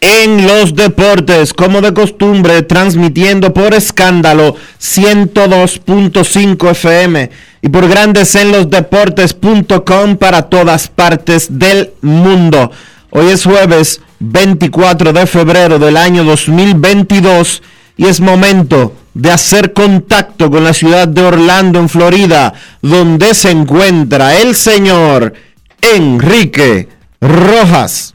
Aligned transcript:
en 0.00 0.46
los 0.46 0.74
Deportes, 0.74 1.52
como 1.52 1.80
de 1.80 1.92
costumbre, 1.92 2.62
transmitiendo 2.62 3.52
por 3.52 3.74
escándalo 3.74 4.54
102.5 4.80 6.70
FM 6.70 7.30
y 7.62 7.68
por 7.68 7.88
Grandes 7.88 8.34
en 8.36 8.52
los 8.52 8.70
Deportes.com 8.70 10.16
para 10.16 10.42
todas 10.42 10.88
partes 10.88 11.58
del 11.58 11.90
mundo. 12.00 12.70
Hoy 13.10 13.28
es 13.30 13.44
jueves 13.44 14.00
24 14.20 15.12
de 15.12 15.26
febrero 15.26 15.78
del 15.78 15.96
año 15.96 16.24
2022 16.24 17.62
y 17.96 18.06
es 18.06 18.20
momento 18.20 18.94
de 19.14 19.32
hacer 19.32 19.72
contacto 19.72 20.50
con 20.50 20.62
la 20.62 20.72
ciudad 20.72 21.08
de 21.08 21.22
Orlando, 21.22 21.80
en 21.80 21.88
Florida, 21.88 22.54
donde 22.82 23.34
se 23.34 23.50
encuentra 23.50 24.36
el 24.36 24.54
señor 24.54 25.34
Enrique 25.82 26.88
Rojas. 27.20 28.14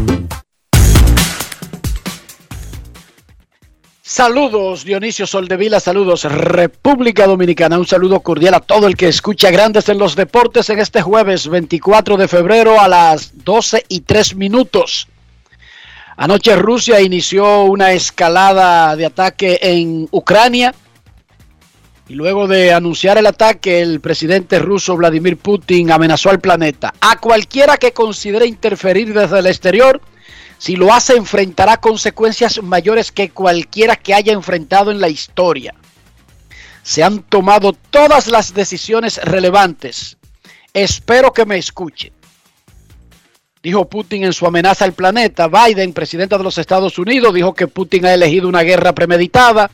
Saludos 4.13 4.83
Dionisio 4.83 5.25
Soldevila, 5.25 5.79
saludos 5.79 6.25
República 6.25 7.25
Dominicana, 7.25 7.79
un 7.79 7.87
saludo 7.87 8.19
cordial 8.19 8.55
a 8.55 8.59
todo 8.59 8.85
el 8.87 8.97
que 8.97 9.07
escucha 9.07 9.51
Grandes 9.51 9.87
en 9.87 9.99
los 9.99 10.17
Deportes 10.17 10.69
en 10.69 10.79
este 10.79 11.01
jueves 11.01 11.47
24 11.47 12.17
de 12.17 12.27
febrero 12.27 12.81
a 12.81 12.89
las 12.89 13.31
12 13.45 13.85
y 13.87 14.01
3 14.01 14.35
minutos. 14.35 15.07
Anoche 16.17 16.57
Rusia 16.57 16.99
inició 16.99 17.63
una 17.63 17.93
escalada 17.93 18.97
de 18.97 19.05
ataque 19.05 19.57
en 19.61 20.09
Ucrania 20.11 20.75
y 22.09 22.13
luego 22.13 22.49
de 22.49 22.73
anunciar 22.73 23.17
el 23.17 23.27
ataque 23.27 23.81
el 23.81 24.01
presidente 24.01 24.59
ruso 24.59 24.97
Vladimir 24.97 25.37
Putin 25.37 25.89
amenazó 25.89 26.31
al 26.31 26.41
planeta. 26.41 26.93
A 26.99 27.17
cualquiera 27.17 27.77
que 27.77 27.93
considere 27.93 28.45
interferir 28.45 29.13
desde 29.13 29.39
el 29.39 29.47
exterior, 29.47 30.01
si 30.61 30.75
lo 30.75 30.93
hace, 30.93 31.15
enfrentará 31.15 31.77
consecuencias 31.77 32.61
mayores 32.61 33.11
que 33.11 33.31
cualquiera 33.31 33.95
que 33.95 34.13
haya 34.13 34.31
enfrentado 34.31 34.91
en 34.91 35.01
la 35.01 35.09
historia. 35.09 35.73
Se 36.83 37.01
han 37.01 37.23
tomado 37.23 37.73
todas 37.73 38.27
las 38.27 38.53
decisiones 38.53 39.17
relevantes. 39.23 40.17
Espero 40.71 41.33
que 41.33 41.47
me 41.47 41.57
escuchen. 41.57 42.13
Dijo 43.63 43.89
Putin 43.89 44.23
en 44.23 44.33
su 44.33 44.45
amenaza 44.45 44.85
al 44.85 44.93
planeta. 44.93 45.47
Biden, 45.47 45.93
presidente 45.93 46.37
de 46.37 46.43
los 46.43 46.59
Estados 46.59 46.99
Unidos, 46.99 47.33
dijo 47.33 47.55
que 47.55 47.65
Putin 47.65 48.05
ha 48.05 48.13
elegido 48.13 48.47
una 48.47 48.61
guerra 48.61 48.93
premeditada 48.93 49.71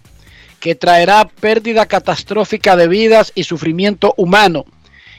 que 0.61 0.75
traerá 0.75 1.27
pérdida 1.27 1.85
catastrófica 1.85 2.77
de 2.77 2.87
vidas 2.87 3.33
y 3.35 3.43
sufrimiento 3.43 4.13
humano 4.15 4.63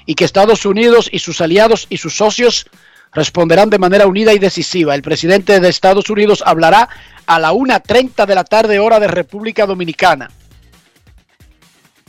y 0.06 0.14
que 0.14 0.24
Estados 0.24 0.64
Unidos 0.64 1.10
y 1.12 1.18
sus 1.18 1.42
aliados 1.42 1.86
y 1.90 1.98
sus 1.98 2.16
socios 2.16 2.64
responderán 3.12 3.70
de 3.70 3.78
manera 3.78 4.06
unida 4.06 4.32
y 4.32 4.38
decisiva. 4.38 4.94
El 4.94 5.02
presidente 5.02 5.60
de 5.60 5.68
Estados 5.68 6.10
Unidos 6.10 6.42
hablará 6.44 6.88
a 7.26 7.38
la 7.38 7.52
1.30 7.52 8.26
de 8.26 8.34
la 8.34 8.44
tarde 8.44 8.78
hora 8.78 9.00
de 9.00 9.08
República 9.08 9.66
Dominicana. 9.66 10.30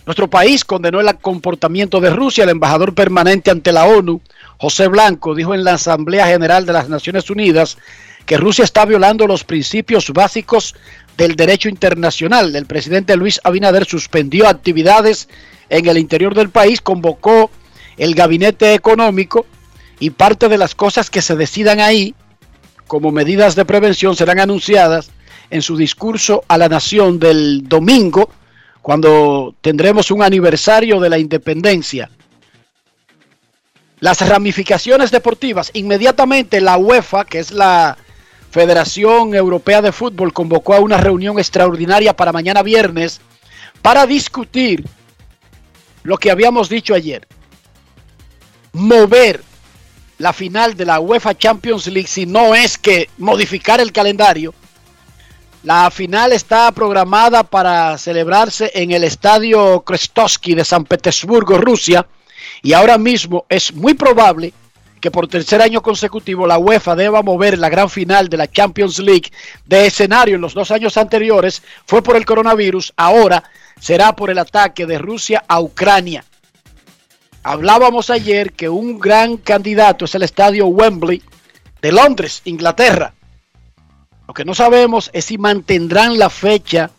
Nuestro 0.05 0.29
país 0.29 0.65
condenó 0.65 0.99
el 1.01 1.17
comportamiento 1.17 1.99
de 1.99 2.09
Rusia. 2.09 2.43
El 2.43 2.49
embajador 2.49 2.95
permanente 2.95 3.51
ante 3.51 3.71
la 3.71 3.85
ONU, 3.85 4.21
José 4.57 4.87
Blanco, 4.87 5.35
dijo 5.35 5.53
en 5.53 5.63
la 5.63 5.73
Asamblea 5.73 6.25
General 6.27 6.65
de 6.65 6.73
las 6.73 6.89
Naciones 6.89 7.29
Unidas 7.29 7.77
que 8.25 8.37
Rusia 8.37 8.63
está 8.63 8.85
violando 8.85 9.27
los 9.27 9.43
principios 9.43 10.09
básicos 10.11 10.75
del 11.15 11.35
derecho 11.35 11.69
internacional. 11.69 12.55
El 12.55 12.65
presidente 12.65 13.15
Luis 13.17 13.39
Abinader 13.43 13.85
suspendió 13.85 14.47
actividades 14.47 15.29
en 15.69 15.87
el 15.87 15.97
interior 15.97 16.33
del 16.33 16.49
país, 16.49 16.81
convocó 16.81 17.51
el 17.97 18.15
gabinete 18.15 18.73
económico 18.73 19.45
y 19.99 20.11
parte 20.11 20.47
de 20.47 20.57
las 20.57 20.75
cosas 20.75 21.09
que 21.09 21.21
se 21.21 21.35
decidan 21.35 21.79
ahí 21.79 22.15
como 22.87 23.11
medidas 23.11 23.55
de 23.55 23.65
prevención 23.65 24.15
serán 24.15 24.39
anunciadas 24.39 25.11
en 25.49 25.61
su 25.61 25.77
discurso 25.77 26.43
a 26.47 26.57
la 26.57 26.69
nación 26.69 27.19
del 27.19 27.67
domingo, 27.67 28.29
cuando 28.81 29.55
tendremos 29.61 30.11
un 30.11 30.23
aniversario 30.23 30.99
de 30.99 31.09
la 31.09 31.17
independencia. 31.17 32.09
Las 33.99 34.27
ramificaciones 34.27 35.11
deportivas, 35.11 35.71
inmediatamente 35.73 36.61
la 36.61 36.77
UEFA, 36.77 37.25
que 37.25 37.39
es 37.39 37.51
la 37.51 37.97
Federación 38.49 39.35
Europea 39.35 39.81
de 39.81 39.91
Fútbol, 39.91 40.33
convocó 40.33 40.73
a 40.73 40.79
una 40.79 40.97
reunión 40.97 41.37
extraordinaria 41.37 42.15
para 42.15 42.31
mañana 42.31 42.63
viernes 42.63 43.21
para 43.81 44.05
discutir 44.07 44.85
lo 46.03 46.17
que 46.17 46.31
habíamos 46.31 46.69
dicho 46.69 46.93
ayer. 46.93 47.27
Mover 48.71 49.43
la 50.19 50.33
final 50.33 50.75
de 50.75 50.85
la 50.85 50.99
UEFA 50.99 51.37
Champions 51.37 51.87
League, 51.87 52.07
si 52.07 52.25
no 52.25 52.53
es 52.53 52.77
que 52.77 53.09
modificar 53.17 53.79
el 53.79 53.91
calendario. 53.91 54.53
La 55.63 55.89
final 55.91 56.33
está 56.33 56.71
programada 56.71 57.43
para 57.43 57.97
celebrarse 57.97 58.71
en 58.75 58.91
el 58.91 59.03
estadio 59.03 59.81
Krestovsky 59.81 60.55
de 60.55 60.65
San 60.65 60.83
Petersburgo, 60.85 61.57
Rusia, 61.57 62.05
y 62.61 62.73
ahora 62.73 62.97
mismo 62.97 63.45
es 63.49 63.73
muy 63.73 63.93
probable 63.93 64.53
que 64.99 65.11
por 65.11 65.29
tercer 65.29 65.61
año 65.61 65.81
consecutivo 65.81 66.45
la 66.45 66.57
UEFA 66.57 66.95
deba 66.95 67.21
mover 67.21 67.57
la 67.57 67.69
gran 67.69 67.89
final 67.89 68.27
de 68.27 68.35
la 68.35 68.51
Champions 68.51 68.99
League 68.99 69.31
de 69.65 69.87
escenario 69.87 70.35
en 70.35 70.41
los 70.41 70.53
dos 70.53 70.71
años 70.71 70.97
anteriores, 70.97 71.63
fue 71.85 72.03
por 72.03 72.17
el 72.17 72.25
coronavirus, 72.25 72.93
ahora 72.97 73.43
será 73.79 74.13
por 74.13 74.29
el 74.29 74.39
ataque 74.39 74.85
de 74.85 74.97
Rusia 74.97 75.45
a 75.47 75.61
Ucrania. 75.61 76.25
Hablábamos 77.43 78.09
ayer 78.09 78.51
que 78.51 78.67
un 78.67 78.99
gran 78.99 79.37
candidato 79.37 80.05
es 80.05 80.15
el 80.15 80.23
estadio 80.23 80.67
Wembley 80.67 81.21
de 81.81 81.91
Londres, 81.91 82.41
Inglaterra. 82.45 83.13
Lo 84.27 84.33
que 84.33 84.45
no 84.45 84.53
sabemos 84.53 85.09
es 85.13 85.25
si 85.25 85.37
mantendrán 85.37 86.19
la 86.19 86.29
fecha 86.29 86.91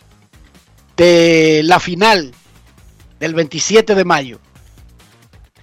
de 0.96 1.62
la 1.64 1.78
final 1.78 2.32
del 3.18 3.34
27 3.34 3.94
de 3.94 4.04
mayo. 4.04 4.40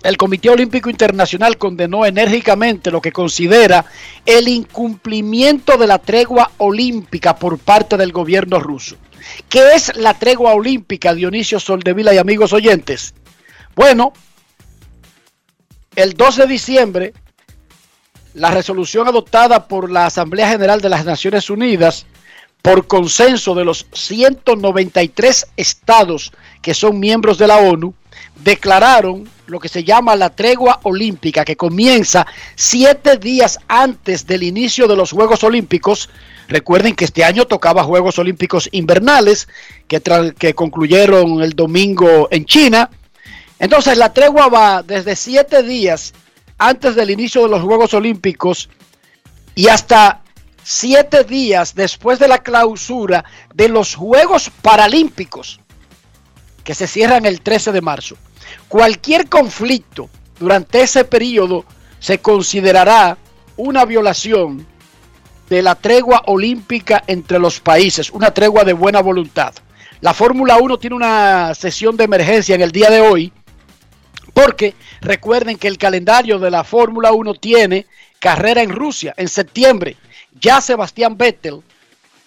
el 0.03 0.15
Comité 0.15 0.49
Olímpico 0.49 0.89
Internacional 0.89 1.57
condenó 1.57 2.05
enérgicamente 2.05 2.91
lo 2.91 3.01
que 3.01 3.11
considera 3.11 3.83
el 4.25 4.47
incumplimiento 4.47 5.77
de 5.77 5.87
la 5.87 5.97
tregua 5.97 6.51
olímpica 6.59 7.35
por 7.35 7.57
parte 7.57 7.97
del 7.97 8.11
gobierno 8.11 8.59
ruso. 8.59 8.95
¿Qué 9.49 9.73
es 9.73 9.95
la 9.97 10.13
tregua 10.13 10.53
olímpica, 10.53 11.13
Dionisio 11.13 11.59
Soldevila 11.59 12.13
y 12.13 12.19
amigos 12.19 12.53
oyentes? 12.53 13.13
Bueno, 13.75 14.13
el 15.97 16.13
2 16.13 16.35
de 16.35 16.45
diciembre, 16.45 17.13
la 18.35 18.51
resolución 18.51 19.07
adoptada 19.07 19.67
por 19.67 19.91
la 19.91 20.05
Asamblea 20.05 20.47
General 20.47 20.79
de 20.79 20.89
las 20.89 21.05
Naciones 21.05 21.49
Unidas 21.49 22.05
por 22.61 22.85
consenso 22.85 23.55
de 23.55 23.65
los 23.65 23.87
193 23.93 25.47
estados 25.57 26.31
que 26.61 26.75
son 26.75 26.99
miembros 26.99 27.39
de 27.39 27.47
la 27.47 27.57
ONU, 27.57 27.95
declararon 28.43 29.27
lo 29.47 29.59
que 29.59 29.69
se 29.69 29.83
llama 29.83 30.15
la 30.15 30.29
tregua 30.29 30.81
olímpica, 30.83 31.43
que 31.43 31.55
comienza 31.55 32.27
siete 32.53 33.17
días 33.17 33.57
antes 33.67 34.27
del 34.27 34.43
inicio 34.43 34.87
de 34.87 34.97
los 34.97 35.11
Juegos 35.11 35.43
Olímpicos. 35.43 36.11
Recuerden 36.47 36.93
que 36.93 37.05
este 37.05 37.23
año 37.23 37.45
tocaba 37.45 37.83
Juegos 37.83 38.19
Olímpicos 38.19 38.69
invernales, 38.71 39.47
que, 39.87 39.99
que 40.37 40.53
concluyeron 40.53 41.41
el 41.41 41.53
domingo 41.53 42.27
en 42.29 42.45
China. 42.45 42.91
Entonces 43.59 43.97
la 43.97 44.13
tregua 44.13 44.49
va 44.49 44.83
desde 44.83 45.15
siete 45.15 45.63
días 45.63 46.13
antes 46.57 46.95
del 46.95 47.09
inicio 47.09 47.43
de 47.43 47.49
los 47.49 47.63
Juegos 47.63 47.93
Olímpicos 47.93 48.69
y 49.55 49.67
hasta 49.67 50.21
siete 50.63 51.23
días 51.23 51.75
después 51.75 52.19
de 52.19 52.27
la 52.27 52.39
clausura 52.39 53.23
de 53.53 53.69
los 53.69 53.95
Juegos 53.95 54.51
Paralímpicos, 54.61 55.59
que 56.63 56.75
se 56.75 56.87
cierran 56.87 57.25
el 57.25 57.41
13 57.41 57.71
de 57.71 57.81
marzo. 57.81 58.17
Cualquier 58.67 59.29
conflicto 59.29 60.09
durante 60.39 60.81
ese 60.81 61.03
periodo 61.05 61.65
se 61.99 62.19
considerará 62.19 63.17
una 63.55 63.85
violación 63.85 64.67
de 65.49 65.61
la 65.61 65.75
tregua 65.75 66.23
olímpica 66.27 67.03
entre 67.07 67.39
los 67.39 67.59
países, 67.59 68.11
una 68.11 68.31
tregua 68.31 68.63
de 68.63 68.73
buena 68.73 69.01
voluntad. 69.01 69.53
La 70.01 70.13
Fórmula 70.13 70.57
1 70.57 70.77
tiene 70.77 70.95
una 70.95 71.55
sesión 71.55 71.97
de 71.97 72.03
emergencia 72.03 72.53
en 72.53 72.61
el 72.61 72.71
día 72.71 72.89
de 72.89 73.01
hoy, 73.01 73.31
porque 74.37 74.75
recuerden 75.01 75.57
que 75.57 75.67
el 75.67 75.79
calendario 75.79 76.37
de 76.37 76.51
la 76.51 76.63
Fórmula 76.63 77.11
1 77.11 77.33
tiene 77.33 77.87
carrera 78.19 78.61
en 78.61 78.69
Rusia 78.69 79.15
en 79.17 79.27
septiembre. 79.27 79.97
Ya 80.39 80.61
Sebastián 80.61 81.17
Vettel, 81.17 81.63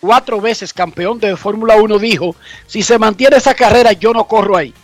cuatro 0.01 0.41
veces 0.41 0.73
campeón 0.73 1.21
de 1.21 1.37
Fórmula 1.37 1.77
1, 1.77 2.01
dijo, 2.01 2.35
si 2.67 2.83
se 2.83 2.99
mantiene 2.99 3.37
esa 3.37 3.55
carrera 3.55 3.93
yo 3.93 4.13
no 4.13 4.25
corro 4.27 4.57
ahí. 4.57 4.75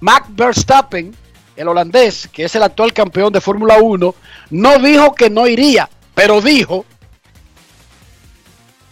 Max 0.00 0.26
Verstappen, 0.30 1.14
el 1.54 1.68
holandés, 1.68 2.28
que 2.32 2.46
es 2.46 2.56
el 2.56 2.64
actual 2.64 2.92
campeón 2.92 3.32
de 3.32 3.40
Fórmula 3.40 3.78
1, 3.80 4.14
no 4.50 4.78
dijo 4.80 5.14
que 5.14 5.30
no 5.30 5.46
iría, 5.46 5.88
pero 6.16 6.40
dijo, 6.40 6.84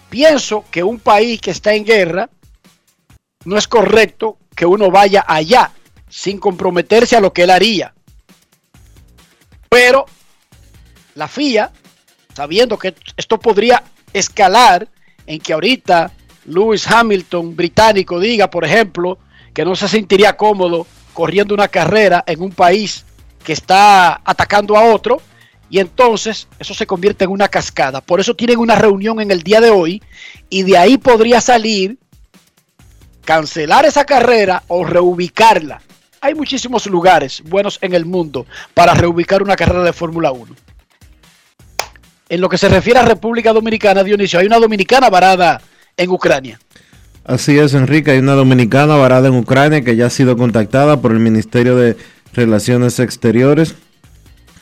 pienso 0.09 0.65
que 0.71 0.85
un 0.85 1.01
país 1.01 1.41
que 1.41 1.51
está 1.51 1.75
en 1.75 1.85
guerra, 1.85 2.31
no 3.45 3.59
es 3.59 3.67
correcto 3.67 4.39
que 4.55 4.67
uno 4.67 4.89
vaya 4.89 5.25
allá 5.27 5.73
sin 6.13 6.39
comprometerse 6.39 7.17
a 7.17 7.21
lo 7.21 7.33
que 7.33 7.45
él 7.45 7.51
haría. 7.51 7.95
Pero 9.71 10.05
la 11.15 11.27
FIA, 11.27 11.73
sabiendo 12.35 12.79
que 12.79 12.95
esto 13.17 13.41
podría 13.41 13.83
escalar 14.13 14.89
en 15.27 15.41
que 15.41 15.55
ahorita 15.55 16.11
Lewis 16.45 16.87
Hamilton, 16.87 17.57
británico, 17.57 18.21
diga, 18.21 18.51
por 18.51 18.67
ejemplo, 18.67 19.19
que 19.55 19.65
no 19.65 19.75
se 19.75 19.89
sentiría 19.89 20.37
cómodo 20.37 20.87
corriendo 21.15 21.55
una 21.55 21.69
carrera 21.69 22.23
en 22.27 22.43
un 22.43 22.53
país 22.53 23.07
que 23.43 23.55
está 23.55 24.21
atacando 24.23 24.77
a 24.77 24.93
otro 24.93 25.23
y 25.71 25.79
entonces 25.79 26.47
eso 26.59 26.75
se 26.75 26.87
convierte 26.87 27.25
en 27.25 27.31
una 27.31 27.49
cascada. 27.49 28.03
Por 28.03 28.21
eso 28.21 28.37
tienen 28.37 28.59
una 28.59 28.75
reunión 28.75 29.19
en 29.19 29.31
el 29.31 29.43
día 29.43 29.63
de 29.63 29.71
hoy 29.71 30.03
y 30.51 30.63
de 30.65 30.77
ahí 30.77 30.99
podría 30.99 31.41
salir 31.41 31.97
cancelar 33.25 33.87
esa 33.87 34.05
carrera 34.05 34.63
o 34.69 34.85
reubicarla. 34.85 35.81
Hay 36.25 36.37
muchísimos 36.37 36.87
lugares 36.87 37.43
buenos 37.45 37.81
en 37.83 37.95
el 37.95 38.07
mundo 38.07 38.47
para 38.75 38.95
reubicar 38.95 39.43
una 39.43 39.57
carrera 39.57 39.83
de 39.83 39.93
Fórmula 39.93 40.31
1. 40.31 40.55
En 42.29 42.41
lo 42.41 42.49
que 42.49 42.57
se 42.59 42.69
refiere 42.69 43.01
a 43.01 43.05
República 43.05 43.53
Dominicana, 43.53 44.05
Dionisio, 44.05 44.39
hay 44.39 44.47
una 44.47 44.61
dominicana 44.61 45.11
varada 45.11 45.61
en 45.97 46.11
Ucrania. 46.11 46.61
Así 47.25 47.59
es, 47.59 47.75
Enrique. 47.75 48.13
Hay 48.13 48.21
una 48.21 48.35
dominicana 48.35 48.95
varada 48.95 49.27
en 49.27 49.35
Ucrania 49.35 49.83
que 49.83 49.97
ya 49.97 50.07
ha 50.07 50.11
sido 50.11 50.37
contactada 50.37 51.01
por 51.01 51.11
el 51.11 51.19
Ministerio 51.19 51.75
de 51.75 51.97
Relaciones 52.35 53.01
Exteriores. 53.01 53.75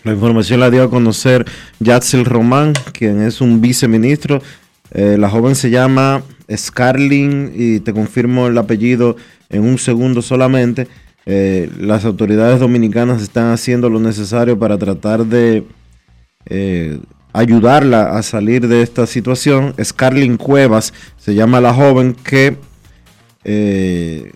La 0.02 0.12
información 0.12 0.60
la 0.60 0.70
dio 0.70 0.84
a 0.84 0.88
conocer 0.88 1.44
Yatsil 1.78 2.24
Román, 2.24 2.72
quien 2.94 3.20
es 3.20 3.42
un 3.42 3.60
viceministro. 3.60 4.40
Eh, 4.92 5.16
la 5.18 5.28
joven 5.28 5.54
se 5.54 5.68
llama 5.68 6.22
Scarlin 6.50 7.52
y 7.54 7.80
te 7.80 7.92
confirmo 7.92 8.46
el 8.46 8.56
apellido 8.56 9.16
en 9.50 9.62
un 9.62 9.78
segundo 9.78 10.22
solamente. 10.22 10.88
Eh, 11.26 11.70
las 11.78 12.04
autoridades 12.04 12.60
dominicanas 12.60 13.22
están 13.22 13.52
haciendo 13.52 13.90
lo 13.90 14.00
necesario 14.00 14.58
para 14.58 14.78
tratar 14.78 15.26
de 15.26 15.64
eh, 16.46 16.98
ayudarla 17.32 18.16
a 18.16 18.22
salir 18.22 18.66
de 18.68 18.82
esta 18.82 19.06
situación. 19.06 19.74
Scarlin 19.82 20.36
Cuevas 20.36 20.92
se 21.16 21.34
llama 21.34 21.60
la 21.60 21.74
joven 21.74 22.14
que 22.14 22.56
eh, 23.44 24.32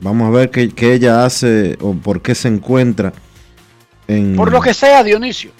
vamos 0.00 0.28
a 0.28 0.30
ver 0.30 0.50
qué, 0.50 0.94
ella 0.94 1.24
hace 1.24 1.76
o 1.80 1.94
por 1.94 2.22
qué 2.22 2.34
se 2.34 2.48
encuentra 2.48 3.12
en... 4.08 4.36
Por 4.36 4.52
lo 4.52 4.60
que 4.60 4.74
sea, 4.74 5.02
Dionisio. 5.02 5.50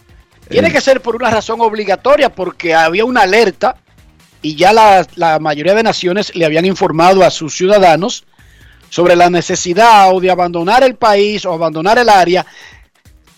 Tiene 0.49 0.69
eh, 0.69 0.73
que 0.73 0.81
ser 0.81 1.01
por 1.01 1.17
una 1.17 1.31
razón 1.31 1.61
obligatoria 1.61 2.29
porque 2.35 2.75
había 2.75 3.05
una 3.05 3.23
alerta 3.23 3.77
y 4.43 4.57
ya 4.57 4.73
la, 4.73 5.07
la 5.17 5.39
mayoría 5.39 5.75
de 5.75 5.83
naciones 5.83 6.35
le 6.35 6.45
habían 6.45 6.65
informado 6.65 7.25
a 7.25 7.31
sus 7.31 7.55
ciudadanos 7.55 8.25
sobre 8.91 9.17
la 9.17 9.31
necesidad 9.31 10.15
o 10.15 10.21
de 10.21 10.31
abandonar 10.31 10.83
el 10.83 10.97
país 10.97 11.47
o 11.47 11.53
abandonar 11.55 11.99
el 11.99 12.11
área 12.11 12.45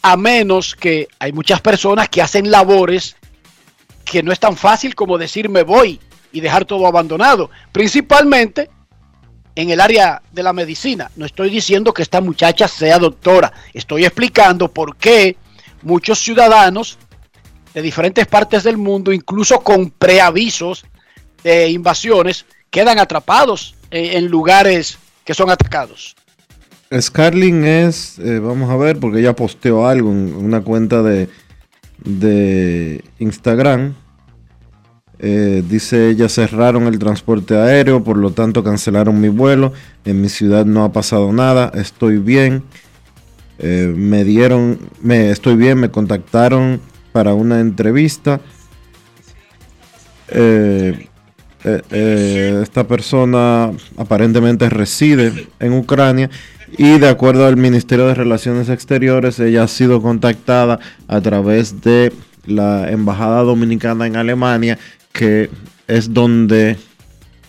a 0.03 0.17
menos 0.17 0.75
que 0.75 1.07
hay 1.21 1.33
muchas 1.33 1.61
personas 1.61 2.09
que 2.09 2.21
hacen 2.21 2.51
labores 2.51 3.15
que 4.05 4.23
no 4.23 4.33
es 4.33 4.41
tan 4.41 4.57
fácil 4.57 4.97
como 4.97 5.17
decir 5.17 5.49
me 5.49 5.63
voy 5.63 6.01
y 6.33 6.41
dejar 6.41 6.65
todo 6.65 6.87
abandonado, 6.87 7.51
principalmente 7.71 8.71
en 9.55 9.71
el 9.71 9.81
área 9.81 10.23
de 10.33 10.43
la 10.43 10.53
medicina. 10.53 11.11
No 11.15 11.27
estoy 11.27 11.51
diciendo 11.51 11.93
que 11.93 12.03
esta 12.03 12.21
muchacha 12.21 12.67
sea 12.67 12.99
doctora, 12.99 13.53
estoy 13.73 14.05
explicando 14.05 14.73
por 14.73 14.97
qué 14.97 15.37
muchos 15.83 16.19
ciudadanos 16.19 16.99
de 17.75 17.83
diferentes 17.83 18.27
partes 18.27 18.65
del 18.65 18.79
mundo, 18.79 19.13
incluso 19.13 19.61
con 19.61 19.91
preavisos 19.91 20.85
de 21.43 21.71
invasiones, 21.71 22.47
quedan 22.71 22.99
atrapados 22.99 23.75
en, 23.91 24.27
lugares 24.27 24.99
que 25.25 25.35
son 25.35 25.51
atacados. 25.51 26.17
Scarlin 27.01 27.65
es, 27.65 28.19
eh, 28.19 28.39
vamos 28.39 28.71
a 28.71 28.77
ver, 28.77 28.99
porque 28.99 29.21
ella 29.21 29.35
posteó 29.35 29.87
algo 29.87 30.11
en 30.11 30.35
una 30.35 30.61
cuenta 30.61 31.03
de, 31.03 31.29
de 32.05 33.03
Instagram. 33.19 33.95
Eh, 35.19 35.63
dice 35.67 36.11
ella, 36.11 36.29
cerraron 36.29 36.89
el 36.89 36.99
transporte 36.99 37.57
aéreo, 37.57 38.03
por 38.03 38.17
lo 38.17 38.33
tanto 38.33 38.63
cancelaron 38.63 39.21
mi 39.21 39.29
vuelo. 39.29 39.73
En 40.05 40.21
mi 40.21 40.29
ciudad 40.29 40.67
no 40.67 40.85
ha 40.85 40.93
pasado 40.93 41.33
nada, 41.33 41.71
estoy 41.75 42.19
bien. 42.19 42.65
Eh, 43.59 43.93
me 43.97 44.25
dieron, 44.25 44.79
me, 45.01 45.31
estoy 45.31 45.55
bien, 45.57 45.79
me 45.79 45.91
contactaron 45.91 46.81
para 47.13 47.35
una 47.35 47.61
entrevista. 47.61 48.41
Esta 51.65 52.87
persona 52.89 53.71
aparentemente 53.97 54.69
reside 54.69 55.49
en 55.61 55.73
Ucrania 55.75 56.29
y 56.79 56.99
de 56.99 57.09
acuerdo 57.09 57.47
al 57.47 57.57
Ministerio 57.57 58.07
de 58.07 58.15
Relaciones 58.15 58.71
Exteriores, 58.71 59.39
ella 59.39 59.65
ha 59.65 59.69
sido 59.69 60.01
contactada 60.01 60.81
a 61.07 61.21
través 61.21 61.83
de 61.83 62.13
la 62.47 62.91
Embajada 62.91 63.43
Dominicana 63.43 64.07
en 64.07 64.17
Alemania, 64.17 64.79
que 65.13 65.51
es 65.87 66.15
donde 66.15 66.79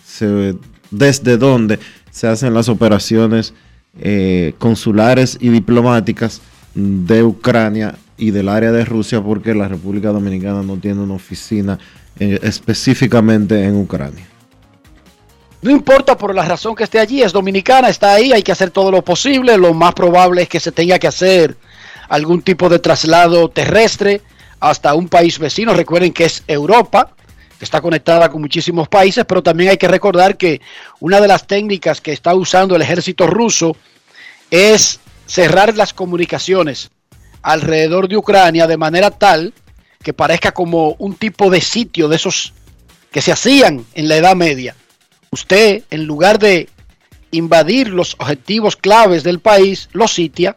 se, 0.04 0.56
desde 0.90 1.38
donde 1.38 1.78
se 2.10 2.28
hacen 2.28 2.52
las 2.52 2.68
operaciones 2.68 3.54
eh, 3.98 4.54
consulares 4.58 5.38
y 5.40 5.48
diplomáticas 5.48 6.42
de 6.74 7.22
Ucrania 7.22 7.94
y 8.18 8.30
del 8.30 8.50
área 8.50 8.72
de 8.72 8.84
Rusia, 8.84 9.22
porque 9.22 9.54
la 9.54 9.68
República 9.68 10.10
Dominicana 10.10 10.62
no 10.62 10.76
tiene 10.76 11.00
una 11.00 11.14
oficina 11.14 11.78
específicamente 12.18 13.64
en 13.64 13.76
Ucrania. 13.76 14.26
No 15.62 15.70
importa 15.70 16.18
por 16.18 16.34
la 16.34 16.44
razón 16.44 16.74
que 16.74 16.84
esté 16.84 16.98
allí, 16.98 17.22
es 17.22 17.32
dominicana, 17.32 17.88
está 17.88 18.12
ahí, 18.12 18.32
hay 18.32 18.42
que 18.42 18.52
hacer 18.52 18.70
todo 18.70 18.90
lo 18.90 19.02
posible. 19.02 19.56
Lo 19.56 19.72
más 19.72 19.94
probable 19.94 20.42
es 20.42 20.48
que 20.48 20.60
se 20.60 20.72
tenga 20.72 20.98
que 20.98 21.06
hacer 21.06 21.56
algún 22.08 22.42
tipo 22.42 22.68
de 22.68 22.78
traslado 22.78 23.48
terrestre 23.48 24.20
hasta 24.60 24.94
un 24.94 25.08
país 25.08 25.38
vecino. 25.38 25.72
Recuerden 25.72 26.12
que 26.12 26.26
es 26.26 26.44
Europa, 26.46 27.14
que 27.58 27.64
está 27.64 27.80
conectada 27.80 28.28
con 28.28 28.42
muchísimos 28.42 28.88
países, 28.88 29.24
pero 29.24 29.42
también 29.42 29.70
hay 29.70 29.78
que 29.78 29.88
recordar 29.88 30.36
que 30.36 30.60
una 31.00 31.18
de 31.18 31.28
las 31.28 31.46
técnicas 31.46 32.02
que 32.02 32.12
está 32.12 32.34
usando 32.34 32.76
el 32.76 32.82
ejército 32.82 33.26
ruso 33.26 33.74
es 34.50 35.00
cerrar 35.26 35.74
las 35.76 35.94
comunicaciones 35.94 36.90
alrededor 37.40 38.06
de 38.08 38.18
Ucrania 38.18 38.66
de 38.66 38.76
manera 38.76 39.10
tal 39.10 39.54
que 40.04 40.12
parezca 40.12 40.52
como 40.52 40.94
un 40.98 41.16
tipo 41.16 41.50
de 41.50 41.60
sitio 41.60 42.08
de 42.08 42.16
esos 42.16 42.52
que 43.10 43.22
se 43.22 43.32
hacían 43.32 43.84
en 43.94 44.08
la 44.08 44.16
Edad 44.16 44.36
Media. 44.36 44.76
Usted, 45.30 45.82
en 45.90 46.04
lugar 46.04 46.38
de 46.38 46.68
invadir 47.30 47.88
los 47.88 48.14
objetivos 48.18 48.76
claves 48.76 49.24
del 49.24 49.40
país, 49.40 49.88
los 49.92 50.12
sitia, 50.12 50.54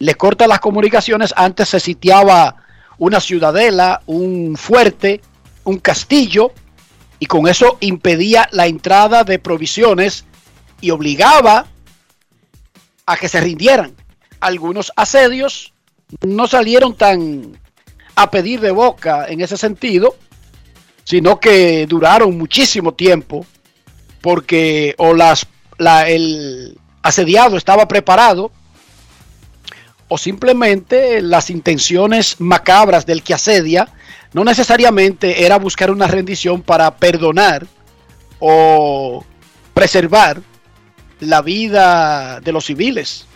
le 0.00 0.16
corta 0.16 0.48
las 0.48 0.58
comunicaciones. 0.58 1.32
Antes 1.36 1.68
se 1.70 1.80
sitiaba 1.80 2.56
una 2.98 3.20
ciudadela, 3.20 4.02
un 4.06 4.56
fuerte, 4.56 5.20
un 5.64 5.78
castillo, 5.78 6.52
y 7.20 7.26
con 7.26 7.46
eso 7.46 7.78
impedía 7.80 8.48
la 8.50 8.66
entrada 8.66 9.22
de 9.22 9.38
provisiones 9.38 10.24
y 10.80 10.90
obligaba 10.90 11.66
a 13.06 13.16
que 13.16 13.28
se 13.28 13.40
rindieran. 13.40 13.94
Algunos 14.40 14.92
asedios 14.96 15.72
no 16.26 16.48
salieron 16.48 16.96
tan 16.96 17.61
a 18.14 18.30
pedir 18.30 18.60
de 18.60 18.70
boca 18.70 19.26
en 19.28 19.40
ese 19.40 19.56
sentido, 19.56 20.16
sino 21.04 21.40
que 21.40 21.86
duraron 21.86 22.36
muchísimo 22.36 22.94
tiempo 22.94 23.46
porque 24.20 24.94
o 24.98 25.14
las, 25.14 25.46
el 26.06 26.78
asediado 27.02 27.56
estaba 27.56 27.88
preparado 27.88 28.52
o 30.08 30.18
simplemente 30.18 31.22
las 31.22 31.50
intenciones 31.50 32.40
macabras 32.40 33.06
del 33.06 33.22
que 33.22 33.34
asedia 33.34 33.88
no 34.32 34.44
necesariamente 34.44 35.44
era 35.44 35.58
buscar 35.58 35.90
una 35.90 36.06
rendición 36.06 36.62
para 36.62 36.96
perdonar 36.96 37.66
o 38.38 39.24
preservar 39.74 40.40
la 41.20 41.42
vida 41.42 42.40
de 42.40 42.52
los 42.52 42.64
civiles, 42.64 43.26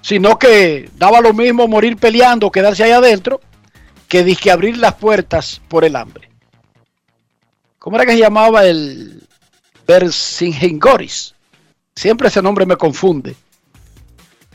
sino 0.00 0.38
que 0.38 0.88
daba 0.96 1.20
lo 1.20 1.32
mismo 1.32 1.68
morir 1.68 1.96
peleando, 1.96 2.50
quedarse 2.50 2.84
ahí 2.84 2.92
adentro, 2.92 3.40
que 4.08 4.24
dije 4.24 4.50
abrir 4.50 4.78
las 4.78 4.94
puertas 4.94 5.60
por 5.68 5.84
el 5.84 5.94
hambre. 5.94 6.28
¿Cómo 7.78 7.96
era 7.96 8.06
que 8.06 8.12
se 8.12 8.18
llamaba 8.18 8.66
el 8.66 9.22
Vercingetorix? 9.86 11.34
Siempre 11.94 12.28
ese 12.28 12.42
nombre 12.42 12.66
me 12.66 12.76
confunde. 12.76 13.36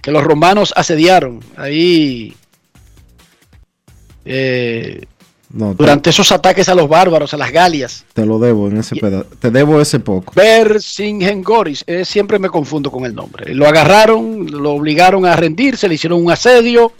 Que 0.02 0.12
los 0.12 0.24
romanos 0.24 0.74
asediaron 0.76 1.40
ahí 1.56 2.36
eh, 4.26 5.06
durante 5.50 6.10
esos 6.10 6.32
ataques 6.32 6.68
a 6.68 6.76
los 6.76 6.90
bárbaros, 6.90 7.34
a 7.34 7.38
las 7.38 7.52
Galias. 7.52 8.06
Te 8.14 8.26
lo 8.26 8.40
debo 8.40 8.68
en 8.68 8.78
ese 8.78 8.96
pedazo. 8.96 9.30
Te 9.40 9.50
debo 9.50 9.80
ese 9.80 10.00
poco. 10.00 10.34
Vercingetorix, 10.36 11.84
eh, 11.88 12.04
siempre 12.04 12.40
me 12.40 12.50
confundo 12.50 12.92
con 12.92 13.06
el 13.06 13.16
nombre. 13.16 13.54
Lo 13.54 13.68
agarraron, 13.68 14.48
lo 14.52 14.74
obligaron 14.74 15.26
a 15.26 15.36
rendirse, 15.36 15.88
le 15.88 15.96
hicieron 15.96 16.22
un 16.22 16.32
asedio 16.32 16.92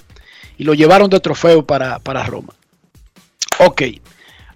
y 0.58 0.64
lo 0.64 0.74
llevaron 0.74 1.10
de 1.10 1.20
trofeo 1.20 1.66
para, 1.66 2.00
para 2.00 2.24
Roma. 2.24 2.54
Ok, 3.60 3.84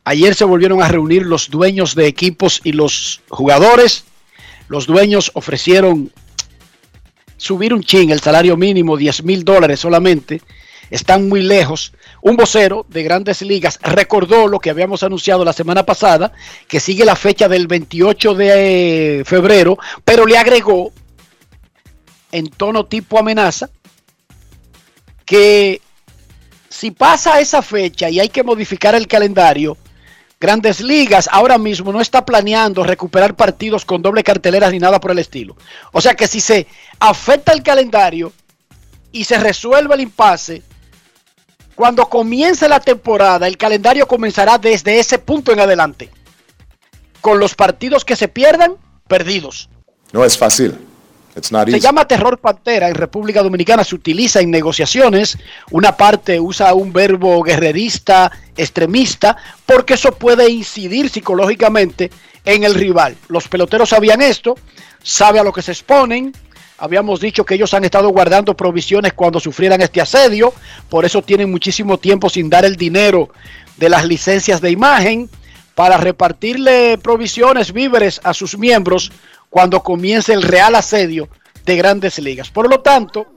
ayer 0.03 0.35
se 0.35 0.45
volvieron 0.45 0.81
a 0.81 0.87
reunir 0.87 1.25
los 1.25 1.49
dueños 1.49 1.95
de 1.95 2.07
equipos 2.07 2.61
y 2.63 2.71
los 2.71 3.21
jugadores. 3.29 4.05
Los 4.67 4.85
dueños 4.85 5.31
ofrecieron 5.33 6.11
subir 7.37 7.73
un 7.73 7.83
chin 7.83 8.09
el 8.09 8.19
salario 8.19 8.57
mínimo, 8.57 8.97
10 8.97 9.23
mil 9.23 9.45
dólares 9.45 9.79
solamente. 9.79 10.41
Están 10.89 11.27
muy 11.27 11.41
lejos. 11.41 11.93
Un 12.21 12.37
vocero 12.37 12.85
de 12.89 13.03
grandes 13.03 13.41
ligas 13.41 13.79
recordó 13.81 14.47
lo 14.47 14.59
que 14.59 14.69
habíamos 14.69 15.03
anunciado 15.03 15.45
la 15.45 15.53
semana 15.53 15.85
pasada, 15.85 16.31
que 16.67 16.79
sigue 16.79 17.05
la 17.05 17.15
fecha 17.15 17.47
del 17.47 17.67
28 17.67 18.33
de 18.33 19.23
febrero, 19.25 19.77
pero 20.03 20.25
le 20.25 20.37
agregó 20.37 20.91
en 22.31 22.47
tono 22.47 22.85
tipo 22.85 23.19
amenaza 23.19 23.69
que 25.25 25.81
si 26.77 26.91
pasa 26.91 27.39
esa 27.39 27.63
fecha 27.63 28.07
y 28.07 28.19
hay 28.19 28.29
que 28.29 28.43
modificar 28.43 28.93
el 28.93 29.07
calendario, 29.07 29.77
Grandes 30.39 30.79
Ligas 30.79 31.27
ahora 31.31 31.57
mismo 31.57 31.91
no 31.91 31.99
está 31.99 32.23
planeando 32.23 32.83
recuperar 32.83 33.35
partidos 33.35 33.83
con 33.83 34.03
doble 34.03 34.23
cartelera 34.23 34.69
ni 34.69 34.77
nada 34.77 34.99
por 34.99 35.09
el 35.09 35.17
estilo. 35.17 35.57
O 35.91 36.01
sea 36.01 36.13
que 36.13 36.27
si 36.27 36.39
se 36.39 36.67
afecta 36.99 37.51
el 37.51 37.63
calendario 37.63 38.31
y 39.11 39.23
se 39.23 39.39
resuelve 39.39 39.95
el 39.95 40.01
impasse, 40.01 40.61
cuando 41.73 42.07
comience 42.07 42.69
la 42.69 42.79
temporada, 42.79 43.47
el 43.47 43.57
calendario 43.57 44.07
comenzará 44.07 44.59
desde 44.59 44.99
ese 44.99 45.17
punto 45.17 45.51
en 45.51 45.61
adelante. 45.61 46.11
Con 47.21 47.39
los 47.39 47.55
partidos 47.55 48.05
que 48.05 48.15
se 48.15 48.27
pierdan, 48.27 48.75
perdidos. 49.07 49.67
No 50.13 50.23
es 50.23 50.37
fácil. 50.37 50.77
Se 51.41 51.79
llama 51.79 52.07
terror 52.07 52.39
pantera 52.39 52.89
en 52.89 52.95
República 52.95 53.43
Dominicana, 53.43 53.83
se 53.83 53.95
utiliza 53.95 54.39
en 54.39 54.49
negociaciones. 54.49 55.37
Una 55.71 55.95
parte 55.95 56.39
usa 56.39 56.73
un 56.73 56.91
verbo 56.91 57.43
guerrerista, 57.43 58.31
extremista, 58.55 59.37
porque 59.65 59.93
eso 59.93 60.11
puede 60.13 60.49
incidir 60.49 61.09
psicológicamente 61.09 62.09
en 62.43 62.63
el 62.63 62.73
rival. 62.73 63.15
Los 63.27 63.47
peloteros 63.47 63.89
sabían 63.89 64.21
esto, 64.21 64.55
sabe 65.03 65.39
a 65.39 65.43
lo 65.43 65.53
que 65.53 65.61
se 65.61 65.71
exponen. 65.71 66.33
Habíamos 66.79 67.19
dicho 67.19 67.43
que 67.43 67.55
ellos 67.55 67.73
han 67.73 67.85
estado 67.85 68.09
guardando 68.09 68.55
provisiones 68.55 69.13
cuando 69.13 69.39
sufrieran 69.39 69.81
este 69.81 69.99
asedio, 69.99 70.53
por 70.89 71.05
eso 71.05 71.21
tienen 71.21 71.49
muchísimo 71.49 71.97
tiempo 71.97 72.29
sin 72.29 72.49
dar 72.49 72.65
el 72.65 72.75
dinero 72.75 73.29
de 73.77 73.89
las 73.89 74.05
licencias 74.05 74.61
de 74.61 74.71
imagen 74.71 75.29
para 75.73 75.97
repartirle 75.97 76.97
provisiones, 76.97 77.71
víveres 77.71 78.19
a 78.23 78.33
sus 78.33 78.57
miembros 78.57 79.11
cuando 79.49 79.81
comience 79.81 80.33
el 80.33 80.43
real 80.43 80.75
asedio 80.75 81.29
de 81.65 81.75
grandes 81.75 82.19
ligas. 82.19 82.49
Por 82.49 82.69
lo 82.69 82.81
tanto, 82.81 83.27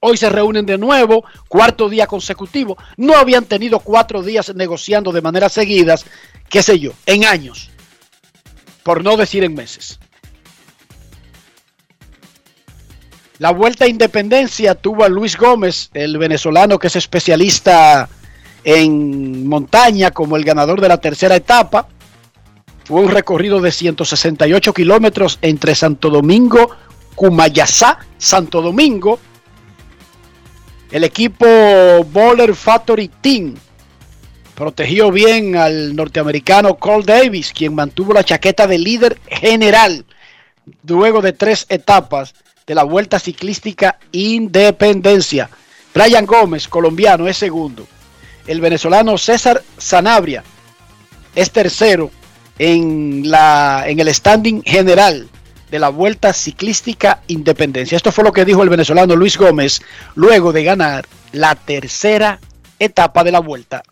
hoy 0.00 0.16
se 0.16 0.30
reúnen 0.30 0.66
de 0.66 0.78
nuevo, 0.78 1.24
cuarto 1.48 1.88
día 1.88 2.06
consecutivo. 2.06 2.76
No 2.96 3.16
habían 3.16 3.44
tenido 3.44 3.80
cuatro 3.80 4.22
días 4.22 4.54
negociando 4.54 5.12
de 5.12 5.22
manera 5.22 5.48
seguidas, 5.48 6.04
qué 6.48 6.62
sé 6.62 6.78
yo, 6.78 6.92
en 7.06 7.24
años, 7.24 7.70
por 8.82 9.02
no 9.02 9.16
decir 9.16 9.44
en 9.44 9.54
meses. 9.54 9.98
La 13.38 13.52
vuelta 13.52 13.84
a 13.84 13.88
independencia 13.88 14.74
tuvo 14.74 15.04
a 15.04 15.08
Luis 15.08 15.36
Gómez, 15.36 15.90
el 15.94 16.18
venezolano 16.18 16.78
que 16.78 16.88
es 16.88 16.96
especialista 16.96 18.08
en 18.64 19.46
montaña 19.46 20.10
como 20.10 20.36
el 20.36 20.44
ganador 20.44 20.80
de 20.80 20.88
la 20.88 21.00
tercera 21.00 21.36
etapa. 21.36 21.86
Fue 22.88 23.02
un 23.02 23.10
recorrido 23.10 23.60
de 23.60 23.70
168 23.70 24.72
kilómetros 24.72 25.38
entre 25.42 25.74
Santo 25.74 26.08
Domingo, 26.08 26.70
Cumayasá, 27.14 27.98
Santo 28.16 28.62
Domingo. 28.62 29.20
El 30.90 31.04
equipo 31.04 31.44
Bowler 32.10 32.54
Factory 32.54 33.08
Team 33.08 33.56
protegió 34.54 35.12
bien 35.12 35.54
al 35.56 35.94
norteamericano 35.94 36.76
Cole 36.76 37.04
Davis, 37.04 37.52
quien 37.52 37.74
mantuvo 37.74 38.14
la 38.14 38.24
chaqueta 38.24 38.66
de 38.66 38.78
líder 38.78 39.18
general 39.26 40.06
luego 40.86 41.20
de 41.20 41.34
tres 41.34 41.66
etapas 41.68 42.32
de 42.66 42.74
la 42.74 42.84
Vuelta 42.84 43.18
Ciclística 43.18 43.98
Independencia. 44.12 45.50
Brian 45.92 46.24
Gómez, 46.24 46.66
colombiano, 46.66 47.28
es 47.28 47.36
segundo. 47.36 47.86
El 48.46 48.62
venezolano 48.62 49.18
César 49.18 49.62
Sanabria 49.76 50.42
es 51.34 51.50
tercero 51.50 52.10
en, 52.58 53.30
la, 53.30 53.84
en 53.86 54.00
el 54.00 54.12
standing 54.12 54.62
general 54.62 55.28
de 55.70 55.78
la 55.78 55.88
Vuelta 55.90 56.32
Ciclística 56.32 57.22
Independencia. 57.26 57.96
Esto 57.96 58.12
fue 58.12 58.24
lo 58.24 58.32
que 58.32 58.44
dijo 58.44 58.62
el 58.62 58.68
venezolano 58.68 59.16
Luis 59.16 59.36
Gómez 59.36 59.82
luego 60.14 60.52
de 60.52 60.64
ganar 60.64 61.06
la 61.32 61.54
tercera 61.54 62.40
etapa 62.78 63.24
de 63.24 63.32
la 63.32 63.40
Vuelta. 63.40 63.82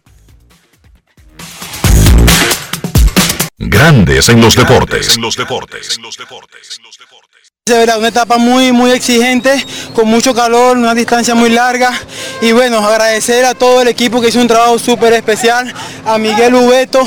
Grandes 3.58 4.28
en 4.28 4.40
los 4.40 4.54
deportes. 4.54 5.16
En 5.16 5.22
los 5.22 5.36
deportes. 5.36 5.96
En 5.96 6.02
los 6.02 6.16
deportes. 6.16 6.80
Una 7.68 8.06
etapa 8.06 8.38
muy, 8.38 8.70
muy 8.70 8.92
exigente, 8.92 9.50
con 9.92 10.06
mucho 10.06 10.32
calor, 10.32 10.76
una 10.76 10.94
distancia 10.94 11.34
muy 11.34 11.50
larga. 11.50 11.90
Y 12.40 12.52
bueno, 12.52 12.78
agradecer 12.78 13.44
a 13.44 13.54
todo 13.54 13.82
el 13.82 13.88
equipo 13.88 14.20
que 14.20 14.28
hizo 14.28 14.40
un 14.40 14.46
trabajo 14.46 14.78
súper 14.78 15.14
especial, 15.14 15.74
a 16.04 16.16
Miguel 16.16 16.54
Ubeto, 16.54 17.04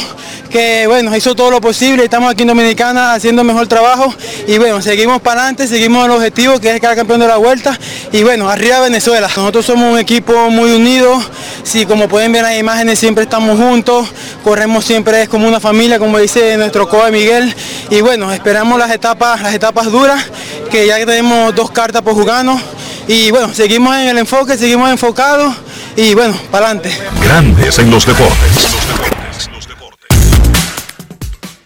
que 0.50 0.86
bueno, 0.86 1.16
hizo 1.16 1.34
todo 1.34 1.50
lo 1.50 1.62
posible. 1.62 2.04
Estamos 2.04 2.30
aquí 2.30 2.42
en 2.42 2.50
Dominicana 2.50 3.14
haciendo 3.14 3.42
mejor 3.46 3.68
trabajo. 3.68 4.14
Y 4.48 4.58
bueno, 4.58 4.82
seguimos 4.82 5.22
para 5.22 5.44
adelante, 5.44 5.66
seguimos 5.66 6.04
el 6.04 6.12
objetivo 6.12 6.60
que 6.60 6.76
es 6.76 6.82
quedar 6.82 6.98
campeón 6.98 7.22
de 7.22 7.28
la 7.28 7.38
vuelta. 7.38 7.80
Y 8.12 8.24
bueno, 8.24 8.50
arriba 8.50 8.82
Venezuela. 8.82 9.28
Nosotros 9.28 9.66
somos 9.66 9.94
un 9.94 9.98
equipo 9.98 10.50
muy 10.50 10.72
unido. 10.72 11.24
Sí, 11.64 11.86
como 11.86 12.10
pueden 12.10 12.34
ver 12.34 12.44
en 12.44 12.50
las 12.50 12.60
imágenes, 12.60 13.00
siempre 13.00 13.24
estamos 13.24 13.58
juntos. 13.58 14.10
Corremos 14.44 14.84
siempre 14.84 15.22
es 15.22 15.30
como 15.30 15.48
una 15.48 15.62
familia, 15.62 16.00
como 16.00 16.18
dice 16.18 16.58
nuestro 16.58 16.90
coach 16.90 17.12
Miguel. 17.12 17.56
Y 17.90 18.02
bueno, 18.02 18.34
esperamos 18.34 18.78
las 18.78 18.92
etapas, 18.92 19.42
las 19.42 19.54
etapas 19.54 19.90
duras 19.90 20.26
que 20.72 20.88
ya 20.88 20.98
tenemos 21.06 21.56
dos 21.56 21.72
cartas 21.72 22.02
por 22.02 22.14
jugarnos 22.14 22.62
y 23.08 23.32
bueno, 23.32 23.54
seguimos 23.54 23.96
en 23.96 24.10
el 24.10 24.18
enfoque, 24.20 24.58
seguimos 24.58 24.90
enfocados 24.90 25.56
y 25.96 26.14
bueno, 26.14 26.40
para 26.52 26.68
adelante. 26.68 26.96
Grandes 27.24 27.80
en 27.80 27.90
los 27.90 28.06
deportes. 28.06 28.90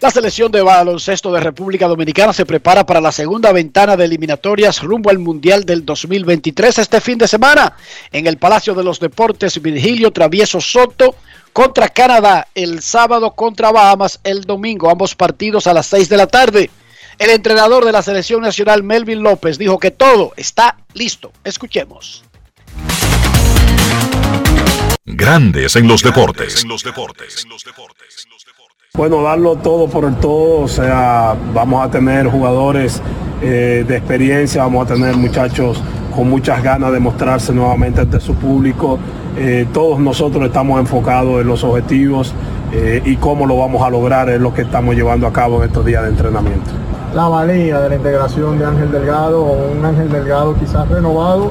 La 0.04 0.10
selección 0.10 0.52
de 0.52 0.60
baloncesto 0.60 1.32
de 1.32 1.40
República 1.40 1.88
Dominicana 1.88 2.34
se 2.34 2.44
prepara 2.44 2.84
para 2.84 3.00
la 3.00 3.10
segunda 3.10 3.52
ventana 3.52 3.96
de 3.96 4.04
eliminatorias 4.04 4.82
rumbo 4.82 5.08
al 5.08 5.18
Mundial 5.18 5.64
del 5.64 5.86
2023 5.86 6.78
este 6.78 7.00
fin 7.00 7.16
de 7.16 7.26
semana 7.26 7.74
en 8.12 8.26
el 8.26 8.36
Palacio 8.36 8.74
de 8.74 8.84
los 8.84 9.00
Deportes 9.00 9.62
Virgilio 9.62 10.12
Travieso 10.12 10.60
Soto 10.60 11.14
contra 11.54 11.88
Canadá 11.88 12.48
el 12.54 12.82
sábado 12.82 13.30
contra 13.30 13.72
Bahamas 13.72 14.20
el 14.24 14.42
domingo, 14.42 14.90
ambos 14.90 15.14
partidos 15.14 15.66
a 15.66 15.72
las 15.72 15.86
6 15.86 16.08
de 16.10 16.16
la 16.18 16.26
tarde. 16.26 16.70
El 17.18 17.30
entrenador 17.30 17.84
de 17.84 17.92
la 17.92 18.02
selección 18.02 18.42
nacional 18.42 18.82
Melvin 18.82 19.22
López 19.22 19.58
dijo 19.58 19.78
que 19.78 19.90
todo 19.90 20.32
está 20.36 20.78
listo. 20.94 21.32
Escuchemos. 21.44 22.24
Grandes 25.04 25.76
en 25.76 25.86
los 25.86 26.02
deportes. 26.02 26.64
Bueno, 28.96 29.24
darlo 29.24 29.56
todo 29.56 29.88
por 29.88 30.04
el 30.04 30.14
todo, 30.14 30.60
o 30.60 30.68
sea, 30.68 31.34
vamos 31.52 31.84
a 31.84 31.90
tener 31.90 32.28
jugadores 32.28 33.02
eh, 33.42 33.84
de 33.88 33.96
experiencia, 33.96 34.62
vamos 34.62 34.88
a 34.88 34.94
tener 34.94 35.16
muchachos 35.16 35.82
con 36.14 36.30
muchas 36.30 36.62
ganas 36.62 36.92
de 36.92 37.00
mostrarse 37.00 37.52
nuevamente 37.52 38.02
ante 38.02 38.20
su 38.20 38.36
público. 38.36 39.00
Eh, 39.36 39.66
todos 39.72 39.98
nosotros 39.98 40.46
estamos 40.46 40.78
enfocados 40.78 41.40
en 41.40 41.48
los 41.48 41.64
objetivos 41.64 42.32
eh, 42.72 43.02
y 43.04 43.16
cómo 43.16 43.46
lo 43.46 43.58
vamos 43.58 43.82
a 43.82 43.90
lograr 43.90 44.30
es 44.30 44.40
lo 44.40 44.54
que 44.54 44.62
estamos 44.62 44.94
llevando 44.94 45.26
a 45.26 45.32
cabo 45.32 45.60
en 45.64 45.70
estos 45.70 45.84
días 45.84 46.04
de 46.04 46.10
entrenamiento. 46.10 46.70
La 47.16 47.26
valía 47.26 47.80
de 47.80 47.88
la 47.88 47.96
integración 47.96 48.60
de 48.60 48.64
Ángel 48.64 48.92
Delgado 48.92 49.42
un 49.42 49.84
Ángel 49.84 50.08
Delgado 50.08 50.54
quizás 50.54 50.88
renovado. 50.88 51.50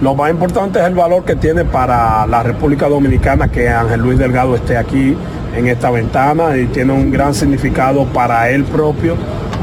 Lo 0.00 0.14
más 0.14 0.30
importante 0.30 0.78
es 0.78 0.86
el 0.86 0.94
valor 0.94 1.24
que 1.24 1.36
tiene 1.36 1.66
para 1.66 2.26
la 2.26 2.42
República 2.42 2.88
Dominicana 2.88 3.48
que 3.48 3.68
Ángel 3.68 4.00
Luis 4.00 4.18
Delgado 4.18 4.54
esté 4.54 4.78
aquí 4.78 5.14
en 5.54 5.66
esta 5.66 5.90
ventana 5.90 6.56
y 6.56 6.66
tiene 6.66 6.94
un 6.94 7.10
gran 7.10 7.34
significado 7.34 8.06
para 8.06 8.48
él 8.48 8.64
propio 8.64 9.16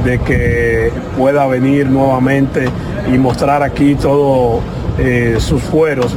de 0.05 0.19
que 0.19 0.91
pueda 1.17 1.47
venir 1.47 1.87
nuevamente 1.87 2.65
y 3.11 3.17
mostrar 3.17 3.63
aquí 3.63 3.95
todos 3.95 4.61
eh, 4.99 5.37
sus 5.39 5.61
fueros, 5.63 6.15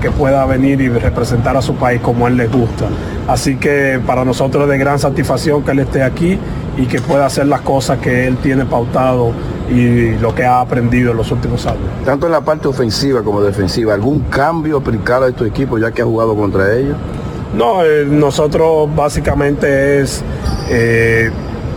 que 0.00 0.10
pueda 0.12 0.46
venir 0.46 0.80
y 0.80 0.88
representar 0.88 1.54
a 1.56 1.62
su 1.62 1.74
país 1.74 2.00
como 2.00 2.26
él 2.26 2.38
le 2.38 2.46
gusta. 2.46 2.86
Así 3.26 3.56
que 3.56 4.00
para 4.06 4.24
nosotros 4.24 4.64
es 4.64 4.70
de 4.70 4.78
gran 4.78 4.98
satisfacción 4.98 5.62
que 5.62 5.72
él 5.72 5.80
esté 5.80 6.02
aquí 6.02 6.38
y 6.78 6.86
que 6.86 7.00
pueda 7.00 7.26
hacer 7.26 7.46
las 7.46 7.60
cosas 7.62 7.98
que 7.98 8.26
él 8.26 8.36
tiene 8.38 8.64
pautado 8.64 9.32
y 9.68 10.12
lo 10.12 10.34
que 10.34 10.44
ha 10.44 10.60
aprendido 10.60 11.10
en 11.10 11.16
los 11.16 11.30
últimos 11.32 11.66
años. 11.66 11.82
Tanto 12.04 12.26
en 12.26 12.32
la 12.32 12.40
parte 12.40 12.68
ofensiva 12.68 13.22
como 13.22 13.42
defensiva, 13.42 13.94
¿algún 13.94 14.20
cambio 14.30 14.78
aplicado 14.78 15.24
a 15.24 15.28
estos 15.28 15.48
equipos 15.48 15.80
ya 15.80 15.90
que 15.90 16.02
ha 16.02 16.04
jugado 16.04 16.36
contra 16.36 16.72
ellos? 16.74 16.96
No, 17.54 17.84
eh, 17.84 18.06
nosotros 18.06 18.88
básicamente 18.94 20.00
es 20.00 20.22
eh, 20.70 21.30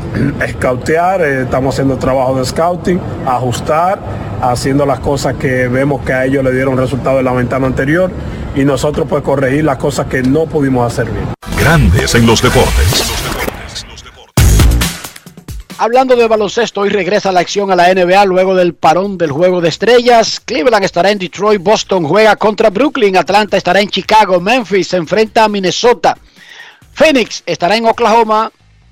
scoutear, 0.51 1.21
eh, 1.21 1.41
estamos 1.43 1.73
haciendo 1.73 1.97
trabajo 1.97 2.37
de 2.37 2.45
scouting, 2.45 2.99
ajustar, 3.25 3.99
haciendo 4.41 4.85
las 4.85 4.99
cosas 4.99 5.33
que 5.35 5.67
vemos 5.67 6.01
que 6.05 6.13
a 6.13 6.25
ellos 6.25 6.43
le 6.43 6.51
dieron 6.51 6.77
resultado 6.77 7.19
en 7.19 7.25
la 7.25 7.33
ventana 7.33 7.65
anterior 7.65 8.11
y 8.55 8.65
nosotros 8.65 9.07
pues 9.09 9.23
corregir 9.23 9.63
las 9.63 9.77
cosas 9.77 10.05
que 10.05 10.21
no 10.21 10.45
pudimos 10.45 10.85
hacer 10.85 11.11
bien. 11.11 11.25
Grandes 11.57 12.13
en 12.13 12.27
los 12.27 12.41
deportes. 12.41 13.10
Hablando 15.83 16.15
de 16.15 16.27
baloncesto, 16.27 16.81
hoy 16.81 16.89
regresa 16.89 17.31
la 17.31 17.39
acción 17.39 17.71
a 17.71 17.75
la 17.75 17.91
NBA 17.91 18.25
luego 18.25 18.53
del 18.53 18.75
parón 18.75 19.17
del 19.17 19.31
juego 19.31 19.61
de 19.61 19.69
estrellas. 19.69 20.39
Cleveland 20.39 20.85
estará 20.85 21.09
en 21.09 21.17
Detroit, 21.17 21.59
Boston 21.59 22.03
juega 22.03 22.35
contra 22.35 22.69
Brooklyn, 22.69 23.17
Atlanta 23.17 23.57
estará 23.57 23.81
en 23.81 23.89
Chicago, 23.89 24.39
Memphis 24.39 24.89
se 24.89 24.97
enfrenta 24.97 25.43
a 25.43 25.49
Minnesota, 25.49 26.15
Phoenix 26.93 27.41
estará 27.47 27.77
en 27.77 27.87
Oklahoma, 27.87 28.51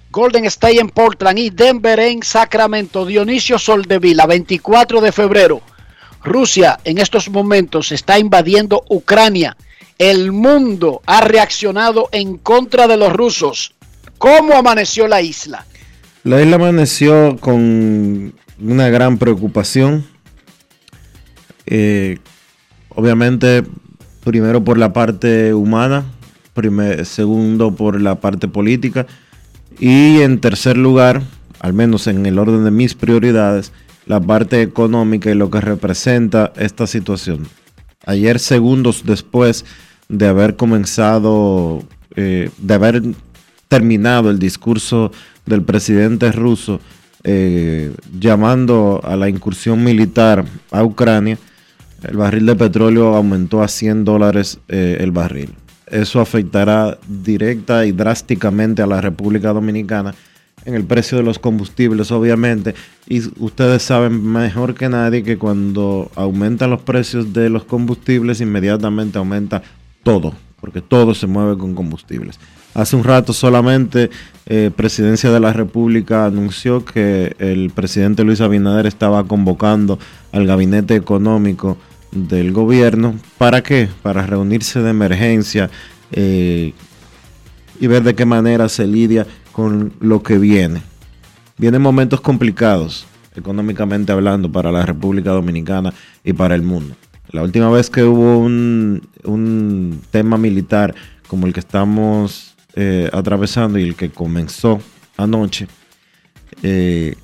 Golden 0.10 0.46
State 0.46 0.80
en 0.80 0.90
Portland 0.90 1.38
y 1.38 1.52
Denver 1.52 2.00
en 2.00 2.24
Sacramento. 2.24 3.06
Dionisio 3.06 3.60
Soldevila, 3.60 4.26
24 4.26 5.00
de 5.00 5.12
febrero. 5.12 5.62
Rusia 6.24 6.80
en 6.86 6.98
estos 6.98 7.30
momentos 7.30 7.92
está 7.92 8.18
invadiendo 8.18 8.84
Ucrania. 8.90 9.56
El 10.00 10.32
mundo 10.32 11.04
ha 11.06 11.22
reaccionado 11.22 12.10
en 12.12 12.40
contra 12.40 12.88
de 12.88 12.98
los 12.98 13.14
rusos. 13.14 13.76
¿Cómo 14.18 14.56
amaneció 14.56 15.08
la 15.08 15.22
isla? 15.22 15.68
La 16.24 16.42
isla 16.42 16.58
amaneció 16.58 17.38
con 17.40 18.34
una 18.62 18.90
gran 18.90 19.18
preocupación. 19.18 20.06
Eh, 21.66 22.18
obviamente, 22.90 23.64
primero 24.24 24.64
por 24.64 24.78
la 24.78 24.92
parte 24.92 25.54
humana, 25.54 26.04
segundo 27.04 27.74
por 27.74 28.02
la 28.02 28.16
parte 28.16 28.50
política 28.50 29.08
y 29.80 30.20
en 30.20 30.42
tercer 30.42 30.78
lugar, 30.78 31.22
al 31.62 31.74
menos 31.74 32.08
en 32.08 32.26
el 32.26 32.38
orden 32.38 32.66
de 32.66 32.72
mis 32.72 32.96
prioridades, 32.96 33.72
la 34.06 34.20
parte 34.20 34.62
económica 34.62 35.32
y 35.32 35.36
lo 35.36 35.50
que 35.50 35.62
representa 35.62 36.52
esta 36.58 36.86
situación. 36.86 37.48
Ayer, 38.06 38.40
segundos 38.40 39.04
después 39.06 39.66
de 40.10 40.28
haber 40.28 40.58
comenzado, 40.58 41.84
eh, 42.16 42.50
de 42.58 42.74
haber 42.74 43.04
terminado 43.70 44.32
el 44.32 44.40
discurso 44.40 45.12
del 45.46 45.64
presidente 45.64 46.32
ruso 46.32 46.80
eh, 47.24 47.94
llamando 48.18 49.02
a 49.04 49.16
la 49.16 49.28
incursión 49.28 49.84
militar 49.84 50.46
a 50.72 50.84
Ucrania, 50.84 51.38
el 52.08 52.16
barril 52.16 52.46
de 52.46 52.56
petróleo 52.56 53.16
aumentó 53.16 53.62
a 53.62 53.68
100 53.68 54.06
dólares 54.06 54.60
eh, 54.70 54.98
el 55.02 55.12
barril. 55.12 55.54
Eso 55.88 56.22
afectará 56.22 56.98
directa 57.08 57.86
y 57.86 57.92
drásticamente 57.92 58.82
a 58.82 58.88
la 58.88 59.02
República 59.02 59.52
Dominicana 59.52 60.14
en 60.66 60.76
el 60.76 60.86
precio 60.86 61.18
de 61.18 61.24
los 61.24 61.40
combustibles, 61.40 62.12
obviamente. 62.12 62.76
Y 63.08 63.22
ustedes 63.44 63.84
saben 63.84 64.24
mejor 64.24 64.76
que 64.76 64.88
nadie 64.88 65.24
que 65.24 65.38
cuando 65.38 66.12
aumentan 66.16 66.70
los 66.70 66.82
precios 66.82 67.34
de 67.34 67.50
los 67.50 67.64
combustibles, 67.64 68.40
inmediatamente 68.40 69.18
aumenta 69.18 69.62
todo, 70.04 70.34
porque 70.62 70.82
todo 70.82 71.14
se 71.14 71.28
mueve 71.28 71.58
con 71.58 71.76
combustibles. 71.76 72.40
Hace 72.74 72.96
un 72.96 73.04
rato 73.04 73.34
solamente 73.34 74.10
eh, 74.46 74.72
Presidencia 74.76 75.32
de 75.32 75.40
la 75.40 75.54
República 75.54 76.26
anunció 76.26 76.84
que 76.84 77.36
el 77.40 77.70
presidente 77.70 78.24
Luis 78.24 78.42
Abinader 78.42 78.88
estaba 78.88 79.24
convocando 79.26 80.00
al 80.32 80.48
gabinete 80.48 80.96
económico 80.96 81.78
del 82.12 82.52
gobierno. 82.52 83.16
¿Para 83.38 83.62
qué? 83.62 83.90
Para 84.02 84.26
reunirse 84.26 84.82
de 84.82 84.90
emergencia 84.90 85.70
eh, 86.12 86.74
y 87.80 87.88
ver 87.88 88.04
de 88.04 88.16
qué 88.16 88.26
manera 88.26 88.70
se 88.70 88.88
lidia 88.88 89.28
con 89.52 89.94
lo 90.00 90.24
que 90.24 90.38
viene. 90.38 90.82
Vienen 91.58 91.82
momentos 91.82 92.22
complicados, 92.22 93.06
económicamente 93.36 94.12
hablando, 94.12 94.52
para 94.52 94.72
la 94.72 94.86
República 94.86 95.32
Dominicana 95.32 95.94
y 96.24 96.34
para 96.34 96.56
el 96.56 96.64
mundo. 96.64 96.96
La 97.32 97.44
última 97.44 97.70
vez 97.70 97.90
que 97.90 98.04
hubo 98.04 98.40
un, 98.40 99.08
un 99.24 100.02
tema 100.10 100.38
militar 100.38 100.96
como 101.28 101.46
el 101.46 101.54
que 101.54 101.60
estamos 101.60 102.56
eh, 102.82 103.10
atravesando 103.12 103.78
y 103.78 103.84
el 103.84 103.96
que 103.96 104.10
comenzó 104.10 104.80
anoche, 105.18 105.68
eh, 106.64 107.16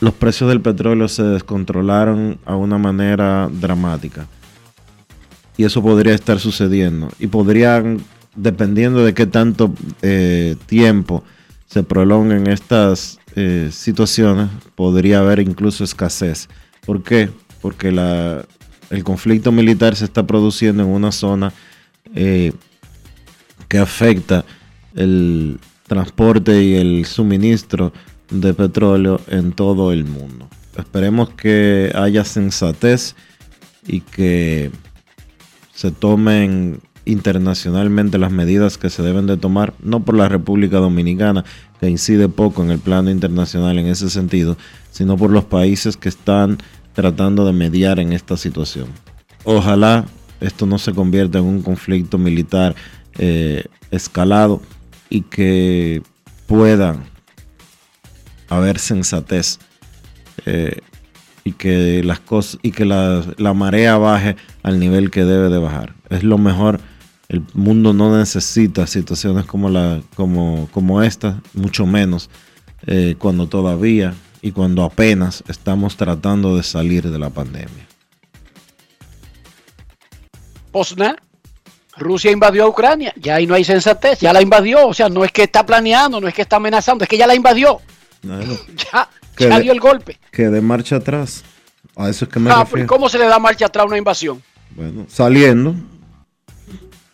los 0.00 0.14
precios 0.14 0.50
del 0.50 0.60
petróleo 0.60 1.06
se 1.06 1.22
descontrolaron 1.22 2.40
a 2.44 2.56
una 2.56 2.76
manera 2.76 3.48
dramática. 3.52 4.26
Y 5.56 5.62
eso 5.62 5.80
podría 5.80 6.12
estar 6.16 6.40
sucediendo. 6.40 7.08
Y 7.20 7.28
podrían, 7.28 8.02
dependiendo 8.34 9.04
de 9.04 9.14
qué 9.14 9.26
tanto 9.26 9.72
eh, 10.02 10.56
tiempo 10.66 11.22
se 11.66 11.84
prolonguen 11.84 12.48
estas 12.48 13.20
situaciones, 13.70 14.48
podría 14.74 15.20
haber 15.20 15.38
incluso 15.38 15.84
escasez. 15.84 16.48
¿Por 16.84 17.04
qué? 17.04 17.30
Porque 17.60 17.90
el 18.90 19.04
conflicto 19.04 19.52
militar 19.52 19.94
se 19.94 20.04
está 20.04 20.26
produciendo 20.26 20.82
en 20.82 20.88
una 20.88 21.12
zona 21.12 21.52
que 23.72 23.78
afecta 23.78 24.44
el 24.94 25.58
transporte 25.86 26.62
y 26.62 26.74
el 26.74 27.06
suministro 27.06 27.94
de 28.30 28.52
petróleo 28.52 29.18
en 29.28 29.52
todo 29.52 29.92
el 29.92 30.04
mundo. 30.04 30.46
Esperemos 30.76 31.30
que 31.30 31.90
haya 31.94 32.22
sensatez 32.26 33.16
y 33.86 34.00
que 34.00 34.70
se 35.72 35.90
tomen 35.90 36.80
internacionalmente 37.06 38.18
las 38.18 38.30
medidas 38.30 38.76
que 38.76 38.90
se 38.90 39.02
deben 39.02 39.26
de 39.26 39.38
tomar, 39.38 39.72
no 39.82 40.04
por 40.04 40.18
la 40.18 40.28
República 40.28 40.76
Dominicana, 40.76 41.42
que 41.80 41.88
incide 41.88 42.28
poco 42.28 42.62
en 42.62 42.72
el 42.72 42.78
plano 42.78 43.10
internacional 43.10 43.78
en 43.78 43.86
ese 43.86 44.10
sentido, 44.10 44.58
sino 44.90 45.16
por 45.16 45.30
los 45.30 45.46
países 45.46 45.96
que 45.96 46.10
están 46.10 46.58
tratando 46.92 47.46
de 47.46 47.54
mediar 47.54 48.00
en 48.00 48.12
esta 48.12 48.36
situación. 48.36 48.88
Ojalá 49.44 50.04
esto 50.42 50.66
no 50.66 50.78
se 50.78 50.92
convierta 50.92 51.38
en 51.38 51.44
un 51.44 51.62
conflicto 51.62 52.18
militar 52.18 52.74
eh, 53.18 53.64
escalado 53.90 54.62
y 55.10 55.22
que 55.22 56.02
pueda 56.46 56.96
haber 58.48 58.78
sensatez 58.78 59.58
eh, 60.46 60.78
y 61.44 61.52
que 61.52 62.02
las 62.04 62.20
cosas 62.20 62.58
y 62.62 62.70
que 62.70 62.84
la, 62.84 63.54
marea 63.54 63.96
baje 63.98 64.36
al 64.62 64.78
nivel 64.78 65.10
que 65.10 65.24
debe 65.24 65.48
de 65.48 65.58
bajar. 65.58 65.94
Es 66.08 66.22
lo 66.22 66.38
mejor 66.38 66.80
El 67.28 67.42
mundo 67.54 67.92
no 67.94 68.16
necesita 68.16 68.86
situaciones 68.86 69.46
como, 69.46 69.70
la, 69.70 70.02
como, 70.14 70.68
como 70.72 71.02
esta, 71.02 71.40
mucho 71.54 71.86
menos 71.86 72.28
eh, 72.86 73.14
cuando 73.18 73.46
todavía 73.46 74.14
y 74.42 74.52
cuando 74.52 74.84
apenas 74.84 75.42
estamos 75.48 75.96
tratando 75.96 76.56
de 76.56 76.62
salir 76.62 77.10
de 77.10 77.18
la 77.18 77.30
pandemia. 77.30 77.86
Posna, 80.72 81.16
Rusia 81.96 82.30
invadió 82.30 82.64
a 82.64 82.68
Ucrania, 82.68 83.12
ya 83.16 83.34
ahí 83.36 83.46
no 83.46 83.54
hay 83.54 83.64
sensatez, 83.64 84.20
ya 84.20 84.32
la 84.32 84.40
invadió, 84.42 84.88
o 84.88 84.94
sea, 84.94 85.08
no 85.08 85.24
es 85.24 85.32
que 85.32 85.42
está 85.44 85.64
planeando, 85.66 86.20
no 86.20 86.28
es 86.28 86.34
que 86.34 86.42
está 86.42 86.56
amenazando, 86.56 87.04
es 87.04 87.08
que 87.10 87.16
ya 87.18 87.26
la 87.26 87.34
invadió. 87.34 87.80
Ya, 88.92 89.08
Que 89.36 89.48
ya 89.48 89.56
de- 89.56 89.62
dio 89.62 89.72
el 89.72 89.80
golpe. 89.80 90.18
que 90.30 90.48
de 90.48 90.60
marcha 90.60 90.96
atrás. 90.96 91.42
A 91.96 92.08
eso 92.08 92.24
es 92.24 92.30
que 92.30 92.38
me 92.40 92.50
Ah, 92.50 92.60
refiero. 92.64 92.84
¿y 92.84 92.86
¿Cómo 92.86 93.08
se 93.08 93.18
le 93.18 93.26
da 93.26 93.38
marcha 93.38 93.66
atrás 93.66 93.84
a 93.84 93.86
una 93.86 93.98
invasión? 93.98 94.42
Bueno, 94.70 95.04
saliendo. 95.08 95.74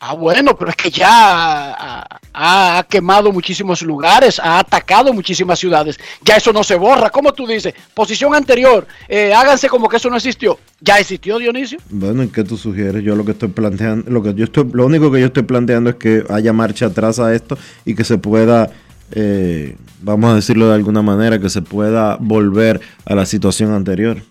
Ah, 0.01 0.15
bueno, 0.15 0.57
pero 0.57 0.71
es 0.71 0.77
que 0.77 0.91
ya 0.93 1.09
ha, 1.11 2.07
ha- 2.33 2.79
ha 2.79 2.83
quemado 2.85 3.33
muchísimos 3.33 3.83
lugares, 3.83 4.39
ha 4.39 4.61
atacado 4.61 5.13
muchísimas 5.13 5.59
ciudades. 5.59 5.99
Ya 6.25 6.37
eso 6.37 6.53
no 6.53 6.63
se 6.63 6.77
borra. 6.77 7.11
¿Cómo 7.11 7.33
tú 7.33 7.49
dices? 7.49 7.75
Posición 7.95 8.33
anterior, 8.33 8.87
eh, 9.09 9.35
háganse 9.35 9.69
como 9.69 9.89
que 9.89 9.97
eso 9.97 10.09
no 10.09 10.17
existió. 10.17 10.57
¿Ya 10.81 11.01
existió, 11.01 11.39
Dionisio? 11.39 11.81
Bueno, 11.91 12.23
¿y 12.23 12.29
qué 12.29 12.45
tú 12.45 12.57
sugieres? 12.57 13.03
Yo 13.03 13.17
lo 13.17 13.25
que 13.25 13.33
estoy 13.33 13.49
planteando, 13.49 14.09
lo 14.09 14.23
que 14.23 14.35
yo 14.35 14.45
estoy, 14.45 14.69
lo 14.73 14.87
único 14.87 15.11
que 15.11 15.19
yo 15.19 15.27
estoy 15.27 15.43
planteando 15.43 15.91
es 15.91 15.97
que 15.97 16.23
haya 16.31 16.53
marcha 16.53 16.87
atrás 16.87 17.19
a 17.19 17.35
esto 17.35 17.59
y 17.85 17.97
que 17.97 18.05
se 18.05 18.19
pueda, 18.19 18.71
eh, 19.11 19.77
vamos 20.01 20.31
a 20.31 20.37
decirlo 20.37 20.69
de 20.69 20.75
alguna 20.77 21.03
manera, 21.03 21.41
que 21.41 21.51
se 21.51 21.61
pueda 21.63 22.17
volver 22.21 22.81
a 23.05 23.17
la 23.17 23.27
situación 23.27 23.73
anterior. 23.73 24.23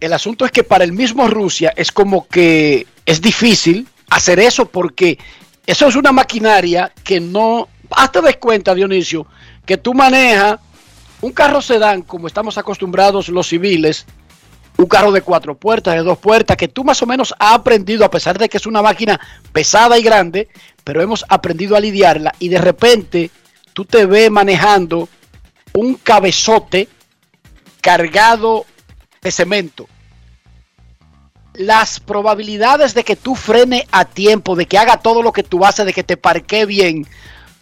El 0.00 0.12
asunto 0.12 0.44
es 0.44 0.52
que 0.52 0.62
para 0.64 0.84
el 0.84 0.92
mismo 0.92 1.26
Rusia 1.28 1.72
es 1.76 1.90
como 1.90 2.28
que 2.28 2.86
es 3.06 3.22
difícil 3.22 3.88
hacer 4.10 4.40
eso 4.40 4.66
porque 4.66 5.18
eso 5.66 5.86
es 5.86 5.96
una 5.96 6.12
maquinaria 6.12 6.92
que 7.02 7.20
no... 7.20 7.68
Hazte 7.90 8.20
des 8.20 8.36
cuenta, 8.36 8.74
Dionisio, 8.74 9.26
que 9.64 9.76
tú 9.76 9.94
manejas 9.94 10.58
un 11.20 11.32
carro 11.32 11.62
sedán 11.62 12.02
como 12.02 12.26
estamos 12.26 12.58
acostumbrados 12.58 13.28
los 13.28 13.46
civiles, 13.46 14.06
un 14.76 14.86
carro 14.86 15.12
de 15.12 15.22
cuatro 15.22 15.56
puertas, 15.56 15.94
de 15.94 16.02
dos 16.02 16.18
puertas, 16.18 16.56
que 16.56 16.68
tú 16.68 16.82
más 16.82 17.00
o 17.02 17.06
menos 17.06 17.32
has 17.38 17.54
aprendido, 17.54 18.04
a 18.04 18.10
pesar 18.10 18.38
de 18.38 18.48
que 18.48 18.56
es 18.56 18.66
una 18.66 18.82
máquina 18.82 19.20
pesada 19.52 19.98
y 19.98 20.02
grande, 20.02 20.48
pero 20.82 21.00
hemos 21.00 21.24
aprendido 21.28 21.76
a 21.76 21.80
lidiarla 21.80 22.34
y 22.40 22.48
de 22.48 22.58
repente 22.58 23.30
tú 23.72 23.84
te 23.84 24.04
ves 24.04 24.30
manejando 24.30 25.08
un 25.72 25.94
cabezote 25.94 26.88
cargado 27.80 28.66
de 29.22 29.30
cemento. 29.30 29.86
Las 31.58 32.00
probabilidades 32.00 32.94
de 32.94 33.02
que 33.04 33.16
tú 33.16 33.34
frene 33.34 33.86
a 33.90 34.04
tiempo, 34.04 34.56
de 34.56 34.66
que 34.66 34.78
haga 34.78 34.98
todo 34.98 35.22
lo 35.22 35.32
que 35.32 35.42
tú 35.42 35.64
haces, 35.64 35.86
de 35.86 35.92
que 35.92 36.04
te 36.04 36.16
parque 36.16 36.66
bien, 36.66 37.06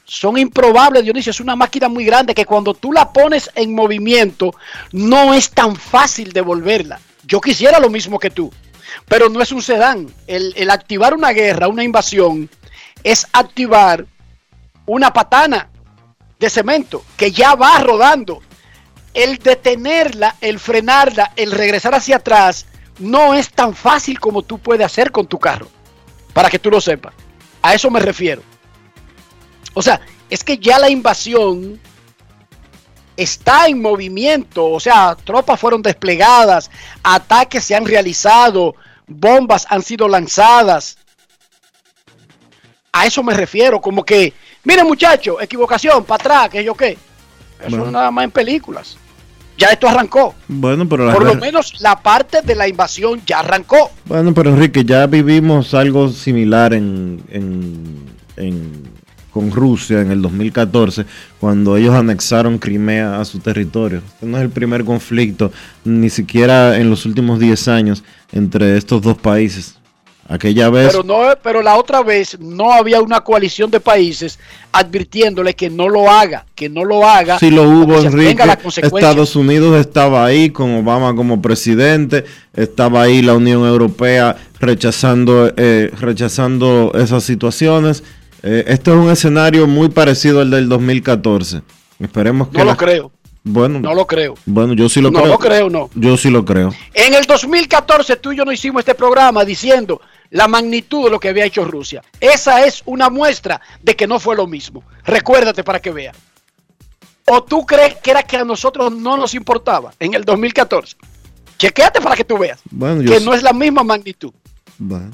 son 0.04 0.37
improbables, 0.37 1.04
Dionisio. 1.04 1.30
Es 1.30 1.40
una 1.40 1.57
máquina 1.57 1.88
muy 1.88 2.04
grande 2.04 2.35
que 2.35 2.46
cuando 2.46 2.74
tú 2.74 2.92
la 2.92 3.12
pones 3.12 3.50
en 3.54 3.74
movimiento, 3.74 4.54
no 4.92 5.33
es 5.35 5.50
tan 5.50 5.76
fácil 5.76 6.33
devolverla. 6.33 7.00
Yo 7.26 7.40
quisiera 7.40 7.80
lo 7.80 7.88
mismo 7.88 8.18
que 8.18 8.30
tú, 8.30 8.52
pero 9.09 9.28
no 9.28 9.40
es 9.40 9.52
un 9.52 9.62
sedán. 9.62 10.12
El, 10.26 10.52
el 10.57 10.70
activar 10.70 11.14
una 11.14 11.30
guerra, 11.30 11.68
una 11.68 11.85
invasión, 11.85 12.50
es 13.02 13.26
activar 13.33 14.07
una 14.87 15.12
patana 15.12 15.68
de 16.38 16.50
cemento 16.50 17.04
que 17.16 17.33
ya 17.33 17.54
va 17.54 17.78
rodando. 17.78 18.42
El 19.14 19.38
detenerla, 19.38 20.37
el 20.40 20.59
frenarla, 20.59 21.33
el 21.37 21.52
regresar 21.52 21.94
hacia 21.94 22.16
atrás, 22.16 22.66
no 22.98 23.35
es 23.35 23.50
tan 23.50 23.74
fácil 23.74 24.18
como 24.20 24.42
tú 24.42 24.59
puedes 24.59 24.85
hacer 24.87 25.11
con 25.11 25.26
tu 25.26 25.38
carro. 25.38 25.68
Para 26.33 26.50
que 26.50 26.59
tú 26.59 26.70
lo 26.70 26.80
sepas. 26.80 27.14
A 27.62 27.74
eso 27.74 27.90
me 27.90 28.00
refiero. 28.00 28.42
O 29.72 29.83
sea, 29.83 30.00
es 30.28 30.42
que 30.44 30.59
ya 30.59 30.78
la 30.78 30.90
invasión 30.90 31.80
está 33.16 33.66
en 33.66 33.80
movimiento. 33.80 34.66
O 34.66 34.80
sea, 34.80 35.16
tropas 35.24 35.61
fueron 35.61 35.83
desplegadas, 35.83 36.70
ataques 37.02 37.64
se 37.64 37.74
han 37.74 37.87
realizado, 37.87 38.74
bombas 39.07 39.66
han 39.70 39.83
sido 39.83 40.09
lanzadas. 40.09 40.98
A 42.92 43.07
eso 43.07 43.22
me 43.22 43.35
refiero, 43.35 43.80
como 43.80 44.04
que, 44.04 44.33
miren 44.62 44.87
muchachos, 44.87 45.37
equivocación, 45.40 46.04
para 46.04 46.22
atrás, 46.22 46.48
que 46.50 46.62
yo 46.62 46.74
qué. 46.74 46.92
Eso 47.61 47.70
Bueno. 47.70 47.87
es 47.87 47.92
nada 47.92 48.11
más 48.11 48.24
en 48.24 48.30
películas. 48.30 48.96
Ya 49.56 49.68
esto 49.68 49.88
arrancó. 49.88 50.34
Bueno, 50.48 50.88
pero 50.88 51.12
Por 51.12 51.24
lo 51.24 51.34
menos 51.36 51.80
la 51.80 51.96
parte 52.02 52.42
de 52.42 52.54
la 52.56 52.66
invasión 52.68 53.20
ya 53.26 53.40
arrancó. 53.40 53.90
Bueno, 54.06 54.34
pero 54.34 54.50
Enrique, 54.50 54.84
ya 54.84 55.06
vivimos 55.06 55.74
algo 55.74 56.08
similar 56.10 56.74
en, 56.74 57.22
en- 57.30 58.04
en- 58.36 58.94
con 59.30 59.50
Rusia 59.50 60.00
en 60.00 60.12
el 60.12 60.22
2014, 60.22 61.06
cuando 61.40 61.76
ellos 61.76 61.92
anexaron 61.94 62.58
Crimea 62.58 63.20
a 63.20 63.24
su 63.24 63.40
territorio. 63.40 63.98
Este 64.06 64.26
no 64.26 64.36
es 64.36 64.44
el 64.44 64.50
primer 64.50 64.84
conflicto, 64.84 65.50
ni 65.84 66.08
siquiera 66.08 66.78
en 66.78 66.88
los 66.88 67.04
últimos 67.04 67.40
10 67.40 67.66
años, 67.66 68.04
entre 68.32 68.76
estos 68.76 69.02
dos 69.02 69.18
países. 69.18 69.76
Aquella 70.26 70.70
vez... 70.70 70.88
Pero 70.90 71.02
no, 71.04 71.20
pero 71.42 71.60
la 71.62 71.76
otra 71.76 72.02
vez 72.02 72.38
no 72.40 72.72
había 72.72 73.02
una 73.02 73.20
coalición 73.20 73.70
de 73.70 73.78
países 73.80 74.38
advirtiéndole 74.72 75.54
que 75.54 75.68
no 75.68 75.88
lo 75.88 76.10
haga, 76.10 76.46
que 76.54 76.68
no 76.68 76.84
lo 76.84 77.06
haga. 77.06 77.38
Sí 77.38 77.50
lo 77.50 77.62
hubo, 77.64 77.98
Enrique. 78.00 78.42
Estados 78.82 79.37
Unidos 79.37 79.78
estaba 79.78 80.24
ahí 80.24 80.50
con 80.50 80.74
Obama 80.76 81.14
como 81.14 81.42
presidente. 81.42 82.24
Estaba 82.54 83.02
ahí 83.02 83.20
la 83.22 83.34
Unión 83.34 83.66
Europea 83.66 84.37
rechazando, 84.60 85.52
eh, 85.56 85.90
rechazando 86.00 86.92
esas 86.94 87.22
situaciones. 87.24 88.02
Eh, 88.42 88.64
este 88.68 88.90
es 88.90 88.96
un 88.96 89.10
escenario 89.10 89.66
muy 89.66 89.88
parecido 89.90 90.40
al 90.40 90.50
del 90.50 90.68
2014. 90.68 91.62
Esperemos 92.00 92.48
que... 92.48 92.58
No 92.58 92.64
la- 92.64 92.72
lo 92.72 92.76
creo, 92.76 93.12
Bueno, 93.42 93.78
no 93.80 93.94
lo 93.94 94.06
creo. 94.06 94.34
bueno, 94.46 94.72
yo 94.74 94.88
sí 94.88 95.00
lo 95.00 95.10
No 95.10 95.20
creo. 95.20 95.32
lo 95.32 95.38
creo, 95.38 95.70
no. 95.70 95.90
Yo 95.94 96.16
sí 96.16 96.30
lo 96.30 96.44
creo. 96.44 96.72
En 96.94 97.14
el 97.14 97.24
2014 97.26 98.16
tú 98.16 98.32
y 98.32 98.37
yo 98.37 98.44
no 98.44 98.52
hicimos 98.52 98.80
este 98.80 98.94
programa 98.94 99.44
diciendo 99.44 100.00
la 100.30 100.48
magnitud 100.48 101.04
de 101.04 101.10
lo 101.10 101.20
que 101.20 101.28
había 101.28 101.44
hecho 101.44 101.64
Rusia. 101.64 102.02
Esa 102.20 102.64
es 102.66 102.82
una 102.87 103.10
muestra 103.10 103.60
de 103.82 103.94
que 103.94 104.06
no 104.06 104.18
fue 104.18 104.37
lo 104.37 104.46
mismo. 104.46 104.82
Recuérdate 105.04 105.62
para 105.64 105.80
que 105.80 105.90
veas. 105.90 106.16
¿O 107.26 107.42
tú 107.42 107.64
crees 107.64 107.96
que 107.96 108.10
era 108.10 108.22
que 108.22 108.37
a 108.37 108.44
nosotros 108.44 108.92
no 108.92 109.16
nos 109.16 109.34
importaba 109.34 109.92
en 109.98 110.14
el 110.14 110.24
2014? 110.24 110.96
Chequéate 111.56 112.00
para 112.00 112.16
que 112.16 112.24
tú 112.24 112.37
veas 112.37 112.60
Bueno, 112.70 113.00
que 113.10 113.20
no 113.20 113.32
es 113.32 113.42
la 113.42 113.52
misma 113.52 113.82
magnitud. 113.84 114.32
bueno. 114.78 115.10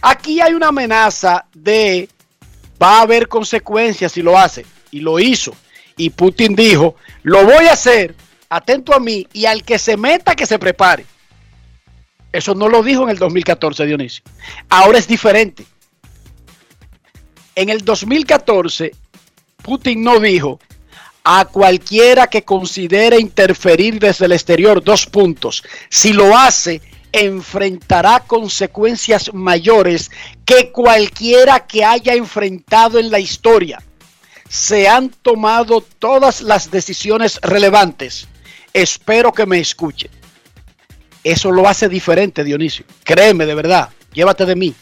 Aquí 0.00 0.40
hay 0.40 0.54
una 0.54 0.68
amenaza 0.68 1.44
de 1.54 2.08
va 2.80 2.98
a 2.98 3.02
haber 3.02 3.28
consecuencias 3.28 4.12
si 4.12 4.22
lo 4.22 4.38
hace. 4.38 4.64
Y 4.90 5.00
lo 5.00 5.18
hizo. 5.18 5.52
Y 5.96 6.10
Putin 6.10 6.54
dijo, 6.54 6.94
lo 7.24 7.44
voy 7.44 7.66
a 7.66 7.72
hacer, 7.72 8.14
atento 8.48 8.94
a 8.94 9.00
mí, 9.00 9.26
y 9.32 9.46
al 9.46 9.64
que 9.64 9.78
se 9.78 9.96
meta 9.96 10.36
que 10.36 10.46
se 10.46 10.58
prepare. 10.58 11.04
Eso 12.32 12.54
no 12.54 12.68
lo 12.68 12.82
dijo 12.82 13.04
en 13.04 13.10
el 13.10 13.18
2014, 13.18 13.86
Dionisio. 13.86 14.22
Ahora 14.68 14.98
es 14.98 15.08
diferente. 15.08 15.66
En 17.54 17.70
el 17.70 17.84
2014, 17.84 18.92
Putin 19.62 20.02
no 20.02 20.20
dijo 20.20 20.60
a 21.24 21.44
cualquiera 21.44 22.26
que 22.26 22.42
considere 22.42 23.18
interferir 23.18 23.98
desde 23.98 24.26
el 24.26 24.32
exterior, 24.32 24.82
dos 24.82 25.06
puntos. 25.06 25.62
Si 25.90 26.12
lo 26.12 26.36
hace, 26.36 26.80
enfrentará 27.12 28.20
consecuencias 28.20 29.32
mayores 29.34 30.10
que 30.44 30.70
cualquiera 30.70 31.66
que 31.66 31.84
haya 31.84 32.14
enfrentado 32.14 32.98
en 32.98 33.10
la 33.10 33.18
historia. 33.18 33.82
Se 34.48 34.88
han 34.88 35.10
tomado 35.10 35.82
todas 35.98 36.40
las 36.40 36.70
decisiones 36.70 37.38
relevantes. 37.42 38.28
Espero 38.72 39.32
que 39.32 39.46
me 39.46 39.58
escuchen. 39.58 40.17
Eso 41.24 41.50
lo 41.50 41.68
hace 41.68 41.88
diferente, 41.88 42.44
Dionisio. 42.44 42.84
Créeme, 43.04 43.46
de 43.46 43.54
verdad. 43.54 43.90
Llévate 44.12 44.46
de 44.46 44.56
mí. 44.56 44.74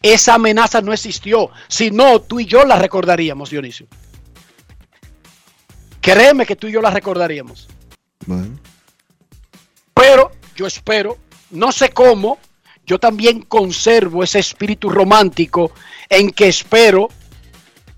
Esa 0.00 0.34
amenaza 0.34 0.80
no 0.80 0.92
existió. 0.92 1.50
Si 1.66 1.90
no, 1.90 2.20
tú 2.20 2.40
y 2.40 2.46
yo 2.46 2.64
la 2.64 2.76
recordaríamos, 2.76 3.50
Dionisio. 3.50 3.86
Créeme 6.00 6.46
que 6.46 6.56
tú 6.56 6.68
y 6.68 6.72
yo 6.72 6.80
la 6.80 6.90
recordaríamos. 6.90 7.68
Bueno. 8.26 8.58
Pero 9.92 10.30
yo 10.54 10.66
espero, 10.66 11.18
no 11.50 11.72
sé 11.72 11.90
cómo, 11.90 12.38
yo 12.86 12.98
también 12.98 13.42
conservo 13.42 14.22
ese 14.22 14.38
espíritu 14.38 14.88
romántico 14.88 15.72
en 16.08 16.30
que 16.30 16.48
espero 16.48 17.08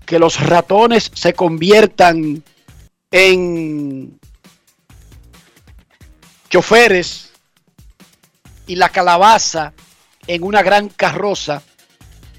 que 0.05 0.19
los 0.19 0.39
ratones 0.45 1.11
se 1.13 1.33
conviertan 1.33 2.43
en 3.11 4.19
choferes 6.51 7.31
y 8.67 8.75
la 8.75 8.89
calabaza 8.89 9.73
en 10.27 10.43
una 10.43 10.61
gran 10.61 10.89
carroza 10.89 11.63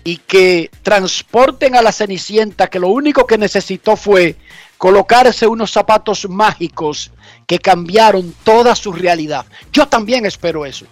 y 0.05 0.19
que 0.19 0.71
transporten 0.83 1.75
a 1.75 1.83
la 1.83 1.93
Cenicienta 1.93 2.69
que 2.69 2.79
lo 2.79 2.89
único 2.89 3.27
que 3.27 3.39
necesitó 3.39 3.97
fue 3.97 4.37
colocarse 4.77 5.47
unos 5.47 5.71
zapatos 5.71 6.29
mágicos 6.29 7.11
que 7.47 7.59
cambiaron 7.59 8.35
toda 8.45 8.77
su 8.77 8.93
realidad. 8.93 9.47
Yo 9.73 9.89
también 9.89 10.27
espero 10.27 10.67
eso. 10.67 10.87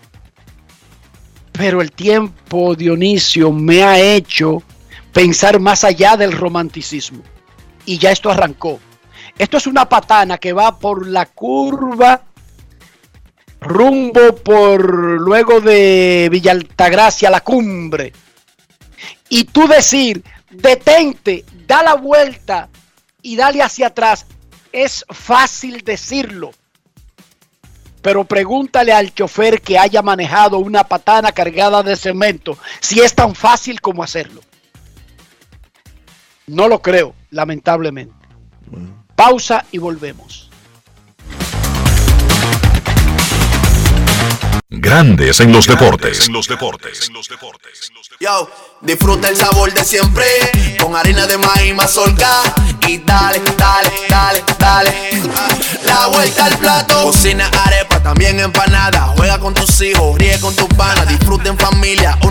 Pero 1.52 1.83
el 1.83 1.92
tiempo, 1.92 2.74
Dionisio, 2.74 3.52
me 3.52 3.83
ha 3.83 3.98
hecho 4.00 4.62
pensar 5.12 5.61
más 5.61 5.85
allá 5.85 6.16
del 6.16 6.33
romanticismo. 6.33 7.22
Y 7.85 7.98
ya 7.98 8.12
esto 8.12 8.30
arrancó. 8.30 8.78
Esto 9.37 9.56
es 9.56 9.66
una 9.66 9.88
patana 9.88 10.38
que 10.38 10.52
va 10.52 10.78
por 10.78 11.06
la 11.06 11.26
curva 11.26 12.22
rumbo 13.61 14.35
por 14.37 14.83
luego 15.20 15.61
de 15.61 16.29
Villa 16.31 16.53
Altagracia, 16.53 17.31
la 17.31 17.40
cumbre. 17.40 18.12
Y 19.29 19.44
tú 19.44 19.68
decir, 19.68 20.25
detente, 20.51 21.44
da 21.66 21.83
la 21.83 21.94
vuelta 21.94 22.68
y 23.23 23.37
dale 23.37 23.62
hacia 23.62 23.88
atrás, 23.88 24.27
es 24.73 25.05
fácil 25.09 25.83
decirlo. 25.83 26.53
Pero 28.03 28.25
pregúntale 28.25 28.92
al 28.92 29.14
chofer 29.14 29.61
que 29.61 29.79
haya 29.79 30.01
manejado 30.01 30.59
una 30.59 30.85
patana 30.85 31.33
cargada 31.33 31.83
de 31.83 31.96
cemento 31.96 32.57
si 32.81 33.01
es 33.01 33.14
tan 33.14 33.35
fácil 33.35 33.81
como 33.81 34.03
hacerlo. 34.03 34.40
No 36.46 36.66
lo 36.66 36.81
creo, 36.83 37.14
lamentablemente. 37.31 38.14
Pausa 39.14 39.66
y 39.70 39.79
volvemos. 39.79 40.49
Grandes 44.72 45.40
en 45.40 45.50
los 45.50 45.66
deportes. 45.66 46.28
En 46.28 46.33
los 46.33 46.46
deportes. 46.46 47.11
Yo, 48.20 48.48
disfruta 48.80 49.28
el 49.28 49.37
sabor 49.37 49.74
de 49.74 49.83
siempre 49.83 50.24
con 50.80 50.94
harina 50.94 51.26
de 51.26 51.38
maíz 51.38 51.74
mazorca 51.74 52.40
y 52.87 52.98
dale, 52.98 53.40
dale, 53.59 53.90
dale, 54.09 54.44
dale. 54.61 54.94
La 55.85 56.06
vuelta 56.06 56.44
al 56.44 56.56
plato, 56.59 57.02
cocina 57.02 57.50
arepa, 57.66 58.00
también 58.00 58.38
empanada. 58.38 59.12
Juega 59.16 59.40
con 59.40 59.54
tus 59.54 59.80
hijos, 59.80 60.16
ríe 60.16 60.38
con 60.38 60.54
tus 60.54 60.68
panas, 60.68 61.09
disfruta 61.09 61.48
en 61.48 61.59
familia, 61.59 62.16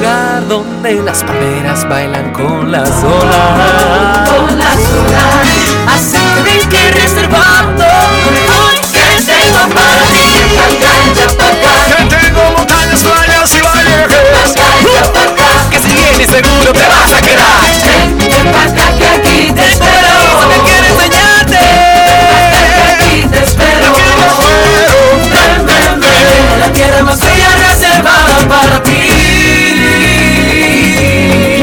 lugar 0.00 0.48
donde 0.48 0.94
las 1.02 1.22
palmeras 1.24 1.86
bailan 1.86 2.32
con 2.32 2.72
las 2.72 2.88
olas. 3.04 4.28
Con 4.30 4.58
las 4.58 4.78
olas. 4.96 5.46
Así 5.94 6.16
tenéis 6.36 6.66
que 6.68 6.90
reservando. 6.92 7.84
Hoy 7.84 8.78
que 8.92 9.04
tengo 9.26 9.74
para 9.74 10.02
ti. 10.12 10.28
Que 11.86 12.16
tengo 12.16 12.42
montañas, 12.56 13.00
playas 13.02 13.54
y 13.54 13.60
valles. 13.60 14.56
Que 15.70 15.78
si 15.78 15.92
vienes 15.92 16.30
seguro 16.30 16.72
te 16.72 16.86
vas 16.86 17.12
a 17.12 17.20
quedar. 17.20 17.60
Ven 18.18 18.52
para 18.52 18.70
acá 18.70 18.98
que 18.98 19.06
aquí 19.06 19.52
te 19.52 19.66
espero. 19.66 20.14
Quiero 20.64 20.86
enseñarte. 20.94 21.58
Aquí 22.94 23.28
te 23.30 23.38
espero. 23.42 23.92
Ven, 25.30 25.66
ven, 25.66 26.00
ven. 26.00 26.60
La 26.60 26.72
tierra 26.72 27.02
más 27.02 27.20
bella 27.20 27.48
reservada 27.68 28.48
para 28.48 28.82
ti. 28.82 28.89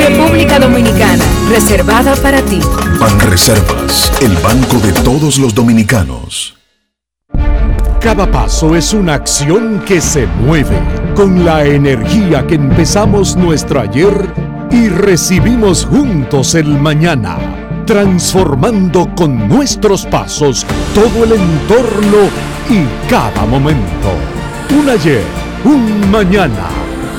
República 0.07 0.57
Dominicana, 0.57 1.23
reservada 1.49 2.15
para 2.15 2.41
ti. 2.41 2.61
Banreservas, 2.97 4.09
el 4.21 4.37
banco 4.37 4.77
de 4.77 4.93
todos 5.03 5.37
los 5.37 5.53
dominicanos. 5.53 6.55
Cada 7.99 8.31
paso 8.31 8.73
es 8.77 8.93
una 8.93 9.15
acción 9.15 9.83
que 9.85 9.99
se 9.99 10.25
mueve 10.25 10.79
con 11.13 11.43
la 11.43 11.65
energía 11.65 12.47
que 12.47 12.55
empezamos 12.55 13.35
nuestro 13.35 13.81
ayer 13.81 14.13
y 14.71 14.87
recibimos 14.87 15.85
juntos 15.85 16.55
el 16.55 16.67
mañana, 16.79 17.37
transformando 17.85 19.13
con 19.13 19.49
nuestros 19.49 20.05
pasos 20.05 20.65
todo 20.95 21.25
el 21.25 21.33
entorno 21.33 22.29
y 22.69 23.09
cada 23.09 23.45
momento. 23.45 24.13
Un 24.69 24.89
ayer, 24.89 25.23
un 25.65 26.09
mañana, 26.09 26.86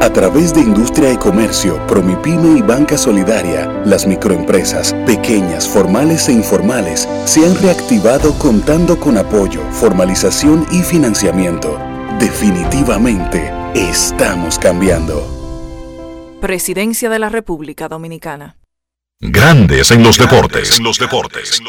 A 0.00 0.10
través 0.10 0.54
de 0.54 0.60
Industria 0.60 1.12
y 1.12 1.18
Comercio, 1.18 1.86
Promipyme 1.86 2.58
y 2.58 2.62
Banca 2.62 2.96
Solidaria, 2.96 3.66
las 3.84 4.06
microempresas, 4.06 4.94
pequeñas, 5.04 5.68
formales 5.68 6.26
e 6.30 6.32
informales, 6.32 7.06
se 7.26 7.44
han 7.44 7.54
reactivado 7.60 8.32
contando 8.38 8.98
con 8.98 9.18
apoyo, 9.18 9.60
formalización 9.72 10.66
y 10.70 10.82
financiamiento. 10.82 11.78
Definitivamente, 12.18 13.52
estamos 13.74 14.58
cambiando. 14.58 16.38
Presidencia 16.40 17.10
de 17.10 17.18
la 17.18 17.28
República 17.28 17.86
Dominicana. 17.86 18.56
Grandes 19.20 19.90
en 19.90 20.02
los 20.02 20.16
deportes. 20.16 20.78
En 20.78 20.84
los 20.84 20.98
deportes. 20.98 21.60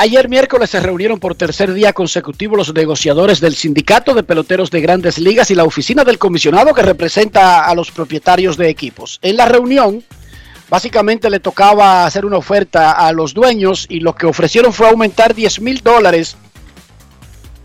Ayer 0.00 0.30
miércoles 0.30 0.70
se 0.70 0.80
reunieron 0.80 1.20
por 1.20 1.34
tercer 1.34 1.74
día 1.74 1.92
consecutivo 1.92 2.56
los 2.56 2.72
negociadores 2.72 3.38
del 3.38 3.54
Sindicato 3.54 4.14
de 4.14 4.22
Peloteros 4.22 4.70
de 4.70 4.80
Grandes 4.80 5.18
Ligas 5.18 5.50
y 5.50 5.54
la 5.54 5.64
oficina 5.64 6.04
del 6.04 6.16
comisionado 6.16 6.72
que 6.72 6.80
representa 6.80 7.66
a 7.66 7.74
los 7.74 7.90
propietarios 7.90 8.56
de 8.56 8.70
equipos. 8.70 9.18
En 9.20 9.36
la 9.36 9.44
reunión, 9.44 10.02
básicamente 10.70 11.28
le 11.28 11.38
tocaba 11.38 12.06
hacer 12.06 12.24
una 12.24 12.38
oferta 12.38 12.92
a 12.92 13.12
los 13.12 13.34
dueños 13.34 13.84
y 13.90 14.00
lo 14.00 14.14
que 14.14 14.24
ofrecieron 14.24 14.72
fue 14.72 14.88
aumentar 14.88 15.34
10 15.34 15.60
mil 15.60 15.82
dólares 15.82 16.34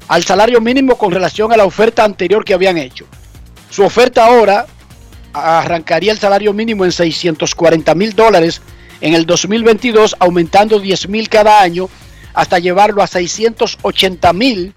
al 0.10 0.26
salario 0.26 0.60
mínimo 0.60 0.98
con 0.98 1.14
relación 1.14 1.54
a 1.54 1.58
la 1.58 1.64
oferta 1.64 2.04
anterior 2.04 2.44
que 2.44 2.54
habían 2.54 2.78
hecho. 2.78 3.06
Su 3.70 3.84
oferta 3.84 4.26
ahora 4.26 4.66
arrancaría 5.32 6.12
el 6.12 6.20
salario 6.20 6.52
mínimo 6.52 6.84
en 6.84 6.92
640 6.92 7.96
mil 7.96 8.14
dólares 8.14 8.62
en 9.00 9.14
el 9.14 9.26
2022, 9.26 10.18
aumentando 10.20 10.82
10 10.82 11.08
mil 11.08 11.30
cada 11.30 11.62
año 11.62 11.88
hasta 12.36 12.60
llevarlo 12.60 13.02
a 13.02 13.08
680 13.08 14.34
mil 14.34 14.76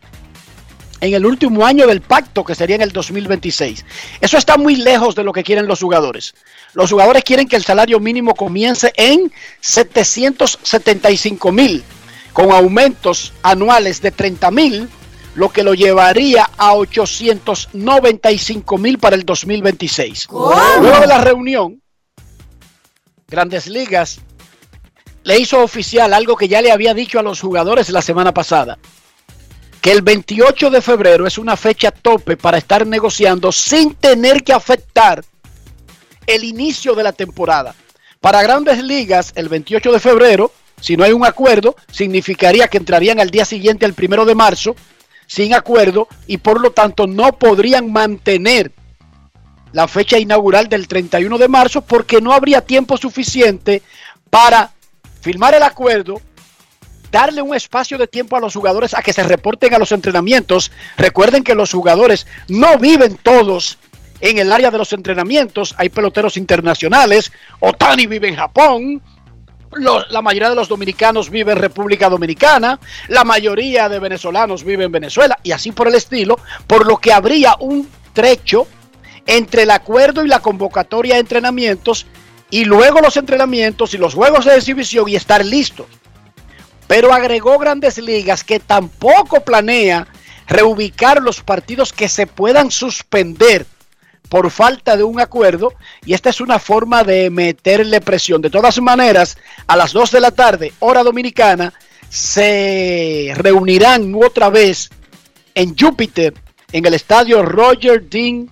en 1.00 1.14
el 1.14 1.26
último 1.26 1.66
año 1.66 1.86
del 1.86 2.00
pacto, 2.00 2.44
que 2.44 2.54
sería 2.54 2.76
en 2.76 2.82
el 2.82 2.92
2026. 2.92 3.84
Eso 4.20 4.38
está 4.38 4.56
muy 4.56 4.76
lejos 4.76 5.14
de 5.14 5.24
lo 5.24 5.32
que 5.32 5.44
quieren 5.44 5.66
los 5.66 5.80
jugadores. 5.80 6.34
Los 6.74 6.90
jugadores 6.90 7.24
quieren 7.24 7.48
que 7.48 7.56
el 7.56 7.64
salario 7.64 8.00
mínimo 8.00 8.34
comience 8.34 8.92
en 8.96 9.32
775 9.60 11.52
mil, 11.52 11.84
con 12.32 12.52
aumentos 12.52 13.32
anuales 13.42 14.00
de 14.00 14.10
30 14.10 14.50
mil, 14.50 14.88
lo 15.34 15.50
que 15.50 15.62
lo 15.62 15.74
llevaría 15.74 16.48
a 16.56 16.74
895 16.74 18.78
mil 18.78 18.98
para 18.98 19.16
el 19.16 19.24
2026. 19.24 20.28
Luego 20.30 21.00
de 21.00 21.06
la 21.06 21.18
reunión, 21.18 21.80
Grandes 23.28 23.66
Ligas 23.66 24.20
le 25.28 25.38
hizo 25.38 25.62
oficial 25.62 26.14
algo 26.14 26.36
que 26.36 26.48
ya 26.48 26.62
le 26.62 26.72
había 26.72 26.94
dicho 26.94 27.18
a 27.18 27.22
los 27.22 27.38
jugadores 27.38 27.90
la 27.90 28.00
semana 28.00 28.32
pasada, 28.32 28.78
que 29.82 29.92
el 29.92 30.00
28 30.00 30.70
de 30.70 30.80
febrero 30.80 31.26
es 31.26 31.36
una 31.36 31.54
fecha 31.54 31.90
tope 31.90 32.38
para 32.38 32.56
estar 32.56 32.86
negociando 32.86 33.52
sin 33.52 33.94
tener 33.94 34.42
que 34.42 34.54
afectar 34.54 35.22
el 36.26 36.44
inicio 36.44 36.94
de 36.94 37.02
la 37.02 37.12
temporada. 37.12 37.74
Para 38.22 38.42
grandes 38.42 38.82
ligas, 38.82 39.32
el 39.34 39.50
28 39.50 39.92
de 39.92 40.00
febrero, 40.00 40.50
si 40.80 40.96
no 40.96 41.04
hay 41.04 41.12
un 41.12 41.26
acuerdo, 41.26 41.76
significaría 41.92 42.68
que 42.68 42.78
entrarían 42.78 43.20
al 43.20 43.28
día 43.28 43.44
siguiente, 43.44 43.84
el 43.84 43.92
primero 43.92 44.24
de 44.24 44.34
marzo, 44.34 44.76
sin 45.26 45.52
acuerdo 45.52 46.08
y 46.26 46.38
por 46.38 46.58
lo 46.58 46.70
tanto 46.70 47.06
no 47.06 47.36
podrían 47.36 47.92
mantener 47.92 48.72
la 49.72 49.88
fecha 49.88 50.18
inaugural 50.18 50.70
del 50.70 50.88
31 50.88 51.36
de 51.36 51.48
marzo 51.48 51.82
porque 51.82 52.22
no 52.22 52.32
habría 52.32 52.62
tiempo 52.62 52.96
suficiente 52.96 53.82
para 54.30 54.72
firmar 55.20 55.54
el 55.54 55.62
acuerdo, 55.62 56.20
darle 57.10 57.42
un 57.42 57.54
espacio 57.54 57.98
de 57.98 58.06
tiempo 58.06 58.36
a 58.36 58.40
los 58.40 58.54
jugadores 58.54 58.94
a 58.94 59.02
que 59.02 59.12
se 59.12 59.22
reporten 59.22 59.74
a 59.74 59.78
los 59.78 59.92
entrenamientos. 59.92 60.70
Recuerden 60.96 61.44
que 61.44 61.54
los 61.54 61.72
jugadores 61.72 62.26
no 62.48 62.78
viven 62.78 63.16
todos 63.16 63.78
en 64.20 64.38
el 64.38 64.52
área 64.52 64.70
de 64.70 64.78
los 64.78 64.92
entrenamientos. 64.92 65.74
Hay 65.78 65.88
peloteros 65.88 66.36
internacionales. 66.36 67.32
Otani 67.60 68.06
vive 68.06 68.28
en 68.28 68.36
Japón. 68.36 69.02
la 70.10 70.22
mayoría 70.22 70.48
de 70.48 70.54
los 70.54 70.68
dominicanos 70.68 71.30
vive 71.30 71.52
en 71.52 71.58
República 71.58 72.08
Dominicana, 72.08 72.80
la 73.08 73.22
mayoría 73.22 73.90
de 73.90 73.98
venezolanos 73.98 74.64
vive 74.64 74.84
en 74.84 74.92
Venezuela 74.92 75.38
y 75.42 75.52
así 75.52 75.72
por 75.72 75.88
el 75.88 75.94
estilo, 75.94 76.38
por 76.66 76.86
lo 76.86 76.96
que 76.96 77.12
habría 77.12 77.54
un 77.60 77.86
trecho 78.14 78.66
entre 79.26 79.64
el 79.64 79.70
acuerdo 79.70 80.24
y 80.24 80.28
la 80.28 80.40
convocatoria 80.40 81.14
de 81.14 81.20
entrenamientos 81.20 82.06
y 82.50 82.64
luego 82.64 83.00
los 83.00 83.16
entrenamientos 83.16 83.94
y 83.94 83.98
los 83.98 84.14
juegos 84.14 84.44
de 84.44 84.56
exhibición 84.56 85.08
y 85.08 85.16
estar 85.16 85.44
listos. 85.44 85.86
Pero 86.86 87.12
agregó 87.12 87.58
grandes 87.58 87.98
ligas 87.98 88.44
que 88.44 88.60
tampoco 88.60 89.40
planea 89.40 90.06
reubicar 90.46 91.22
los 91.22 91.42
partidos 91.42 91.92
que 91.92 92.08
se 92.08 92.26
puedan 92.26 92.70
suspender 92.70 93.66
por 94.28 94.50
falta 94.50 94.96
de 94.96 95.04
un 95.04 95.20
acuerdo 95.20 95.74
y 96.04 96.14
esta 96.14 96.30
es 96.30 96.40
una 96.40 96.58
forma 96.58 97.04
de 97.04 97.30
meterle 97.30 98.00
presión. 98.00 98.40
De 98.40 98.50
todas 98.50 98.80
maneras, 98.80 99.36
a 99.66 99.76
las 99.76 99.92
2 99.92 100.10
de 100.12 100.20
la 100.20 100.30
tarde, 100.30 100.72
hora 100.80 101.02
dominicana, 101.02 101.72
se 102.08 103.32
reunirán 103.36 104.14
otra 104.14 104.48
vez 104.48 104.90
en 105.54 105.76
Júpiter, 105.76 106.34
en 106.72 106.86
el 106.86 106.94
estadio 106.94 107.42
Roger 107.42 108.08
Dean 108.08 108.48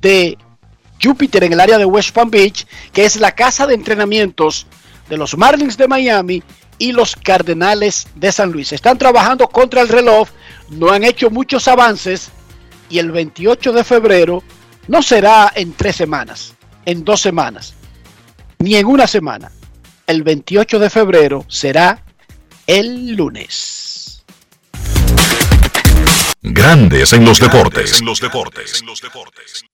de 0.00 0.38
Júpiter, 1.02 1.44
en 1.44 1.52
el 1.52 1.60
área 1.60 1.78
de 1.78 1.84
West 1.84 2.14
Palm 2.14 2.30
Beach, 2.30 2.66
que 2.92 3.04
es 3.04 3.16
la 3.16 3.32
casa 3.32 3.66
de 3.66 3.74
entrenamientos 3.74 4.66
de 5.08 5.16
los 5.16 5.36
Marlins 5.36 5.76
de 5.76 5.88
Miami 5.88 6.42
y 6.78 6.92
los 6.92 7.16
Cardenales 7.16 8.06
de 8.14 8.32
San 8.32 8.52
Luis. 8.52 8.72
Están 8.72 8.98
trabajando 8.98 9.48
contra 9.48 9.80
el 9.80 9.88
reloj, 9.88 10.28
no 10.70 10.90
han 10.90 11.04
hecho 11.04 11.30
muchos 11.30 11.68
avances 11.68 12.30
y 12.88 12.98
el 12.98 13.10
28 13.10 13.72
de 13.72 13.84
febrero 13.84 14.42
no 14.86 15.02
será 15.02 15.52
en 15.54 15.72
tres 15.72 15.96
semanas, 15.96 16.54
en 16.84 17.04
dos 17.04 17.20
semanas, 17.20 17.74
ni 18.58 18.76
en 18.76 18.86
una 18.86 19.06
semana. 19.06 19.50
El 20.06 20.22
28 20.22 20.78
de 20.78 20.88
febrero 20.88 21.44
será 21.48 22.02
el 22.66 23.14
lunes. 23.14 24.24
Grandes 26.40 27.12
en 27.12 27.24
los 27.24 27.40
deportes. 27.40 28.00
En 28.00 28.06
los 28.06 28.20
deportes. 28.20 28.80
En 28.80 28.86
los 28.86 29.00
deportes. 29.02 29.64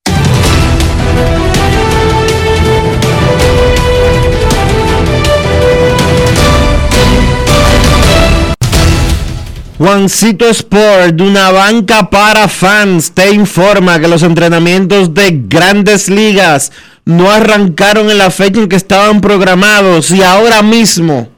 Juancito 9.85 10.49
Sport, 10.49 11.21
una 11.21 11.51
banca 11.51 12.09
para 12.09 12.49
fans, 12.49 13.13
te 13.13 13.33
informa 13.33 14.01
que 14.01 14.09
los 14.09 14.23
entrenamientos 14.23 15.13
de 15.13 15.43
grandes 15.47 16.09
ligas 16.09 16.73
no 17.05 17.31
arrancaron 17.31 18.11
en 18.11 18.19
la 18.19 18.31
fecha 18.31 18.61
en 18.61 18.69
que 18.69 18.77
estaban 18.77 19.21
programados 19.21 20.11
y 20.11 20.23
ahora 20.23 20.63
mismo 20.63 21.29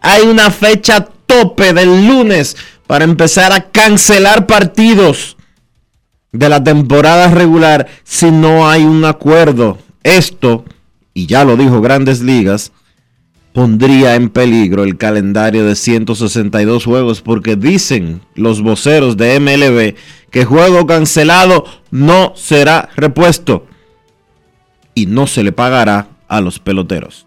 hay 0.00 0.22
una 0.22 0.50
fecha 0.50 1.08
tope 1.26 1.72
del 1.72 2.06
lunes 2.06 2.56
para 2.86 3.04
empezar 3.04 3.52
a 3.52 3.70
cancelar 3.70 4.46
partidos 4.46 5.33
de 6.34 6.48
la 6.48 6.62
temporada 6.62 7.28
regular 7.28 7.86
si 8.02 8.30
no 8.30 8.68
hay 8.68 8.84
un 8.84 9.04
acuerdo. 9.06 9.78
Esto, 10.02 10.64
y 11.14 11.26
ya 11.26 11.44
lo 11.44 11.56
dijo 11.56 11.80
Grandes 11.80 12.20
Ligas, 12.20 12.72
pondría 13.54 14.16
en 14.16 14.28
peligro 14.28 14.82
el 14.82 14.98
calendario 14.98 15.64
de 15.64 15.76
162 15.76 16.84
juegos 16.84 17.22
porque 17.22 17.56
dicen 17.56 18.20
los 18.34 18.60
voceros 18.60 19.16
de 19.16 19.38
MLB 19.38 19.94
que 20.30 20.44
juego 20.44 20.86
cancelado 20.86 21.64
no 21.92 22.32
será 22.34 22.90
repuesto 22.96 23.66
y 24.92 25.06
no 25.06 25.28
se 25.28 25.44
le 25.44 25.52
pagará 25.52 26.08
a 26.26 26.40
los 26.40 26.58
peloteros. 26.58 27.26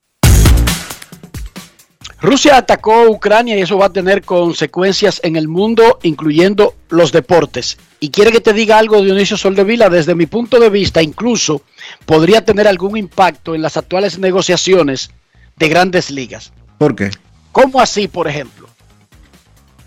Rusia 2.21 2.55
atacó 2.55 2.93
a 2.93 3.09
Ucrania 3.09 3.57
y 3.57 3.61
eso 3.61 3.79
va 3.79 3.87
a 3.87 3.93
tener 3.93 4.23
consecuencias 4.23 5.19
en 5.23 5.35
el 5.35 5.47
mundo, 5.47 5.97
incluyendo 6.03 6.75
los 6.89 7.11
deportes. 7.11 7.79
Y 7.99 8.11
quiere 8.11 8.31
que 8.31 8.41
te 8.41 8.53
diga 8.53 8.77
algo, 8.77 9.01
Dionisio 9.01 9.37
Soldevila, 9.37 9.89
desde 9.89 10.13
mi 10.13 10.27
punto 10.27 10.59
de 10.59 10.69
vista, 10.69 11.01
incluso 11.01 11.63
podría 12.05 12.45
tener 12.45 12.67
algún 12.67 12.95
impacto 12.95 13.55
en 13.55 13.63
las 13.63 13.75
actuales 13.75 14.19
negociaciones 14.19 15.09
de 15.57 15.67
grandes 15.67 16.11
ligas. 16.11 16.53
¿Por 16.77 16.95
qué? 16.95 17.09
¿Cómo 17.51 17.81
así, 17.81 18.07
por 18.07 18.27
ejemplo? 18.27 18.69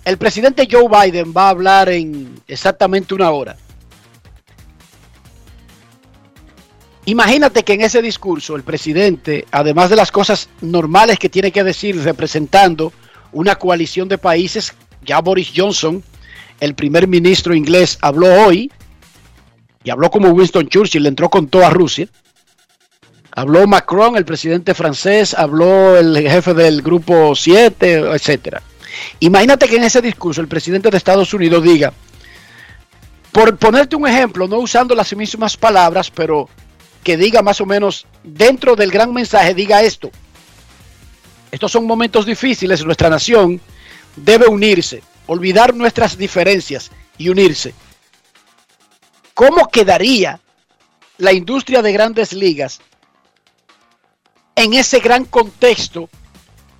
El 0.04 0.18
presidente 0.18 0.68
Joe 0.70 0.88
Biden 0.88 1.32
va 1.34 1.46
a 1.46 1.50
hablar 1.50 1.88
en 1.88 2.40
exactamente 2.48 3.14
una 3.14 3.30
hora. 3.30 3.56
Imagínate 7.06 7.64
que 7.64 7.74
en 7.74 7.82
ese 7.82 8.00
discurso 8.00 8.56
el 8.56 8.62
presidente, 8.62 9.46
además 9.50 9.90
de 9.90 9.96
las 9.96 10.10
cosas 10.10 10.48
normales 10.62 11.18
que 11.18 11.28
tiene 11.28 11.50
que 11.50 11.62
decir 11.62 12.02
representando 12.02 12.92
una 13.32 13.56
coalición 13.56 14.08
de 14.08 14.16
países, 14.16 14.72
ya 15.04 15.20
Boris 15.20 15.52
Johnson, 15.54 16.02
el 16.60 16.74
primer 16.74 17.06
ministro 17.06 17.54
inglés, 17.54 17.98
habló 18.00 18.46
hoy 18.46 18.72
y 19.82 19.90
habló 19.90 20.10
como 20.10 20.30
Winston 20.30 20.68
Churchill, 20.68 21.02
le 21.02 21.10
entró 21.10 21.28
con 21.28 21.48
toda 21.48 21.68
Rusia. 21.68 22.08
Habló 23.32 23.66
Macron, 23.66 24.16
el 24.16 24.24
presidente 24.24 24.72
francés, 24.72 25.34
habló 25.34 25.98
el 25.98 26.16
jefe 26.16 26.54
del 26.54 26.80
grupo 26.80 27.34
7, 27.34 28.14
etcétera. 28.14 28.62
Imagínate 29.20 29.68
que 29.68 29.76
en 29.76 29.84
ese 29.84 30.00
discurso 30.00 30.40
el 30.40 30.48
presidente 30.48 30.88
de 30.88 30.96
Estados 30.96 31.34
Unidos 31.34 31.62
diga, 31.62 31.92
por 33.32 33.56
ponerte 33.58 33.96
un 33.96 34.06
ejemplo, 34.06 34.46
no 34.46 34.58
usando 34.58 34.94
las 34.94 35.14
mismas 35.16 35.56
palabras, 35.56 36.10
pero 36.10 36.48
que 37.04 37.16
diga 37.16 37.42
más 37.42 37.60
o 37.60 37.66
menos 37.66 38.06
dentro 38.24 38.74
del 38.74 38.90
gran 38.90 39.12
mensaje, 39.12 39.54
diga 39.54 39.82
esto. 39.82 40.10
Estos 41.52 41.70
son 41.70 41.86
momentos 41.86 42.26
difíciles, 42.26 42.84
nuestra 42.84 43.10
nación 43.10 43.60
debe 44.16 44.46
unirse, 44.46 45.02
olvidar 45.26 45.74
nuestras 45.74 46.16
diferencias 46.16 46.90
y 47.18 47.28
unirse. 47.28 47.74
¿Cómo 49.34 49.68
quedaría 49.68 50.40
la 51.18 51.32
industria 51.32 51.82
de 51.82 51.92
grandes 51.92 52.32
ligas 52.32 52.80
en 54.56 54.74
ese 54.74 54.98
gran 54.98 55.26
contexto? 55.26 56.08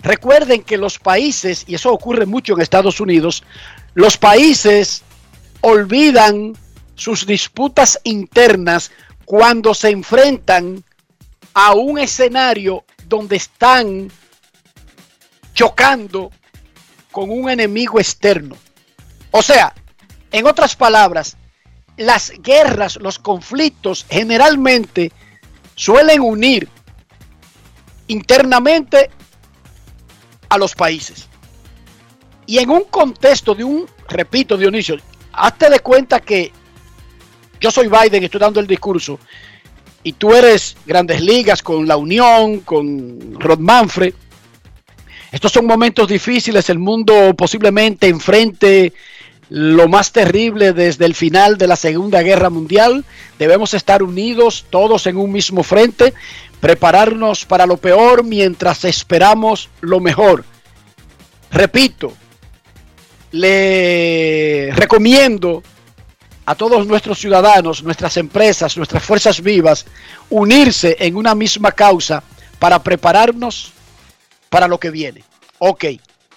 Recuerden 0.03 0.63
que 0.63 0.77
los 0.77 0.99
países, 0.99 1.65
y 1.67 1.75
eso 1.75 1.93
ocurre 1.93 2.27
mucho 2.27 2.55
en 2.55 2.61
Estados 2.61 3.01
Unidos, 3.01 3.45
los 3.95 4.17
países 4.17 5.03
olvidan 5.61 6.55
sus 6.95 7.27
disputas 7.27 7.99
internas 8.05 8.91
cuando 9.25 9.75
se 9.75 9.91
enfrentan 9.91 10.85
a 11.55 11.73
un 11.73 11.99
escenario 11.99 12.85
donde 13.07 13.37
están 13.37 14.11
chocando 15.55 16.31
con 17.13 17.31
un 17.31 17.49
enemigo 17.49 18.01
externo. 18.01 18.57
O 19.31 19.43
sea, 19.43 19.75
en 20.33 20.47
otras 20.47 20.75
palabras, 20.75 21.37
las 21.97 22.33
guerras, 22.43 22.97
los 22.97 23.19
conflictos 23.19 24.05
generalmente 24.09 25.13
suelen 25.77 26.21
unir 26.21 26.69
internamente 28.09 29.11
a 30.49 30.59
los 30.59 30.75
países. 30.75 31.29
Y 32.47 32.59
en 32.59 32.71
un 32.71 32.85
contexto 32.85 33.55
de 33.55 33.65
un, 33.65 33.87
repito 34.09 34.57
Dionisio, 34.57 34.97
hazte 35.33 35.71
de 35.71 35.81
cuenta 35.81 36.21
que 36.21 36.53
yo 37.61 37.71
soy 37.71 37.89
Biden, 37.89 38.25
estoy 38.25 38.41
dando 38.41 38.61
el 38.61 38.67
discurso. 38.67 39.19
y 40.07 40.13
tú 40.13 40.35
eres 40.35 40.77
grandes 40.85 41.23
ligas 41.23 41.63
con 41.63 41.89
la 41.89 41.97
Unión, 41.97 42.61
con 42.61 43.41
Rod 43.41 43.59
Manfred, 43.59 44.13
estos 45.35 45.51
son 45.51 45.67
momentos 45.67 46.07
difíciles, 46.07 46.71
el 46.71 46.79
mundo 46.79 47.35
posiblemente 47.37 48.07
enfrente 48.07 48.93
lo 49.49 49.89
más 49.89 50.13
terrible 50.13 50.73
desde 50.73 51.07
el 51.07 51.17
final 51.17 51.59
de 51.59 51.67
la 51.67 51.75
Segunda 51.75 52.23
Guerra 52.23 52.51
Mundial. 52.51 53.05
Debemos 53.37 53.75
estar 53.75 54.05
unidos 54.05 54.65
todos 54.71 55.09
en 55.09 55.17
un 55.17 55.33
mismo 55.33 55.65
frente, 55.65 56.15
prepararnos 56.61 57.47
para 57.47 57.67
lo 57.67 57.79
peor 57.79 58.23
mientras 58.23 58.85
esperamos 58.85 59.71
lo 59.81 59.99
mejor. 59.99 60.45
Repito, 61.51 62.13
le 63.33 64.71
recomiendo 64.77 65.65
a 66.47 66.55
todos 66.55 66.87
nuestros 66.87 67.19
ciudadanos, 67.19 67.83
nuestras 67.83 68.17
empresas, 68.17 68.77
nuestras 68.77 69.03
fuerzas 69.03 69.41
vivas, 69.41 69.87
unirse 70.31 70.97
en 70.99 71.17
una 71.17 71.35
misma 71.35 71.73
causa 71.73 72.23
para 72.59 72.83
prepararnos 72.83 73.73
para 74.49 74.69
lo 74.69 74.79
que 74.79 74.91
viene. 74.91 75.25
Ok, 75.59 75.85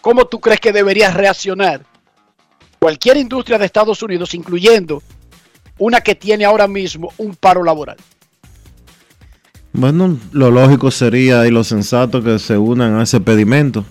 ¿cómo 0.02 0.26
tú 0.26 0.40
crees 0.40 0.60
que 0.60 0.72
debería 0.72 1.12
reaccionar 1.12 1.86
cualquier 2.80 3.18
industria 3.18 3.58
de 3.58 3.66
Estados 3.66 4.02
Unidos, 4.02 4.34
incluyendo 4.34 5.02
una 5.78 6.02
que 6.02 6.16
tiene 6.16 6.46
ahora 6.46 6.68
mismo 6.68 7.12
un 7.18 7.36
paro 7.36 7.64
laboral? 7.64 7.98
Bueno, 9.74 10.18
lo 10.32 10.50
lógico 10.50 10.90
sería 10.90 11.46
y 11.46 11.52
lo 11.52 11.64
sensato 11.64 12.24
que 12.24 12.40
se 12.40 12.58
unan 12.58 12.96
a 12.96 13.04
ese 13.04 13.20
pedimento. 13.20 13.86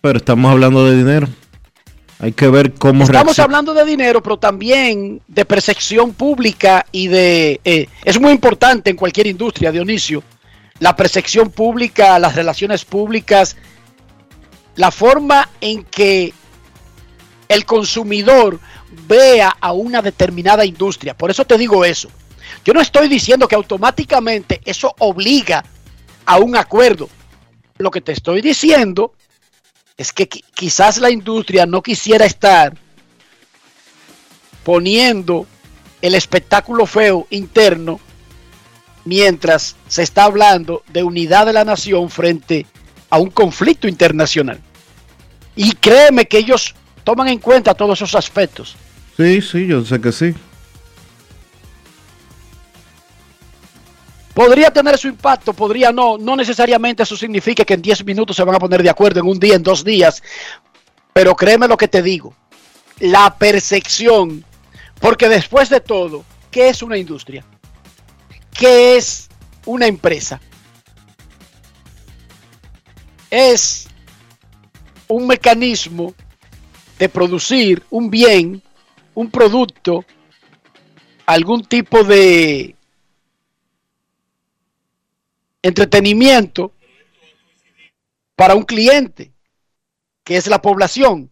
Pero 0.00 0.18
estamos 0.18 0.50
hablando 0.50 0.84
de 0.86 0.96
dinero. 0.96 1.28
Hay 2.20 2.32
que 2.32 2.48
ver 2.48 2.74
cómo 2.74 3.04
Estamos 3.04 3.38
hablando 3.38 3.74
de 3.74 3.84
dinero, 3.84 4.22
pero 4.22 4.38
también 4.38 5.22
de 5.28 5.44
percepción 5.44 6.14
pública 6.14 6.84
y 6.90 7.06
de... 7.06 7.60
Eh, 7.64 7.88
es 8.04 8.20
muy 8.20 8.32
importante 8.32 8.90
en 8.90 8.96
cualquier 8.96 9.28
industria, 9.28 9.70
Dionisio, 9.70 10.24
la 10.80 10.96
percepción 10.96 11.50
pública, 11.50 12.18
las 12.18 12.34
relaciones 12.34 12.84
públicas, 12.84 13.56
la 14.74 14.90
forma 14.90 15.48
en 15.60 15.84
que 15.84 16.32
el 17.48 17.64
consumidor 17.64 18.58
vea 19.06 19.56
a 19.60 19.72
una 19.72 20.02
determinada 20.02 20.64
industria. 20.64 21.16
Por 21.16 21.30
eso 21.30 21.44
te 21.44 21.56
digo 21.56 21.84
eso. 21.84 22.08
Yo 22.64 22.72
no 22.74 22.80
estoy 22.80 23.08
diciendo 23.08 23.46
que 23.46 23.54
automáticamente 23.54 24.60
eso 24.64 24.92
obliga 24.98 25.64
a 26.26 26.38
un 26.38 26.56
acuerdo. 26.56 27.08
Lo 27.78 27.92
que 27.92 28.00
te 28.00 28.10
estoy 28.10 28.40
diciendo 28.40 29.12
es 29.98 30.12
que 30.12 30.28
quizás 30.28 30.98
la 30.98 31.10
industria 31.10 31.66
no 31.66 31.82
quisiera 31.82 32.24
estar 32.24 32.72
poniendo 34.62 35.46
el 36.00 36.14
espectáculo 36.14 36.86
feo 36.86 37.26
interno 37.30 37.98
mientras 39.04 39.74
se 39.88 40.04
está 40.04 40.24
hablando 40.24 40.84
de 40.92 41.02
unidad 41.02 41.46
de 41.46 41.52
la 41.52 41.64
nación 41.64 42.10
frente 42.10 42.66
a 43.10 43.18
un 43.18 43.30
conflicto 43.30 43.88
internacional. 43.88 44.60
Y 45.56 45.72
créeme 45.72 46.26
que 46.26 46.38
ellos 46.38 46.74
toman 47.02 47.28
en 47.28 47.38
cuenta 47.38 47.74
todos 47.74 47.98
esos 47.98 48.14
aspectos. 48.14 48.76
Sí, 49.16 49.40
sí, 49.42 49.66
yo 49.66 49.84
sé 49.84 50.00
que 50.00 50.12
sí. 50.12 50.34
Podría 54.38 54.70
tener 54.70 54.96
su 54.96 55.08
impacto, 55.08 55.52
podría 55.52 55.90
no. 55.90 56.16
No 56.16 56.36
necesariamente 56.36 57.02
eso 57.02 57.16
significa 57.16 57.64
que 57.64 57.74
en 57.74 57.82
10 57.82 58.04
minutos 58.04 58.36
se 58.36 58.44
van 58.44 58.54
a 58.54 58.60
poner 58.60 58.84
de 58.84 58.88
acuerdo, 58.88 59.18
en 59.18 59.26
un 59.26 59.40
día, 59.40 59.56
en 59.56 59.64
dos 59.64 59.82
días. 59.82 60.22
Pero 61.12 61.34
créeme 61.34 61.66
lo 61.66 61.76
que 61.76 61.88
te 61.88 62.02
digo. 62.02 62.32
La 63.00 63.34
percepción. 63.36 64.44
Porque 65.00 65.28
después 65.28 65.68
de 65.70 65.80
todo, 65.80 66.24
¿qué 66.52 66.68
es 66.68 66.84
una 66.84 66.96
industria? 66.96 67.44
¿Qué 68.56 68.96
es 68.96 69.28
una 69.66 69.88
empresa? 69.88 70.40
Es 73.28 73.88
un 75.08 75.26
mecanismo 75.26 76.14
de 76.96 77.08
producir 77.08 77.82
un 77.90 78.08
bien, 78.08 78.62
un 79.16 79.32
producto, 79.32 80.04
algún 81.26 81.64
tipo 81.64 82.04
de 82.04 82.77
entretenimiento 85.62 86.72
para 88.36 88.54
un 88.54 88.62
cliente, 88.62 89.32
que 90.24 90.36
es 90.36 90.46
la 90.46 90.62
población. 90.62 91.30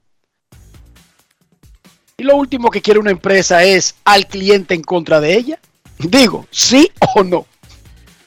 Y 2.19 2.25
lo 2.25 2.37
último 2.37 2.71
que 2.71 2.81
quiere 2.81 2.99
una 2.99 3.11
empresa 3.11 3.63
es 3.63 3.95
al 4.05 4.27
cliente 4.27 4.75
en 4.75 4.83
contra 4.83 5.21
de 5.21 5.35
ella. 5.35 5.61
Digo, 5.99 6.47
sí 6.51 6.91
o 7.15 7.23
no. 7.23 7.47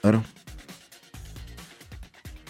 Claro. 0.01 0.23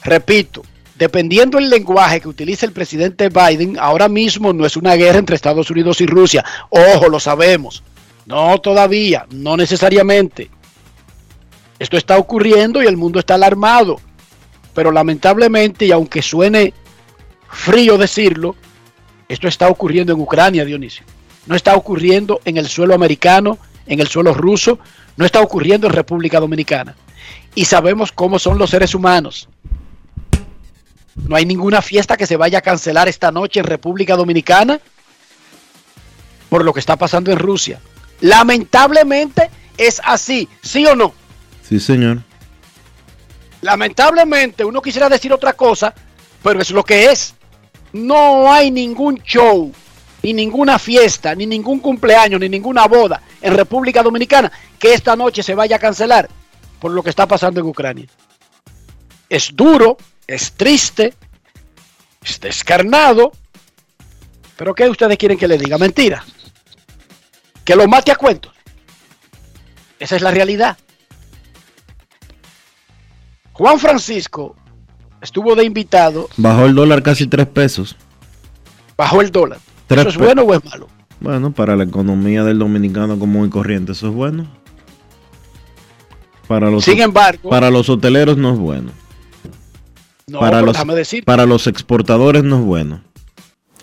Repito, 0.03 0.63
dependiendo 0.95 1.57
del 1.57 1.69
lenguaje 1.69 2.21
que 2.21 2.27
utilice 2.27 2.65
el 2.65 2.73
presidente 2.73 3.29
Biden, 3.29 3.77
ahora 3.79 4.09
mismo 4.09 4.53
no 4.53 4.65
es 4.65 4.75
una 4.75 4.95
guerra 4.95 5.19
entre 5.19 5.35
Estados 5.35 5.71
Unidos 5.71 6.01
y 6.01 6.05
Rusia. 6.05 6.43
Ojo, 6.69 7.09
lo 7.09 7.19
sabemos. 7.19 7.83
No 8.25 8.59
todavía, 8.59 9.25
no 9.31 9.57
necesariamente. 9.57 10.49
Esto 11.79 11.97
está 11.97 12.17
ocurriendo 12.17 12.83
y 12.83 12.87
el 12.87 12.97
mundo 12.97 13.19
está 13.19 13.35
alarmado. 13.35 13.99
Pero 14.73 14.91
lamentablemente, 14.91 15.85
y 15.85 15.91
aunque 15.91 16.21
suene 16.21 16.73
frío 17.49 17.97
decirlo, 17.97 18.55
esto 19.27 19.47
está 19.47 19.67
ocurriendo 19.69 20.13
en 20.13 20.19
Ucrania, 20.19 20.65
Dionisio. 20.65 21.05
No 21.45 21.55
está 21.55 21.75
ocurriendo 21.75 22.41
en 22.45 22.57
el 22.57 22.67
suelo 22.67 22.93
americano, 22.93 23.57
en 23.87 23.99
el 23.99 24.07
suelo 24.07 24.33
ruso, 24.33 24.79
no 25.17 25.25
está 25.25 25.41
ocurriendo 25.41 25.87
en 25.87 25.93
República 25.93 26.39
Dominicana. 26.39 26.95
Y 27.55 27.65
sabemos 27.65 28.11
cómo 28.11 28.37
son 28.39 28.57
los 28.57 28.69
seres 28.69 28.93
humanos. 28.93 29.49
No 31.15 31.35
hay 31.35 31.45
ninguna 31.45 31.81
fiesta 31.81 32.17
que 32.17 32.27
se 32.27 32.37
vaya 32.37 32.59
a 32.59 32.61
cancelar 32.61 33.07
esta 33.07 33.31
noche 33.31 33.59
en 33.59 33.65
República 33.65 34.15
Dominicana 34.15 34.79
por 36.49 36.65
lo 36.65 36.73
que 36.73 36.79
está 36.79 36.95
pasando 36.95 37.31
en 37.31 37.39
Rusia. 37.39 37.79
Lamentablemente 38.21 39.49
es 39.77 40.01
así, 40.03 40.49
¿sí 40.61 40.85
o 40.85 40.95
no? 40.95 41.13
Sí, 41.69 41.79
señor. 41.79 42.23
Lamentablemente, 43.61 44.65
uno 44.65 44.81
quisiera 44.81 45.07
decir 45.07 45.31
otra 45.31 45.53
cosa, 45.53 45.93
pero 46.41 46.59
es 46.59 46.71
lo 46.71 46.83
que 46.83 47.11
es. 47.11 47.35
No 47.93 48.51
hay 48.51 48.71
ningún 48.71 49.21
show, 49.21 49.71
ni 50.23 50.33
ninguna 50.33 50.79
fiesta, 50.79 51.35
ni 51.35 51.45
ningún 51.45 51.79
cumpleaños, 51.79 52.39
ni 52.39 52.49
ninguna 52.49 52.87
boda 52.87 53.21
en 53.39 53.55
República 53.55 54.01
Dominicana 54.01 54.51
que 54.79 54.95
esta 54.95 55.15
noche 55.15 55.43
se 55.43 55.53
vaya 55.53 55.75
a 55.75 55.79
cancelar 55.79 56.27
por 56.79 56.91
lo 56.91 57.03
que 57.03 57.11
está 57.11 57.27
pasando 57.27 57.59
en 57.59 57.67
Ucrania. 57.67 58.07
Es 59.29 59.51
duro, 59.53 59.97
es 60.25 60.53
triste, 60.53 61.13
es 62.23 62.39
descarnado, 62.39 63.31
pero 64.57 64.73
¿qué 64.73 64.89
ustedes 64.89 65.17
quieren 65.19 65.37
que 65.37 65.47
le 65.47 65.59
diga? 65.59 65.77
Mentira. 65.77 66.25
Que 67.63 67.75
lo 67.75 67.87
mate 67.87 68.11
a 68.11 68.15
cuentos. 68.15 68.53
Esa 69.99 70.15
es 70.15 70.23
la 70.23 70.31
realidad. 70.31 70.75
Juan 73.59 73.77
Francisco 73.77 74.55
estuvo 75.21 75.53
de 75.53 75.65
invitado. 75.65 76.29
Bajó 76.37 76.65
el 76.65 76.75
dólar 76.75 77.03
casi 77.03 77.27
tres 77.27 77.45
pesos. 77.45 77.97
Bajó 78.95 79.19
el 79.19 79.31
dólar. 79.31 79.59
¿Eso 79.89 80.07
es 80.07 80.17
bueno 80.17 80.43
o 80.43 80.53
es 80.53 80.63
malo? 80.63 80.87
Bueno, 81.19 81.51
para 81.51 81.75
la 81.75 81.83
economía 81.83 82.45
del 82.45 82.57
dominicano 82.57 83.19
común 83.19 83.47
y 83.47 83.49
corriente, 83.49 83.91
eso 83.91 84.07
es 84.07 84.13
bueno. 84.13 84.47
Para 86.47 86.71
los, 86.71 86.85
Sin 86.85 87.01
embargo, 87.01 87.49
para 87.49 87.69
los 87.69 87.89
hoteleros 87.89 88.37
no 88.37 88.53
es 88.53 88.59
bueno. 88.59 88.91
No, 90.25 90.39
para, 90.39 90.61
los, 90.61 90.77
decir. 90.95 91.25
para 91.25 91.45
los 91.45 91.67
exportadores 91.67 92.45
no 92.45 92.59
es 92.59 92.63
bueno. 92.63 93.03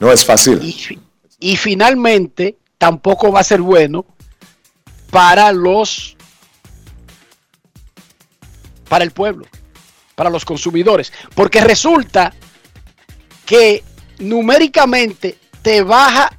No 0.01 0.11
es 0.11 0.25
fácil. 0.25 0.59
Y, 0.63 0.99
y 1.39 1.57
finalmente, 1.57 2.57
tampoco 2.79 3.31
va 3.31 3.41
a 3.41 3.45
ser 3.45 3.61
bueno 3.61 4.07
para 5.11 5.53
los 5.53 6.17
para 8.89 9.05
el 9.05 9.11
pueblo 9.11 9.45
para 10.17 10.31
los 10.31 10.45
consumidores. 10.45 11.13
Porque 11.37 11.61
resulta 11.61 12.33
que 13.45 13.85
numéricamente 14.19 15.39
te 15.63 15.83
baja 15.83 16.33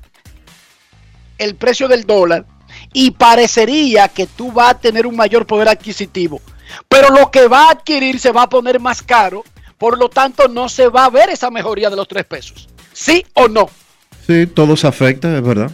el 1.37 1.55
precio 1.55 1.87
del 1.87 2.03
dólar 2.03 2.45
y 2.91 3.11
parecería 3.11 4.09
que 4.09 4.27
tú 4.27 4.51
vas 4.51 4.71
a 4.71 4.79
tener 4.79 5.07
un 5.07 5.15
mayor 5.15 5.45
poder 5.45 5.69
adquisitivo. 5.69 6.41
Pero 6.89 7.09
lo 7.09 7.31
que 7.31 7.47
va 7.47 7.67
a 7.67 7.71
adquirir 7.71 8.19
se 8.19 8.31
va 8.31 8.43
a 8.43 8.49
poner 8.49 8.79
más 8.81 9.01
caro, 9.01 9.45
por 9.77 9.97
lo 9.97 10.09
tanto 10.09 10.49
no 10.49 10.67
se 10.67 10.89
va 10.89 11.05
a 11.05 11.09
ver 11.09 11.29
esa 11.29 11.49
mejoría 11.49 11.89
de 11.89 11.95
los 11.95 12.07
tres 12.07 12.25
pesos. 12.25 12.67
¿Sí 12.91 13.25
o 13.35 13.47
no? 13.47 13.69
Sí, 14.25 14.47
todo 14.47 14.75
se 14.75 14.87
afecta, 14.87 15.33
es 15.37 15.43
verdad. 15.43 15.71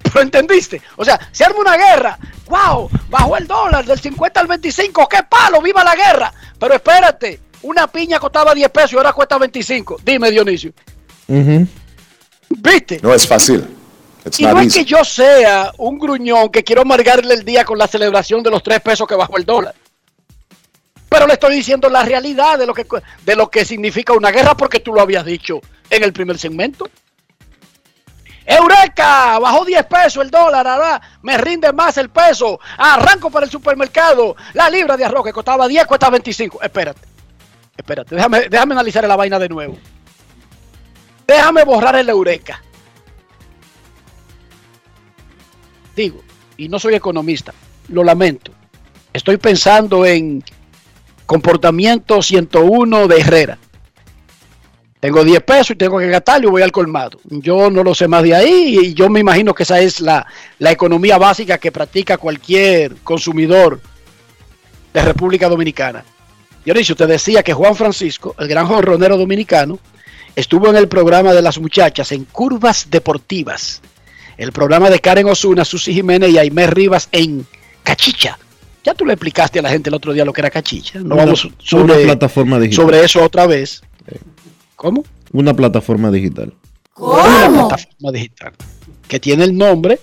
¿Pero 0.12 0.22
entendiste? 0.22 0.80
O 0.96 1.04
sea, 1.04 1.18
se 1.30 1.44
arma 1.44 1.60
una 1.60 1.76
guerra. 1.76 2.18
¡Wow! 2.48 2.90
Bajó 3.08 3.36
el 3.36 3.46
dólar 3.46 3.84
del 3.84 3.98
50 3.98 4.40
al 4.40 4.46
25. 4.46 5.08
¡Qué 5.08 5.18
palo! 5.28 5.60
¡Viva 5.60 5.84
la 5.84 5.94
guerra! 5.94 6.32
Pero 6.58 6.74
espérate, 6.74 7.40
una 7.62 7.86
piña 7.86 8.18
costaba 8.18 8.54
10 8.54 8.70
pesos 8.70 8.92
y 8.94 8.96
ahora 8.96 9.12
cuesta 9.12 9.38
25. 9.38 10.00
Dime, 10.04 10.30
Dionisio. 10.30 10.72
¿Viste? 12.48 13.00
No 13.02 13.14
es 13.14 13.26
fácil. 13.26 13.66
y 14.38 14.44
no 14.44 14.60
es 14.60 14.74
que 14.74 14.84
yo 14.84 15.04
sea 15.04 15.72
un 15.78 15.98
gruñón 15.98 16.48
que 16.50 16.64
quiero 16.64 16.82
amargarle 16.82 17.34
el 17.34 17.44
día 17.44 17.64
con 17.64 17.78
la 17.78 17.86
celebración 17.86 18.42
de 18.42 18.50
los 18.50 18.62
3 18.62 18.80
pesos 18.80 19.06
que 19.06 19.14
bajó 19.14 19.36
el 19.36 19.44
dólar. 19.44 19.74
Pero 21.08 21.26
le 21.26 21.34
estoy 21.34 21.56
diciendo 21.56 21.88
la 21.88 22.04
realidad 22.04 22.58
de 22.58 22.66
lo 22.66 22.74
que, 22.74 22.86
de 23.24 23.36
lo 23.36 23.50
que 23.50 23.64
significa 23.64 24.12
una 24.12 24.30
guerra 24.30 24.56
porque 24.56 24.80
tú 24.80 24.92
lo 24.92 25.00
habías 25.00 25.24
dicho 25.24 25.60
en 25.90 26.04
el 26.04 26.12
primer 26.12 26.38
segmento. 26.38 26.88
Eureka, 28.44 29.38
bajó 29.38 29.64
10 29.64 29.86
pesos 29.86 30.24
el 30.24 30.30
dólar, 30.30 30.66
ahora 30.66 31.00
me 31.22 31.36
rinde 31.38 31.72
más 31.72 31.96
el 31.98 32.08
peso. 32.08 32.58
Arranco 32.78 33.30
para 33.30 33.46
el 33.46 33.52
supermercado. 33.52 34.36
La 34.54 34.68
libra 34.70 34.96
de 34.96 35.04
arroz 35.04 35.24
que 35.24 35.32
costaba 35.32 35.68
10 35.68 35.86
cuesta 35.86 36.10
25. 36.10 36.62
Espérate, 36.62 37.00
espérate, 37.76 38.14
déjame, 38.14 38.48
déjame 38.48 38.74
analizar 38.74 39.06
la 39.06 39.16
vaina 39.16 39.38
de 39.38 39.48
nuevo. 39.48 39.78
Déjame 41.26 41.64
borrar 41.64 41.96
el 41.96 42.08
Eureka. 42.08 42.60
Digo, 45.94 46.22
y 46.56 46.68
no 46.68 46.78
soy 46.78 46.94
economista, 46.94 47.52
lo 47.88 48.02
lamento. 48.02 48.52
Estoy 49.12 49.36
pensando 49.36 50.04
en 50.06 50.42
comportamiento 51.26 52.22
101 52.22 53.06
de 53.08 53.20
Herrera. 53.20 53.58
Tengo 55.00 55.24
10 55.24 55.42
pesos 55.42 55.70
y 55.70 55.76
tengo 55.76 55.98
que 55.98 56.08
gastarlo 56.08 56.48
y 56.48 56.50
voy 56.50 56.62
al 56.62 56.72
colmado. 56.72 57.18
Yo 57.24 57.70
no 57.70 57.82
lo 57.82 57.94
sé 57.94 58.06
más 58.06 58.22
de 58.22 58.34
ahí 58.34 58.78
y 58.82 58.94
yo 58.94 59.08
me 59.08 59.20
imagino 59.20 59.54
que 59.54 59.62
esa 59.62 59.80
es 59.80 60.00
la, 60.00 60.26
la 60.58 60.70
economía 60.70 61.16
básica 61.16 61.56
que 61.56 61.72
practica 61.72 62.18
cualquier 62.18 62.96
consumidor 62.96 63.80
de 64.92 65.02
República 65.02 65.48
Dominicana. 65.48 66.04
Dionisio, 66.64 66.92
usted 66.92 67.08
decía 67.08 67.42
que 67.42 67.54
Juan 67.54 67.74
Francisco, 67.74 68.34
el 68.38 68.46
gran 68.46 68.66
jorronero 68.66 69.16
dominicano, 69.16 69.78
estuvo 70.36 70.68
en 70.68 70.76
el 70.76 70.88
programa 70.88 71.32
de 71.32 71.40
las 71.40 71.58
muchachas 71.58 72.12
en 72.12 72.24
Curvas 72.24 72.88
Deportivas. 72.90 73.80
El 74.36 74.52
programa 74.52 74.90
de 74.90 75.00
Karen 75.00 75.28
Osuna, 75.28 75.64
Susi 75.64 75.94
Jiménez 75.94 76.30
y 76.30 76.38
Aimé 76.38 76.66
Rivas 76.66 77.08
en 77.12 77.46
Cachicha. 77.82 78.38
Ya 78.84 78.94
tú 78.94 79.04
le 79.04 79.12
explicaste 79.14 79.58
a 79.58 79.62
la 79.62 79.70
gente 79.70 79.90
el 79.90 79.94
otro 79.94 80.12
día 80.12 80.24
lo 80.24 80.32
que 80.32 80.40
era 80.40 80.50
Cachicha. 80.50 81.00
No 81.00 81.16
vamos 81.16 81.48
sobre, 81.58 82.04
plataforma 82.04 82.58
digital. 82.58 82.84
sobre 82.84 83.04
eso 83.04 83.22
otra 83.22 83.46
vez. 83.46 83.82
¿Cómo? 84.80 85.04
Una 85.32 85.52
plataforma 85.52 86.10
digital. 86.10 86.54
Una 86.96 87.50
plataforma 87.50 88.12
digital 88.12 88.54
que 89.06 89.20
tiene 89.20 89.44
el 89.44 89.54
nombre 89.54 90.00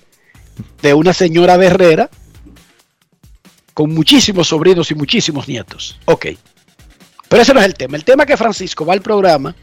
de 0.84 0.93
una 0.93 1.13
señora 1.13 1.57
de 1.57 1.65
Herrera 1.65 2.09
con 3.73 3.91
muchísimos 3.91 4.49
sobrinos 4.49 4.91
y 4.91 4.93
muchísimos 4.93 5.47
nietos. 5.47 5.97
Ok. 6.05 6.28
Pero 7.28 7.41
ese 7.41 7.55
no 7.55 7.59
es 7.59 7.65
el 7.65 7.73
tema. 7.73 7.97
El 7.97 8.03
tema 8.03 8.21
es 8.21 8.28
que 8.28 8.38
Francisco 8.38 8.86
va 8.86 8.93
al 8.93 9.01
programa 9.01 9.55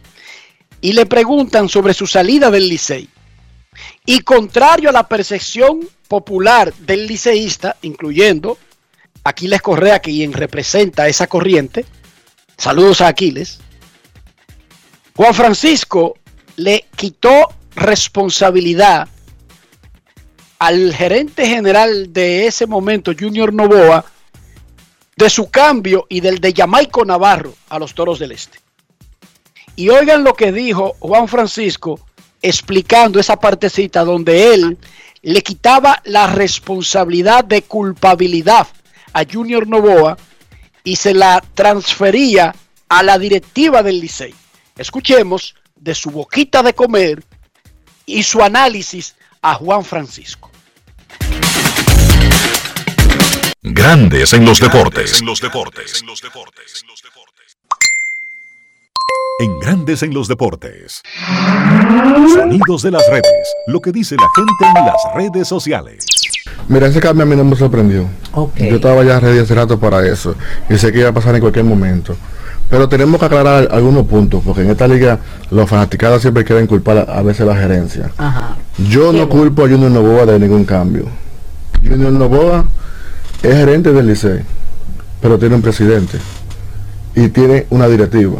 y 0.80 0.92
le 0.94 1.06
preguntan 1.06 1.68
sobre 1.68 1.94
su 1.94 2.08
salida 2.08 2.50
del 2.50 2.68
Licey. 2.68 3.08
Y 4.06 4.18
contrario 4.18 4.88
a 4.88 4.92
la 4.92 5.06
percepción 5.06 5.88
popular 6.08 6.74
del 6.74 7.06
liceísta, 7.06 7.76
incluyendo 7.82 8.58
Aquiles 9.22 9.62
Correa, 9.62 10.00
quien 10.00 10.32
representa 10.32 11.06
esa 11.06 11.28
corriente, 11.28 11.84
saludos 12.56 13.00
a 13.00 13.06
Aquiles, 13.06 13.60
Juan 15.16 15.32
Francisco 15.32 16.16
le 16.56 16.86
quitó 16.96 17.54
responsabilidad 17.76 19.08
al 20.58 20.92
gerente 20.92 21.46
general 21.46 22.12
de 22.12 22.46
ese 22.48 22.66
momento, 22.66 23.12
Junior 23.18 23.52
Novoa, 23.52 24.04
de 25.16 25.30
su 25.30 25.50
cambio 25.50 26.06
y 26.08 26.20
del 26.20 26.40
de 26.40 26.52
Jamaico 26.52 27.04
Navarro 27.04 27.54
a 27.68 27.78
los 27.78 27.94
Toros 27.94 28.18
del 28.18 28.32
Este. 28.32 28.58
Y 29.76 29.88
oigan 29.88 30.24
lo 30.24 30.34
que 30.34 30.50
dijo 30.50 30.96
Juan 30.98 31.28
Francisco 31.28 32.00
explicando 32.42 33.20
esa 33.20 33.38
partecita 33.38 34.04
donde 34.04 34.52
él 34.52 34.78
le 35.22 35.42
quitaba 35.42 36.02
la 36.04 36.26
responsabilidad 36.26 37.44
de 37.44 37.62
culpabilidad 37.62 38.66
a 39.12 39.22
Junior 39.24 39.68
Novoa 39.68 40.18
y 40.82 40.96
se 40.96 41.14
la 41.14 41.40
transfería 41.54 42.52
a 42.88 43.02
la 43.04 43.16
directiva 43.16 43.82
del 43.84 44.00
Licey. 44.00 44.34
Escuchemos 44.76 45.54
de 45.76 45.94
su 45.94 46.10
boquita 46.10 46.60
de 46.60 46.74
comer 46.74 47.22
y 48.06 48.24
su 48.24 48.42
análisis 48.42 49.14
a 49.40 49.54
Juan 49.54 49.84
Francisco. 49.84 50.50
Grandes 53.62 54.32
en 54.32 54.44
los 54.44 54.58
deportes. 54.58 55.20
En 55.20 55.26
los 55.26 55.40
deportes. 55.40 56.02
En 59.38 59.60
Grandes 59.60 60.02
en 60.02 60.12
los 60.12 60.26
deportes. 60.26 61.02
Sonidos 62.34 62.82
de 62.82 62.90
las 62.90 63.06
redes. 63.08 63.54
Lo 63.68 63.80
que 63.80 63.92
dice 63.92 64.16
la 64.16 64.28
gente 64.34 64.78
en 64.80 64.86
las 64.86 64.96
redes 65.14 65.46
sociales. 65.46 66.04
Mira, 66.66 66.88
ese 66.88 66.98
cambio 66.98 67.22
a 67.22 67.26
mí 67.26 67.36
no 67.36 67.44
me 67.44 67.54
sorprendió. 67.54 68.08
Yo 68.56 68.76
estaba 68.76 69.04
ya 69.04 69.20
ready 69.20 69.38
hace 69.38 69.54
rato 69.54 69.78
para 69.78 70.04
eso. 70.04 70.34
Y 70.68 70.78
sé 70.78 70.92
que 70.92 70.98
iba 70.98 71.10
a 71.10 71.14
pasar 71.14 71.36
en 71.36 71.42
cualquier 71.42 71.64
momento. 71.64 72.16
Pero 72.74 72.88
tenemos 72.88 73.20
que 73.20 73.26
aclarar 73.26 73.68
algunos 73.70 74.04
puntos, 74.04 74.42
porque 74.44 74.62
en 74.62 74.70
esta 74.70 74.88
liga 74.88 75.20
los 75.52 75.70
fanaticados 75.70 76.20
siempre 76.20 76.44
quieren 76.44 76.66
culpar 76.66 76.98
a, 76.98 77.02
a 77.02 77.22
veces 77.22 77.46
la 77.46 77.54
gerencia. 77.54 78.10
Yo 78.90 79.12
no 79.12 79.28
culpo 79.28 79.64
a 79.64 79.68
Junior 79.68 79.92
Novoa 79.92 80.26
de 80.26 80.40
ningún 80.40 80.64
cambio. 80.64 81.04
Junior 81.88 82.10
Novoa 82.10 82.64
es 83.44 83.54
gerente 83.54 83.92
del 83.92 84.08
Licey, 84.08 84.40
pero 85.22 85.38
tiene 85.38 85.54
un 85.54 85.62
presidente 85.62 86.18
y 87.14 87.28
tiene 87.28 87.66
una 87.70 87.86
directiva. 87.86 88.38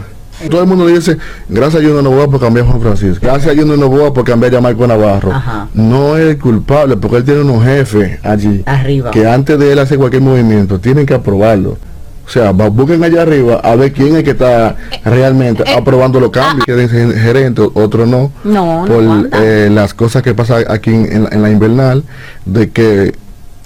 Todo 0.51 0.63
el 0.63 0.67
mundo 0.67 0.89
dice, 0.89 1.17
gracias 1.49 1.81
a 1.81 1.87
Junior 1.87 2.03
Novoa 2.03 2.29
por 2.29 2.41
cambiar 2.41 2.67
a 2.67 2.71
Juan 2.71 2.81
Francisco, 2.83 3.21
gracias 3.25 3.55
a 3.55 3.57
Junior 3.57 3.79
Novoa 3.79 4.13
por 4.13 4.25
cambiar 4.25 4.57
a 4.57 4.61
Marco 4.61 4.85
Navarro. 4.85 5.31
No 5.75 6.17
es 6.17 6.31
el 6.31 6.39
culpable 6.41 6.97
porque 6.97 7.19
él 7.19 7.25
tiene 7.25 7.43
unos 7.43 7.63
jefes 7.65 8.19
allí 8.25 8.65
Arriba. 8.67 9.13
que 9.13 9.29
antes 9.29 9.57
de 9.61 9.71
él 9.71 9.79
hacer 9.79 9.97
cualquier 9.97 10.23
movimiento 10.23 10.81
tienen 10.81 11.07
que 11.07 11.15
aprobarlo. 11.15 11.79
O 12.27 12.31
sea, 12.31 12.51
busquen 12.53 13.05
allá 13.05 13.23
arriba 13.23 13.61
a 13.63 13.77
ver 13.77 13.93
quién 13.93 14.17
es 14.17 14.25
que 14.25 14.31
está 14.31 14.77
realmente 15.05 15.63
aprobando 15.71 16.19
los 16.21 16.31
cambios. 16.31 16.65
Quieren 16.65 16.89
ser 16.89 17.13
gerente, 17.19 17.63
otro 17.75 18.07
no. 18.07 18.33
No, 18.45 18.87
no 18.87 18.93
por 18.93 19.29
eh, 19.41 19.69
las 19.71 19.93
cosas 19.95 20.23
que 20.23 20.35
pasan 20.35 20.65
aquí 20.69 20.91
en, 20.91 21.13
en 21.13 21.23
la- 21.25 21.29
en 21.31 21.43
la 21.43 21.51
invernal, 21.51 22.03
de 22.47 22.71
que 22.71 23.15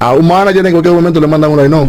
a 0.01 0.13
un 0.13 0.27
manager 0.29 0.65
en 0.67 0.73
cualquier 0.73 0.95
momento 0.95 1.21
le 1.21 1.27
mandan 1.29 1.51
una 1.51 1.65
y 1.65 1.69
no. 1.69 1.89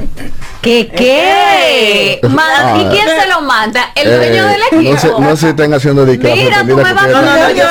¿Qué 0.61 0.91
qué? 0.95 2.19
¿Y 2.21 2.27
Ah. 2.37 2.89
quién 2.91 3.07
se 3.07 3.27
lo 3.29 3.41
manda? 3.41 3.91
El 3.95 4.07
Eh, 4.09 4.15
dueño 4.17 4.45
del 4.47 4.61
equipo. 4.71 4.93
no, 4.93 4.99
se, 4.99 5.07
no 5.29 5.35
se 5.37 5.49
están 5.49 5.73
haciendo 5.73 6.05
de 6.05 6.19
que 6.19 6.33
Mira, 6.35 6.59
tú 6.61 6.65
me 6.67 6.73
vas 6.75 6.91
a 6.91 6.93
mandar- 6.95 7.51
están- 7.51 7.55
yo 7.55 7.63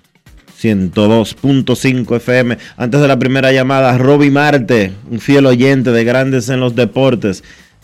102.5 0.62 2.16
FM. 2.18 2.57
Antes 2.78 3.01
de 3.01 3.07
la 3.07 3.18
primera 3.18 3.51
llamada, 3.51 3.97
Roby 3.97 4.30
Marte, 4.30 4.93
un 5.09 5.20
fiel 5.20 5.45
oyente 5.45 5.91
de 5.91 6.03
Grandes 6.03 6.49
en 6.49 6.59
los 6.59 6.76
Deportes, 6.76 7.43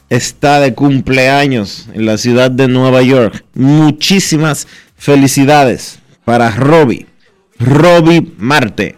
está 0.10 0.60
de 0.60 0.74
cumpleaños 0.74 1.88
en 1.94 2.06
la 2.06 2.18
ciudad 2.18 2.52
de 2.52 2.68
Nueva 2.68 3.02
York. 3.02 3.44
Muchísimas 3.54 4.68
felicidades 4.98 6.00
para 6.24 6.52
Roby. 6.52 7.08
Roby 7.60 8.34
Marte. 8.38 8.96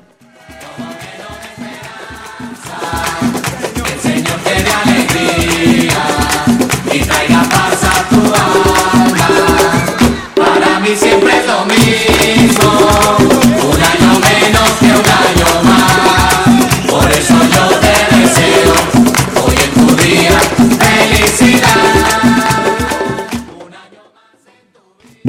Siempre 10.98 11.38
es 11.38 11.46
lo 11.46 11.66
mismo, 11.66 11.79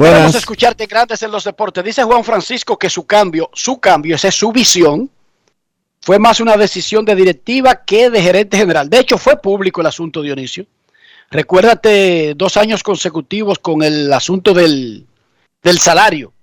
Vamos 0.09 0.35
a 0.35 0.39
escucharte 0.39 0.85
grandes 0.87 1.21
en 1.21 1.31
los 1.31 1.43
deportes. 1.43 1.83
Dice 1.83 2.03
Juan 2.03 2.23
Francisco 2.23 2.77
que 2.77 2.89
su 2.89 3.05
cambio, 3.05 3.49
su 3.53 3.79
cambio, 3.79 4.15
esa 4.15 4.29
es 4.29 4.35
su 4.35 4.51
visión, 4.51 5.09
fue 6.01 6.17
más 6.17 6.39
una 6.39 6.57
decisión 6.57 7.05
de 7.05 7.15
directiva 7.15 7.83
que 7.85 8.09
de 8.09 8.21
gerente 8.21 8.57
general. 8.57 8.89
De 8.89 8.99
hecho, 8.99 9.17
fue 9.17 9.39
público 9.39 9.81
el 9.81 9.87
asunto, 9.87 10.21
Dionisio. 10.21 10.65
Recuérdate 11.29 12.33
dos 12.35 12.57
años 12.57 12.83
consecutivos 12.83 13.59
con 13.59 13.83
el 13.83 14.11
asunto 14.11 14.53
del, 14.53 15.05
del 15.61 15.77
salario 15.77 16.33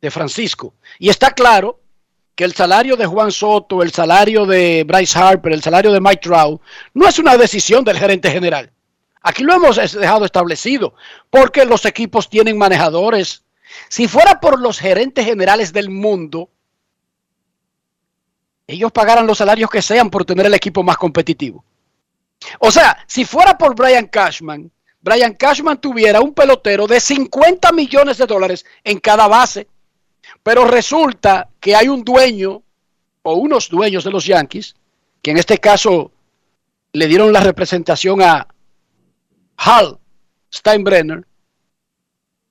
de 0.00 0.10
Francisco. 0.10 0.74
Y 0.98 1.08
está 1.08 1.30
claro 1.30 1.80
que 2.34 2.44
el 2.44 2.54
salario 2.54 2.96
de 2.96 3.06
Juan 3.06 3.32
Soto, 3.32 3.82
el 3.82 3.92
salario 3.92 4.46
de 4.46 4.84
Bryce 4.84 5.18
Harper, 5.18 5.52
el 5.52 5.62
salario 5.62 5.92
de 5.92 6.00
Mike 6.00 6.20
Trout, 6.22 6.60
no 6.94 7.08
es 7.08 7.18
una 7.18 7.36
decisión 7.36 7.84
del 7.84 7.98
gerente 7.98 8.30
general. 8.30 8.70
Aquí 9.22 9.42
lo 9.42 9.54
hemos 9.54 9.76
dejado 9.76 10.24
establecido, 10.24 10.94
porque 11.30 11.64
los 11.64 11.84
equipos 11.84 12.28
tienen 12.28 12.56
manejadores. 12.56 13.44
Si 13.88 14.08
fuera 14.08 14.40
por 14.40 14.60
los 14.60 14.78
gerentes 14.78 15.24
generales 15.24 15.72
del 15.72 15.90
mundo, 15.90 16.48
ellos 18.66 18.92
pagaran 18.92 19.26
los 19.26 19.38
salarios 19.38 19.70
que 19.70 19.82
sean 19.82 20.10
por 20.10 20.24
tener 20.24 20.46
el 20.46 20.54
equipo 20.54 20.82
más 20.82 20.96
competitivo. 20.96 21.64
O 22.60 22.70
sea, 22.70 22.96
si 23.06 23.24
fuera 23.24 23.58
por 23.58 23.74
Brian 23.74 24.06
Cashman, 24.06 24.70
Brian 25.00 25.34
Cashman 25.34 25.80
tuviera 25.80 26.20
un 26.20 26.34
pelotero 26.34 26.86
de 26.86 27.00
50 27.00 27.72
millones 27.72 28.18
de 28.18 28.26
dólares 28.26 28.64
en 28.84 28.98
cada 28.98 29.26
base. 29.26 29.68
Pero 30.42 30.64
resulta 30.64 31.48
que 31.60 31.74
hay 31.74 31.88
un 31.88 32.04
dueño 32.04 32.62
o 33.22 33.34
unos 33.34 33.68
dueños 33.68 34.04
de 34.04 34.10
los 34.10 34.24
Yankees, 34.26 34.76
que 35.22 35.30
en 35.30 35.38
este 35.38 35.58
caso 35.58 36.12
le 36.92 37.06
dieron 37.06 37.32
la 37.32 37.40
representación 37.40 38.22
a 38.22 38.46
Hal 39.58 39.98
Steinbrenner, 40.52 41.24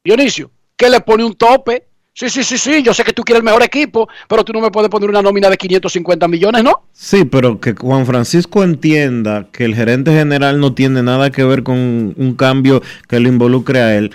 Dionisio, 0.03 0.51
que 0.75 0.89
le 0.89 0.99
pone 1.01 1.23
un 1.23 1.33
tope. 1.35 1.83
Sí, 2.13 2.29
sí, 2.29 2.43
sí, 2.43 2.57
sí, 2.57 2.81
yo 2.81 2.95
sé 2.95 3.03
que 3.03 3.13
tú 3.13 3.21
quieres 3.21 3.41
el 3.41 3.45
mejor 3.45 3.61
equipo, 3.61 4.09
pero 4.27 4.43
tú 4.43 4.51
no 4.51 4.59
me 4.59 4.71
puedes 4.71 4.89
poner 4.89 5.07
una 5.07 5.21
nómina 5.21 5.49
de 5.51 5.57
550 5.57 6.27
millones, 6.27 6.63
¿no? 6.63 6.83
Sí, 6.91 7.25
pero 7.25 7.59
que 7.59 7.73
Juan 7.75 8.07
Francisco 8.07 8.63
entienda 8.63 9.47
que 9.51 9.65
el 9.65 9.75
gerente 9.75 10.11
general 10.11 10.59
no 10.59 10.73
tiene 10.73 11.03
nada 11.03 11.29
que 11.31 11.43
ver 11.43 11.61
con 11.61 11.75
un 12.17 12.35
cambio 12.35 12.81
que 13.07 13.19
lo 13.19 13.27
involucre 13.29 13.81
a 13.81 13.95
él, 13.95 14.11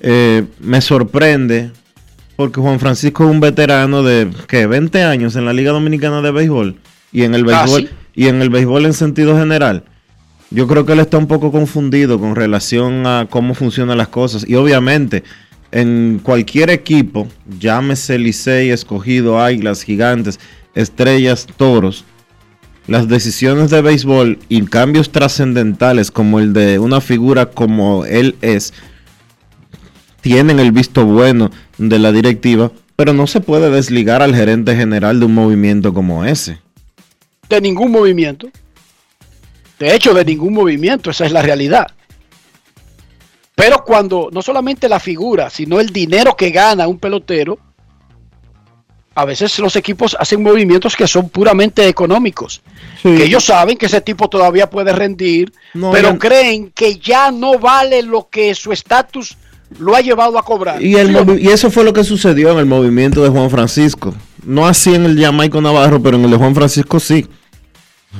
eh, 0.00 0.44
me 0.60 0.82
sorprende 0.82 1.70
porque 2.36 2.60
Juan 2.60 2.78
Francisco 2.80 3.24
es 3.24 3.30
un 3.30 3.40
veterano 3.40 4.02
de 4.02 4.30
¿qué? 4.46 4.66
20 4.66 5.02
años 5.04 5.34
en 5.34 5.46
la 5.46 5.54
Liga 5.54 5.72
Dominicana 5.72 6.20
de 6.20 6.30
Béisbol 6.30 6.76
y 7.12 7.22
en 7.22 7.34
el 7.34 7.48
Ah, 7.50 7.62
béisbol 7.62 7.80
¿sí? 7.88 7.94
y 8.14 8.26
en 8.28 8.42
el 8.42 8.50
béisbol 8.50 8.84
en 8.84 8.92
sentido 8.92 9.36
general. 9.38 9.84
Yo 10.50 10.66
creo 10.66 10.86
que 10.86 10.92
él 10.92 11.00
está 11.00 11.18
un 11.18 11.26
poco 11.26 11.52
confundido 11.52 12.18
con 12.18 12.34
relación 12.34 13.06
a 13.06 13.26
cómo 13.28 13.54
funcionan 13.54 13.98
las 13.98 14.08
cosas 14.08 14.48
y 14.48 14.54
obviamente 14.54 15.22
en 15.70 16.20
cualquier 16.22 16.70
equipo, 16.70 17.28
llámese 17.58 18.18
Licey, 18.18 18.70
Escogido, 18.70 19.40
Águilas, 19.40 19.82
Gigantes, 19.82 20.40
Estrellas, 20.74 21.46
Toros, 21.56 22.04
las 22.86 23.06
decisiones 23.08 23.70
de 23.70 23.82
béisbol 23.82 24.38
y 24.48 24.64
cambios 24.64 25.12
trascendentales 25.12 26.10
como 26.10 26.40
el 26.40 26.54
de 26.54 26.78
una 26.78 27.02
figura 27.02 27.46
como 27.46 28.06
él 28.06 28.36
es, 28.40 28.72
tienen 30.22 30.58
el 30.58 30.72
visto 30.72 31.04
bueno 31.04 31.50
de 31.76 31.98
la 31.98 32.12
directiva, 32.12 32.72
pero 32.96 33.12
no 33.12 33.26
se 33.26 33.40
puede 33.40 33.70
desligar 33.70 34.22
al 34.22 34.34
gerente 34.34 34.74
general 34.74 35.20
de 35.20 35.26
un 35.26 35.34
movimiento 35.34 35.92
como 35.92 36.24
ese. 36.24 36.58
De 37.50 37.60
ningún 37.60 37.90
movimiento. 37.90 38.48
De 39.78 39.94
hecho, 39.94 40.12
de 40.14 40.24
ningún 40.24 40.54
movimiento, 40.54 41.10
esa 41.10 41.26
es 41.26 41.32
la 41.32 41.42
realidad. 41.42 41.86
Pero 43.54 43.84
cuando 43.84 44.28
no 44.32 44.40
solamente 44.40 44.88
la 44.88 45.00
figura, 45.00 45.50
sino 45.50 45.80
el 45.80 45.88
dinero 45.88 46.36
que 46.36 46.50
gana 46.50 46.86
un 46.86 46.98
pelotero, 46.98 47.58
a 49.18 49.24
veces 49.24 49.58
los 49.58 49.74
equipos 49.74 50.16
hacen 50.18 50.40
movimientos 50.44 50.94
que 50.94 51.08
son 51.08 51.28
puramente 51.28 51.88
económicos. 51.88 52.62
Que 53.02 53.24
ellos 53.24 53.44
saben 53.44 53.76
que 53.76 53.86
ese 53.86 54.00
tipo 54.00 54.28
todavía 54.28 54.70
puede 54.70 54.92
rendir, 54.92 55.52
No, 55.74 55.90
pero 55.90 56.16
creen 56.18 56.70
que 56.72 56.98
ya 56.98 57.32
no 57.32 57.58
vale 57.58 58.02
lo 58.04 58.28
que 58.28 58.54
su 58.54 58.70
estatus 58.70 59.36
lo 59.80 59.96
ha 59.96 60.02
llevado 60.02 60.38
a 60.38 60.44
cobrar. 60.44 60.80
Y, 60.80 60.94
eso 60.94 61.68
fue 61.70 61.82
lo 61.82 61.92
que 61.92 62.04
sucedió 62.04 62.52
en 62.52 62.58
el 62.58 62.66
movimiento 62.66 63.24
de 63.24 63.28
Juan 63.28 63.50
Francisco. 63.50 64.14
No 64.44 64.68
así 64.68 64.94
en 64.94 65.04
el 65.04 65.20
Jamaico 65.20 65.60
Navarro, 65.60 66.00
pero 66.00 66.16
en 66.16 66.24
el 66.24 66.30
de 66.30 66.36
Juan 66.36 66.54
Francisco 66.54 67.00
sí. 67.00 67.26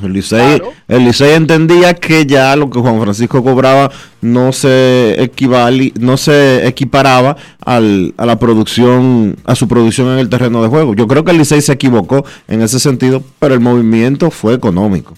El 0.02 0.12
Licey, 0.12 0.60
el 0.88 1.04
Licey 1.04 1.32
entendía 1.34 1.94
que 1.94 2.24
ya 2.26 2.54
lo 2.56 2.70
que 2.70 2.78
Juan 2.78 3.00
Francisco 3.00 3.42
cobraba 3.42 3.90
no 4.20 4.52
se 4.52 5.16
equivali- 5.18 5.92
no 5.98 6.16
se 6.16 6.66
equiparaba 6.66 7.36
al- 7.64 8.14
a 8.16 8.26
la 8.26 8.38
producción, 8.38 9.36
a 9.44 9.54
su 9.54 9.66
producción 9.68 10.08
en 10.12 10.18
el 10.18 10.28
terreno 10.28 10.62
de 10.62 10.68
juego. 10.68 10.94
Yo 10.94 11.06
creo 11.06 11.24
que 11.24 11.30
el 11.32 11.38
Licey 11.38 11.60
se 11.62 11.72
equivocó 11.72 12.24
en 12.48 12.62
ese 12.62 12.78
sentido, 12.80 13.22
pero 13.38 13.54
el 13.54 13.60
movimiento 13.60 14.30
fue 14.30 14.54
económico. 14.54 15.14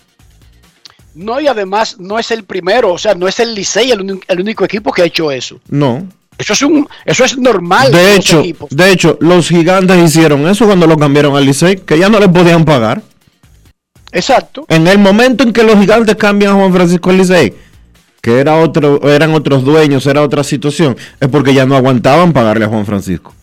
No, 1.14 1.41
y 1.41 1.49
además 1.49 1.97
no 1.99 2.18
es 2.18 2.31
el 2.31 2.45
primero, 2.45 2.93
o 2.93 2.99
sea, 2.99 3.14
no 3.14 3.26
es 3.26 3.41
el 3.41 3.55
Licey 3.55 3.91
el, 3.91 4.41
único 4.41 4.64
equipo 4.64 4.93
que 4.93 5.03
ha 5.03 5.05
hecho 5.07 5.31
eso. 5.31 5.61
No. 5.68 6.07
Eso 6.39 6.55
es 6.55 6.62
un, 6.62 6.89
eso 7.05 7.24
es 7.24 7.37
normal. 7.37 7.93
De 7.93 8.14
hecho, 8.16 8.43
de 8.70 8.93
hecho, 8.93 9.18
los 9.20 9.49
gigantes 9.49 10.03
hicieron 10.03 10.47
eso 10.49 10.64
cuando 10.64 10.87
lo 10.87 10.97
cambiaron 10.97 11.37
al 11.37 11.45
Licey, 11.45 11.76
que 11.76 11.99
ya 11.99 12.09
no 12.09 12.18
le 12.18 12.28
podían 12.31 12.64
pagar. 12.64 13.03
Exacto. 14.13 14.65
En 14.69 14.87
el 14.87 14.99
momento 14.99 15.45
en 15.45 15.53
que 15.53 15.63
los 15.63 15.79
gigantes 15.79 16.17
cambian 16.17 16.53
a 16.53 16.57
Juan 16.57 16.73
Francisco 16.73 17.13
Licey, 17.13 17.55
que 18.21 18.41
era 18.41 18.57
otro, 18.57 19.09
eran 19.11 19.35
otros 19.35 19.65
dueños, 19.65 20.07
era 20.07 20.23
otra 20.23 20.45
situación, 20.45 20.97
es 21.19 21.29
porque 21.29 21.55
ya 21.55 21.67
no 21.67 21.77
aguantaban 21.77 22.33
pagarle 22.33 22.65
a 22.65 22.69
Juan 22.69 22.87
Francisco. 22.87 23.35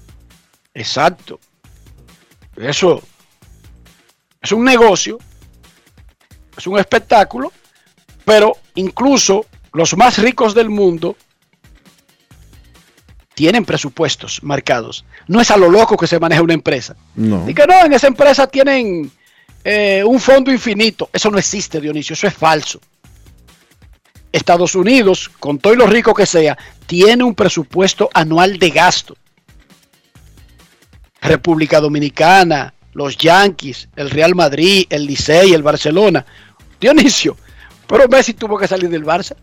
Exacto. 0.73 1.39
Eso 2.55 3.01
es 4.41 4.51
un 4.51 4.63
negocio, 4.63 5.17
es 6.57 6.67
un 6.67 6.77
espectáculo, 6.79 7.51
pero 8.25 8.53
incluso 8.75 9.45
los 9.73 9.95
más 9.95 10.17
ricos 10.17 10.53
del 10.53 10.69
mundo 10.69 11.15
tienen 13.33 13.65
presupuestos 13.65 14.41
marcados. 14.43 15.05
No 15.27 15.39
es 15.39 15.51
a 15.51 15.57
lo 15.57 15.69
loco 15.69 15.95
que 15.95 16.07
se 16.07 16.19
maneja 16.19 16.41
una 16.41 16.55
empresa. 16.55 16.95
No. 17.15 17.47
Y 17.47 17.53
que 17.53 17.67
no, 17.67 17.85
en 17.85 17.93
esa 17.93 18.07
empresa 18.07 18.47
tienen 18.47 19.11
eh, 19.69 20.01
un 20.01 20.17
fondo 20.17 20.49
infinito. 20.49 21.09
Eso 21.11 21.29
no 21.29 21.37
existe, 21.37 21.81
Dionisio, 21.81 22.13
eso 22.13 22.25
es 22.25 22.33
falso. 22.33 22.79
Estados 24.31 24.75
Unidos, 24.75 25.29
con 25.39 25.59
todo 25.59 25.73
y 25.73 25.75
lo 25.75 25.87
rico 25.87 26.13
que 26.13 26.25
sea, 26.25 26.57
tiene 26.85 27.25
un 27.25 27.35
presupuesto 27.35 28.09
anual 28.13 28.57
de 28.59 28.69
gasto. 28.69 29.17
República 31.19 31.81
Dominicana, 31.81 32.73
los 32.93 33.17
Yankees, 33.17 33.89
el 33.97 34.09
Real 34.09 34.35
Madrid, 34.35 34.85
el 34.89 35.05
Licey, 35.05 35.53
el 35.53 35.63
Barcelona. 35.63 36.25
Dionisio, 36.79 37.35
pero 37.87 38.07
Messi 38.07 38.33
tuvo 38.35 38.57
que 38.57 38.69
salir 38.69 38.89
del 38.89 39.03
Barça 39.03 39.35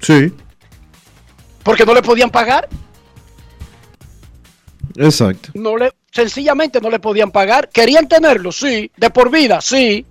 Sí, 0.00 0.32
porque 1.64 1.84
no 1.84 1.94
le 1.94 2.02
podían 2.02 2.30
pagar. 2.30 2.68
exacto. 4.94 5.48
No 5.54 5.76
le, 5.76 5.90
sencillamente 6.16 6.80
no 6.80 6.88
le 6.88 6.98
podían 6.98 7.30
pagar. 7.30 7.68
Querían 7.68 8.08
tenerlo, 8.08 8.50
sí. 8.50 8.90
De 8.96 9.10
por 9.10 9.30
vida, 9.30 9.60
sí. 9.60 10.06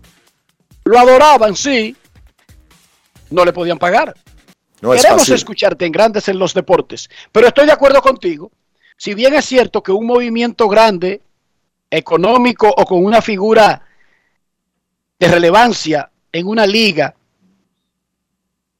Lo 0.83 0.99
adoraban, 0.99 1.55
sí. 1.55 1.95
No 3.31 3.43
le 3.43 3.51
podían 3.51 3.79
pagar. 3.79 4.13
No 4.81 4.91
Queremos 4.91 5.21
fácil. 5.21 5.33
escucharte 5.33 5.85
en 5.85 5.91
Grandes 5.91 6.27
en 6.29 6.37
los 6.37 6.53
Deportes. 6.53 7.09
Pero 7.31 7.47
estoy 7.47 7.65
de 7.65 7.71
acuerdo 7.71 8.01
contigo. 8.03 8.51
Si 8.95 9.15
bien 9.15 9.33
es 9.33 9.45
cierto 9.45 9.81
que 9.81 9.91
un 9.91 10.05
movimiento 10.05 10.67
grande, 10.67 11.21
económico 11.89 12.71
o 12.77 12.85
con 12.85 13.03
una 13.03 13.21
figura 13.21 13.81
de 15.17 15.27
relevancia 15.27 16.11
en 16.31 16.47
una 16.47 16.67
liga 16.67 17.15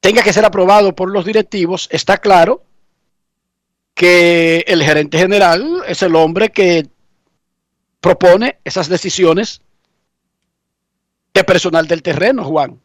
tenga 0.00 0.22
que 0.22 0.32
ser 0.32 0.44
aprobado 0.44 0.94
por 0.94 1.10
los 1.10 1.24
directivos, 1.24 1.88
está 1.90 2.18
claro 2.18 2.62
que 3.94 4.64
el 4.68 4.84
gerente 4.84 5.18
general 5.18 5.82
es 5.88 6.02
el 6.02 6.14
hombre 6.14 6.50
que 6.50 6.86
propone 8.06 8.60
esas 8.62 8.88
decisiones 8.88 9.60
de 11.34 11.42
personal 11.42 11.88
del 11.88 12.02
terreno, 12.02 12.44
Juan. 12.44 12.78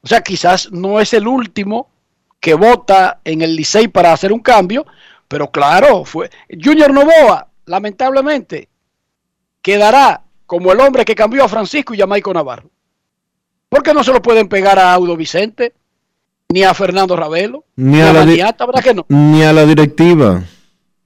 O 0.00 0.06
sea, 0.06 0.22
quizás 0.22 0.72
no 0.72 0.98
es 0.98 1.12
el 1.12 1.28
último 1.28 1.90
que 2.40 2.54
vota 2.54 3.20
en 3.22 3.42
el 3.42 3.54
Licey 3.54 3.88
para 3.88 4.14
hacer 4.14 4.32
un 4.32 4.40
cambio, 4.40 4.86
pero 5.28 5.50
claro, 5.50 6.06
fue 6.06 6.30
Junior 6.48 6.90
Novoa, 6.90 7.48
lamentablemente, 7.66 8.70
quedará 9.60 10.22
como 10.46 10.72
el 10.72 10.80
hombre 10.80 11.04
que 11.04 11.14
cambió 11.14 11.44
a 11.44 11.48
Francisco 11.48 11.92
y 11.92 12.00
a 12.00 12.06
Maico 12.06 12.32
Navarro. 12.32 12.70
¿Por 13.68 13.82
qué 13.82 13.92
no 13.92 14.02
se 14.02 14.12
lo 14.14 14.22
pueden 14.22 14.48
pegar 14.48 14.78
a 14.78 14.94
Audo 14.94 15.18
Vicente? 15.18 15.74
Ni 16.48 16.62
a 16.62 16.72
Fernando 16.72 17.14
Ravelo, 17.14 17.66
Ni 17.76 18.00
a, 18.00 18.10
la 18.10 18.24
Maniata, 18.24 18.64
¿verdad 18.64 18.82
que 18.82 18.94
no? 18.94 19.04
ni 19.10 19.42
a 19.42 19.52
la 19.52 19.66
directiva. 19.66 20.44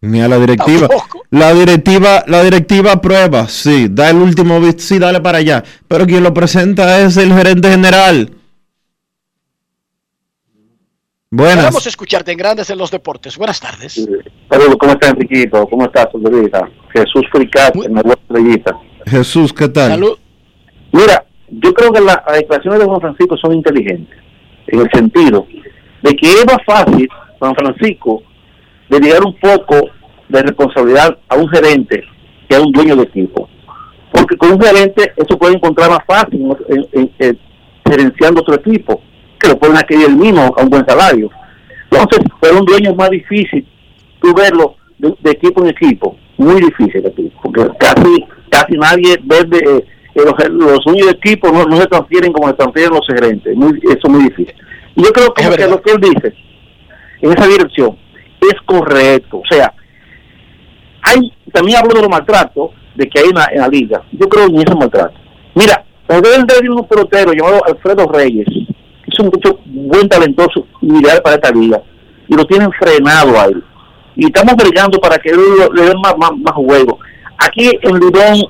Ni 0.01 0.20
a 0.20 0.28
la 0.28 0.38
directiva. 0.38 0.88
La 1.30 1.53
directiva, 1.53 2.22
la 2.26 2.42
directiva 2.44 2.92
aprueba, 2.92 3.49
sí, 3.49 3.88
da 3.90 4.11
el 4.11 4.16
último 4.18 4.61
visto, 4.61 4.82
sí, 4.82 4.99
dale 4.99 5.20
para 5.20 5.38
allá. 5.38 5.64
Pero 5.88 6.07
quien 6.07 6.22
lo 6.22 6.32
presenta 6.32 7.01
es 7.01 7.16
el 7.16 7.32
gerente 7.32 7.68
general. 7.70 8.30
Buenas. 11.30 11.57
Queremos 11.57 11.86
escucharte 11.86 12.32
en 12.32 12.38
Grandes 12.38 12.70
en 12.70 12.78
los 12.78 12.90
Deportes. 12.90 13.36
Buenas 13.36 13.61
tardes. 13.61 13.94
Saludos, 14.49 14.76
¿cómo 14.78 14.92
está 14.92 15.09
Enriquito? 15.09 15.66
¿Cómo 15.68 15.84
está 15.84 16.09
Soldevita? 16.11 16.70
Jesús 16.92 17.22
Fricat, 17.30 17.76
en 17.84 17.94
la 17.94 18.01
web 18.01 18.18
estrellita. 18.22 18.78
Jesús, 19.07 19.53
¿qué 19.53 19.68
tal? 19.68 20.01
Mira, 20.92 21.26
yo 21.51 21.74
creo 21.74 21.92
que 21.92 22.01
la- 22.01 22.22
las 22.26 22.36
declaraciones 22.38 22.80
de 22.80 22.86
Juan 22.86 23.01
Francisco 23.01 23.36
son 23.36 23.53
inteligentes, 23.53 24.16
en 24.68 24.80
el 24.80 24.90
sentido 24.90 25.46
de 26.03 26.14
que 26.16 26.30
es 26.32 26.46
más 26.46 26.59
fácil, 26.64 27.07
Juan 27.38 27.55
Francisco, 27.55 28.22
delegar 28.89 29.22
un 29.24 29.34
poco 29.39 29.76
de 30.28 30.43
responsabilidad 30.43 31.18
a 31.28 31.36
un 31.36 31.49
gerente 31.49 32.03
que 32.49 32.57
a 32.57 32.61
un 32.61 32.72
dueño 32.72 32.97
de 32.97 33.03
equipo. 33.05 33.49
Porque 34.12 34.36
con 34.36 34.53
un 34.53 34.61
gerente 34.61 35.12
eso 35.16 35.39
puede 35.39 35.55
encontrar 35.55 35.91
más 35.91 36.01
fácil 36.07 36.47
en, 36.68 36.86
en- 36.93 37.11
en- 37.18 37.39
gerenciando 37.89 38.41
otro 38.43 38.55
equipo, 38.55 39.03
que 39.39 39.49
lo 39.49 39.59
pueden 39.59 39.76
adquirir 39.76 40.07
el 40.09 40.16
mismo 40.16 40.55
a 40.57 40.62
un 40.62 40.68
buen 40.68 40.84
salario. 40.86 41.30
Entonces, 41.91 42.20
para 42.41 42.55
un 42.59 42.64
dueño 42.66 42.91
es 42.91 42.97
más 42.97 43.09
difícil 43.11 43.66
tú 44.20 44.34
verlo 44.34 44.76
de, 44.99 45.14
de 45.20 45.30
equipo 45.30 45.62
en 45.62 45.68
equipo, 45.70 46.16
muy 46.36 46.61
difícil 46.61 47.07
aquí, 47.07 47.32
porque 47.43 47.66
casi 47.78 48.24
casi 48.51 48.72
nadie 48.76 49.18
vende, 49.22 49.59
eh, 49.59 49.84
eh, 50.14 50.22
los, 50.24 50.34
los 50.51 50.84
dueños 50.84 51.07
de 51.07 51.12
equipo 51.12 51.51
no, 51.53 51.64
no 51.64 51.76
se 51.76 51.86
transfieren 51.86 52.32
como 52.32 52.49
se 52.49 52.55
transfieren 52.55 52.93
los 52.93 53.07
gerentes, 53.07 53.55
muy, 53.57 53.78
eso 53.84 53.99
es 54.05 54.11
muy 54.11 54.24
difícil. 54.24 54.55
Y 54.97 55.03
yo 55.05 55.11
creo 55.12 55.32
que, 55.32 55.43
que 55.57 55.66
lo 55.70 55.80
que 55.82 55.93
él 55.93 56.01
dice 56.01 56.34
en 57.22 57.32
esa 57.32 57.47
dirección 57.47 57.97
es 58.41 58.61
correcto, 58.64 59.39
o 59.39 59.47
sea, 59.49 59.72
hay 61.03 61.32
también 61.53 61.78
hablo 61.78 61.95
de 61.95 62.03
los 62.03 62.11
maltratos 62.11 62.70
de 62.95 63.09
que 63.09 63.20
hay 63.20 63.26
en 63.28 63.34
la, 63.34 63.49
en 63.53 63.61
la 63.61 63.68
liga, 63.68 64.03
yo 64.12 64.28
creo 64.28 64.47
en 64.47 64.57
esos 64.57 64.76
maltratos. 64.76 65.18
Mira, 65.55 65.84
deben 66.09 66.47
de 66.47 66.70
un 66.70 66.86
pelotero 66.86 67.32
llamado 67.32 67.64
Alfredo 67.66 68.07
Reyes, 68.07 68.47
que 68.47 69.11
es 69.11 69.18
un 69.20 69.26
mucho 69.26 69.59
buen 69.66 70.09
talentoso 70.09 70.66
y 70.80 70.99
ideal 70.99 71.20
para 71.22 71.36
esta 71.36 71.51
liga, 71.51 71.82
y 72.26 72.34
lo 72.34 72.45
tienen 72.45 72.70
frenado 72.72 73.39
a 73.39 73.47
él. 73.47 73.62
Y 74.16 74.26
estamos 74.26 74.55
brigando 74.57 74.99
para 74.99 75.18
que 75.18 75.30
le 75.30 75.82
den 75.82 76.01
más, 76.01 76.16
más, 76.18 76.32
más 76.36 76.55
juego. 76.55 76.99
Aquí 77.39 77.70
en 77.82 78.01
Lidón, 78.01 78.43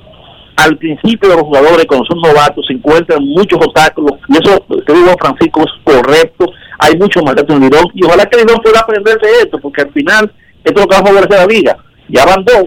al 0.63 0.77
principio 0.77 1.29
los 1.29 1.43
jugadores, 1.43 1.85
cuando 1.85 2.05
son 2.05 2.19
novatos, 2.21 2.65
se 2.67 2.73
encuentran 2.73 3.23
muchos 3.23 3.59
obstáculos, 3.65 4.19
y 4.27 4.33
eso, 4.33 4.59
te 4.85 4.93
digo, 4.93 5.15
Francisco, 5.19 5.61
es 5.61 5.93
correcto. 5.93 6.45
Hay 6.79 6.97
mucho 6.97 7.21
maltrato 7.21 7.53
en 7.53 7.61
Lidón, 7.61 7.85
y 7.93 8.05
ojalá 8.05 8.25
que 8.25 8.37
Lidón 8.37 8.59
pueda 8.63 8.79
aprender 8.79 9.19
de 9.19 9.31
esto, 9.43 9.59
porque 9.59 9.81
al 9.81 9.91
final, 9.91 10.31
esto 10.63 10.79
es 10.79 10.81
lo 10.81 10.87
que 10.87 10.95
va 10.95 11.01
a 11.01 11.05
favorecer 11.05 11.33
a 11.33 11.45
la 11.45 11.47
liga. 11.47 11.77
Ya 12.09 12.25
van 12.25 12.43
dos, 12.43 12.65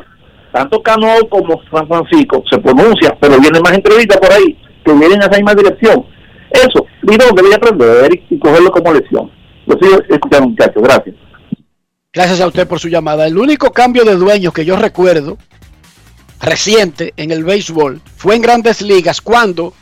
tanto 0.53 0.82
Cano 0.82 1.09
como 1.30 1.61
San 1.70 1.88
Francisco 1.88 2.43
se 2.51 2.59
pronuncia, 2.59 3.16
pero 3.20 3.38
vienen 3.40 3.62
más 3.62 3.72
entrevistas 3.72 4.18
por 4.18 4.32
ahí 4.32 4.57
que 4.84 4.93
vienen 4.93 5.22
a 5.22 5.26
esa 5.26 5.36
misma 5.36 5.55
dirección. 5.55 6.05
Eso, 6.51 6.86
Lidón 7.03 7.34
debería 7.34 7.57
aprender 7.57 8.11
y 8.28 8.38
cogerlo 8.38 8.70
como 8.70 8.93
lección. 8.93 9.30
Lo 9.66 9.78
sigo 9.78 10.03
escuchando, 10.09 10.49
muchachos, 10.49 10.82
gracias. 10.82 11.16
Gracias 12.12 12.40
a 12.43 12.47
usted 12.47 12.68
por 12.68 12.78
su 12.78 12.88
llamada. 12.88 13.26
El 13.26 13.38
único 13.38 13.70
cambio 13.70 14.05
de 14.05 14.16
dueños 14.16 14.53
que 14.53 14.66
yo 14.66 14.76
recuerdo 14.76 15.38
reciente 16.43 17.14
en 17.16 17.30
el 17.30 17.45
béisbol 17.45 18.03
fue 18.16 18.34
en 18.34 18.43
grandes 18.43 18.82
ligas 18.82 19.20
cuando 19.20 19.72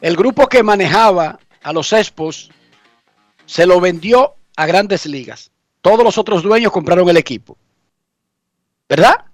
el 0.00 0.16
grupo 0.16 0.48
que 0.48 0.62
manejaba 0.62 1.38
a 1.62 1.72
los 1.72 1.92
Expos 1.92 2.50
se 3.46 3.64
lo 3.64 3.80
vendió 3.80 4.34
a 4.56 4.66
grandes 4.66 5.06
ligas. 5.06 5.52
Todos 5.80 6.04
los 6.04 6.18
otros 6.18 6.42
dueños 6.42 6.72
compraron 6.72 7.08
el 7.08 7.16
equipo. 7.16 7.56
¿Verdad? 8.88 9.24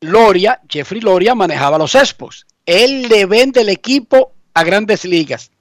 Loria, 0.00 0.60
Jeffrey 0.68 1.00
Loria 1.00 1.34
manejaba 1.34 1.78
los 1.78 1.94
Expos. 1.94 2.46
Él 2.66 3.08
le 3.08 3.24
vende 3.26 3.60
el 3.60 3.68
equipo 3.68 4.32
a 4.52 4.64
grandes 4.64 5.04
ligas. 5.04 5.52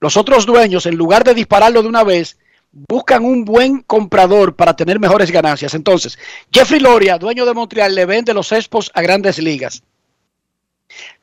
Los 0.00 0.16
otros 0.16 0.46
dueños, 0.46 0.86
en 0.86 0.96
lugar 0.96 1.22
de 1.22 1.34
dispararlo 1.34 1.82
de 1.82 1.88
una 1.88 2.02
vez, 2.02 2.38
buscan 2.72 3.24
un 3.24 3.44
buen 3.44 3.80
comprador 3.82 4.54
para 4.54 4.76
tener 4.76 5.00
mejores 5.00 5.30
ganancias. 5.30 5.74
Entonces, 5.74 6.18
Jeffrey 6.52 6.80
Loria, 6.80 7.18
dueño 7.18 7.46
de 7.46 7.54
Montreal, 7.54 7.94
le 7.94 8.06
vende 8.06 8.34
los 8.34 8.52
Expos 8.52 8.90
a 8.94 9.02
grandes 9.02 9.38
ligas. 9.38 9.82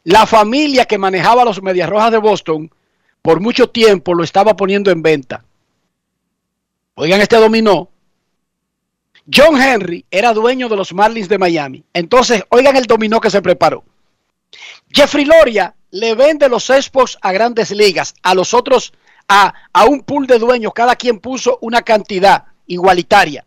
La 0.03 0.25
familia 0.25 0.85
que 0.85 0.97
manejaba 0.97 1.45
los 1.45 1.61
Medias 1.61 1.89
Rojas 1.89 2.11
de 2.11 2.17
Boston 2.17 2.71
por 3.21 3.39
mucho 3.39 3.69
tiempo 3.69 4.13
lo 4.13 4.23
estaba 4.23 4.55
poniendo 4.55 4.91
en 4.91 5.01
venta. 5.01 5.45
Oigan 6.95 7.21
este 7.21 7.37
dominó. 7.37 7.89
John 9.33 9.59
Henry 9.59 10.05
era 10.11 10.33
dueño 10.33 10.67
de 10.67 10.75
los 10.75 10.93
Marlins 10.93 11.29
de 11.29 11.37
Miami. 11.37 11.83
Entonces, 11.93 12.43
oigan 12.49 12.75
el 12.75 12.85
dominó 12.85 13.21
que 13.21 13.29
se 13.29 13.41
preparó. 13.41 13.85
Jeffrey 14.91 15.25
Loria 15.25 15.75
le 15.91 16.15
vende 16.15 16.49
los 16.49 16.69
Expos 16.69 17.17
a 17.21 17.31
grandes 17.31 17.71
ligas, 17.71 18.13
a 18.21 18.35
los 18.35 18.53
otros, 18.53 18.93
a, 19.27 19.53
a 19.71 19.85
un 19.85 20.01
pool 20.01 20.27
de 20.27 20.39
dueños, 20.39 20.73
cada 20.73 20.95
quien 20.95 21.19
puso 21.19 21.57
una 21.61 21.81
cantidad 21.81 22.45
igualitaria. 22.67 23.45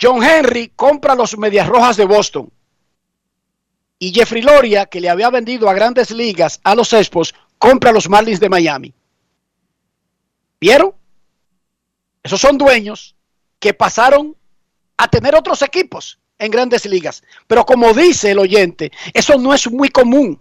John 0.00 0.22
Henry 0.22 0.72
compra 0.74 1.14
los 1.14 1.38
Medias 1.38 1.68
Rojas 1.68 1.96
de 1.96 2.04
Boston. 2.04 2.50
Y 3.98 4.12
Jeffrey 4.12 4.42
Loria, 4.42 4.86
que 4.86 5.00
le 5.00 5.08
había 5.08 5.30
vendido 5.30 5.68
a 5.68 5.74
grandes 5.74 6.10
ligas 6.10 6.60
a 6.64 6.74
los 6.74 6.92
Expos, 6.92 7.34
compra 7.58 7.92
los 7.92 8.08
Marlins 8.08 8.40
de 8.40 8.48
Miami. 8.48 8.92
¿Vieron? 10.60 10.94
Esos 12.22 12.40
son 12.40 12.58
dueños 12.58 13.14
que 13.58 13.72
pasaron 13.72 14.36
a 14.96 15.08
tener 15.08 15.34
otros 15.34 15.62
equipos 15.62 16.18
en 16.38 16.50
grandes 16.50 16.86
ligas. 16.86 17.22
Pero 17.46 17.64
como 17.64 17.92
dice 17.92 18.32
el 18.32 18.38
oyente, 18.38 18.92
eso 19.12 19.38
no 19.38 19.54
es 19.54 19.70
muy 19.70 19.88
común. 19.88 20.40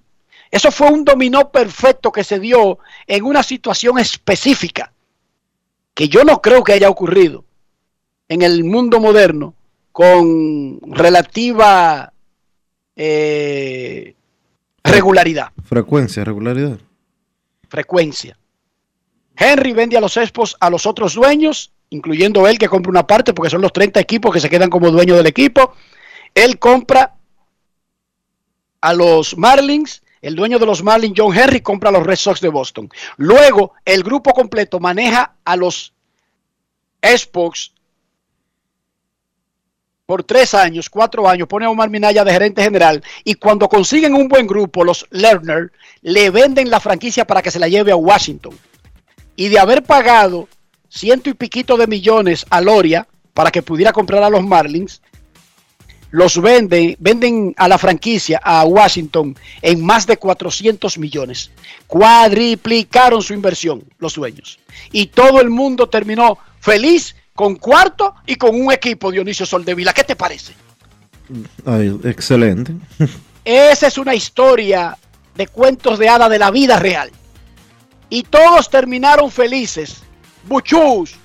Eso 0.54 0.70
fue 0.70 0.92
un 0.92 1.04
dominó 1.04 1.50
perfecto 1.52 2.12
que 2.12 2.24
se 2.24 2.40
dio 2.40 2.78
en 3.08 3.24
una 3.24 3.42
situación 3.42 3.98
específica 3.98 4.94
que 5.96 6.08
yo 6.08 6.24
no 6.24 6.44
creo 6.44 6.64
que 6.64 6.74
haya 6.74 6.92
ocurrido 6.92 7.44
en 8.30 8.44
el 8.44 8.64
mundo 8.64 9.00
moderno 9.00 9.56
con 9.92 10.80
relativa 10.86 12.14
eh, 12.96 14.14
regularidad, 14.84 15.50
Frecuencia, 15.64 16.24
regularidad. 16.24 16.78
frecuencia. 17.68 18.38
Henry 19.36 19.74
vende 19.74 19.98
a 19.98 20.02
los 20.02 20.16
Expos 20.18 20.56
a 20.60 20.70
los 20.70 20.86
otros 20.86 21.16
dueños, 21.16 21.72
incluyendo 21.90 22.48
él 22.48 22.60
que 22.60 22.70
compra 22.70 22.92
una 22.92 23.08
parte 23.08 23.34
porque 23.34 23.50
son 23.50 23.62
los 23.62 23.74
30 23.74 24.00
equipos 24.00 24.32
que 24.32 24.40
se 24.40 24.52
quedan 24.52 24.70
como 24.70 24.92
dueños 24.92 25.18
del 25.18 25.26
equipo. 25.26 25.74
Él 26.36 26.60
compra 26.60 27.16
a 28.82 28.94
los 28.94 29.36
Marlins, 29.36 30.03
el 30.24 30.36
dueño 30.36 30.58
de 30.58 30.66
los 30.66 30.82
Marlins, 30.82 31.16
John 31.18 31.38
Henry, 31.38 31.60
compra 31.60 31.90
a 31.90 31.92
los 31.92 32.08
Red 32.08 32.16
Sox 32.16 32.40
de 32.40 32.48
Boston. 32.48 32.90
Luego, 33.18 33.74
el 33.84 34.04
grupo 34.04 34.32
completo 34.32 34.80
maneja 34.80 35.36
a 35.44 35.56
los 35.58 35.94
Expos 37.02 37.74
por 40.06 40.24
tres 40.24 40.54
años, 40.54 40.90
cuatro 40.90 41.28
años, 41.28 41.50
pone 41.50 41.66
a 41.66 41.70
Omar 41.70 41.90
Minaya 41.90 42.24
de 42.24 42.32
gerente 42.32 42.64
general 42.64 43.04
y 43.26 43.34
cuando 43.36 43.68
consiguen 43.68 44.16
un 44.16 44.30
buen 44.30 44.48
grupo, 44.48 44.86
los 44.86 45.06
Lerner 45.10 45.74
le 46.02 46.30
venden 46.30 46.70
la 46.70 46.80
franquicia 46.80 47.26
para 47.26 47.42
que 47.42 47.52
se 47.52 47.60
la 47.60 47.68
lleve 47.68 47.92
a 47.92 47.98
Washington. 47.98 48.58
Y 49.36 49.50
de 49.50 49.60
haber 49.60 49.84
pagado 49.84 50.48
ciento 50.88 51.30
y 51.30 51.34
piquito 51.34 51.76
de 51.76 51.88
millones 51.88 52.46
a 52.50 52.62
Loria 52.62 53.08
para 53.34 53.52
que 53.52 53.62
pudiera 53.62 53.92
comprar 53.92 54.24
a 54.24 54.30
los 54.30 54.44
Marlins, 54.44 55.02
los 56.14 56.40
venden, 56.40 56.96
venden 57.00 57.56
a 57.58 57.68
la 57.68 57.80
franquicia 57.80 58.40
a 58.44 58.64
Washington 58.66 59.36
en 59.64 59.84
más 59.84 60.06
de 60.06 60.18
400 60.18 61.00
millones. 61.00 61.50
Cuadriplicaron 61.88 63.20
su 63.24 63.34
inversión 63.34 63.84
los 63.98 64.14
dueños. 64.14 64.60
Y 64.92 65.08
todo 65.08 65.42
el 65.42 65.50
mundo 65.50 65.90
terminó 65.90 66.38
feliz 66.60 67.16
con 67.34 67.56
cuarto 67.56 68.14
y 68.28 68.36
con 68.36 68.54
un 68.54 68.72
equipo, 68.72 69.12
Dionisio 69.12 69.48
Soldevila. 69.48 69.92
¿Qué 69.92 70.04
te 70.04 70.16
parece? 70.16 70.54
Ay, 71.66 72.00
excelente. 72.04 72.76
Esa 73.44 73.88
es 73.88 73.98
una 73.98 74.14
historia 74.14 74.96
de 75.34 75.48
cuentos 75.48 75.98
de 75.98 76.10
hada 76.10 76.30
de 76.30 76.38
la 76.38 76.52
vida 76.52 76.78
real. 76.78 77.10
Y 78.12 78.22
todos 78.22 78.70
terminaron 78.70 79.32
felices, 79.32 80.04
buchús, 80.48 81.16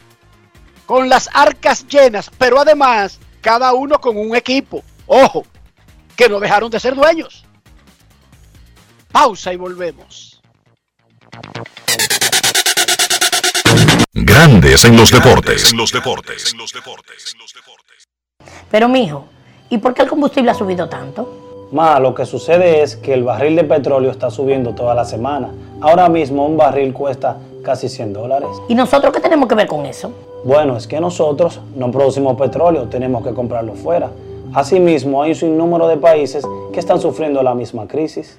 con 0.86 1.10
las 1.10 1.28
arcas 1.34 1.86
llenas, 1.86 2.30
pero 2.38 2.58
además 2.58 3.20
cada 3.40 3.72
uno 3.72 3.98
con 4.00 4.16
un 4.16 4.34
equipo. 4.36 4.82
Ojo, 5.06 5.44
que 6.16 6.28
no 6.28 6.40
dejaron 6.40 6.70
de 6.70 6.80
ser 6.80 6.94
dueños. 6.94 7.44
Pausa 9.10 9.52
y 9.52 9.56
volvemos. 9.56 10.40
Grandes 14.12 14.84
en 14.84 14.96
los 14.96 15.10
deportes. 15.10 15.72
los 15.72 15.92
deportes. 15.92 16.54
Pero 18.70 18.88
mijo, 18.88 19.28
¿y 19.70 19.78
por 19.78 19.94
qué 19.94 20.02
el 20.02 20.08
combustible 20.08 20.50
ha 20.50 20.54
subido 20.54 20.88
tanto? 20.88 21.68
Ma, 21.72 22.00
lo 22.00 22.14
que 22.14 22.24
sucede 22.24 22.82
es 22.82 22.96
que 22.96 23.12
el 23.12 23.22
barril 23.22 23.56
de 23.56 23.64
petróleo 23.64 24.10
está 24.10 24.30
subiendo 24.30 24.74
toda 24.74 24.94
la 24.94 25.04
semana. 25.04 25.50
Ahora 25.80 26.08
mismo 26.08 26.46
un 26.46 26.56
barril 26.56 26.92
cuesta 26.92 27.36
casi 27.62 27.88
100 27.88 28.12
dólares. 28.12 28.48
¿Y 28.68 28.74
nosotros 28.74 29.12
qué 29.12 29.20
tenemos 29.20 29.48
que 29.48 29.54
ver 29.54 29.66
con 29.66 29.84
eso? 29.86 30.12
Bueno, 30.44 30.76
es 30.76 30.86
que 30.86 31.00
nosotros 31.00 31.60
no 31.74 31.90
producimos 31.90 32.36
petróleo, 32.36 32.88
tenemos 32.88 33.24
que 33.24 33.34
comprarlo 33.34 33.74
fuera. 33.74 34.10
Asimismo, 34.54 35.22
hay 35.22 35.30
un 35.30 35.36
sinnúmero 35.36 35.88
de 35.88 35.96
países 35.96 36.46
que 36.72 36.80
están 36.80 37.00
sufriendo 37.00 37.42
la 37.42 37.54
misma 37.54 37.86
crisis. 37.86 38.38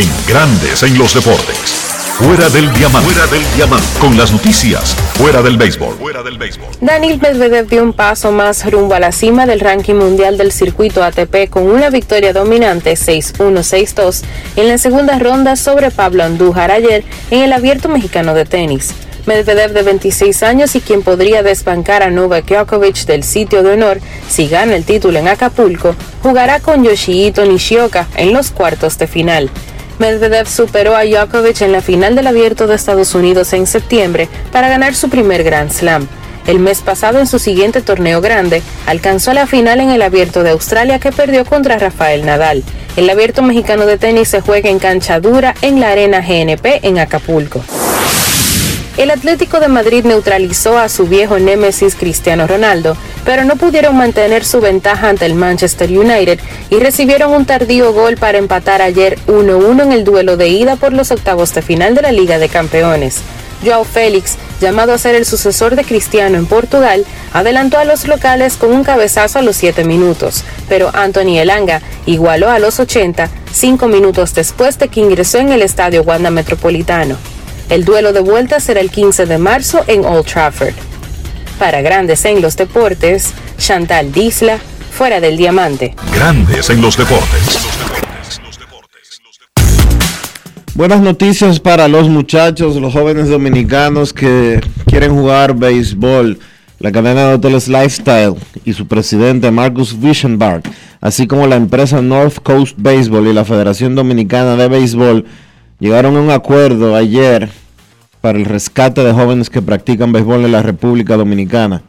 En 0.00 0.08
Grandes 0.26 0.82
en 0.82 0.96
los 0.96 1.12
Deportes. 1.12 1.72
Fuera 2.14 2.48
del 2.48 2.72
diamante. 2.72 3.10
Fuera 3.10 3.30
del 3.30 3.42
diamante. 3.54 3.86
Con 3.98 4.16
las 4.16 4.32
noticias. 4.32 4.94
Fuera 5.12 5.42
del 5.42 5.58
béisbol. 5.58 5.94
Fuera 5.96 6.22
del 6.22 6.38
béisbol. 6.38 6.68
Daniel 6.80 7.20
Medvedev 7.20 7.68
dio 7.68 7.82
un 7.82 7.92
paso 7.92 8.32
más 8.32 8.64
rumbo 8.70 8.94
a 8.94 8.98
la 8.98 9.12
cima 9.12 9.44
del 9.44 9.60
ranking 9.60 9.96
mundial 9.96 10.38
del 10.38 10.52
circuito 10.52 11.04
ATP 11.04 11.50
con 11.50 11.64
una 11.64 11.90
victoria 11.90 12.32
dominante 12.32 12.94
6-1-6-2 12.94 14.22
en 14.56 14.68
la 14.68 14.78
segunda 14.78 15.18
ronda 15.18 15.54
sobre 15.56 15.90
Pablo 15.90 16.24
Andújar 16.24 16.70
ayer 16.70 17.04
en 17.30 17.42
el 17.42 17.52
Abierto 17.52 17.90
Mexicano 17.90 18.32
de 18.32 18.46
Tenis. 18.46 18.94
Medvedev 19.26 19.74
de 19.74 19.82
26 19.82 20.42
años 20.44 20.74
y 20.76 20.80
quien 20.80 21.02
podría 21.02 21.42
desbancar 21.42 22.02
a 22.02 22.08
Novak 22.08 22.46
Djokovic 22.46 23.04
del 23.04 23.22
sitio 23.22 23.62
de 23.62 23.74
honor 23.74 24.00
si 24.30 24.48
gana 24.48 24.76
el 24.76 24.84
título 24.84 25.18
en 25.18 25.28
Acapulco, 25.28 25.94
jugará 26.22 26.58
con 26.60 26.84
Yoshihito 26.84 27.44
Nishioka 27.44 28.08
en 28.16 28.32
los 28.32 28.50
cuartos 28.50 28.96
de 28.96 29.06
final. 29.06 29.50
Medvedev 30.00 30.48
superó 30.48 30.96
a 30.96 31.04
Djokovic 31.04 31.60
en 31.60 31.72
la 31.72 31.82
final 31.82 32.16
del 32.16 32.26
Abierto 32.26 32.66
de 32.66 32.74
Estados 32.74 33.14
Unidos 33.14 33.52
en 33.52 33.66
septiembre 33.66 34.30
para 34.50 34.70
ganar 34.70 34.94
su 34.94 35.10
primer 35.10 35.44
Grand 35.44 35.70
Slam. 35.70 36.08
El 36.46 36.58
mes 36.58 36.80
pasado, 36.80 37.18
en 37.18 37.26
su 37.26 37.38
siguiente 37.38 37.82
torneo 37.82 38.22
grande, 38.22 38.62
alcanzó 38.86 39.34
la 39.34 39.46
final 39.46 39.78
en 39.78 39.90
el 39.90 40.00
Abierto 40.00 40.42
de 40.42 40.50
Australia 40.50 40.98
que 41.00 41.12
perdió 41.12 41.44
contra 41.44 41.78
Rafael 41.78 42.24
Nadal. 42.24 42.64
El 42.96 43.10
Abierto 43.10 43.42
Mexicano 43.42 43.84
de 43.84 43.98
Tenis 43.98 44.28
se 44.28 44.40
juega 44.40 44.70
en 44.70 44.78
cancha 44.78 45.20
dura 45.20 45.54
en 45.60 45.80
la 45.80 45.90
Arena 45.90 46.22
GNP 46.22 46.80
en 46.82 46.98
Acapulco. 46.98 47.62
El 48.96 49.10
Atlético 49.10 49.60
de 49.60 49.68
Madrid 49.68 50.04
neutralizó 50.04 50.76
a 50.76 50.88
su 50.88 51.06
viejo 51.06 51.38
némesis 51.38 51.94
Cristiano 51.94 52.46
Ronaldo, 52.46 52.96
pero 53.24 53.44
no 53.44 53.56
pudieron 53.56 53.96
mantener 53.96 54.44
su 54.44 54.60
ventaja 54.60 55.08
ante 55.08 55.26
el 55.26 55.34
Manchester 55.34 55.90
United 55.90 56.40
y 56.70 56.80
recibieron 56.80 57.32
un 57.32 57.46
tardío 57.46 57.92
gol 57.92 58.16
para 58.16 58.38
empatar 58.38 58.82
ayer 58.82 59.18
1-1 59.26 59.84
en 59.84 59.92
el 59.92 60.04
duelo 60.04 60.36
de 60.36 60.48
ida 60.48 60.76
por 60.76 60.92
los 60.92 61.10
octavos 61.12 61.54
de 61.54 61.62
final 61.62 61.94
de 61.94 62.02
la 62.02 62.12
Liga 62.12 62.38
de 62.38 62.48
Campeones. 62.48 63.20
Joao 63.64 63.84
Félix, 63.84 64.36
llamado 64.60 64.92
a 64.92 64.98
ser 64.98 65.14
el 65.14 65.24
sucesor 65.24 65.76
de 65.76 65.84
Cristiano 65.84 66.36
en 66.36 66.46
Portugal, 66.46 67.04
adelantó 67.32 67.78
a 67.78 67.84
los 67.84 68.08
locales 68.08 68.56
con 68.56 68.72
un 68.72 68.84
cabezazo 68.84 69.38
a 69.38 69.42
los 69.42 69.56
7 69.56 69.84
minutos, 69.84 70.44
pero 70.68 70.90
Anthony 70.94 71.38
Elanga 71.38 71.80
igualó 72.06 72.50
a 72.50 72.58
los 72.58 72.80
80, 72.80 73.28
5 73.52 73.86
minutos 73.88 74.34
después 74.34 74.78
de 74.78 74.88
que 74.88 75.00
ingresó 75.00 75.38
en 75.38 75.52
el 75.52 75.62
estadio 75.62 76.02
Wanda 76.02 76.30
Metropolitano. 76.30 77.16
El 77.70 77.84
duelo 77.84 78.12
de 78.12 78.18
vuelta 78.18 78.58
será 78.58 78.80
el 78.80 78.90
15 78.90 79.26
de 79.26 79.38
marzo 79.38 79.84
en 79.86 80.04
Old 80.04 80.26
Trafford. 80.26 80.74
Para 81.56 81.82
Grandes 81.82 82.24
en 82.24 82.42
los 82.42 82.56
Deportes, 82.56 83.32
Chantal 83.58 84.10
Disla, 84.10 84.58
fuera 84.90 85.20
del 85.20 85.36
diamante. 85.36 85.94
Grandes 86.12 86.68
en 86.68 86.82
los 86.82 86.96
deportes. 86.96 87.60
Buenas 90.74 91.00
noticias 91.00 91.60
para 91.60 91.86
los 91.86 92.08
muchachos, 92.08 92.74
los 92.74 92.92
jóvenes 92.92 93.28
dominicanos 93.28 94.12
que 94.12 94.60
quieren 94.86 95.14
jugar 95.14 95.54
béisbol. 95.54 96.40
La 96.80 96.90
cadena 96.90 97.28
de 97.28 97.34
hoteles 97.34 97.68
Lifestyle 97.68 98.34
y 98.64 98.72
su 98.72 98.88
presidente 98.88 99.48
Marcus 99.52 100.00
Visionberg, 100.00 100.62
así 101.00 101.28
como 101.28 101.46
la 101.46 101.54
empresa 101.54 102.02
North 102.02 102.38
Coast 102.42 102.74
Baseball 102.78 103.28
y 103.28 103.32
la 103.32 103.44
Federación 103.44 103.94
Dominicana 103.94 104.56
de 104.56 104.66
Béisbol, 104.66 105.24
llegaron 105.80 106.16
a 106.16 106.20
un 106.20 106.30
acuerdo 106.30 106.94
ayer 106.94 107.48
para 108.20 108.38
el 108.38 108.44
rescate 108.44 109.02
de 109.02 109.12
jóvenes 109.12 109.50
que 109.50 109.62
practican 109.62 110.12
béisbol 110.12 110.44
en 110.44 110.52
la 110.52 110.62
República 110.62 111.16
Dominicana. 111.16 111.82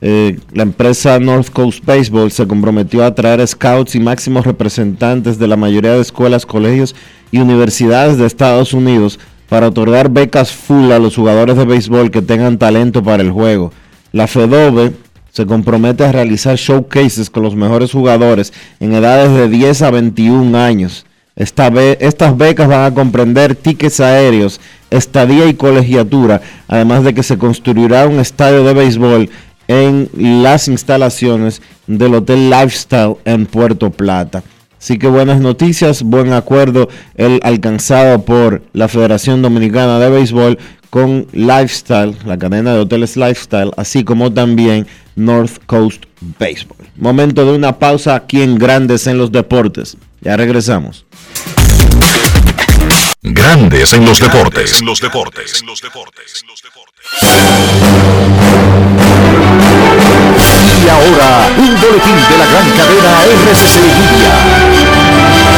Eh, 0.00 0.38
la 0.52 0.62
empresa 0.62 1.18
North 1.18 1.50
Coast 1.50 1.84
Baseball 1.84 2.30
se 2.30 2.46
comprometió 2.46 3.04
a 3.04 3.14
traer 3.14 3.46
scouts 3.46 3.94
y 3.94 4.00
máximos 4.00 4.46
representantes 4.46 5.38
de 5.38 5.48
la 5.48 5.56
mayoría 5.56 5.92
de 5.92 6.00
escuelas, 6.00 6.46
colegios 6.46 6.94
y 7.30 7.38
universidades 7.38 8.16
de 8.16 8.26
Estados 8.26 8.72
Unidos 8.72 9.18
para 9.48 9.68
otorgar 9.68 10.10
becas 10.10 10.52
full 10.52 10.92
a 10.92 10.98
los 10.98 11.16
jugadores 11.16 11.56
de 11.56 11.64
béisbol 11.64 12.10
que 12.10 12.22
tengan 12.22 12.58
talento 12.58 13.02
para 13.02 13.22
el 13.22 13.32
juego. 13.32 13.72
La 14.12 14.26
FEDOBE 14.26 14.92
se 15.32 15.46
compromete 15.46 16.04
a 16.04 16.12
realizar 16.12 16.56
showcases 16.56 17.28
con 17.30 17.42
los 17.42 17.56
mejores 17.56 17.92
jugadores 17.92 18.52
en 18.80 18.94
edades 18.94 19.32
de 19.34 19.48
10 19.48 19.82
a 19.82 19.90
21 19.90 20.56
años. 20.56 21.06
Esta 21.38 21.68
estas 22.00 22.36
becas 22.36 22.66
van 22.66 22.84
a 22.84 22.92
comprender 22.92 23.54
tickets 23.54 24.00
aéreos, 24.00 24.60
estadía 24.90 25.46
y 25.46 25.54
colegiatura, 25.54 26.42
además 26.66 27.04
de 27.04 27.14
que 27.14 27.22
se 27.22 27.38
construirá 27.38 28.08
un 28.08 28.18
estadio 28.18 28.64
de 28.64 28.74
béisbol 28.74 29.30
en 29.68 30.10
las 30.42 30.66
instalaciones 30.66 31.62
del 31.86 32.16
Hotel 32.16 32.50
Lifestyle 32.50 33.18
en 33.24 33.46
Puerto 33.46 33.90
Plata. 33.90 34.42
Así 34.80 34.98
que 34.98 35.06
buenas 35.06 35.40
noticias, 35.40 36.02
buen 36.02 36.32
acuerdo 36.32 36.88
el 37.14 37.38
alcanzado 37.44 38.24
por 38.24 38.62
la 38.72 38.88
Federación 38.88 39.40
Dominicana 39.40 40.00
de 40.00 40.10
Béisbol 40.10 40.58
con 40.90 41.26
Lifestyle, 41.32 42.16
la 42.24 42.36
cadena 42.36 42.72
de 42.72 42.80
hoteles 42.80 43.16
Lifestyle, 43.16 43.70
así 43.76 44.02
como 44.02 44.32
también 44.32 44.86
North 45.14 45.58
Coast 45.66 46.04
Baseball. 46.38 46.78
Momento 46.96 47.44
de 47.44 47.56
una 47.56 47.78
pausa 47.78 48.14
aquí 48.16 48.42
en 48.42 48.56
Grandes 48.56 49.06
en 49.06 49.18
los 49.18 49.30
Deportes. 49.30 49.96
Ya 50.20 50.36
regresamos. 50.36 51.07
Grandes 53.20 53.92
en 53.94 54.04
los 54.04 54.20
deportes. 54.20 54.80
En 54.80 54.86
los 54.86 55.00
deportes. 55.00 55.64
Y 60.80 60.88
ahora, 60.88 61.48
un 61.58 61.80
boletín 61.80 62.16
de 62.30 62.38
la 62.38 62.46
gran 62.46 62.70
cadena 62.76 63.24
RCC 63.24 63.82
Libia. 63.82 65.57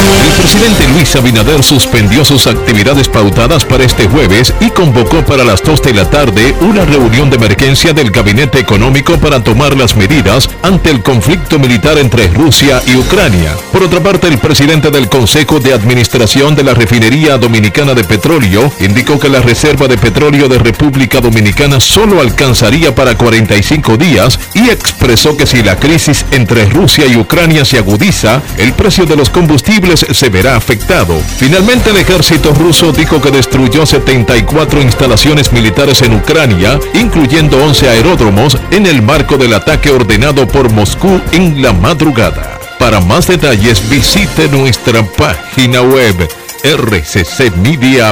El 0.00 0.42
presidente 0.42 0.88
Luis 0.88 1.14
Abinader 1.16 1.62
suspendió 1.62 2.24
sus 2.24 2.46
actividades 2.46 3.08
pautadas 3.08 3.64
para 3.64 3.84
este 3.84 4.08
jueves 4.08 4.54
y 4.60 4.70
convocó 4.70 5.24
para 5.24 5.44
las 5.44 5.62
2 5.62 5.82
de 5.82 5.94
la 5.94 6.08
tarde 6.08 6.54
una 6.60 6.84
reunión 6.84 7.28
de 7.28 7.36
emergencia 7.36 7.92
del 7.92 8.10
Gabinete 8.10 8.58
Económico 8.58 9.18
para 9.18 9.44
tomar 9.44 9.76
las 9.76 9.96
medidas 9.96 10.48
ante 10.62 10.90
el 10.90 11.02
conflicto 11.02 11.58
militar 11.58 11.98
entre 11.98 12.28
Rusia 12.28 12.82
y 12.86 12.96
Ucrania. 12.96 13.54
Por 13.72 13.82
otra 13.82 14.00
parte, 14.00 14.28
el 14.28 14.38
presidente 14.38 14.90
del 14.90 15.08
Consejo 15.08 15.60
de 15.60 15.74
Administración 15.74 16.54
de 16.54 16.64
la 16.64 16.74
Refinería 16.74 17.36
Dominicana 17.36 17.94
de 17.94 18.04
Petróleo 18.04 18.72
indicó 18.80 19.18
que 19.18 19.28
la 19.28 19.40
reserva 19.40 19.88
de 19.88 19.98
petróleo 19.98 20.48
de 20.48 20.58
República 20.58 21.20
Dominicana 21.20 21.80
solo 21.80 22.20
alcanzaría 22.20 22.94
para 22.94 23.16
45 23.16 23.98
días 23.98 24.38
y 24.54 24.70
expresó 24.70 25.36
que 25.36 25.46
si 25.46 25.62
la 25.62 25.76
crisis 25.76 26.24
entre 26.30 26.66
Rusia 26.66 27.06
y 27.06 27.16
Ucrania 27.16 27.64
se 27.64 27.78
agudiza, 27.78 28.42
el 28.56 28.72
precio 28.72 29.04
de 29.04 29.16
los 29.16 29.28
combustibles 29.28 29.89
se 29.96 30.28
verá 30.28 30.56
afectado. 30.56 31.20
Finalmente, 31.38 31.90
el 31.90 31.96
ejército 31.96 32.52
ruso 32.54 32.92
dijo 32.92 33.20
que 33.20 33.30
destruyó 33.30 33.86
74 33.86 34.80
instalaciones 34.80 35.52
militares 35.52 36.02
en 36.02 36.14
Ucrania, 36.14 36.78
incluyendo 36.94 37.62
11 37.62 37.88
aeródromos, 37.88 38.58
en 38.70 38.86
el 38.86 39.02
marco 39.02 39.36
del 39.36 39.54
ataque 39.54 39.90
ordenado 39.90 40.46
por 40.46 40.70
Moscú 40.72 41.20
en 41.32 41.62
la 41.62 41.72
madrugada. 41.72 42.58
Para 42.78 43.00
más 43.00 43.26
detalles, 43.26 43.88
visite 43.88 44.48
nuestra 44.48 45.02
página 45.02 45.82
web 45.82 46.28
rccmedia.com.do. 46.64 48.10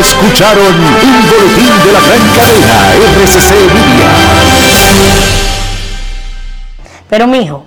Escucharon 0.00 0.74
un 0.74 1.30
boletín 1.30 1.72
de 1.84 1.92
la 1.92 2.00
gran 2.00 2.24
cadena 2.36 2.92
RCC 3.24 3.50
Libia. 3.74 4.10
Pero 7.08 7.26
mijo, 7.26 7.66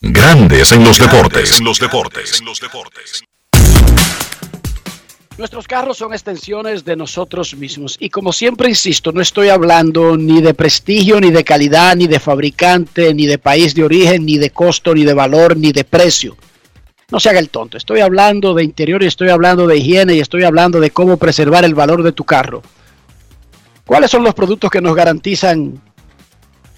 Grandes 0.00 0.70
en 0.70 0.84
los 0.84 0.96
deportes. 0.96 1.60
los 1.60 1.80
deportes. 1.80 2.40
Nuestros 5.36 5.66
carros 5.66 5.98
son 5.98 6.12
extensiones 6.12 6.84
de 6.84 6.94
nosotros 6.94 7.56
mismos 7.56 7.96
y 7.98 8.08
como 8.08 8.32
siempre 8.32 8.68
insisto, 8.68 9.10
no 9.10 9.20
estoy 9.20 9.48
hablando 9.48 10.16
ni 10.16 10.40
de 10.40 10.54
prestigio, 10.54 11.20
ni 11.20 11.32
de 11.32 11.42
calidad, 11.42 11.96
ni 11.96 12.06
de 12.06 12.20
fabricante, 12.20 13.12
ni 13.12 13.26
de 13.26 13.38
país 13.38 13.74
de 13.74 13.82
origen, 13.82 14.24
ni 14.24 14.38
de 14.38 14.50
costo, 14.50 14.94
ni 14.94 15.04
de 15.04 15.14
valor, 15.14 15.56
ni 15.56 15.72
de 15.72 15.82
precio. 15.82 16.36
No 17.10 17.18
se 17.18 17.30
haga 17.30 17.40
el 17.40 17.50
tonto, 17.50 17.76
estoy 17.76 17.98
hablando 17.98 18.54
de 18.54 18.62
interior 18.62 19.02
y 19.02 19.06
estoy 19.06 19.30
hablando 19.30 19.66
de 19.66 19.78
higiene 19.78 20.14
y 20.14 20.20
estoy 20.20 20.44
hablando 20.44 20.78
de 20.78 20.92
cómo 20.92 21.16
preservar 21.16 21.64
el 21.64 21.74
valor 21.74 22.04
de 22.04 22.12
tu 22.12 22.22
carro. 22.22 22.62
¿Cuáles 23.84 24.12
son 24.12 24.22
los 24.22 24.34
productos 24.34 24.70
que 24.70 24.80
nos 24.80 24.94
garantizan 24.94 25.80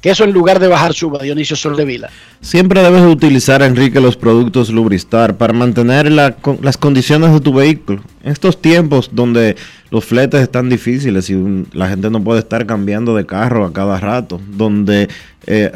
que 0.00 0.10
eso 0.10 0.24
en 0.24 0.32
lugar 0.32 0.58
de 0.58 0.68
bajar 0.68 0.94
suba, 0.94 1.22
Dionisio 1.22 1.56
Soldevila? 1.56 2.10
Siempre 2.40 2.82
debes 2.82 3.02
de 3.02 3.08
utilizar, 3.08 3.62
Enrique, 3.62 4.00
los 4.00 4.16
productos 4.16 4.70
Lubristar 4.70 5.36
para 5.36 5.52
mantener 5.52 6.10
las 6.10 6.76
condiciones 6.78 7.32
de 7.32 7.40
tu 7.40 7.52
vehículo. 7.52 8.02
En 8.22 8.32
estos 8.32 8.60
tiempos 8.60 9.10
donde 9.12 9.56
los 9.90 10.04
fletes 10.04 10.40
están 10.40 10.68
difíciles 10.68 11.28
y 11.30 11.66
la 11.72 11.88
gente 11.88 12.10
no 12.10 12.22
puede 12.22 12.40
estar 12.40 12.66
cambiando 12.66 13.14
de 13.14 13.26
carro 13.26 13.66
a 13.66 13.72
cada 13.72 13.98
rato, 13.98 14.40
donde 14.56 15.08
eh, 15.46 15.72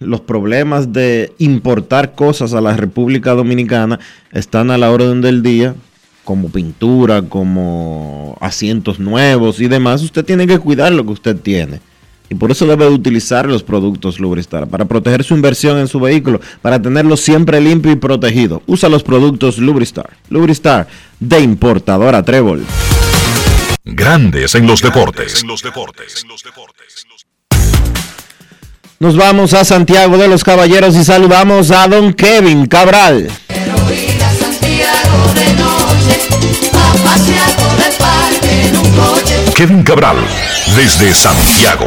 los 0.00 0.20
problemas 0.20 0.92
de 0.92 1.32
importar 1.38 2.14
cosas 2.14 2.54
a 2.54 2.60
la 2.60 2.76
República 2.76 3.32
Dominicana 3.32 4.00
están 4.32 4.70
a 4.70 4.78
la 4.78 4.90
orden 4.90 5.20
del 5.20 5.42
día, 5.42 5.74
como 6.24 6.50
pintura, 6.50 7.22
como 7.22 8.36
asientos 8.40 8.98
nuevos 8.98 9.60
y 9.60 9.68
demás, 9.68 10.02
usted 10.02 10.24
tiene 10.24 10.46
que 10.46 10.58
cuidar 10.58 10.92
lo 10.92 11.04
que 11.04 11.12
usted 11.12 11.36
tiene. 11.36 11.80
Y 12.32 12.34
por 12.34 12.50
eso 12.50 12.64
debe 12.64 12.86
de 12.86 12.90
utilizar 12.92 13.44
los 13.44 13.62
productos 13.62 14.18
Lubristar, 14.18 14.66
para 14.66 14.86
proteger 14.86 15.22
su 15.22 15.34
inversión 15.34 15.76
en 15.76 15.86
su 15.86 16.00
vehículo, 16.00 16.40
para 16.62 16.80
tenerlo 16.80 17.18
siempre 17.18 17.60
limpio 17.60 17.92
y 17.92 17.96
protegido. 17.96 18.62
Usa 18.66 18.88
los 18.88 19.02
productos 19.02 19.58
Lubristar. 19.58 20.08
Lubristar, 20.30 20.88
de 21.20 21.40
importadora 21.40 22.22
Trébol. 22.22 22.64
Grandes 23.84 24.54
en 24.54 24.66
los 24.66 24.80
deportes. 24.80 25.44
Nos 28.98 29.14
vamos 29.14 29.52
a 29.52 29.66
Santiago 29.66 30.16
de 30.16 30.28
los 30.28 30.42
Caballeros 30.42 30.96
y 30.96 31.04
saludamos 31.04 31.70
a 31.70 31.86
don 31.86 32.14
Kevin 32.14 32.64
Cabral. 32.64 33.28
Santiago 34.38 35.34
de 35.34 35.52
noche, 35.52 36.16
a 36.72 36.94
pasear 37.04 37.56
por 37.56 37.78
el 37.86 37.92
parque 37.98 38.68
en 38.68 38.76
un 38.78 38.90
coche. 38.92 39.52
Kevin 39.54 39.82
Cabral, 39.82 40.16
desde 40.66 41.12
Santiago. 41.12 41.86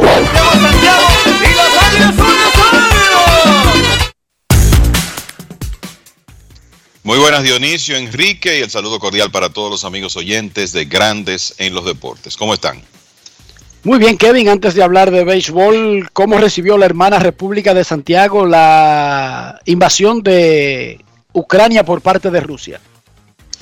Muy 7.02 7.18
buenas 7.18 7.42
Dionisio, 7.42 7.96
Enrique 7.96 8.58
y 8.58 8.62
el 8.62 8.70
saludo 8.70 8.98
cordial 8.98 9.30
para 9.30 9.48
todos 9.50 9.70
los 9.70 9.84
amigos 9.84 10.16
oyentes 10.16 10.72
de 10.72 10.86
Grandes 10.86 11.54
en 11.58 11.74
los 11.74 11.84
Deportes. 11.84 12.36
¿Cómo 12.36 12.52
están? 12.54 12.82
Muy 13.84 13.98
bien, 13.98 14.18
Kevin, 14.18 14.48
antes 14.48 14.74
de 14.74 14.82
hablar 14.82 15.12
de 15.12 15.22
béisbol, 15.22 16.10
¿cómo 16.12 16.38
recibió 16.38 16.76
la 16.76 16.86
hermana 16.86 17.20
República 17.20 17.72
de 17.72 17.84
Santiago 17.84 18.44
la 18.44 19.60
invasión 19.64 20.22
de 20.22 21.04
Ucrania 21.32 21.84
por 21.84 22.00
parte 22.00 22.30
de 22.30 22.40
Rusia? 22.40 22.80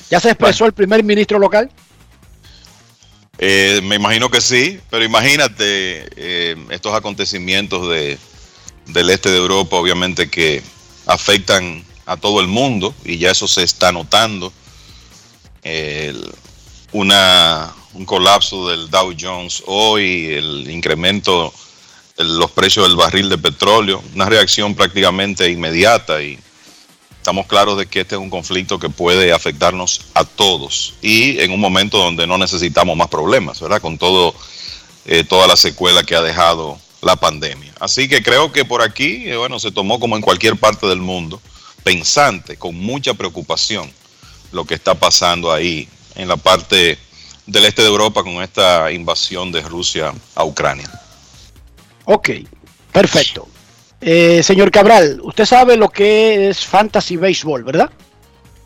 ¿Ya 0.09 0.19
se 0.19 0.29
expresó 0.29 0.65
el 0.65 0.73
primer 0.73 1.03
ministro 1.03 1.37
local? 1.37 1.69
Eh, 3.37 3.81
me 3.83 3.95
imagino 3.95 4.29
que 4.29 4.39
sí, 4.39 4.79
pero 4.89 5.03
imagínate 5.03 6.07
eh, 6.15 6.55
estos 6.69 6.93
acontecimientos 6.93 7.89
de, 7.89 8.17
del 8.87 9.09
este 9.09 9.29
de 9.29 9.37
Europa, 9.37 9.75
obviamente 9.75 10.29
que 10.29 10.63
afectan 11.05 11.83
a 12.05 12.17
todo 12.17 12.39
el 12.39 12.47
mundo 12.47 12.95
y 13.03 13.17
ya 13.17 13.31
eso 13.31 13.47
se 13.47 13.63
está 13.63 13.91
notando. 13.91 14.53
una, 16.91 17.73
un 17.93 18.05
colapso 18.05 18.69
del 18.69 18.89
Dow 18.89 19.13
Jones 19.19 19.63
hoy, 19.65 20.33
el 20.33 20.69
incremento 20.69 21.53
de 22.17 22.23
los 22.23 22.51
precios 22.51 22.87
del 22.87 22.95
barril 22.95 23.29
de 23.29 23.37
petróleo, 23.37 24.01
una 24.13 24.25
reacción 24.25 24.75
prácticamente 24.75 25.49
inmediata 25.49 26.21
y 26.21 26.39
estamos 27.25 27.47
claros 27.47 27.75
de 27.75 27.87
que 27.87 28.01
este 28.01 28.13
es 28.13 28.21
un 28.21 28.29
conflicto 28.29 28.77
que 28.77 28.87
puede 28.87 29.33
afectarnos 29.33 30.01
a 30.13 30.25
todos 30.25 30.93
y 31.01 31.39
en 31.39 31.51
un 31.51 31.59
momento 31.59 31.97
donde 31.97 32.27
no 32.27 32.37
necesitamos 32.37 32.95
más 32.95 33.07
problemas, 33.07 33.59
¿verdad? 33.59 33.81
Con 33.81 33.97
todo, 33.97 34.35
eh, 35.07 35.23
toda 35.23 35.47
la 35.47 35.55
secuela 35.55 36.03
que 36.03 36.15
ha 36.15 36.21
dejado 36.21 36.77
la 37.01 37.15
pandemia. 37.15 37.73
Así 37.79 38.07
que 38.07 38.21
creo 38.21 38.51
que 38.51 38.63
por 38.63 38.83
aquí, 38.83 39.27
eh, 39.27 39.37
bueno, 39.37 39.59
se 39.59 39.71
tomó 39.71 39.99
como 39.99 40.15
en 40.15 40.21
cualquier 40.21 40.55
parte 40.55 40.85
del 40.85 40.99
mundo, 40.99 41.41
pensante, 41.83 42.57
con 42.57 42.75
mucha 42.75 43.15
preocupación, 43.15 43.91
lo 44.51 44.65
que 44.65 44.75
está 44.75 44.93
pasando 44.93 45.51
ahí 45.51 45.89
en 46.13 46.27
la 46.27 46.37
parte 46.37 46.99
del 47.47 47.65
este 47.65 47.81
de 47.81 47.87
Europa 47.87 48.21
con 48.21 48.43
esta 48.43 48.91
invasión 48.91 49.51
de 49.51 49.61
Rusia 49.61 50.13
a 50.35 50.43
Ucrania. 50.43 50.91
Ok, 52.05 52.29
perfecto. 52.91 53.47
Eh, 54.01 54.43
señor 54.43 54.71
Cabral, 54.71 55.19
usted 55.23 55.45
sabe 55.45 55.77
lo 55.77 55.89
que 55.89 56.49
es 56.49 56.65
fantasy 56.65 57.17
baseball, 57.17 57.63
¿verdad? 57.63 57.89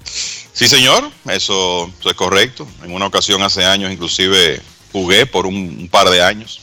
Sí, 0.04 0.68
señor, 0.68 1.10
eso, 1.30 1.90
eso 2.00 2.10
es 2.10 2.16
correcto. 2.16 2.68
En 2.84 2.92
una 2.92 3.06
ocasión 3.06 3.42
hace 3.44 3.64
años 3.64 3.92
inclusive 3.92 4.60
jugué 4.92 5.26
por 5.26 5.46
un, 5.46 5.56
un 5.56 5.88
par 5.88 6.10
de 6.10 6.22
años. 6.22 6.60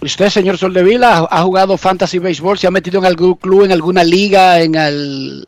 ¿Usted, 0.00 0.28
señor 0.28 0.58
Soldevila, 0.58 1.16
ha, 1.30 1.38
ha 1.40 1.42
jugado 1.42 1.76
fantasy 1.78 2.18
baseball? 2.18 2.58
¿Se 2.58 2.66
ha 2.66 2.70
metido 2.70 2.98
en 3.00 3.06
algún 3.06 3.34
club, 3.34 3.64
en 3.64 3.72
alguna 3.72 4.04
liga, 4.04 4.60
en, 4.60 4.76
al- 4.76 5.46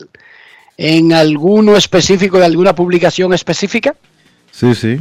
en 0.79 1.13
alguno 1.13 1.77
específico, 1.77 2.39
de 2.39 2.47
alguna 2.47 2.75
publicación 2.75 3.35
específica? 3.35 3.95
Sí, 4.51 4.75
sí. 4.75 4.99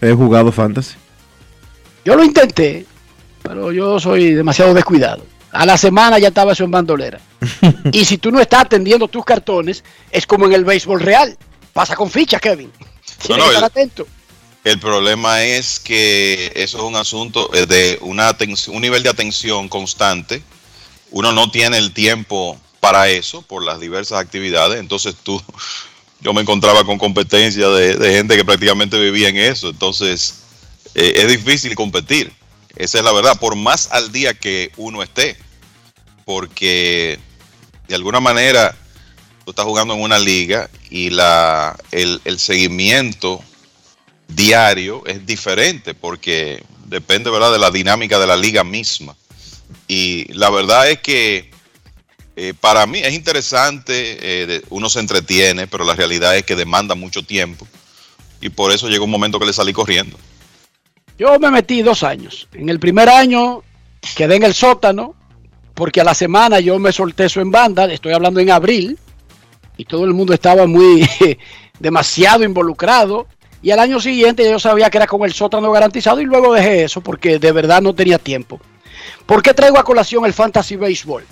He 0.00 0.12
jugado 0.12 0.52
fantasy. 0.52 0.94
Yo 2.04 2.14
lo 2.14 2.22
intenté, 2.24 2.86
pero 3.42 3.72
yo 3.72 3.98
soy 3.98 4.32
demasiado 4.34 4.72
descuidado. 4.72 5.26
A 5.52 5.64
la 5.64 5.78
semana 5.78 6.18
ya 6.18 6.28
estaba 6.28 6.52
eso 6.52 6.64
en 6.64 6.70
bandolera. 6.70 7.20
y 7.92 8.04
si 8.04 8.18
tú 8.18 8.30
no 8.30 8.40
estás 8.40 8.62
atendiendo 8.62 9.08
tus 9.08 9.24
cartones, 9.24 9.82
es 10.10 10.26
como 10.26 10.46
en 10.46 10.52
el 10.52 10.64
béisbol 10.64 11.00
real. 11.00 11.36
Pasa 11.72 11.96
con 11.96 12.10
ficha, 12.10 12.38
Kevin. 12.38 12.70
Tienes 13.22 13.44
no, 13.44 13.50
que 13.50 13.54
estar 13.56 13.58
el- 13.58 13.64
atento. 13.64 14.06
El 14.64 14.78
problema 14.80 15.42
es 15.44 15.80
que 15.80 16.52
eso 16.54 16.78
es 16.78 16.82
un 16.84 16.96
asunto 16.96 17.48
eh, 17.54 17.64
de 17.64 17.98
una 18.02 18.28
atención- 18.28 18.76
un 18.76 18.82
nivel 18.82 19.02
de 19.02 19.08
atención 19.08 19.68
constante. 19.68 20.42
Uno 21.10 21.32
no 21.32 21.50
tiene 21.50 21.78
el 21.78 21.92
tiempo 21.94 22.58
para 22.80 23.08
eso 23.08 23.40
por 23.42 23.62
las 23.64 23.80
diversas 23.80 24.18
actividades. 24.18 24.78
Entonces 24.80 25.14
tú, 25.22 25.42
yo 26.20 26.34
me 26.34 26.42
encontraba 26.42 26.84
con 26.84 26.98
competencia 26.98 27.68
de, 27.68 27.94
de 27.94 28.12
gente 28.12 28.36
que 28.36 28.44
prácticamente 28.44 28.98
vivía 28.98 29.28
en 29.30 29.38
eso. 29.38 29.70
Entonces 29.70 30.40
eh, 30.94 31.12
es 31.16 31.28
difícil 31.28 31.74
competir. 31.74 32.32
Esa 32.78 32.98
es 32.98 33.04
la 33.04 33.12
verdad. 33.12 33.38
Por 33.38 33.56
más 33.56 33.90
al 33.90 34.12
día 34.12 34.34
que 34.34 34.70
uno 34.76 35.02
esté, 35.02 35.36
porque 36.24 37.18
de 37.88 37.94
alguna 37.94 38.20
manera 38.20 38.74
tú 39.44 39.50
estás 39.50 39.64
jugando 39.64 39.94
en 39.94 40.00
una 40.00 40.18
liga 40.18 40.70
y 40.88 41.10
la 41.10 41.76
el, 41.90 42.38
seguimiento 42.38 43.42
diario 44.28 45.02
es 45.06 45.26
diferente 45.26 45.94
porque 45.94 46.62
depende 46.86 47.30
¿verdad? 47.30 47.50
de 47.50 47.58
la 47.58 47.70
dinámica 47.70 48.18
de 48.18 48.26
la 48.28 48.36
liga 48.36 48.62
misma. 48.62 49.16
Y 49.88 50.32
la 50.32 50.48
verdad 50.48 50.88
es 50.88 51.00
que 51.00 51.50
eh, 52.36 52.54
para 52.60 52.86
mí 52.86 53.00
es 53.00 53.12
interesante, 53.12 54.18
eh, 54.20 54.62
uno 54.70 54.88
se 54.88 55.00
entretiene, 55.00 55.66
pero 55.66 55.84
la 55.84 55.94
realidad 55.94 56.36
es 56.36 56.44
que 56.44 56.54
demanda 56.54 56.94
mucho 56.94 57.22
tiempo 57.24 57.66
y 58.40 58.50
por 58.50 58.70
eso 58.70 58.88
llegó 58.88 59.04
un 59.04 59.10
momento 59.10 59.40
que 59.40 59.46
le 59.46 59.52
salí 59.52 59.72
corriendo. 59.72 60.16
Yo 61.18 61.38
me 61.40 61.50
metí 61.50 61.82
dos 61.82 62.04
años. 62.04 62.48
En 62.52 62.68
el 62.68 62.78
primer 62.78 63.08
año 63.08 63.62
quedé 64.14 64.36
en 64.36 64.44
el 64.44 64.54
sótano, 64.54 65.16
porque 65.74 66.00
a 66.00 66.04
la 66.04 66.14
semana 66.14 66.60
yo 66.60 66.78
me 66.78 66.92
solté 66.92 67.24
eso 67.24 67.40
en 67.40 67.50
banda, 67.50 67.84
estoy 67.86 68.12
hablando 68.12 68.38
en 68.40 68.50
abril, 68.50 68.98
y 69.76 69.84
todo 69.84 70.04
el 70.04 70.14
mundo 70.14 70.32
estaba 70.32 70.66
muy 70.66 71.08
demasiado 71.80 72.44
involucrado. 72.44 73.26
Y 73.60 73.72
al 73.72 73.80
año 73.80 73.98
siguiente 73.98 74.48
yo 74.48 74.60
sabía 74.60 74.88
que 74.90 74.98
era 74.98 75.08
como 75.08 75.24
el 75.24 75.32
sótano 75.32 75.72
garantizado 75.72 76.20
y 76.20 76.24
luego 76.24 76.54
dejé 76.54 76.84
eso 76.84 77.00
porque 77.00 77.40
de 77.40 77.50
verdad 77.50 77.82
no 77.82 77.92
tenía 77.92 78.18
tiempo. 78.18 78.60
¿Por 79.26 79.42
qué 79.42 79.52
traigo 79.52 79.78
a 79.78 79.84
colación 79.84 80.24
el 80.24 80.32
fantasy 80.32 80.76
baseball? 80.76 81.24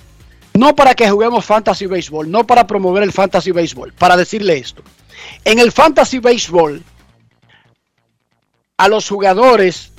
No 0.55 0.75
para 0.75 0.95
que 0.95 1.09
juguemos 1.09 1.45
fantasy 1.45 1.87
baseball, 1.87 2.29
no 2.29 2.45
para 2.45 2.67
promover 2.67 3.05
el 3.05 3.13
fantasy 3.13 3.53
baseball, 3.53 3.93
para 3.93 4.17
decirle 4.17 4.59
esto. 4.59 4.83
En 5.45 5.61
el 5.61 5.71
fantasy 5.71 6.19
baseball, 6.19 6.83
a 8.77 8.89
los 8.89 9.09
jugadores 9.09 9.93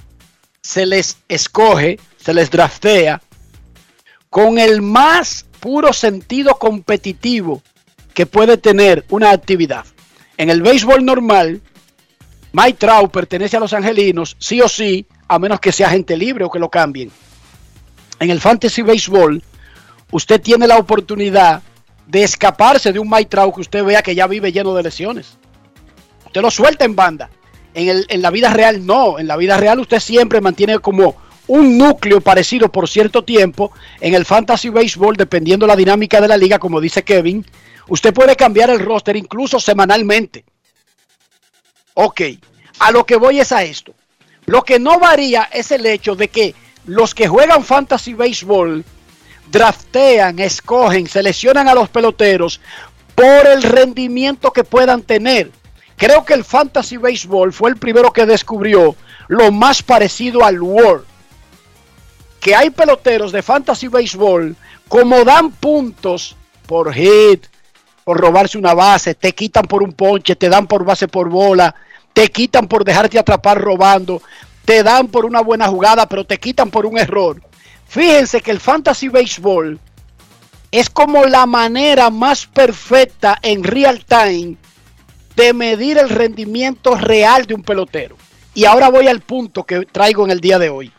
se 0.61 0.86
les 0.86 1.17
escoge, 1.28 1.99
se 2.17 2.34
les 2.34 2.51
draftea 2.51 3.21
con 4.30 4.59
el 4.59 4.82
más 4.82 5.45
puro 5.59 5.93
sentido 5.93 6.55
competitivo 6.55 7.61
que 8.13 8.25
puede 8.25 8.57
tener 8.57 9.05
una 9.09 9.32
actividad. 9.32 9.86
En 10.38 10.49
el 10.49 10.61
béisbol 10.61 11.03
normal, 11.03 11.61
Mike 12.51 12.78
Trout 12.80 13.11
pertenece 13.11 13.57
a 13.57 13.59
los 13.59 13.73
angelinos, 13.73 14.36
sí 14.39 14.61
o 14.61 14.67
sí, 14.67 15.05
a 15.28 15.39
menos 15.39 15.59
que 15.59 15.71
sea 15.71 15.89
gente 15.89 16.17
libre 16.17 16.43
o 16.45 16.51
que 16.51 16.59
lo 16.59 16.69
cambien. 16.69 17.11
En 18.19 18.30
el 18.30 18.41
fantasy 18.41 18.82
baseball, 18.82 19.43
usted 20.11 20.41
tiene 20.41 20.67
la 20.67 20.78
oportunidad 20.78 21.61
de 22.07 22.23
escaparse 22.23 22.91
de 22.91 22.99
un 22.99 23.09
Mike 23.09 23.30
Trout 23.30 23.55
que 23.55 23.61
usted 23.61 23.84
vea 23.84 24.01
que 24.01 24.15
ya 24.15 24.28
vive 24.28 24.51
lleno 24.51 24.73
de 24.73 24.84
lesiones. 24.84 25.38
Usted 26.25 26.41
lo 26.41 26.51
suelta 26.51 26.86
en 26.86 26.95
banda. 26.95 27.30
En, 27.78 27.89
el- 27.89 28.05
en 28.09 28.21
la 28.23 28.32
vida 28.32 28.49
real 28.51 28.86
no. 28.86 29.19
En 29.19 29.28
la 29.28 29.38
vida 29.38 29.55
real 29.57 29.80
usted 29.80 29.99
siempre 29.99 30.41
mantiene 30.41 30.80
como 30.80 31.15
un 31.45 31.78
núcleo 31.78 32.21
parecido 32.21 32.71
por 32.71 32.89
cierto 32.89 33.23
tiempo. 33.23 33.71
En 34.01 34.15
el 34.15 34.25
fantasy 34.25 34.69
baseball, 34.69 35.15
dependiendo 35.15 35.67
la 35.67 35.75
dinámica 35.75 36.19
de 36.19 36.28
la 36.28 36.38
liga, 36.38 36.57
como 36.59 36.82
dice 36.82 37.03
Kevin, 37.03 37.45
usted 37.88 38.13
puede 38.13 38.36
cambiar 38.36 38.71
el 38.71 38.80
roster 38.80 39.15
incluso 39.15 39.59
semanalmente. 39.59 40.43
Ok, 41.93 42.21
a 42.80 42.91
lo 42.91 43.05
que 43.05 43.15
voy 43.15 43.39
es 43.39 43.51
a 43.51 43.63
esto. 43.63 43.93
Lo 44.45 44.63
que 44.63 44.80
no 44.80 44.99
varía 44.99 45.43
es 45.51 45.71
el 45.71 45.86
hecho 45.86 46.15
de 46.15 46.30
que 46.30 46.55
los 46.86 47.13
que 47.13 47.28
juegan 47.28 47.63
fantasy 47.63 48.13
baseball 48.15 48.84
draftean, 49.51 50.39
escogen, 50.39 51.07
seleccionan 51.07 51.67
a 51.67 51.73
los 51.75 51.89
peloteros 51.89 52.59
por 53.15 53.45
el 53.47 53.61
rendimiento 53.61 54.51
que 54.51 54.63
puedan 54.63 55.01
tener. 55.03 55.51
Creo 55.98 56.24
que 56.24 56.36
el 56.36 56.43
fantasy 56.43 56.98
baseball 56.98 57.52
fue 57.52 57.72
el 57.72 57.78
primero 57.78 58.14
que 58.14 58.28
descubrió 58.28 58.95
lo 59.28 59.52
más 59.52 59.82
parecido 59.82 60.45
al 60.45 60.62
World. 60.62 61.06
Que 62.39 62.56
hay 62.56 62.70
peloteros 62.70 63.32
de 63.32 63.41
fantasy 63.41 63.88
baseball 63.88 64.56
como 64.88 65.26
dan 65.26 65.52
puntos 65.52 66.36
por 66.68 66.93
hit, 66.93 67.48
por 68.04 68.22
robarse 68.22 68.60
una 68.60 68.76
base, 68.76 69.16
te 69.16 69.34
quitan 69.34 69.66
por 69.66 69.82
un 69.82 69.91
ponche, 69.91 70.36
te 70.36 70.50
dan 70.50 70.68
por 70.68 70.86
base 70.86 71.08
por 71.08 71.30
bola, 71.30 71.74
te 72.14 72.30
quitan 72.30 72.68
por 72.68 72.86
dejarte 72.86 73.18
atrapar 73.18 73.60
robando, 73.60 74.22
te 74.66 74.84
dan 74.84 75.08
por 75.08 75.26
una 75.26 75.41
buena 75.41 75.68
jugada, 75.68 76.08
pero 76.08 76.26
te 76.26 76.38
quitan 76.38 76.70
por 76.70 76.86
un 76.86 77.00
error. 77.00 77.41
Fíjense 77.88 78.41
que 78.41 78.52
el 78.52 78.60
fantasy 78.60 79.10
baseball 79.10 79.80
es 80.70 80.91
como 80.91 81.26
la 81.26 81.48
manera 81.48 82.12
más 82.12 82.45
perfecta 82.45 83.39
en 83.41 83.64
real 83.64 84.06
time 84.06 84.58
de 85.38 85.54
medir 85.54 86.00
el 86.00 86.09
rendimiento 86.09 86.96
real 86.96 87.46
de 87.46 87.54
un 87.54 87.62
pelotero. 87.62 88.18
Y 88.55 88.66
ahora 88.66 88.89
voy 88.89 89.08
al 89.08 89.22
punto 89.22 89.64
que 89.64 89.86
traigo 89.86 90.26
en 90.26 90.32
el 90.32 90.42
día 90.42 90.58
de 90.58 90.70
hoy. 90.70 90.92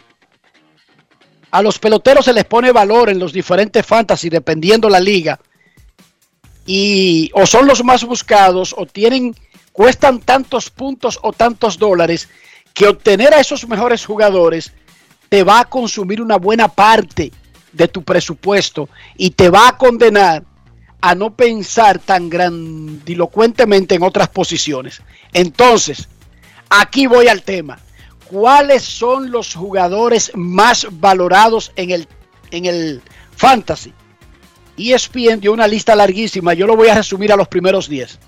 A 1.51 1.61
los 1.61 1.81
peloteros 1.81 2.25
se 2.25 2.33
les 2.33 2.45
pone 2.45 2.71
valor 2.71 3.11
en 3.11 3.19
los 3.19 3.33
diferentes 3.33 3.85
fantasy 3.85 4.29
dependiendo 4.29 4.89
la 4.89 5.01
liga. 5.01 5.41
Y 6.67 7.31
o 7.35 7.47
son 7.47 7.67
los 7.67 7.83
más 7.83 8.05
buscados 8.05 8.75
o 8.79 8.87
tienen 8.87 9.35
cuestan 9.73 10.21
tantos 10.21 10.71
puntos 10.71 11.19
o 11.23 11.33
tantos 11.33 11.77
dólares 11.77 12.29
que 12.75 12.87
obtener 12.87 13.35
a 13.35 13.41
esos 13.41 13.67
mejores 13.67 14.07
jugadores 14.07 14.73
te 15.29 15.43
va 15.43 15.61
a 15.61 15.65
consumir 15.65 16.23
una 16.23 16.37
buena 16.37 16.69
parte 16.69 17.33
de 17.73 17.89
tu 17.89 18.05
presupuesto 18.05 18.89
y 19.17 19.31
te 19.31 19.51
va 19.51 19.69
a 19.69 19.77
condenar 19.77 20.45
a 21.01 21.15
no 21.15 21.35
pensar 21.35 21.99
tan 21.99 22.29
grandilocuentemente 22.29 23.95
en 23.95 24.03
otras 24.03 24.29
posiciones. 24.29 25.01
Entonces, 25.33 26.09
aquí 26.69 27.07
voy 27.07 27.29
al 27.29 27.43
tema. 27.43 27.79
¿Cuáles 28.27 28.83
son 28.83 29.31
los 29.31 29.55
jugadores 29.55 30.33
más 30.35 30.87
valorados 30.91 31.73
en 31.77 31.91
el, 31.91 32.09
en 32.51 32.67
el 32.67 33.03
fantasy? 33.37 33.93
ESPN 34.77 35.41
dio 35.41 35.53
una 35.53 35.67
lista 35.67 35.97
larguísima, 35.97 36.55
yo 36.55 36.67
lo 36.67 36.77
voy 36.77 36.89
a 36.89 36.95
resumir 36.95 37.33
a 37.33 37.37
los 37.37 37.49
primeros 37.49 37.89
10. 37.89 38.19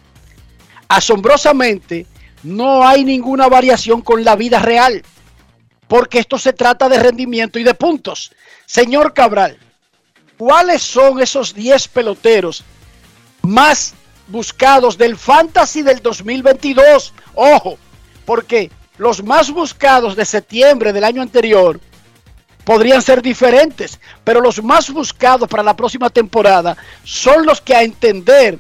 Asombrosamente, 0.88 2.06
no 2.42 2.86
hay 2.86 3.04
ninguna 3.04 3.48
variación 3.48 4.00
con 4.00 4.24
la 4.24 4.34
vida 4.36 4.58
real, 4.58 5.02
porque 5.86 6.18
esto 6.18 6.38
se 6.38 6.52
trata 6.52 6.88
de 6.88 6.98
rendimiento 6.98 7.58
y 7.58 7.64
de 7.64 7.74
puntos. 7.74 8.32
Señor 8.66 9.12
Cabral, 9.12 9.58
¿cuáles 10.40 10.80
son 10.80 11.20
esos 11.20 11.52
10 11.52 11.88
peloteros 11.88 12.64
más 13.42 13.92
buscados 14.26 14.96
del 14.96 15.18
Fantasy 15.18 15.82
del 15.82 16.00
2022. 16.00 17.12
Ojo, 17.34 17.78
porque 18.24 18.70
los 18.96 19.22
más 19.22 19.50
buscados 19.50 20.16
de 20.16 20.24
septiembre 20.24 20.94
del 20.94 21.04
año 21.04 21.20
anterior 21.20 21.78
podrían 22.64 23.02
ser 23.02 23.20
diferentes, 23.20 24.00
pero 24.24 24.40
los 24.40 24.62
más 24.62 24.90
buscados 24.90 25.46
para 25.46 25.62
la 25.62 25.76
próxima 25.76 26.08
temporada 26.08 26.74
son 27.04 27.44
los 27.44 27.60
que 27.60 27.74
a 27.74 27.82
entender 27.82 28.58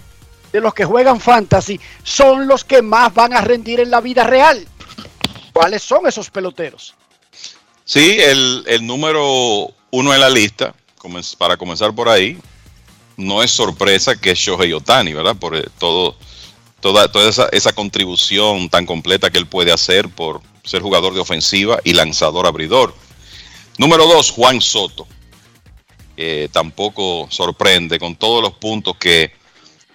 de 0.52 0.60
los 0.60 0.74
que 0.74 0.84
juegan 0.84 1.18
fantasy 1.18 1.80
son 2.02 2.46
los 2.46 2.62
que 2.62 2.82
más 2.82 3.14
van 3.14 3.32
a 3.32 3.40
rendir 3.40 3.80
en 3.80 3.90
la 3.90 4.02
vida 4.02 4.24
real. 4.24 4.66
¿Cuáles 5.54 5.82
son 5.82 6.06
esos 6.06 6.28
peloteros? 6.28 6.94
Sí, 7.86 8.18
el, 8.20 8.64
el 8.66 8.86
número 8.86 9.72
uno 9.90 10.14
en 10.14 10.20
la 10.20 10.28
lista, 10.30 10.74
para 11.38 11.56
comenzar 11.56 11.94
por 11.94 12.08
ahí, 12.08 12.38
no 13.16 13.42
es 13.42 13.50
sorpresa 13.50 14.16
que 14.16 14.32
es 14.32 14.38
Shohei 14.38 14.72
Otani, 14.72 15.12
¿verdad? 15.12 15.36
Por 15.36 15.56
eh, 15.56 15.66
todo, 15.78 16.16
toda, 16.80 17.10
toda 17.10 17.48
esa, 17.52 17.72
contribución 17.72 18.68
tan 18.68 18.86
completa 18.86 19.30
que 19.30 19.38
él 19.38 19.46
puede 19.46 19.72
hacer 19.72 20.08
por 20.08 20.40
ser 20.64 20.82
jugador 20.82 21.14
de 21.14 21.20
ofensiva 21.20 21.80
y 21.84 21.92
lanzador 21.92 22.46
abridor. 22.46 22.94
Número 23.78 24.06
dos, 24.06 24.30
Juan 24.30 24.60
Soto. 24.60 25.06
Eh, 26.16 26.48
tampoco 26.52 27.28
sorprende 27.30 27.98
con 27.98 28.14
todos 28.14 28.42
los 28.42 28.52
puntos 28.54 28.96
que 28.96 29.32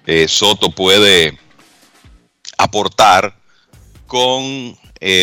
eh, 0.07 0.27
Soto 0.27 0.72
puede 0.72 1.38
aportar 2.57 3.36
con 4.07 4.76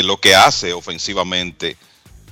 lo 0.04 0.20
que 0.20 0.32
hace 0.32 0.72
ofensivamente, 0.72 1.76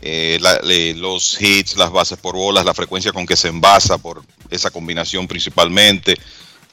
eh, 0.02 0.94
los 0.96 1.40
hits, 1.40 1.76
las 1.76 1.90
bases 1.90 2.18
por 2.18 2.34
bolas, 2.34 2.64
la 2.64 2.74
frecuencia 2.74 3.12
con 3.12 3.26
que 3.26 3.36
se 3.36 3.48
envasa 3.48 3.98
por 3.98 4.22
esa 4.50 4.70
combinación 4.70 5.28
principalmente, 5.28 6.16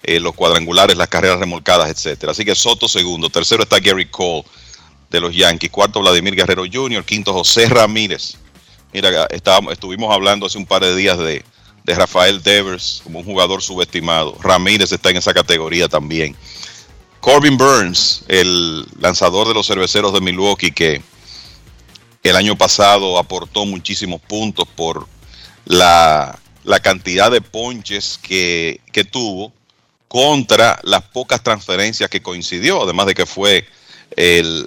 eh, 0.04 0.20
los 0.20 0.34
cuadrangulares, 0.34 0.96
las 0.98 1.08
carreras 1.08 1.40
remolcadas, 1.40 1.90
etcétera. 1.90 2.32
Así 2.32 2.46
que 2.46 2.56
Soto 2.56 2.88
segundo, 2.88 3.30
tercero 3.30 3.64
está 3.64 3.80
Gary 3.80 4.06
Cole 4.06 4.44
de 5.10 5.20
los 5.20 5.36
Yankees, 5.36 5.72
cuarto 5.72 6.00
Vladimir 6.00 6.36
Guerrero 6.36 6.64
Jr., 6.72 7.04
quinto 7.04 7.34
José 7.34 7.68
Ramírez. 7.68 8.36
Mira, 8.94 9.28
estábamos, 9.32 9.74
estuvimos 9.74 10.14
hablando 10.14 10.46
hace 10.46 10.58
un 10.58 10.66
par 10.66 10.82
de 10.82 10.96
días 10.96 11.18
de, 11.18 11.44
de 11.84 11.96
Rafael 11.96 12.42
Devers 12.42 13.02
como 13.04 13.20
un 13.20 13.26
jugador 13.26 13.62
subestimado. 13.62 14.38
Ramírez 14.42 14.92
está 14.92 15.10
en 15.10 15.18
esa 15.18 15.34
categoría 15.34 15.88
también. 15.88 16.36
Corbin 17.20 17.58
Burns, 17.58 18.24
el 18.28 18.86
lanzador 19.00 19.48
de 19.48 19.54
los 19.54 19.68
cerveceros 19.68 20.14
de 20.14 20.22
Milwaukee, 20.22 20.72
que 20.72 21.02
el 22.30 22.36
año 22.36 22.58
pasado 22.58 23.18
aportó 23.18 23.66
muchísimos 23.66 24.22
puntos 24.22 24.68
por 24.76 25.08
la, 25.66 26.38
cantidad 26.82 27.32
de 27.32 27.42
ponches 27.42 28.20
que, 28.22 28.82
tuvo 29.12 29.52
contra 30.08 30.80
las 30.84 31.04
pocas 31.04 31.44
transferencias 31.44 32.10
que 32.10 32.22
coincidió, 32.22 32.84
además 32.84 33.08
de 33.08 33.16
que 33.16 33.26
fue 33.26 33.68
el, 34.16 34.66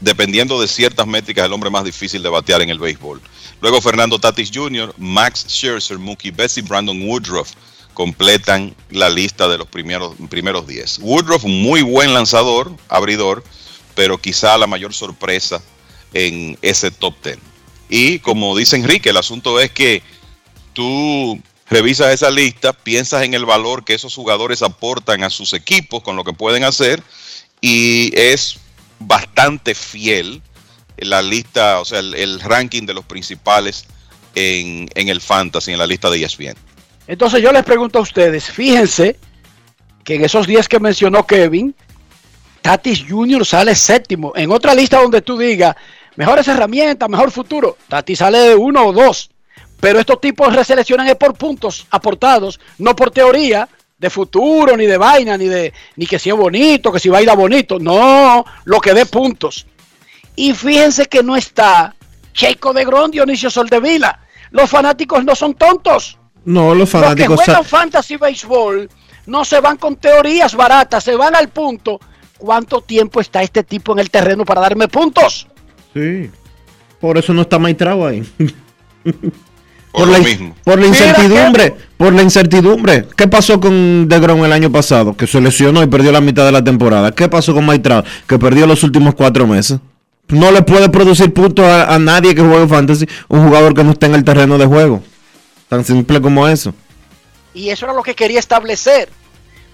dependiendo 0.00 0.60
de 0.60 0.68
ciertas 0.68 1.06
métricas, 1.06 1.46
el 1.46 1.52
hombre 1.52 1.70
más 1.70 1.84
difícil 1.84 2.22
de 2.22 2.28
batear 2.28 2.62
en 2.62 2.70
el 2.70 2.78
béisbol. 2.78 3.20
Luego 3.60 3.80
Fernando 3.80 4.18
Tatis 4.18 4.50
Jr., 4.52 4.94
Max 4.98 5.46
Scherzer, 5.48 5.98
Mookie 5.98 6.30
Betts 6.30 6.58
y 6.58 6.62
Brandon 6.62 7.00
Woodruff 7.02 7.52
completan 7.92 8.74
la 8.90 9.10
lista 9.10 9.48
de 9.48 9.58
los 9.58 9.68
primeros 9.68 10.14
primeros 10.30 10.66
10. 10.66 11.00
Woodruff, 11.00 11.44
muy 11.44 11.82
buen 11.82 12.14
lanzador, 12.14 12.72
abridor, 12.88 13.44
pero 13.94 14.16
quizá 14.16 14.56
la 14.56 14.66
mayor 14.66 14.94
sorpresa 14.94 15.60
en 16.14 16.58
ese 16.62 16.90
top 16.90 17.14
10. 17.22 17.38
Y 17.88 18.18
como 18.20 18.56
dice 18.56 18.76
Enrique, 18.76 19.10
el 19.10 19.16
asunto 19.16 19.60
es 19.60 19.70
que 19.70 20.02
tú 20.72 21.40
revisas 21.68 22.12
esa 22.14 22.30
lista, 22.30 22.72
piensas 22.72 23.22
en 23.22 23.34
el 23.34 23.44
valor 23.44 23.84
que 23.84 23.94
esos 23.94 24.14
jugadores 24.14 24.62
aportan 24.62 25.24
a 25.24 25.30
sus 25.30 25.52
equipos 25.52 26.02
con 26.02 26.16
lo 26.16 26.24
que 26.24 26.32
pueden 26.32 26.64
hacer 26.64 27.02
y 27.60 28.12
es 28.14 28.58
bastante 28.98 29.74
fiel 29.74 30.42
la 30.98 31.22
lista, 31.22 31.80
o 31.80 31.84
sea, 31.84 32.00
el, 32.00 32.40
ranking 32.40 32.84
de 32.84 32.94
los 32.94 33.04
principales 33.04 33.86
en, 34.34 34.88
en 34.94 35.08
el 35.08 35.20
fantasy, 35.20 35.72
en 35.72 35.78
la 35.78 35.86
lista 35.86 36.10
de 36.10 36.22
ESPN. 36.22 36.56
Entonces 37.06 37.42
yo 37.42 37.52
les 37.52 37.64
pregunto 37.64 37.98
a 37.98 38.02
ustedes, 38.02 38.50
fíjense 38.50 39.16
que 40.04 40.16
en 40.16 40.24
esos 40.24 40.46
días 40.46 40.68
que 40.68 40.78
mencionó 40.78 41.26
Kevin, 41.26 41.74
Tatis 42.62 43.04
Jr. 43.08 43.44
sale 43.46 43.74
séptimo. 43.74 44.32
En 44.36 44.50
otra 44.52 44.74
lista 44.74 45.00
donde 45.00 45.22
tú 45.22 45.38
digas, 45.38 45.74
mejores 46.20 46.46
herramientas, 46.48 47.08
mejor 47.08 47.30
futuro, 47.30 47.78
Tatis 47.88 48.18
sale 48.18 48.38
de 48.40 48.54
uno 48.54 48.84
o 48.88 48.92
dos. 48.92 49.30
Pero 49.80 49.98
estos 49.98 50.20
tipos 50.20 50.54
reseleccionan 50.54 51.08
es 51.08 51.14
por 51.14 51.32
puntos 51.32 51.86
aportados, 51.90 52.60
no 52.76 52.94
por 52.94 53.10
teoría 53.10 53.66
de 53.96 54.10
futuro, 54.10 54.76
ni 54.76 54.84
de 54.84 54.98
vaina, 54.98 55.38
ni 55.38 55.46
de 55.46 55.72
ni 55.96 56.06
que 56.06 56.18
sea 56.18 56.34
bonito, 56.34 56.92
que 56.92 57.00
si 57.00 57.08
baila 57.08 57.34
bonito. 57.34 57.78
No, 57.78 58.44
lo 58.64 58.80
que 58.82 58.92
dé 58.92 59.06
puntos. 59.06 59.66
Y 60.36 60.52
fíjense 60.52 61.06
que 61.06 61.22
no 61.22 61.36
está 61.36 61.94
Checo 62.34 62.74
de 62.74 62.84
Grón, 62.84 63.10
Dionisio 63.10 63.48
Soldevila. 63.48 64.20
Los 64.50 64.68
fanáticos 64.68 65.24
no 65.24 65.34
son 65.34 65.54
tontos. 65.54 66.18
No, 66.44 66.74
los 66.74 66.80
Los 66.80 66.90
que 66.90 66.98
fanáticos. 66.98 67.40
juegan 67.42 67.64
fantasy 67.64 68.16
baseball 68.18 68.90
no 69.24 69.44
se 69.46 69.58
van 69.60 69.78
con 69.78 69.96
teorías 69.96 70.54
baratas, 70.54 71.02
se 71.04 71.16
van 71.16 71.34
al 71.34 71.48
punto. 71.48 71.98
¿Cuánto 72.36 72.82
tiempo 72.82 73.22
está 73.22 73.42
este 73.42 73.62
tipo 73.64 73.92
en 73.92 74.00
el 74.00 74.10
terreno 74.10 74.44
para 74.44 74.60
darme 74.60 74.88
puntos? 74.88 75.46
Sí. 75.94 76.30
Por 77.00 77.18
eso 77.18 77.32
no 77.32 77.42
está 77.42 77.58
Maitrao 77.58 78.06
ahí. 78.06 78.22
Por 79.92 80.06
la, 80.06 80.18
lo 80.18 80.18
in- 80.18 80.24
mismo. 80.24 80.56
por 80.62 80.78
la 80.78 80.86
Mira, 80.88 80.98
incertidumbre, 81.06 81.74
por 81.96 82.12
la 82.12 82.22
incertidumbre. 82.22 83.06
¿Qué 83.16 83.26
pasó 83.26 83.58
con 83.58 84.08
DeGrom 84.08 84.44
el 84.44 84.52
año 84.52 84.70
pasado? 84.70 85.16
Que 85.16 85.26
se 85.26 85.40
lesionó 85.40 85.82
y 85.82 85.86
perdió 85.88 86.12
la 86.12 86.20
mitad 86.20 86.44
de 86.44 86.52
la 86.52 86.62
temporada. 86.62 87.10
¿Qué 87.12 87.28
pasó 87.28 87.52
con 87.54 87.66
Maitrao? 87.66 88.04
Que 88.28 88.38
perdió 88.38 88.66
los 88.66 88.84
últimos 88.84 89.14
cuatro 89.14 89.46
meses. 89.48 89.80
No 90.28 90.52
le 90.52 90.62
puede 90.62 90.88
producir 90.90 91.32
puntos 91.34 91.64
a, 91.66 91.92
a 91.92 91.98
nadie 91.98 92.36
que 92.36 92.42
juegue 92.42 92.68
fantasy 92.68 93.04
un 93.28 93.44
jugador 93.44 93.74
que 93.74 93.82
no 93.82 93.90
esté 93.92 94.06
en 94.06 94.14
el 94.14 94.22
terreno 94.22 94.58
de 94.58 94.66
juego. 94.66 95.02
Tan 95.68 95.84
simple 95.84 96.20
como 96.20 96.46
eso. 96.46 96.72
Y 97.52 97.70
eso 97.70 97.86
era 97.86 97.94
lo 97.94 98.02
que 98.04 98.14
quería 98.14 98.38
establecer. 98.38 99.08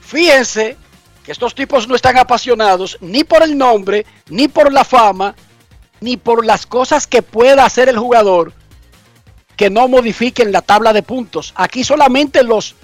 Fíjense 0.01 0.77
que 1.25 1.33
estos 1.33 1.55
tipos 1.55 1.87
no 1.89 1.95
están 1.95 2.17
apasionados 2.17 2.97
ni 3.03 3.23
por 3.25 3.43
el 3.43 3.59
nombre, 3.59 4.07
ni 4.31 4.49
por 4.49 4.73
la 4.73 4.85
fama, 4.85 5.35
ni 6.01 6.17
por 6.17 6.45
las 6.45 6.67
cosas 6.67 7.07
que 7.07 7.23
pueda 7.23 7.65
hacer 7.65 7.89
el 7.89 7.99
jugador 7.99 8.53
que 9.57 9.71
no 9.71 9.89
modifiquen 9.89 10.53
la 10.53 10.63
tabla 10.63 10.93
de 10.93 11.03
puntos. 11.03 11.53
Aquí 11.57 11.83
solamente 11.83 12.43
los, 12.43 12.75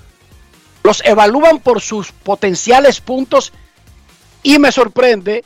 los 0.82 1.02
evalúan 1.05 1.60
por 1.60 1.80
sus 1.80 2.12
potenciales 2.12 3.01
puntos 3.01 3.52
y 4.43 4.59
me 4.59 4.72
sorprende, 4.72 5.44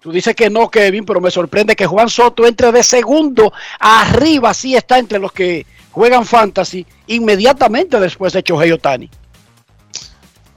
tú 0.00 0.10
dices 0.10 0.34
que 0.34 0.50
no 0.50 0.68
Kevin, 0.68 1.04
pero 1.04 1.20
me 1.20 1.30
sorprende 1.30 1.76
que 1.76 1.86
Juan 1.86 2.10
Soto 2.10 2.46
entre 2.46 2.72
de 2.72 2.82
segundo 2.82 3.52
arriba, 3.78 4.52
sí 4.52 4.74
está 4.74 4.98
entre 4.98 5.18
los 5.18 5.32
que 5.32 5.64
juegan 5.92 6.26
fantasy 6.26 6.84
inmediatamente 7.06 8.00
después 8.00 8.32
de 8.32 8.42
Chohei 8.42 8.72
Otani. 8.72 9.08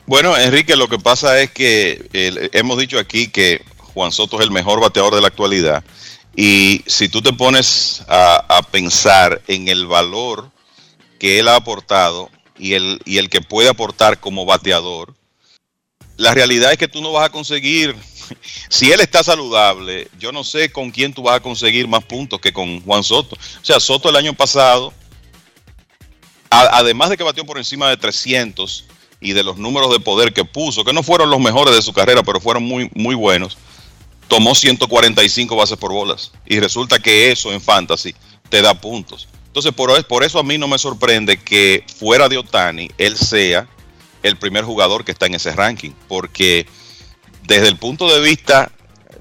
Bueno, 0.08 0.38
Enrique, 0.38 0.76
lo 0.76 0.88
que 0.88 1.00
pasa 1.00 1.40
es 1.42 1.52
que 1.52 2.10
eh, 2.14 2.50
hemos 2.54 2.78
dicho 2.78 3.00
aquí 3.00 3.28
que 3.28 3.64
Juan 3.94 4.12
Soto 4.12 4.40
es 4.40 4.46
el 4.46 4.52
mejor 4.52 4.80
bateador 4.80 5.16
de 5.16 5.22
la 5.22 5.28
actualidad. 5.28 5.84
Y 6.36 6.84
si 6.86 7.08
tú 7.08 7.22
te 7.22 7.32
pones 7.32 8.04
a, 8.08 8.62
pensar 8.72 9.42
en 9.48 9.68
el 9.70 9.88
valor 9.88 10.52
que 11.18 11.40
él 11.40 11.48
ha 11.48 11.56
aportado 11.56 12.30
y 12.58 12.74
el, 12.74 13.02
y 13.06 13.18
el 13.20 13.30
que 13.30 13.42
puede 13.42 13.70
aportar 13.70 14.20
como 14.20 14.46
bateador, 14.46 15.14
la 16.18 16.34
realidad 16.34 16.72
es 16.72 16.78
que 16.78 16.88
tú 16.88 17.02
no 17.02 17.14
vas 17.14 17.26
a 17.26 17.32
conseguir, 17.32 17.96
si 18.70 18.92
él 18.92 19.00
está 19.00 19.24
saludable, 19.24 20.10
yo 20.20 20.32
no 20.32 20.44
sé 20.44 20.72
con 20.72 20.92
quién 20.92 21.14
tú 21.14 21.24
vas 21.24 21.38
a 21.38 21.42
conseguir 21.42 21.88
más 21.88 22.04
puntos 22.04 22.40
que 22.40 22.52
con 22.52 22.82
Juan 22.82 23.04
Soto. 23.04 23.36
O 23.36 23.66
sea, 23.66 23.80
Soto 23.80 24.10
el 24.10 24.16
año 24.18 24.34
pasado, 24.34 24.94
además 26.50 27.10
de 27.10 27.18
que 27.18 27.24
batió 27.24 27.46
por 27.46 27.58
encima 27.58 27.90
de 27.90 27.98
300 27.98 28.86
y 29.22 29.34
de 29.34 29.44
los 29.44 29.58
números 29.58 29.92
de 29.92 30.00
poder 30.00 30.34
que 30.34 30.46
puso, 30.46 30.84
que 30.84 30.94
no 30.94 31.02
fueron 31.02 31.30
los 31.30 31.40
mejores 31.40 31.74
de 31.74 31.82
su 31.82 31.94
carrera, 31.94 32.24
pero 32.24 32.42
fueron 32.42 32.64
muy, 32.64 32.90
muy 32.94 33.16
buenos, 33.16 33.58
tomó 34.28 34.56
145 34.56 35.56
bases 35.56 35.78
por 35.78 35.92
bolas. 35.92 36.32
Y 36.46 36.60
resulta 36.60 37.00
que 37.00 37.32
eso 37.32 37.52
en 37.52 37.62
fantasy 37.62 38.16
te 38.50 38.62
da 38.62 38.74
puntos. 38.80 39.28
Entonces, 39.48 39.72
por, 39.74 40.06
por 40.08 40.24
eso 40.24 40.40
a 40.40 40.44
mí 40.44 40.58
no 40.58 40.68
me 40.68 40.78
sorprende 40.78 41.38
que 41.38 41.84
fuera 41.98 42.28
de 42.28 42.38
Otani, 42.38 42.90
él 42.98 43.18
sea 43.18 43.68
el 44.24 44.38
primer 44.38 44.66
jugador 44.66 45.06
que 45.06 45.12
está 45.12 45.28
en 45.28 45.36
ese 45.36 45.54
ranking. 45.54 45.92
Porque 46.08 46.66
desde 47.44 47.68
el 47.68 47.78
punto 47.78 48.14
de 48.14 48.22
vista 48.22 48.72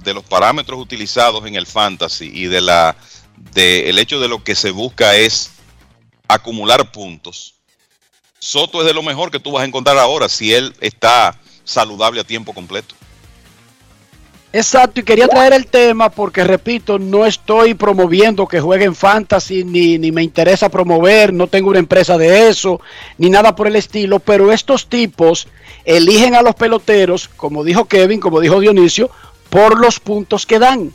de 0.02 0.14
los 0.14 0.24
parámetros 0.24 0.81
utilizados 0.81 1.47
en 1.47 1.55
el 1.55 1.66
fantasy 1.66 2.31
y 2.32 2.47
de 2.47 2.60
la 2.60 2.97
de 3.36 3.90
el 3.90 3.98
hecho 3.98 4.20
de 4.20 4.28
lo 4.28 4.44
que 4.44 4.55
se 4.55 4.70
busca 4.70 5.16
es 5.16 5.51
acumular 6.28 6.93
puntos. 6.93 7.55
Soto 8.39 8.81
es 8.81 8.86
de 8.86 8.94
lo 8.94 9.02
mejor 9.02 9.31
que 9.31 9.40
tú 9.40 9.52
vas 9.52 9.62
a 9.62 9.66
encontrar 9.66 9.98
ahora 9.98 10.28
si 10.28 10.52
él 10.52 10.74
está 10.81 11.39
saludable 11.64 12.20
a 12.20 12.24
tiempo 12.24 12.52
completo. 12.52 12.94
Exacto, 14.56 15.01
y 15.01 15.02
quería 15.02 15.26
traer 15.26 15.52
el 15.52 15.66
tema 15.66 16.10
porque, 16.10 16.44
repito, 16.44 16.97
no 16.97 17.26
estoy 17.26 17.74
promoviendo 17.74 18.47
que 18.47 18.60
jueguen 18.60 18.94
fantasy, 18.94 19.64
ni, 19.64 19.98
ni 19.98 20.12
me 20.12 20.22
interesa 20.22 20.68
promover, 20.68 21.32
no 21.32 21.48
tengo 21.48 21.70
una 21.70 21.81
empresa 21.81 22.16
de 22.16 22.48
eso, 22.48 22.81
ni 23.18 23.31
nada 23.31 23.56
por 23.56 23.66
el 23.66 23.74
estilo, 23.74 24.20
pero 24.20 24.52
estos 24.52 24.86
tipos 24.86 25.48
eligen 25.85 26.36
a 26.36 26.43
los 26.43 26.55
peloteros, 26.55 27.26
como 27.26 27.64
dijo 27.64 27.86
Kevin, 27.86 28.20
como 28.20 28.39
dijo 28.39 28.60
Dionisio, 28.60 29.10
por 29.51 29.81
los 29.81 29.98
puntos 29.98 30.47
que 30.47 30.60
dan. 30.60 30.93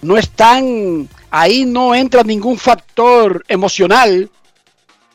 No 0.00 0.16
están, 0.16 1.08
ahí 1.32 1.64
no 1.64 1.92
entra 1.92 2.22
ningún 2.22 2.56
factor 2.56 3.44
emocional, 3.48 4.30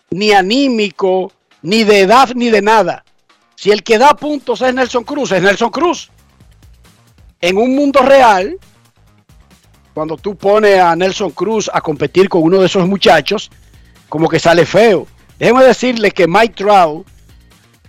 ni 0.10 0.34
anímico, 0.34 1.32
ni 1.62 1.86
de 1.86 2.02
edad, 2.02 2.32
ni 2.36 2.50
de 2.50 2.62
nada. 2.62 3.06
Si 3.56 3.72
el 3.72 3.82
que 3.82 3.98
da 3.98 4.14
puntos 4.18 4.62
es 4.62 4.74
Nelson 4.74 5.06
Cruz, 5.06 5.32
es 5.32 5.42
Nelson 5.42 5.70
Cruz. 5.70 6.12
En 7.42 7.58
un 7.58 7.76
mundo 7.76 8.02
real, 8.02 8.58
cuando 9.94 10.16
tú 10.16 10.36
pones 10.36 10.80
a 10.80 10.96
Nelson 10.96 11.32
Cruz 11.32 11.70
a 11.74 11.82
competir 11.82 12.30
con 12.30 12.44
uno 12.44 12.60
de 12.60 12.68
esos 12.68 12.88
muchachos, 12.88 13.52
como 14.08 14.30
que 14.30 14.40
sale 14.40 14.66
feo. 14.66 15.08
Déjeme 15.40 15.64
decirle 15.64 16.12
que 16.12 16.28
Mike 16.28 16.54
Trout 16.56 17.08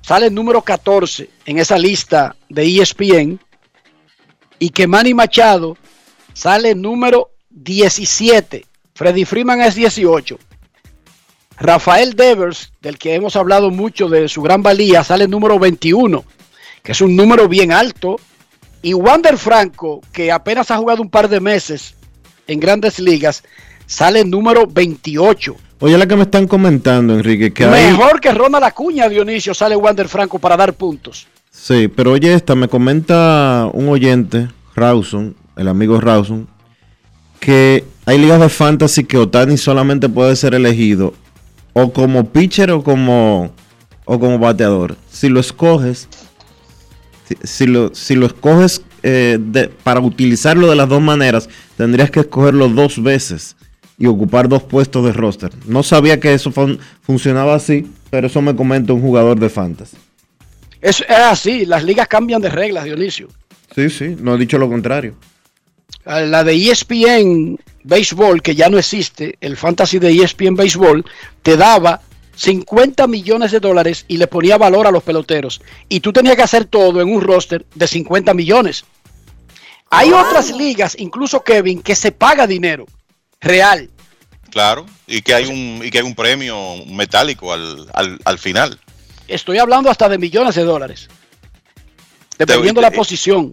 sale 0.01 0.31
número 0.31 0.63
14 0.63 1.29
en 1.45 1.59
esa 1.59 1.79
lista 1.79 2.35
de 2.49 2.65
ESPN 2.65 3.39
y 4.59 4.71
que 4.71 4.87
Manny 4.87 5.15
Machado 5.15 5.77
sale 6.33 6.75
número 6.75 7.31
17. 7.51 8.65
Freddy 8.95 9.25
Freeman 9.25 9.61
es 9.61 9.75
18. 9.75 10.39
Rafael 11.59 12.15
Devers, 12.15 12.73
del 12.81 12.99
que 12.99 13.15
hemos 13.15 13.37
hablado 13.37 13.71
mucho 13.71 14.09
de 14.09 14.29
su 14.29 14.43
gran 14.43 14.63
valía, 14.63 15.05
sale 15.05 15.29
número 15.29 15.59
21, 15.59 16.25
que 16.83 16.93
es 16.93 17.01
un 17.01 17.15
número 17.15 17.49
bien 17.49 17.73
alto. 17.73 18.19
Y 18.83 18.95
Wander 18.95 19.39
Franco, 19.39 20.01
que 20.13 20.33
apenas 20.33 20.71
ha 20.71 20.77
jugado 20.77 21.03
un 21.03 21.09
par 21.09 21.29
de 21.29 21.41
meses 21.41 21.95
en 22.47 22.59
grandes 22.59 22.99
ligas, 22.99 23.43
sale 23.87 24.25
número 24.25 24.67
28. 24.67 25.57
Oye, 25.79 25.99
la 25.99 26.07
que 26.07 26.17
me 26.17 26.23
están 26.23 26.47
comentando, 26.47 27.15
Enrique, 27.15 27.53
que 27.53 27.67
Mejor 27.67 28.21
que 28.21 28.33
Ronald 28.33 28.65
Acuña, 28.65 29.09
Dionisio, 29.09 29.55
sale 29.55 29.77
Wander 29.77 30.09
Franco 30.09 30.39
para 30.39 30.57
dar 30.57 30.75
puntos. 30.75 31.27
Sí, 31.51 31.89
pero 31.89 32.13
oye, 32.13 32.35
esta 32.35 32.55
me 32.55 32.69
comenta 32.69 33.69
un 33.73 33.89
oyente, 33.89 34.49
Rawson, 34.75 35.37
el 35.57 35.69
amigo 35.69 36.01
Rawson, 36.01 36.49
que 37.41 37.85
hay 38.07 38.19
ligas 38.19 38.41
de 38.41 38.49
fantasy 38.49 39.05
que 39.05 39.19
Otani 39.19 39.57
solamente 39.57 40.09
puede 40.09 40.35
ser 40.37 40.55
elegido 40.55 41.15
o 41.73 41.93
como 41.93 42.29
pitcher 42.31 42.71
o 42.71 42.83
como, 42.83 43.53
o 44.05 44.19
como 44.19 44.39
bateador. 44.39 44.97
Si 45.11 45.29
lo 45.29 45.41
escoges, 45.41 46.09
si, 47.29 47.37
si 47.43 47.67
lo, 47.67 47.95
si 47.95 48.15
lo 48.15 48.27
escoges 48.27 48.83
eh, 49.03 49.39
de- 49.41 49.69
para 49.69 50.01
utilizarlo 50.01 50.69
de 50.69 50.77
las 50.77 50.89
dos 50.89 51.03
maneras, 51.03 51.49
tendrías 51.77 52.11
que 52.11 52.21
escogerlo 52.21 52.69
dos 52.69 53.03
veces 53.03 53.57
y 53.99 54.07
ocupar 54.07 54.49
dos 54.49 54.63
puestos 54.63 55.05
de 55.05 55.13
roster. 55.13 55.51
No 55.67 55.83
sabía 55.83 56.19
que 56.21 56.33
eso 56.35 56.51
fun- 56.53 56.79
funcionaba 57.03 57.55
así, 57.55 57.87
pero 58.11 58.27
eso 58.27 58.41
me 58.43 58.55
comenta 58.57 58.93
un 58.93 59.01
jugador 59.01 59.39
de 59.39 59.49
fantasy. 59.49 59.97
Es, 60.81 61.01
es 61.01 61.11
así, 61.11 61.65
las 61.65 61.85
ligas 61.85 62.09
cambian 62.09 62.43
de 62.43 62.51
reglas, 62.51 62.85
Dionisio. 62.85 63.29
Sí, 63.75 63.89
sí, 63.89 64.17
no 64.21 64.35
he 64.35 64.39
dicho 64.39 64.59
lo 64.59 64.69
contrario. 64.69 65.15
A 66.05 66.21
La 66.23 66.43
de 66.43 66.55
ESPN 66.57 67.59
Baseball, 67.85 68.43
que 68.43 68.55
ya 68.57 68.69
no 68.69 68.79
existe, 68.79 69.37
el 69.41 69.57
fantasy 69.57 69.99
de 70.01 70.11
ESPN 70.13 70.57
Baseball, 70.57 71.05
te 71.43 71.57
daba 71.57 72.01
50 72.35 73.07
millones 73.07 73.53
de 73.53 73.61
dólares 73.61 74.05
y 74.09 74.17
le 74.17 74.27
ponía 74.27 74.57
valor 74.59 74.87
a 74.87 74.91
los 74.91 75.03
peloteros. 75.03 75.61
Y 75.89 76.01
tú 76.01 76.13
tenías 76.13 76.37
que 76.37 76.43
hacer 76.43 76.65
todo 76.65 77.01
en 77.01 77.09
un 77.13 77.21
roster 77.21 77.65
de 77.75 77.87
50 77.87 78.33
millones. 78.35 78.85
Hay 79.91 80.11
otras 80.11 80.51
ligas, 80.57 80.97
incluso 80.99 81.43
Kevin, 81.45 81.83
que 81.83 81.95
se 81.95 82.13
paga 82.13 82.47
dinero 82.47 82.87
real. 83.41 83.91
Claro, 84.51 84.87
y 85.07 85.21
que 85.23 85.35
hay 85.35 85.47
un, 85.47 85.83
y 85.85 85.91
que 85.91 85.99
hay 85.99 86.05
un 86.05 86.15
premio 86.15 86.57
metálico 86.87 87.53
al, 87.53 87.89
al, 87.93 88.19
al 88.25 88.39
final. 88.39 88.79
Estoy 89.29 89.59
hablando 89.59 89.91
hasta 89.91 90.09
de 90.09 90.19
millones 90.19 90.55
de 90.55 90.65
dólares. 90.65 91.09
Dependiendo 92.39 92.81
de 92.81 92.89
la 92.91 92.91
posición. 92.91 93.53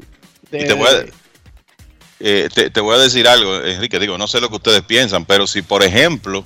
de- 0.51 0.61
Y 0.64 0.68
te 0.68 0.73
voy, 0.73 0.88
a, 0.88 1.06
eh, 2.19 2.49
te, 2.53 2.69
te 2.69 2.81
voy 2.81 2.95
a 2.95 2.99
decir 2.99 3.27
algo, 3.27 3.61
Enrique, 3.64 3.99
digo, 3.99 4.18
no 4.18 4.27
sé 4.27 4.41
lo 4.41 4.49
que 4.49 4.56
ustedes 4.56 4.81
piensan, 4.81 5.26
pero 5.26 5.45
si 5.47 5.61
por 5.61 5.84
ejemplo 5.84 6.43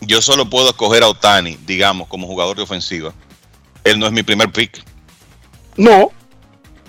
yo 0.00 0.20
solo 0.22 0.48
puedo 0.48 0.68
escoger 0.70 1.02
a 1.02 1.08
Otani, 1.08 1.58
digamos, 1.66 2.08
como 2.08 2.26
jugador 2.26 2.56
de 2.56 2.62
ofensiva, 2.62 3.12
él 3.84 3.98
no 3.98 4.06
es 4.06 4.12
mi 4.12 4.22
primer 4.22 4.50
pick. 4.52 4.82
No, 5.76 6.10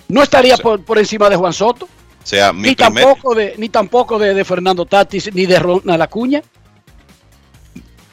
no 0.08 0.22
estaría 0.22 0.56
por, 0.56 0.84
por 0.84 0.98
encima 0.98 1.28
de 1.30 1.36
Juan 1.36 1.52
Soto. 1.52 1.86
O 1.86 2.26
sea, 2.26 2.52
mi 2.52 2.68
Ni 2.68 2.74
primer, 2.76 3.04
tampoco, 3.04 3.34
de, 3.34 3.54
ni 3.58 3.68
tampoco 3.68 4.18
de, 4.18 4.34
de 4.34 4.44
Fernando 4.44 4.84
Tatis, 4.86 5.32
ni 5.34 5.46
de 5.46 5.58
Ronald 5.58 6.02
Acuña. 6.02 6.42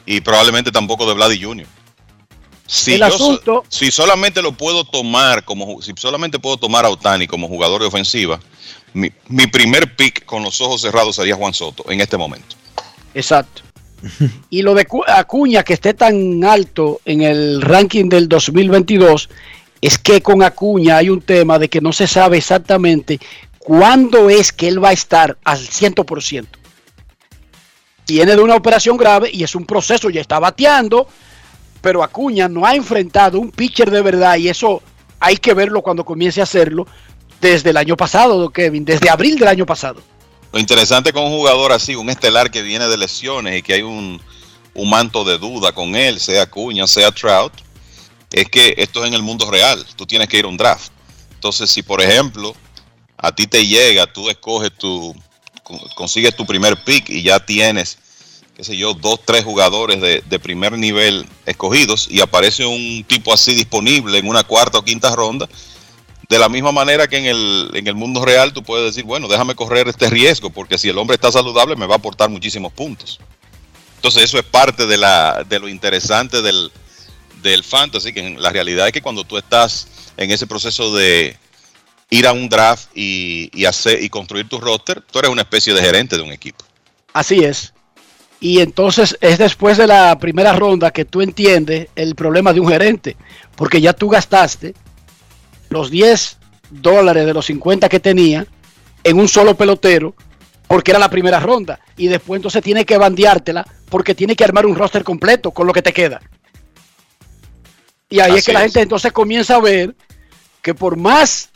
y 0.06 0.20
probablemente 0.20 0.72
tampoco 0.72 1.06
de 1.06 1.14
Vladi 1.14 1.40
Jr. 1.42 1.66
Si, 2.66 2.94
El 2.94 3.00
yo 3.00 3.06
asunto- 3.06 3.64
si 3.68 3.90
solamente 3.90 4.42
lo 4.42 4.52
puedo 4.52 4.84
tomar 4.84 5.44
como 5.44 5.82
si 5.82 5.92
solamente 5.96 6.38
puedo 6.38 6.56
tomar 6.56 6.84
a 6.84 6.88
Otani 6.90 7.26
como 7.26 7.48
jugador 7.48 7.80
de 7.80 7.88
ofensiva, 7.88 8.40
mi, 8.92 9.10
mi 9.28 9.46
primer 9.48 9.96
pick 9.96 10.24
con 10.24 10.42
los 10.42 10.60
ojos 10.60 10.80
cerrados 10.80 11.16
sería 11.16 11.34
Juan 11.36 11.52
Soto 11.54 11.84
en 11.90 12.00
este 12.00 12.16
momento. 12.16 12.56
Exacto. 13.14 13.62
Y 14.50 14.62
lo 14.62 14.74
de 14.74 14.86
Cu- 14.86 15.04
Acuña, 15.06 15.62
que 15.62 15.74
esté 15.74 15.94
tan 15.94 16.42
alto 16.44 17.00
en 17.04 17.22
el 17.22 17.60
ranking 17.62 18.08
del 18.08 18.28
2022, 18.28 19.28
es 19.80 19.98
que 19.98 20.20
con 20.22 20.42
Acuña 20.42 20.96
hay 20.98 21.08
un 21.10 21.20
tema 21.22 21.58
de 21.58 21.68
que 21.68 21.80
no 21.80 21.92
se 21.92 22.06
sabe 22.06 22.38
exactamente 22.38 23.18
cuándo 23.58 24.28
es 24.30 24.52
que 24.52 24.68
él 24.68 24.82
va 24.82 24.90
a 24.90 24.92
estar 24.92 25.36
al 25.44 25.58
100%. 25.58 26.46
Viene 28.06 28.34
de 28.34 28.42
una 28.42 28.56
operación 28.56 28.96
grave 28.96 29.30
y 29.32 29.44
es 29.44 29.54
un 29.54 29.64
proceso, 29.66 30.10
ya 30.10 30.20
está 30.20 30.38
bateando, 30.40 31.06
pero 31.80 32.02
Acuña 32.02 32.48
no 32.48 32.66
ha 32.66 32.74
enfrentado 32.74 33.38
un 33.38 33.50
pitcher 33.52 33.90
de 33.90 34.02
verdad 34.02 34.36
y 34.36 34.48
eso 34.48 34.82
hay 35.20 35.36
que 35.36 35.54
verlo 35.54 35.80
cuando 35.82 36.04
comience 36.04 36.40
a 36.40 36.44
hacerlo 36.44 36.86
desde 37.40 37.70
el 37.70 37.76
año 37.76 37.96
pasado, 37.96 38.50
Kevin, 38.50 38.84
desde 38.84 39.08
abril 39.08 39.38
del 39.38 39.48
año 39.48 39.64
pasado. 39.64 40.02
Lo 40.52 40.58
interesante 40.58 41.12
con 41.12 41.24
un 41.24 41.30
jugador 41.30 41.72
así, 41.72 41.94
un 41.94 42.10
estelar 42.10 42.50
que 42.50 42.62
viene 42.62 42.88
de 42.88 42.96
lesiones 42.96 43.58
y 43.58 43.62
que 43.62 43.74
hay 43.74 43.82
un, 43.82 44.20
un 44.74 44.90
manto 44.90 45.24
de 45.24 45.38
duda 45.38 45.72
con 45.72 45.94
él, 45.94 46.18
sea 46.18 46.50
Cuña, 46.50 46.86
sea 46.86 47.12
Trout, 47.12 47.52
es 48.32 48.48
que 48.48 48.74
esto 48.78 49.02
es 49.02 49.08
en 49.08 49.14
el 49.14 49.22
mundo 49.22 49.48
real. 49.50 49.84
Tú 49.96 50.06
tienes 50.06 50.28
que 50.28 50.38
ir 50.38 50.44
a 50.44 50.48
un 50.48 50.56
draft. 50.56 50.90
Entonces, 51.34 51.70
si 51.70 51.82
por 51.82 52.02
ejemplo 52.02 52.54
a 53.16 53.32
ti 53.32 53.46
te 53.46 53.66
llega, 53.66 54.12
tú 54.12 54.28
escoges 54.28 54.72
tu, 54.76 55.14
con- 55.62 55.78
consigues 55.94 56.34
tu 56.34 56.44
primer 56.46 56.82
pick 56.84 57.08
y 57.10 57.22
ya 57.22 57.38
tienes, 57.38 57.98
qué 58.56 58.64
sé 58.64 58.76
yo, 58.76 58.94
dos, 58.94 59.20
tres 59.24 59.44
jugadores 59.44 60.00
de, 60.00 60.22
de 60.28 60.38
primer 60.38 60.72
nivel 60.76 61.26
escogidos 61.46 62.08
y 62.10 62.20
aparece 62.20 62.66
un 62.66 63.04
tipo 63.04 63.32
así 63.32 63.54
disponible 63.54 64.18
en 64.18 64.26
una 64.28 64.42
cuarta 64.42 64.78
o 64.78 64.82
quinta 64.84 65.14
ronda, 65.14 65.48
de 66.30 66.38
la 66.38 66.48
misma 66.48 66.70
manera 66.70 67.08
que 67.08 67.18
en 67.18 67.26
el, 67.26 67.70
en 67.74 67.88
el 67.88 67.96
mundo 67.96 68.24
real 68.24 68.52
tú 68.52 68.62
puedes 68.62 68.86
decir, 68.86 69.04
bueno, 69.04 69.26
déjame 69.26 69.56
correr 69.56 69.88
este 69.88 70.08
riesgo, 70.08 70.48
porque 70.48 70.78
si 70.78 70.88
el 70.88 70.96
hombre 70.96 71.16
está 71.16 71.32
saludable 71.32 71.74
me 71.74 71.86
va 71.86 71.96
a 71.96 71.98
aportar 71.98 72.30
muchísimos 72.30 72.72
puntos. 72.72 73.18
Entonces 73.96 74.22
eso 74.22 74.38
es 74.38 74.44
parte 74.44 74.86
de, 74.86 74.96
la, 74.96 75.44
de 75.46 75.58
lo 75.58 75.68
interesante 75.68 76.40
del, 76.40 76.70
del 77.42 77.64
fantasy, 77.64 78.12
que 78.12 78.36
la 78.38 78.50
realidad 78.50 78.86
es 78.86 78.92
que 78.92 79.02
cuando 79.02 79.24
tú 79.24 79.38
estás 79.38 79.88
en 80.16 80.30
ese 80.30 80.46
proceso 80.46 80.94
de 80.94 81.36
ir 82.10 82.28
a 82.28 82.32
un 82.32 82.48
draft 82.48 82.90
y, 82.94 83.50
y 83.52 83.64
hacer 83.64 84.00
y 84.00 84.08
construir 84.08 84.48
tu 84.48 84.60
roster, 84.60 85.02
tú 85.02 85.18
eres 85.18 85.32
una 85.32 85.42
especie 85.42 85.74
de 85.74 85.80
gerente 85.80 86.16
de 86.16 86.22
un 86.22 86.30
equipo. 86.30 86.64
Así 87.12 87.42
es. 87.42 87.74
Y 88.38 88.60
entonces 88.60 89.18
es 89.20 89.36
después 89.36 89.76
de 89.78 89.88
la 89.88 90.16
primera 90.20 90.52
ronda 90.52 90.92
que 90.92 91.04
tú 91.04 91.22
entiendes 91.22 91.88
el 91.96 92.14
problema 92.14 92.52
de 92.52 92.60
un 92.60 92.68
gerente, 92.68 93.16
porque 93.56 93.80
ya 93.80 93.92
tú 93.92 94.08
gastaste 94.08 94.74
los 95.70 95.90
10 95.90 96.38
dólares 96.70 97.26
de 97.26 97.34
los 97.34 97.46
50 97.46 97.88
que 97.88 98.00
tenía 98.00 98.46
en 99.02 99.18
un 99.18 99.28
solo 99.28 99.56
pelotero, 99.56 100.14
porque 100.68 100.90
era 100.90 101.00
la 101.00 101.10
primera 101.10 101.40
ronda, 101.40 101.80
y 101.96 102.08
después 102.08 102.38
entonces 102.38 102.62
tiene 102.62 102.84
que 102.84 102.98
bandeártela 102.98 103.66
porque 103.88 104.14
tiene 104.14 104.36
que 104.36 104.44
armar 104.44 104.66
un 104.66 104.76
roster 104.76 105.02
completo 105.02 105.50
con 105.50 105.66
lo 105.66 105.72
que 105.72 105.82
te 105.82 105.92
queda. 105.92 106.20
Y 108.08 108.20
ahí 108.20 108.36
es 108.36 108.44
que 108.44 108.52
la 108.52 108.60
es. 108.60 108.66
gente 108.66 108.82
entonces 108.82 109.12
comienza 109.12 109.56
a 109.56 109.60
ver 109.60 109.94
que 110.62 110.74
por 110.74 110.96
más 110.96 111.48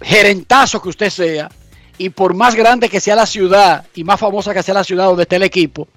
gerentazo 0.00 0.82
que 0.82 0.88
usted 0.88 1.10
sea, 1.10 1.48
y 1.98 2.10
por 2.10 2.34
más 2.34 2.54
grande 2.54 2.88
que 2.88 3.00
sea 3.00 3.16
la 3.16 3.26
ciudad 3.26 3.84
y 3.94 4.04
más 4.04 4.20
famosa 4.20 4.54
que 4.54 4.62
sea 4.62 4.74
la 4.74 4.84
ciudad 4.84 5.06
donde 5.06 5.24
esté 5.24 5.36
el 5.36 5.42
equipo, 5.42 5.88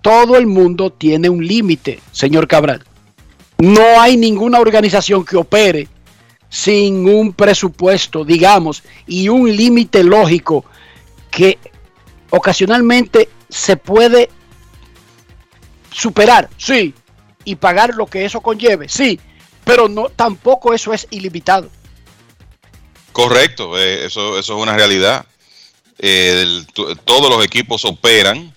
todo 0.00 0.36
el 0.36 0.46
mundo 0.46 0.90
tiene 0.90 1.28
un 1.28 1.46
límite, 1.46 2.00
señor 2.12 2.48
Cabral. 2.48 2.82
No 3.58 4.00
hay 4.00 4.16
ninguna 4.16 4.58
organización 4.58 5.24
que 5.24 5.36
opere 5.36 5.88
sin 6.54 7.08
un 7.08 7.32
presupuesto, 7.32 8.24
digamos, 8.24 8.84
y 9.08 9.28
un 9.28 9.56
límite 9.56 10.04
lógico 10.04 10.64
que 11.28 11.58
ocasionalmente 12.30 13.28
se 13.48 13.76
puede 13.76 14.30
superar, 15.90 16.48
sí, 16.56 16.94
y 17.44 17.56
pagar 17.56 17.96
lo 17.96 18.06
que 18.06 18.24
eso 18.24 18.40
conlleve, 18.40 18.88
sí, 18.88 19.18
pero 19.64 19.88
no 19.88 20.10
tampoco 20.10 20.72
eso 20.72 20.92
es 20.92 21.08
ilimitado. 21.10 21.68
Correcto, 23.10 23.76
eh, 23.76 24.06
eso, 24.06 24.38
eso 24.38 24.56
es 24.56 24.62
una 24.62 24.76
realidad. 24.76 25.26
Eh, 25.98 26.62
todos 27.04 27.30
los 27.30 27.44
equipos 27.44 27.84
operan 27.84 28.53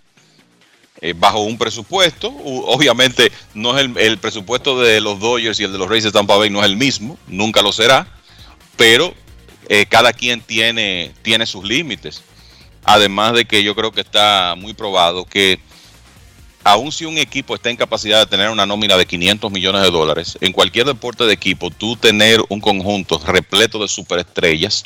eh, 1.01 1.13
bajo 1.15 1.41
un 1.41 1.57
presupuesto. 1.57 2.33
Obviamente 2.43 3.31
no 3.53 3.77
es 3.77 3.85
el, 3.85 3.97
el 3.97 4.17
presupuesto 4.17 4.79
de 4.79 5.01
los 5.01 5.19
Dodgers 5.19 5.59
y 5.59 5.63
el 5.63 5.71
de 5.71 5.77
los 5.77 5.89
Rays 5.89 6.03
de 6.03 6.11
Tampa 6.11 6.37
Bay 6.37 6.49
no 6.49 6.59
es 6.59 6.65
el 6.65 6.77
mismo, 6.77 7.17
nunca 7.27 7.61
lo 7.61 7.71
será, 7.71 8.07
pero 8.75 9.13
eh, 9.69 9.85
cada 9.87 10.13
quien 10.13 10.41
tiene, 10.41 11.13
tiene 11.21 11.45
sus 11.45 11.63
límites. 11.63 12.21
Además 12.83 13.33
de 13.33 13.45
que 13.45 13.63
yo 13.63 13.75
creo 13.75 13.91
que 13.91 14.01
está 14.01 14.55
muy 14.57 14.73
probado 14.73 15.25
que 15.25 15.59
aun 16.63 16.91
si 16.91 17.05
un 17.05 17.17
equipo 17.17 17.55
está 17.55 17.69
en 17.69 17.77
capacidad 17.77 18.19
de 18.19 18.25
tener 18.25 18.49
una 18.49 18.65
nómina 18.65 18.97
de 18.97 19.05
500 19.05 19.51
millones 19.51 19.81
de 19.81 19.91
dólares, 19.91 20.37
en 20.41 20.51
cualquier 20.51 20.85
deporte 20.85 21.25
de 21.25 21.33
equipo, 21.33 21.69
tú 21.69 21.95
tener 21.95 22.41
un 22.49 22.59
conjunto 22.59 23.21
repleto 23.25 23.79
de 23.79 23.87
superestrellas, 23.87 24.85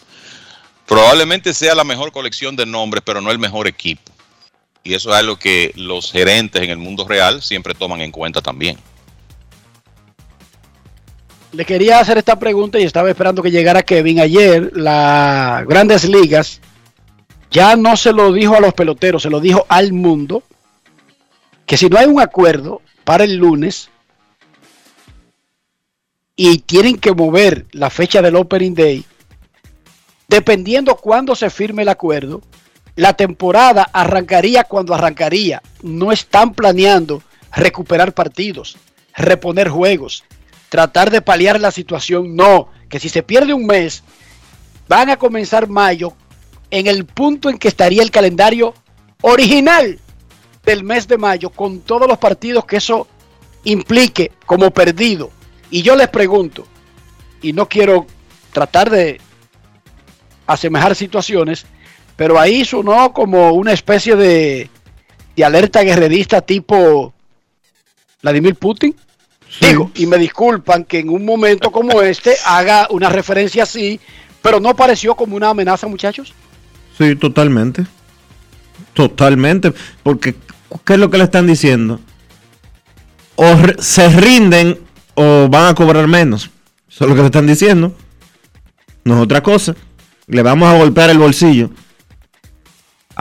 probablemente 0.85 1.53
sea 1.53 1.73
la 1.73 1.83
mejor 1.83 2.11
colección 2.11 2.55
de 2.55 2.65
nombres, 2.65 3.03
pero 3.05 3.21
no 3.21 3.31
el 3.31 3.39
mejor 3.39 3.67
equipo. 3.67 4.10
Y 4.83 4.93
eso 4.93 5.11
es 5.11 5.15
algo 5.15 5.37
que 5.37 5.71
los 5.75 6.11
gerentes 6.11 6.61
en 6.61 6.69
el 6.69 6.77
mundo 6.77 7.07
real 7.07 7.41
siempre 7.41 7.73
toman 7.73 8.01
en 8.01 8.11
cuenta 8.11 8.41
también. 8.41 8.77
Le 11.51 11.65
quería 11.65 11.99
hacer 11.99 12.17
esta 12.17 12.39
pregunta 12.39 12.79
y 12.79 12.83
estaba 12.83 13.09
esperando 13.09 13.43
que 13.43 13.51
llegara 13.51 13.83
Kevin. 13.83 14.19
Ayer, 14.21 14.71
las 14.75 15.65
grandes 15.67 16.05
ligas 16.07 16.61
ya 17.51 17.75
no 17.75 17.97
se 17.97 18.13
lo 18.13 18.31
dijo 18.31 18.55
a 18.55 18.61
los 18.61 18.73
peloteros, 18.73 19.23
se 19.23 19.29
lo 19.29 19.41
dijo 19.41 19.65
al 19.67 19.91
mundo, 19.91 20.43
que 21.65 21.77
si 21.77 21.89
no 21.89 21.97
hay 21.97 22.07
un 22.07 22.21
acuerdo 22.21 22.81
para 23.03 23.25
el 23.25 23.35
lunes 23.35 23.89
y 26.35 26.59
tienen 26.59 26.97
que 26.97 27.13
mover 27.13 27.65
la 27.73 27.89
fecha 27.89 28.21
del 28.21 28.37
Opening 28.37 28.73
Day, 28.73 29.05
dependiendo 30.29 30.95
cuándo 30.95 31.35
se 31.35 31.49
firme 31.49 31.81
el 31.81 31.89
acuerdo, 31.89 32.41
la 32.95 33.13
temporada 33.13 33.89
arrancaría 33.93 34.63
cuando 34.63 34.93
arrancaría. 34.93 35.61
No 35.81 36.11
están 36.11 36.53
planeando 36.53 37.23
recuperar 37.53 38.13
partidos, 38.13 38.77
reponer 39.15 39.69
juegos, 39.69 40.23
tratar 40.69 41.11
de 41.11 41.21
paliar 41.21 41.59
la 41.59 41.71
situación. 41.71 42.35
No, 42.35 42.69
que 42.89 42.99
si 42.99 43.09
se 43.09 43.23
pierde 43.23 43.53
un 43.53 43.65
mes, 43.65 44.03
van 44.87 45.09
a 45.09 45.17
comenzar 45.17 45.67
mayo 45.67 46.13
en 46.69 46.87
el 46.87 47.05
punto 47.05 47.49
en 47.49 47.57
que 47.57 47.67
estaría 47.67 48.01
el 48.01 48.11
calendario 48.11 48.73
original 49.21 49.99
del 50.63 50.83
mes 50.83 51.07
de 51.07 51.17
mayo, 51.17 51.49
con 51.49 51.81
todos 51.81 52.07
los 52.07 52.17
partidos 52.17 52.65
que 52.65 52.77
eso 52.77 53.07
implique 53.63 54.31
como 54.45 54.71
perdido. 54.71 55.31
Y 55.69 55.81
yo 55.81 55.95
les 55.95 56.09
pregunto, 56.09 56.65
y 57.41 57.53
no 57.53 57.67
quiero 57.67 58.05
tratar 58.51 58.89
de 58.89 59.19
asemejar 60.45 60.95
situaciones, 60.95 61.65
pero 62.21 62.39
ahí 62.39 62.63
sonó 62.63 63.11
como 63.13 63.51
una 63.53 63.73
especie 63.73 64.15
de, 64.15 64.69
de 65.35 65.43
alerta 65.43 65.81
guerrerista 65.81 66.39
tipo 66.39 67.15
Vladimir 68.21 68.53
Putin. 68.53 68.95
Digo, 69.59 69.89
y 69.95 70.05
me 70.05 70.19
disculpan 70.19 70.83
que 70.83 70.99
en 70.99 71.09
un 71.09 71.25
momento 71.25 71.71
como 71.71 71.99
este 72.03 72.35
haga 72.45 72.85
una 72.91 73.09
referencia 73.09 73.63
así, 73.63 73.99
pero 74.43 74.59
no 74.59 74.75
pareció 74.75 75.15
como 75.15 75.35
una 75.35 75.49
amenaza, 75.49 75.87
muchachos. 75.87 76.31
Sí, 76.95 77.15
totalmente. 77.15 77.87
Totalmente. 78.93 79.73
Porque, 80.03 80.35
¿qué 80.85 80.93
es 80.93 80.99
lo 80.99 81.09
que 81.09 81.17
le 81.17 81.23
están 81.23 81.47
diciendo? 81.47 81.99
O 83.35 83.57
se 83.79 84.09
rinden 84.09 84.79
o 85.15 85.47
van 85.49 85.69
a 85.69 85.73
cobrar 85.73 86.07
menos. 86.07 86.51
Eso 86.87 87.05
es 87.05 87.09
lo 87.09 87.15
que 87.15 87.21
le 87.21 87.25
están 87.29 87.47
diciendo. 87.47 87.95
No 89.05 89.15
es 89.15 89.21
otra 89.21 89.41
cosa. 89.41 89.75
Le 90.27 90.43
vamos 90.43 90.71
a 90.71 90.77
golpear 90.77 91.09
el 91.09 91.17
bolsillo. 91.17 91.71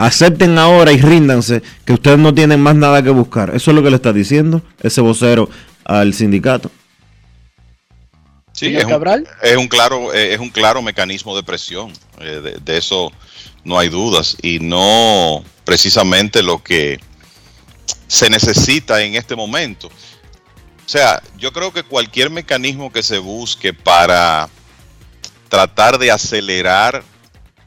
Acepten 0.05 0.57
ahora 0.57 0.91
y 0.91 0.99
ríndanse 0.99 1.61
que 1.85 1.93
ustedes 1.93 2.17
no 2.17 2.33
tienen 2.33 2.59
más 2.59 2.75
nada 2.75 3.03
que 3.03 3.11
buscar. 3.11 3.55
Eso 3.55 3.69
es 3.69 3.75
lo 3.75 3.83
que 3.83 3.91
le 3.91 3.97
está 3.97 4.11
diciendo 4.11 4.63
ese 4.81 4.99
vocero 4.99 5.47
al 5.85 6.13
sindicato. 6.15 6.71
Sí, 8.51 8.75
es 8.75 8.83
un, 8.83 8.89
Cabral. 8.89 9.27
es 9.43 9.57
un 9.57 9.67
claro, 9.67 10.11
eh, 10.13 10.33
es 10.33 10.39
un 10.39 10.49
claro 10.49 10.81
mecanismo 10.81 11.35
de 11.35 11.43
presión. 11.43 11.93
eh, 12.19 12.41
de, 12.41 12.57
de 12.59 12.77
eso 12.77 13.11
no 13.63 13.77
hay 13.77 13.89
dudas. 13.89 14.37
Y 14.41 14.59
no 14.59 15.43
precisamente 15.65 16.41
lo 16.41 16.63
que 16.63 16.99
se 18.07 18.27
necesita 18.29 19.03
en 19.03 19.13
este 19.15 19.35
momento. 19.35 19.87
O 19.87 20.89
sea, 20.89 21.21
yo 21.37 21.53
creo 21.53 21.71
que 21.71 21.83
cualquier 21.83 22.31
mecanismo 22.31 22.91
que 22.91 23.03
se 23.03 23.19
busque 23.19 23.71
para 23.71 24.49
tratar 25.47 25.99
de 25.99 26.09
acelerar 26.09 27.03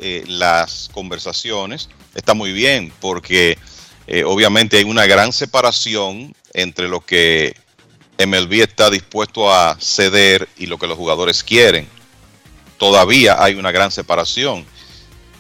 eh, 0.01 0.25
las 0.27 0.91
conversaciones 0.93 1.89
está 2.15 2.35
muy 2.35 2.53
bien, 2.53 2.93
porque 3.01 3.59
eh, 4.07 4.25
obviamente 4.25 4.79
hay 4.79 4.85
una 4.85 5.07
gran 5.07 5.33
separación 5.33 6.35
entre 6.53 6.89
lo 6.89 7.01
que 7.01 7.57
MLB 8.19 8.63
está 8.63 8.91
dispuesto 8.91 9.53
a 9.53 9.77
ceder 9.81 10.49
y 10.57 10.67
lo 10.67 10.79
que 10.79 10.87
los 10.87 10.97
jugadores 10.97 11.43
quieren. 11.43 11.89
Todavía 12.79 13.43
hay 13.43 13.55
una 13.55 13.73
gran 13.73 13.91
separación 13.91 14.65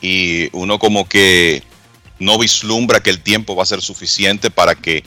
y 0.01 0.49
uno 0.53 0.79
como 0.79 1.09
que 1.09 1.63
no 2.19 2.39
vislumbra 2.39 3.03
que 3.03 3.11
el 3.11 3.21
tiempo 3.21 3.55
va 3.55 3.63
a 3.63 3.67
ser 3.67 3.83
suficiente 3.83 4.51
para 4.51 4.75
que 4.75 5.05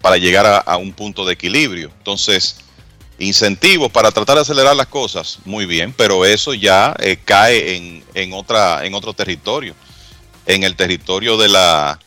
para 0.00 0.18
llegar 0.18 0.62
a, 0.66 0.76
un 0.76 0.92
punto 0.92 1.24
de 1.24 1.32
equilibrio. 1.32 1.90
Entonces, 1.96 2.56
incentivos 3.18 3.90
para 3.90 4.10
tratar 4.10 4.36
de 4.36 4.42
acelerar 4.42 4.76
las 4.76 4.88
cosas, 4.88 5.38
muy 5.46 5.64
bien, 5.64 5.94
pero 5.96 6.26
eso 6.26 6.52
ya 6.52 6.94
eh, 6.98 7.16
cae 7.24 7.76
en, 7.76 8.04
en 8.12 8.34
otra 8.34 8.84
en 8.84 8.92
otro 8.92 9.14
territorio, 9.14 9.74
en 10.46 10.62
el 10.64 10.76
territorio 10.76 11.36
de 11.36 11.48
la 11.48 11.98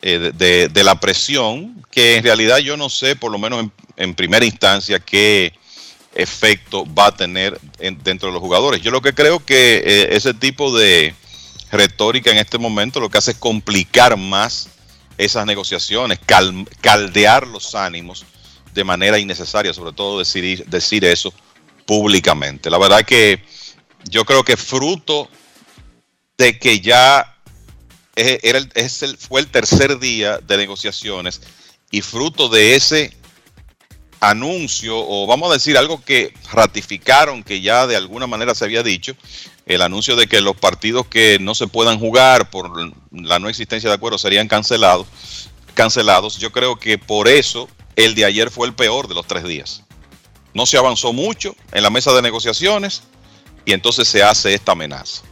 eh, 0.00 0.30
de- 0.34 0.84
la 0.84 1.00
presión, 1.00 1.84
que 1.90 2.16
en 2.16 2.22
realidad 2.22 2.58
yo 2.58 2.76
no 2.76 2.88
sé, 2.88 3.16
por 3.16 3.32
lo 3.32 3.38
menos 3.38 3.66
en, 3.96 4.14
primera 4.14 4.44
instancia, 4.44 5.00
qué 5.00 5.52
efecto 6.14 6.84
va 6.94 7.06
a 7.06 7.16
tener 7.16 7.58
en- 7.80 8.00
dentro 8.02 8.28
de 8.28 8.32
los 8.32 8.40
jugadores. 8.40 8.80
Yo 8.80 8.90
lo 8.92 9.00
que 9.02 9.12
creo 9.12 9.44
que 9.44 9.82
eh, 9.84 10.08
ese 10.12 10.34
tipo 10.34 10.76
de 10.76 11.14
retórica 11.72 12.30
en 12.30 12.38
este 12.38 12.58
momento 12.58 13.00
lo 13.00 13.08
que 13.10 13.18
hace 13.18 13.32
es 13.32 13.38
complicar 13.38 14.16
más 14.16 14.68
esas 15.18 15.44
negociaciones, 15.46 16.20
cal- 16.24 16.66
caldear 16.80 17.46
los 17.46 17.74
ánimos 17.74 18.24
de 18.72 18.84
manera 18.84 19.18
innecesaria, 19.18 19.74
sobre 19.74 19.92
todo 19.92 20.20
decir, 20.20 20.64
decir 20.66 21.04
eso 21.04 21.34
públicamente. 21.86 22.70
La 22.70 22.78
verdad 22.78 23.04
que 23.04 23.42
yo 24.08 24.24
creo 24.24 24.44
que 24.44 24.56
fruto 24.56 25.28
de 26.36 26.56
que 26.58 26.78
ya 26.80 27.34
era 28.18 28.60
fue 29.18 29.40
el 29.40 29.46
tercer 29.46 29.98
día 29.98 30.38
de 30.38 30.56
negociaciones 30.56 31.40
y 31.90 32.02
fruto 32.02 32.48
de 32.48 32.74
ese 32.74 33.16
anuncio, 34.20 34.96
o 34.98 35.26
vamos 35.26 35.50
a 35.50 35.54
decir 35.54 35.78
algo 35.78 36.02
que 36.02 36.34
ratificaron 36.52 37.44
que 37.44 37.60
ya 37.60 37.86
de 37.86 37.96
alguna 37.96 38.26
manera 38.26 38.54
se 38.54 38.64
había 38.64 38.82
dicho, 38.82 39.14
el 39.66 39.82
anuncio 39.82 40.16
de 40.16 40.26
que 40.26 40.40
los 40.40 40.56
partidos 40.56 41.06
que 41.06 41.38
no 41.40 41.54
se 41.54 41.68
puedan 41.68 41.98
jugar 41.98 42.50
por 42.50 42.92
la 43.12 43.38
no 43.38 43.48
existencia 43.48 43.88
de 43.88 43.94
acuerdo 43.94 44.18
serían 44.18 44.48
cancelados, 44.48 45.06
cancelados. 45.74 46.38
Yo 46.38 46.50
creo 46.50 46.76
que 46.76 46.98
por 46.98 47.28
eso 47.28 47.68
el 47.94 48.14
de 48.14 48.24
ayer 48.24 48.50
fue 48.50 48.66
el 48.66 48.74
peor 48.74 49.08
de 49.08 49.14
los 49.14 49.26
tres 49.26 49.44
días. 49.44 49.84
No 50.54 50.66
se 50.66 50.78
avanzó 50.78 51.12
mucho 51.12 51.54
en 51.72 51.82
la 51.82 51.90
mesa 51.90 52.12
de 52.12 52.22
negociaciones 52.22 53.02
y 53.64 53.72
entonces 53.72 54.08
se 54.08 54.22
hace 54.22 54.54
esta 54.54 54.72
amenaza. 54.72 55.22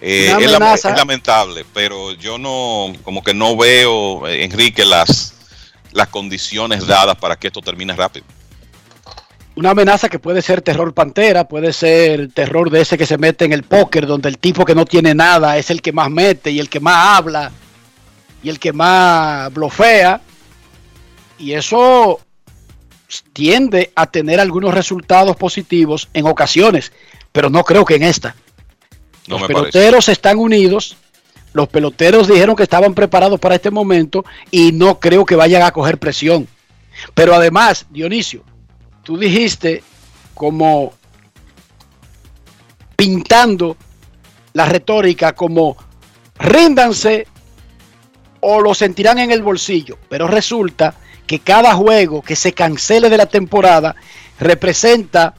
Eh, 0.00 0.32
es 0.40 0.52
lamentable, 0.84 1.64
pero 1.74 2.12
yo 2.12 2.38
no, 2.38 2.92
como 3.02 3.22
que 3.22 3.34
no 3.34 3.56
veo, 3.56 4.28
eh, 4.28 4.44
Enrique, 4.44 4.84
las, 4.84 5.34
las 5.92 6.08
condiciones 6.08 6.86
dadas 6.86 7.16
para 7.16 7.36
que 7.36 7.48
esto 7.48 7.60
termine 7.60 7.94
rápido. 7.94 8.24
Una 9.56 9.70
amenaza 9.70 10.08
que 10.08 10.20
puede 10.20 10.40
ser 10.40 10.62
terror 10.62 10.94
pantera, 10.94 11.48
puede 11.48 11.72
ser 11.72 12.32
terror 12.32 12.70
de 12.70 12.82
ese 12.82 12.96
que 12.96 13.06
se 13.06 13.18
mete 13.18 13.44
en 13.44 13.52
el 13.52 13.64
póker, 13.64 14.06
donde 14.06 14.28
el 14.28 14.38
tipo 14.38 14.64
que 14.64 14.76
no 14.76 14.84
tiene 14.84 15.16
nada 15.16 15.58
es 15.58 15.70
el 15.70 15.82
que 15.82 15.90
más 15.90 16.10
mete 16.10 16.52
y 16.52 16.60
el 16.60 16.68
que 16.68 16.78
más 16.78 17.18
habla 17.18 17.50
y 18.40 18.50
el 18.50 18.60
que 18.60 18.72
más 18.72 19.52
blofea. 19.52 20.20
Y 21.40 21.54
eso 21.54 22.20
tiende 23.32 23.90
a 23.96 24.06
tener 24.06 24.38
algunos 24.38 24.72
resultados 24.72 25.36
positivos 25.36 26.08
en 26.14 26.28
ocasiones, 26.28 26.92
pero 27.32 27.50
no 27.50 27.64
creo 27.64 27.84
que 27.84 27.96
en 27.96 28.04
esta. 28.04 28.36
No 29.28 29.38
los 29.38 29.48
parece. 29.48 29.72
peloteros 29.72 30.08
están 30.08 30.38
unidos, 30.38 30.96
los 31.52 31.68
peloteros 31.68 32.28
dijeron 32.28 32.56
que 32.56 32.62
estaban 32.62 32.94
preparados 32.94 33.38
para 33.38 33.54
este 33.54 33.70
momento 33.70 34.24
y 34.50 34.72
no 34.72 34.98
creo 34.98 35.24
que 35.24 35.36
vayan 35.36 35.62
a 35.62 35.70
coger 35.70 35.98
presión. 35.98 36.48
Pero 37.14 37.34
además, 37.34 37.86
Dionisio, 37.90 38.42
tú 39.02 39.18
dijiste 39.18 39.82
como 40.34 40.92
pintando 42.96 43.76
la 44.52 44.66
retórica 44.66 45.32
como 45.32 45.76
ríndanse 46.38 47.26
o 48.40 48.60
lo 48.60 48.74
sentirán 48.74 49.18
en 49.18 49.30
el 49.30 49.42
bolsillo, 49.42 49.98
pero 50.08 50.26
resulta 50.26 50.94
que 51.26 51.40
cada 51.40 51.74
juego 51.74 52.22
que 52.22 52.34
se 52.34 52.52
cancele 52.52 53.10
de 53.10 53.16
la 53.16 53.26
temporada 53.26 53.94
representa 54.40 55.34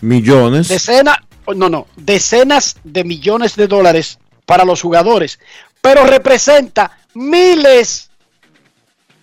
Millones. 0.00 0.68
Decenas, 0.68 1.18
no, 1.54 1.68
no, 1.68 1.86
decenas 1.96 2.76
de 2.84 3.04
millones 3.04 3.56
de 3.56 3.66
dólares 3.66 4.18
para 4.44 4.64
los 4.64 4.82
jugadores, 4.82 5.38
pero 5.80 6.04
representa 6.04 6.98
miles 7.14 8.10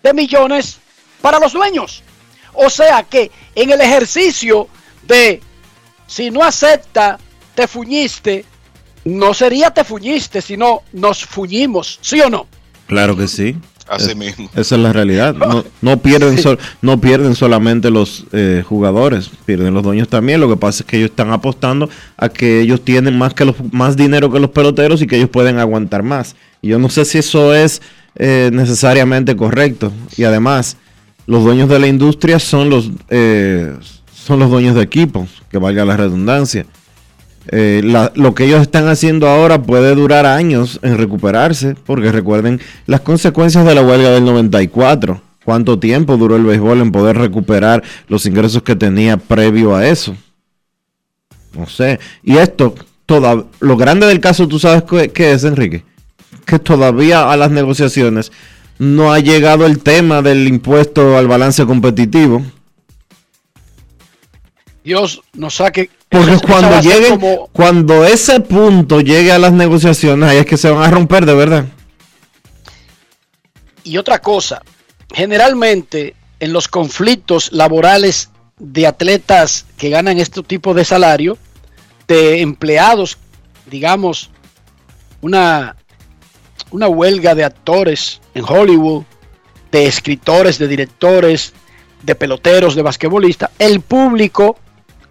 de 0.02 0.14
millones 0.14 0.80
para 1.22 1.40
los 1.40 1.54
dueños. 1.54 2.04
O 2.54 2.70
sea 2.70 3.04
que 3.04 3.32
en 3.56 3.72
el 3.72 3.82
ejercicio 3.82 4.68
de 5.04 5.42
si 6.08 6.30
no 6.30 6.44
acepta, 6.44 7.20
te 7.56 7.68
fuñiste, 7.68 8.46
no 9.06 9.34
sería 9.34 9.72
te 9.72 9.84
fuñiste, 9.84 10.42
sino 10.42 10.84
nos 10.92 11.26
fuñimos, 11.26 12.00
¿sí 12.02 12.22
o 12.22 12.30
no? 12.30 12.48
Claro 12.88 13.16
que 13.18 13.28
sí. 13.28 13.56
Así 13.96 14.12
Es- 14.12 14.16
mismo. 14.18 14.50
Esa 14.56 14.76
es 14.76 14.82
la 14.82 14.92
realidad. 14.94 15.34
No, 15.36 15.64
no 15.82 15.98
pierden, 16.02 16.38
sol- 16.38 16.60
no 16.82 17.00
pierden 17.00 17.36
solamente 17.36 17.90
los 17.90 18.26
eh, 18.32 18.64
jugadores, 18.68 19.30
pierden 19.46 19.74
los 19.74 19.84
dueños 19.84 20.08
también. 20.08 20.40
Lo 20.40 20.50
que 20.50 20.58
pasa 20.58 20.84
es 20.84 20.88
que 20.90 20.98
ellos 20.98 21.10
están 21.10 21.32
apostando 21.32 21.90
a 22.18 22.30
que 22.30 22.62
ellos 22.62 22.82
tienen 22.84 23.18
más 23.18 23.34
que 23.34 23.46
los 23.46 23.56
más 23.72 23.96
dinero 23.96 24.32
que 24.32 24.40
los 24.40 24.50
peloteros 24.52 25.02
y 25.02 25.08
que 25.08 25.18
ellos 25.18 25.30
pueden 25.30 25.60
aguantar 25.60 26.04
más. 26.04 26.36
Y 26.62 26.70
yo 26.70 26.80
no 26.80 26.90
sé 26.90 27.06
si 27.06 27.18
eso 27.18 27.54
es 27.54 27.82
eh, 28.16 28.50
necesariamente 28.54 29.36
correcto. 29.36 29.92
Y 30.18 30.24
además, 30.24 30.78
los 31.26 31.44
dueños 31.44 31.70
de 31.70 31.80
la 31.80 31.88
industria 31.88 32.40
son 32.40 32.70
los 32.70 32.90
eh, 33.10 33.74
son 34.14 34.40
los 34.40 34.50
dueños 34.50 34.76
de 34.76 34.82
equipos, 34.82 35.28
que 35.52 35.58
valga 35.58 35.84
la 35.84 35.98
redundancia. 35.98 36.66
Eh, 37.50 37.82
lo 38.16 38.36
que 38.36 38.46
ellos 38.46 38.62
están 38.62 38.88
haciendo 38.88 39.28
ahora 39.28 39.62
puede 39.62 39.96
durar 39.96 40.26
años 40.26 40.80
en 40.82 40.98
recuperarse, 40.98 41.76
porque 41.86 42.12
recuerden 42.12 42.62
las 42.86 43.02
consecuencias 43.02 43.66
de 43.66 43.76
la 43.76 43.82
huelga 43.82 44.12
del 44.12 44.26
94. 44.26 45.22
¿Cuánto 45.44 45.78
tiempo 45.78 46.16
duró 46.16 46.38
el 46.38 46.46
béisbol 46.46 46.80
en 46.80 46.92
poder 46.92 47.18
recuperar 47.18 47.84
los 48.08 48.26
ingresos 48.26 48.64
que 48.64 48.76
tenía 48.76 49.18
previo 49.18 49.76
a 49.76 49.86
eso? 49.86 50.16
No 51.54 51.68
sé. 51.68 52.00
Y 52.24 52.38
esto, 52.38 52.76
toda, 53.06 53.44
lo 53.60 53.78
grande 53.78 54.08
del 54.08 54.22
caso, 54.22 54.48
¿tú 54.48 54.58
sabes 54.58 54.84
qué, 54.84 55.12
qué 55.12 55.34
es, 55.34 55.44
Enrique? 55.44 55.84
Que 56.46 56.60
todavía 56.60 57.30
a 57.30 57.36
las 57.36 57.52
negociaciones 57.52 58.32
no 58.80 59.12
ha 59.12 59.20
llegado 59.20 59.66
el 59.66 59.80
tema 59.80 60.22
del 60.22 60.48
impuesto 60.48 61.18
al 61.18 61.28
balance 61.28 61.66
competitivo. 61.66 62.42
Dios 64.84 65.22
nos 65.34 65.56
saque. 65.56 65.90
Porque 66.14 66.38
cuando 66.48 66.82
ser 66.82 66.84
lleguen, 66.94 67.20
como- 67.20 67.48
cuando 67.52 68.06
ese 68.06 68.40
punto 68.40 69.02
llegue 69.02 69.32
a 69.32 69.40
las 69.40 69.52
negociaciones, 69.52 70.30
ahí 70.30 70.38
es 70.38 70.46
que 70.46 70.58
se 70.58 70.70
van 70.70 70.84
a 70.84 70.92
romper 70.92 71.26
de 71.26 71.34
verdad. 71.34 71.66
Y 73.84 73.98
otra 73.98 74.20
cosa, 74.20 74.62
generalmente 75.14 76.16
en 76.40 76.54
los 76.54 76.68
conflictos 76.68 77.52
laborales 77.52 78.30
de 78.60 78.88
atletas 78.88 79.66
que 79.78 79.90
ganan 79.90 80.20
este 80.20 80.42
tipo 80.44 80.74
de 80.74 80.86
salario, 80.86 81.38
de 82.08 82.42
empleados, 82.42 83.18
digamos, 83.66 84.30
una, 85.22 85.76
una 86.72 86.88
huelga 86.88 87.36
de 87.36 87.44
actores 87.44 88.22
en 88.34 88.46
Hollywood, 88.48 89.04
de 89.72 89.86
escritores, 89.88 90.60
de 90.60 90.68
directores, 90.68 91.54
de 92.04 92.16
peloteros, 92.16 92.76
de 92.76 92.82
basquetbolistas, 92.84 93.50
el 93.60 93.82
público, 93.82 94.58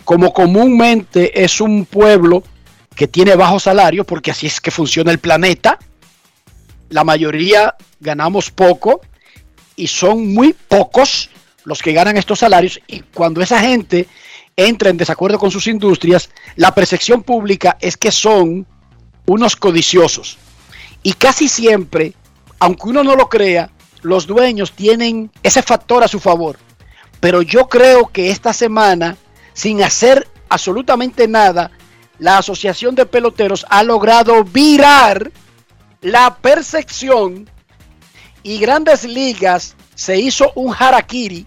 como 0.04 0.32
comúnmente 0.32 1.42
es 1.44 1.60
un 1.60 1.84
pueblo 1.84 2.42
que 2.94 3.08
tiene 3.08 3.34
bajo 3.34 3.58
salario, 3.58 4.04
porque 4.04 4.30
así 4.30 4.46
es 4.46 4.60
que 4.60 4.70
funciona 4.70 5.10
el 5.10 5.18
planeta, 5.18 5.78
la 6.90 7.04
mayoría 7.04 7.74
ganamos 8.00 8.50
poco 8.50 9.00
y 9.76 9.86
son 9.86 10.34
muy 10.34 10.52
pocos 10.52 11.30
los 11.64 11.80
que 11.80 11.92
ganan 11.92 12.16
estos 12.16 12.40
salarios 12.40 12.80
y 12.86 13.00
cuando 13.00 13.40
esa 13.40 13.60
gente 13.60 14.08
entra 14.56 14.90
en 14.90 14.96
desacuerdo 14.96 15.38
con 15.38 15.50
sus 15.50 15.66
industrias, 15.66 16.28
la 16.56 16.74
percepción 16.74 17.22
pública 17.22 17.78
es 17.80 17.96
que 17.96 18.12
son 18.12 18.66
unos 19.26 19.56
codiciosos. 19.56 20.38
Y 21.02 21.14
casi 21.14 21.48
siempre, 21.48 22.12
aunque 22.58 22.88
uno 22.88 23.02
no 23.02 23.16
lo 23.16 23.28
crea, 23.28 23.70
los 24.02 24.26
dueños 24.26 24.72
tienen 24.72 25.30
ese 25.42 25.62
factor 25.62 26.04
a 26.04 26.08
su 26.08 26.20
favor. 26.20 26.58
Pero 27.20 27.42
yo 27.42 27.68
creo 27.68 28.08
que 28.08 28.30
esta 28.30 28.52
semana, 28.52 29.16
sin 29.52 29.82
hacer 29.82 30.28
absolutamente 30.48 31.28
nada, 31.28 31.70
la 32.18 32.38
Asociación 32.38 32.94
de 32.94 33.06
Peloteros 33.06 33.66
ha 33.68 33.82
logrado 33.82 34.44
virar 34.44 35.32
la 36.00 36.36
percepción 36.36 37.48
y 38.42 38.58
Grandes 38.58 39.04
Ligas 39.04 39.76
se 39.94 40.18
hizo 40.18 40.52
un 40.54 40.74
harakiri, 40.76 41.46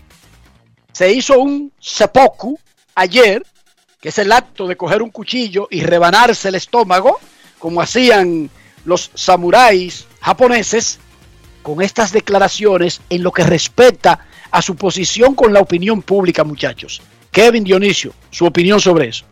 se 0.91 1.11
hizo 1.13 1.39
un 1.39 1.71
seppuku 1.79 2.57
ayer, 2.95 3.45
que 3.99 4.09
es 4.09 4.17
el 4.17 4.31
acto 4.31 4.67
de 4.67 4.77
coger 4.77 5.01
un 5.01 5.09
cuchillo 5.09 5.67
y 5.69 5.81
rebanarse 5.81 6.49
el 6.49 6.55
estómago, 6.55 7.19
como 7.59 7.81
hacían 7.81 8.49
los 8.85 9.11
samuráis 9.13 10.07
japoneses, 10.21 10.99
con 11.63 11.81
estas 11.81 12.11
declaraciones 12.11 13.01
en 13.09 13.23
lo 13.23 13.31
que 13.31 13.43
respecta 13.43 14.19
a 14.51 14.61
su 14.61 14.75
posición 14.75 15.33
con 15.33 15.51
la 15.51 15.61
opinión 15.61 16.03
pública, 16.03 16.43
muchachos. 16.43 17.01
Kevin 17.35 17.65
Dionisio, 17.65 18.13
su 18.31 18.45
opinión 18.45 18.79
sobre 18.79 19.09
eso. 19.09 19.25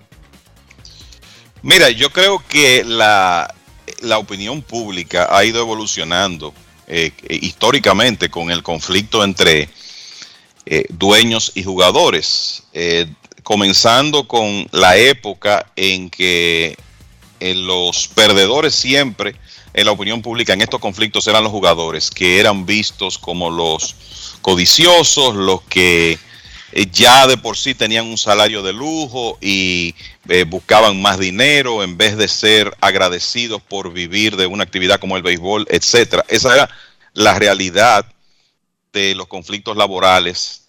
Mira, 1.62 1.90
yo 1.90 2.10
creo 2.10 2.44
que 2.50 2.84
la, 2.84 3.56
la 4.02 4.18
opinión 4.18 4.62
pública 4.62 5.30
ha 5.32 5.46
ido 5.46 5.62
evolucionando 5.62 6.54
eh, 6.88 7.14
eh, 7.30 7.40
históricamente 7.42 8.30
con 8.30 8.52
el 8.52 8.62
conflicto 8.62 9.24
entre 9.24 9.70
eh, 10.66 10.86
dueños 10.90 11.54
y 11.56 11.64
jugadores, 11.64 12.64
comenzando 13.44 14.28
con 14.28 14.68
la 14.72 14.98
época 14.98 15.72
en 15.78 16.10
que 16.10 16.76
los 17.40 18.10
perdedores 18.10 18.76
siempre 18.76 19.36
en 19.74 19.86
la 19.86 19.94
opinión 19.94 20.22
pública 20.22 20.52
en 20.52 20.62
estos 20.62 20.82
conflictos 20.82 21.26
eran 21.28 21.44
los 21.44 21.54
jugadores, 21.54 22.12
que 22.12 22.42
eran 22.42 22.66
vistos 22.66 23.18
como 23.18 23.50
los 23.50 23.96
codiciosos, 24.42 25.36
los 25.36 25.62
que 25.64 26.20
eh, 26.76 26.88
ya 26.92 27.28
de 27.28 27.38
por 27.38 27.56
sí 27.58 27.76
tenían 27.76 28.06
un 28.08 28.18
salario 28.18 28.64
de 28.64 28.74
lujo 28.74 29.38
y 29.42 29.94
eh, 30.28 30.44
buscaban 30.44 31.02
más 31.02 31.20
dinero 31.20 31.84
en 31.84 31.98
vez 31.98 32.18
de 32.18 32.28
ser 32.28 32.76
agradecidos 32.82 33.62
por 33.62 33.94
vivir 33.94 34.36
de 34.36 34.48
una 34.48 34.64
actividad 34.64 35.00
como 35.00 35.16
el 35.16 35.24
béisbol, 35.24 35.68
etcétera. 35.70 36.26
Esa 36.28 36.54
era 36.54 36.70
la 37.14 37.38
realidad 37.38 38.06
de 38.92 39.16
los 39.16 39.28
conflictos 39.28 39.78
laborales 39.78 40.68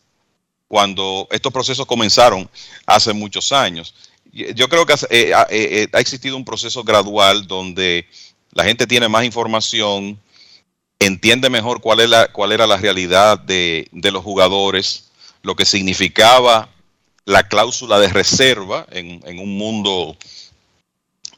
cuando 0.68 1.28
estos 1.30 1.52
procesos 1.52 1.86
comenzaron 1.86 2.48
hace 2.86 3.12
muchos 3.12 3.52
años. 3.52 3.94
Yo 4.32 4.68
creo 4.68 4.84
que 4.84 4.94
eh, 5.10 5.32
ha- 5.32 5.46
existido 6.00 6.36
un 6.36 6.44
proceso 6.44 6.82
gradual 6.82 7.46
donde 7.46 8.06
la 8.52 8.64
gente 8.64 8.86
tiene 8.86 9.08
más 9.08 9.24
información, 9.24 10.18
entiende 10.98 11.48
mejor 11.50 11.80
cuál, 11.80 12.00
es 12.00 12.08
la, 12.10 12.26
cuál 12.28 12.50
era 12.52 12.66
la 12.66 12.76
realidad 12.76 13.38
de 13.38 13.88
los 13.92 14.24
jugadores, 14.24 15.03
lo 15.44 15.54
que 15.54 15.66
significaba 15.66 16.70
la 17.26 17.46
cláusula 17.46 17.98
de 18.00 18.08
reserva 18.08 18.86
en, 18.90 19.38
un 19.38 19.56
mundo, 19.56 20.16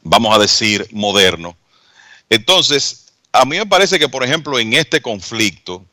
vamos 0.01 0.35
a 0.35 0.39
decir, 0.39 0.87
moderno. 0.91 1.55
Entonces, 2.29 3.13
a 3.33 3.43
mí 3.45 3.57
me 3.57 3.65
parece 3.65 3.99
que, 3.99 4.07
por 4.07 4.23
ejemplo, 4.23 4.57
en 4.59 4.73
este 4.73 5.01
conflicto, 5.01 5.85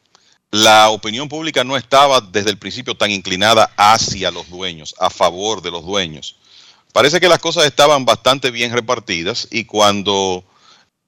la 0.52 0.90
opinión 0.90 1.28
pública 1.28 1.64
no 1.64 1.76
estaba 1.76 2.20
desde 2.20 2.50
el 2.50 2.58
principio 2.58 2.94
tan 2.94 3.10
inclinada 3.10 3.72
hacia 3.76 4.30
los 4.30 4.48
dueños, 4.48 4.94
a 4.98 5.10
favor 5.10 5.60
de 5.60 5.72
los 5.72 5.84
dueños. 5.84 6.36
Parece 6.92 7.18
que 7.18 7.28
las 7.28 7.40
cosas 7.40 7.64
estaban 7.64 8.04
bastante 8.04 8.52
bien 8.52 8.72
repartidas 8.72 9.48
y 9.50 9.64
cuando 9.64 10.44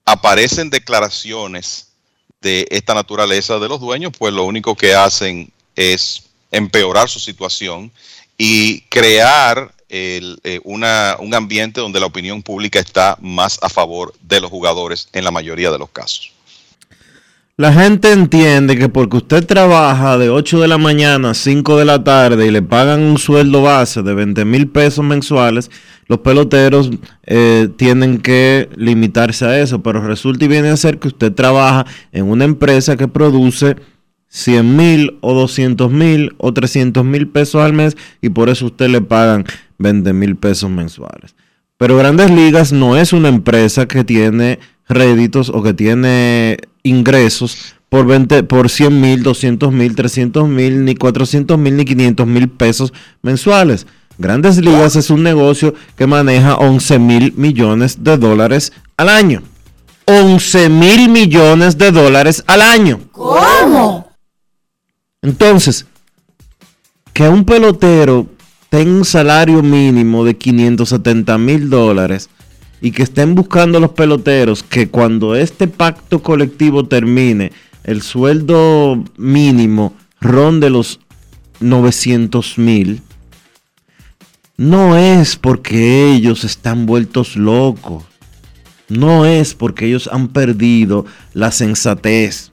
aparecen 0.05 0.71
declaraciones 0.71 1.93
de 2.41 2.67
esta 2.71 2.95
naturaleza 2.95 3.61
de 3.61 3.69
los 3.69 3.81
dueños, 3.81 4.13
pues 4.19 4.35
lo 4.35 4.43
único 4.43 4.75
que 4.75 4.95
hacen 4.95 5.53
es 5.77 6.26
empeorar 6.51 7.09
su 7.09 7.21
situación 7.21 7.91
y 8.39 8.81
crear 8.83 9.73
el, 9.89 10.39
eh, 10.45 10.61
una- 10.65 11.17
un 11.21 11.35
ambiente 11.35 11.81
donde 11.81 12.01
la 12.01 12.07
opinión 12.07 12.43
pública 12.43 12.79
está 12.81 13.17
más 13.21 13.59
a 13.63 13.69
favor 13.69 14.13
de 14.23 14.41
los 14.41 14.51
jugadores 14.51 15.09
en 15.13 15.25
la 15.25 15.31
mayoría 15.31 15.71
de 15.71 15.79
los 15.79 15.91
casos. 15.91 16.33
La 17.59 17.73
gente 17.73 18.13
entiende 18.13 18.77
que 18.77 18.91
porque 18.91 19.17
usted 19.17 19.47
trabaja 19.47 20.19
de 20.19 20.29
8 20.29 20.61
de 20.61 20.69
la 20.69 20.77
mañana 20.77 21.31
a 21.31 21.35
5 21.35 21.79
de 21.79 21.87
la 21.87 22.05
tarde 22.05 22.47
y 22.47 22.51
le 22.51 22.61
pagan 22.61 23.01
un 23.01 23.17
sueldo 23.17 23.63
base 23.63 24.03
de 24.03 24.13
20 24.13 24.45
mil 24.45 24.69
pesos 24.69 25.03
mensuales, 25.03 25.71
los 26.07 26.19
peloteros 26.19 26.91
eh, 27.25 27.69
tienen 27.79 28.19
que 28.21 28.69
limitarse 28.77 29.47
a 29.47 29.59
eso. 29.59 29.83
Pero 29.83 30.03
resulta 30.07 30.45
y 30.45 30.49
viene 30.49 30.69
a 30.69 30.77
ser 30.77 30.99
que 30.99 31.09
usted 31.09 31.33
trabaja 31.33 31.87
en 32.13 32.27
una 32.29 32.45
empresa 32.45 32.95
que 32.99 33.09
produce 33.09 33.77
100 34.29 34.77
mil 34.77 35.19
o 35.21 35.35
200 35.35 35.91
mil 35.91 36.35
o 36.39 36.53
300 36.53 37.05
mil 37.05 37.29
pesos 37.29 37.63
al 37.63 37.73
mes 37.73 37.97
y 38.21 38.29
por 38.29 38.49
eso 38.49 38.67
usted 38.67 38.89
le 38.89 39.01
pagan 39.01 39.45
20 39.79 40.13
mil 40.13 40.37
pesos 40.37 40.71
mensuales. 40.71 41.35
Pero 41.79 41.97
Grandes 41.97 42.31
Ligas 42.31 42.73
no 42.73 42.97
es 42.97 43.13
una 43.13 43.29
empresa 43.29 43.87
que 43.87 44.05
tiene 44.05 44.59
réditos 44.89 45.51
o 45.51 45.63
que 45.63 45.75
tiene 45.75 46.59
ingresos 46.83 47.77
por 47.89 48.07
20, 48.07 48.43
por 48.45 48.69
100 48.69 49.01
mil, 49.01 49.23
200 49.23 49.73
mil, 49.73 49.95
300 49.95 50.49
mil, 50.49 50.85
ni 50.85 50.95
400 50.95 51.59
mil, 51.59 51.77
ni 51.77 51.85
500 51.85 52.27
mil 52.27 52.49
pesos 52.49 52.93
mensuales. 53.23 53.87
Grandes 54.19 54.59
Ligas 54.59 54.97
es 54.97 55.11
un 55.11 55.23
negocio 55.23 55.75
que 55.97 56.07
maneja 56.07 56.57
11 56.57 56.99
mil 56.99 57.35
millones 57.37 58.03
de 58.03 58.17
dólares 58.17 58.73
al 58.97 59.11
año. 59.11 59.43
11 60.07 60.69
mil 60.71 61.09
millones 61.09 61.77
de 61.77 61.91
dólares 61.91 62.43
al 62.47 62.63
año. 62.63 63.01
¿Cómo? 63.13 64.06
Entonces, 65.27 65.87
que 67.13 67.29
un 67.29 67.45
pelotero 67.45 68.29
tenga 68.69 68.93
un 68.93 69.05
salario 69.05 69.61
mínimo 69.61 70.25
de 70.25 70.37
570 70.37 71.37
mil 71.37 71.69
dólares 71.69 72.31
y 72.81 72.93
que 72.93 73.03
estén 73.03 73.35
buscando 73.35 73.81
los 73.81 73.91
peloteros 73.91 74.63
que 74.63 74.89
cuando 74.89 75.35
este 75.35 75.67
pacto 75.67 76.23
colectivo 76.23 76.87
termine, 76.87 77.51
el 77.83 78.03
sueldo 78.03 79.03
mínimo 79.17 79.95
ronde 80.21 80.71
los 80.71 81.01
900 81.59 82.59
mil, 82.59 83.03
no 84.57 84.97
es 84.97 85.35
porque 85.35 86.13
ellos 86.13 86.45
están 86.45 86.87
vueltos 86.87 87.35
locos. 87.35 88.05
No 88.89 89.27
es 89.27 89.55
porque 89.55 89.87
ellos 89.87 90.09
han 90.13 90.29
perdido 90.29 91.05
la 91.35 91.51
sensatez. 91.51 92.53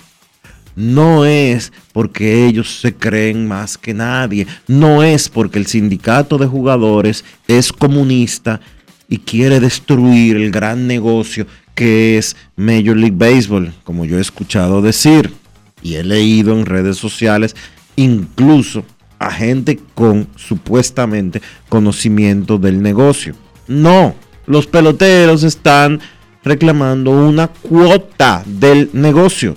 No 0.75 1.25
es 1.25 1.71
porque 1.91 2.45
ellos 2.45 2.79
se 2.81 2.93
creen 2.93 3.47
más 3.47 3.77
que 3.77 3.93
nadie. 3.93 4.47
No 4.67 5.03
es 5.03 5.29
porque 5.29 5.59
el 5.59 5.67
sindicato 5.67 6.37
de 6.37 6.47
jugadores 6.47 7.23
es 7.47 7.71
comunista 7.71 8.59
y 9.07 9.19
quiere 9.19 9.59
destruir 9.59 10.37
el 10.37 10.51
gran 10.51 10.87
negocio 10.87 11.45
que 11.75 12.17
es 12.17 12.35
Major 12.55 12.95
League 12.95 13.15
Baseball, 13.15 13.73
como 13.83 14.05
yo 14.05 14.17
he 14.17 14.21
escuchado 14.21 14.81
decir 14.81 15.33
y 15.81 15.95
he 15.95 16.03
leído 16.03 16.57
en 16.57 16.65
redes 16.65 16.97
sociales, 16.97 17.55
incluso 17.95 18.85
a 19.19 19.31
gente 19.31 19.79
con 19.93 20.27
supuestamente 20.35 21.41
conocimiento 21.69 22.57
del 22.57 22.81
negocio. 22.81 23.35
No, 23.67 24.15
los 24.45 24.65
peloteros 24.67 25.43
están 25.43 25.99
reclamando 26.43 27.11
una 27.11 27.47
cuota 27.47 28.43
del 28.45 28.89
negocio. 28.93 29.55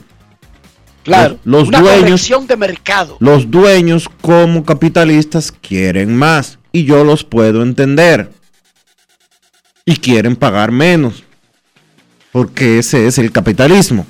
Claro, 1.06 1.38
los, 1.44 1.68
una 1.68 1.80
dueños, 1.80 2.00
corrección 2.00 2.46
de 2.48 2.56
mercado. 2.56 3.16
los 3.20 3.48
dueños 3.48 4.10
como 4.20 4.64
capitalistas 4.64 5.52
quieren 5.52 6.16
más 6.16 6.58
y 6.72 6.84
yo 6.84 7.04
los 7.04 7.22
puedo 7.22 7.62
entender. 7.62 8.32
Y 9.84 9.96
quieren 9.98 10.34
pagar 10.34 10.72
menos. 10.72 11.22
Porque 12.32 12.80
ese 12.80 13.06
es 13.06 13.18
el 13.18 13.30
capitalismo. 13.30 14.04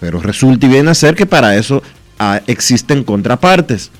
Pero 0.00 0.18
resulta 0.18 0.64
y 0.64 0.70
viene 0.70 0.90
a 0.90 0.94
ser 0.94 1.14
que 1.14 1.26
para 1.26 1.56
eso 1.56 1.82
ah, 2.18 2.40
existen 2.46 3.04
contrapartes. 3.04 3.90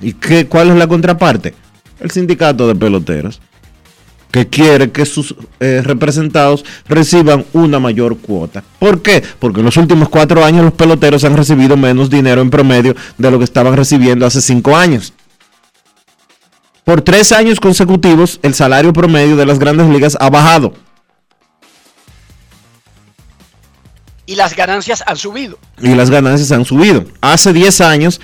¿Y 0.00 0.12
qué, 0.12 0.46
cuál 0.46 0.68
es 0.68 0.76
la 0.76 0.86
contraparte? 0.86 1.54
El 1.98 2.10
sindicato 2.10 2.68
de 2.68 2.74
peloteros, 2.74 3.40
que 4.30 4.48
quiere 4.48 4.90
que 4.90 5.06
sus 5.06 5.34
eh, 5.60 5.80
representados 5.82 6.64
reciban 6.88 7.44
una 7.52 7.78
mayor 7.78 8.18
cuota. 8.18 8.62
¿Por 8.78 9.02
qué? 9.02 9.22
Porque 9.38 9.60
en 9.60 9.66
los 9.66 9.76
últimos 9.76 10.08
cuatro 10.08 10.44
años 10.44 10.64
los 10.64 10.74
peloteros 10.74 11.24
han 11.24 11.36
recibido 11.36 11.76
menos 11.76 12.10
dinero 12.10 12.42
en 12.42 12.50
promedio 12.50 12.94
de 13.18 13.30
lo 13.30 13.38
que 13.38 13.44
estaban 13.44 13.76
recibiendo 13.76 14.26
hace 14.26 14.40
cinco 14.40 14.76
años. 14.76 15.12
Por 16.84 17.02
tres 17.02 17.32
años 17.32 17.58
consecutivos, 17.58 18.38
el 18.42 18.54
salario 18.54 18.92
promedio 18.92 19.36
de 19.36 19.46
las 19.46 19.58
grandes 19.58 19.88
ligas 19.88 20.16
ha 20.20 20.30
bajado. 20.30 20.74
Y 24.24 24.34
las 24.34 24.54
ganancias 24.54 25.02
han 25.06 25.16
subido. 25.16 25.58
y 25.80 25.94
las 25.94 26.10
ganancias 26.10 26.50
han 26.52 26.64
subido. 26.64 27.04
Hace 27.20 27.52
10 27.52 27.80
años, 27.80 28.20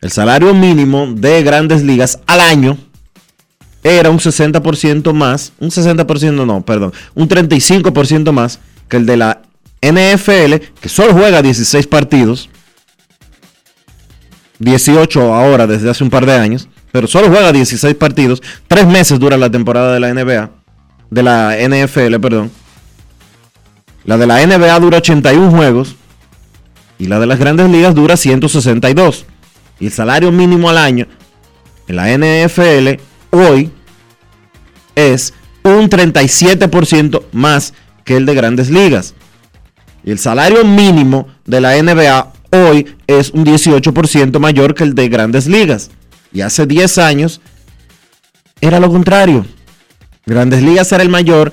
el 0.00 0.10
salario 0.10 0.54
mínimo 0.54 1.06
de 1.14 1.42
grandes 1.42 1.82
ligas 1.82 2.20
al 2.26 2.40
año 2.40 2.78
era 3.82 4.10
un 4.10 4.18
60% 4.18 5.12
más, 5.12 5.52
un 5.58 5.70
60% 5.70 6.46
no, 6.46 6.64
perdón, 6.64 6.92
un 7.14 7.28
35% 7.28 8.32
más 8.32 8.60
que 8.88 8.96
el 8.96 9.06
de 9.06 9.16
la 9.16 9.42
NFL, 9.80 10.54
que 10.80 10.88
solo 10.88 11.12
juega 11.12 11.42
16 11.42 11.86
partidos, 11.86 12.48
18 14.58 15.34
ahora 15.34 15.66
desde 15.66 15.88
hace 15.90 16.02
un 16.02 16.10
par 16.10 16.26
de 16.26 16.32
años, 16.32 16.68
pero 16.90 17.06
solo 17.06 17.28
juega 17.28 17.52
16 17.52 17.94
partidos, 17.94 18.42
3 18.66 18.86
meses 18.86 19.18
dura 19.18 19.36
la 19.36 19.50
temporada 19.50 19.92
de 19.94 20.00
la 20.00 20.12
NBA, 20.12 20.50
de 21.10 21.22
la 21.22 21.56
NFL, 21.56 22.18
perdón. 22.20 22.50
La 24.04 24.16
de 24.16 24.26
la 24.26 24.44
NBA 24.44 24.80
dura 24.80 24.98
81 24.98 25.50
juegos 25.50 25.94
y 26.98 27.06
la 27.06 27.20
de 27.20 27.26
las 27.26 27.38
grandes 27.38 27.68
ligas 27.70 27.94
dura 27.94 28.16
162. 28.16 29.26
Y 29.80 29.86
el 29.86 29.92
salario 29.92 30.32
mínimo 30.32 30.70
al 30.70 30.78
año 30.78 31.06
en 31.86 31.96
la 31.96 32.08
NFL 32.16 33.00
hoy 33.30 33.70
es 34.94 35.34
un 35.62 35.88
37% 35.88 37.24
más 37.32 37.74
que 38.04 38.16
el 38.16 38.26
de 38.26 38.34
grandes 38.34 38.70
ligas. 38.70 39.14
Y 40.04 40.10
el 40.10 40.18
salario 40.18 40.64
mínimo 40.64 41.28
de 41.44 41.60
la 41.60 41.80
NBA 41.82 42.32
hoy 42.50 42.96
es 43.06 43.30
un 43.30 43.44
18% 43.44 44.38
mayor 44.38 44.74
que 44.74 44.84
el 44.84 44.94
de 44.94 45.08
grandes 45.08 45.46
ligas. 45.46 45.90
Y 46.32 46.40
hace 46.40 46.66
10 46.66 46.98
años 46.98 47.40
era 48.60 48.80
lo 48.80 48.90
contrario. 48.90 49.44
Grandes 50.26 50.62
ligas 50.62 50.90
era 50.92 51.02
el 51.02 51.08
mayor, 51.08 51.52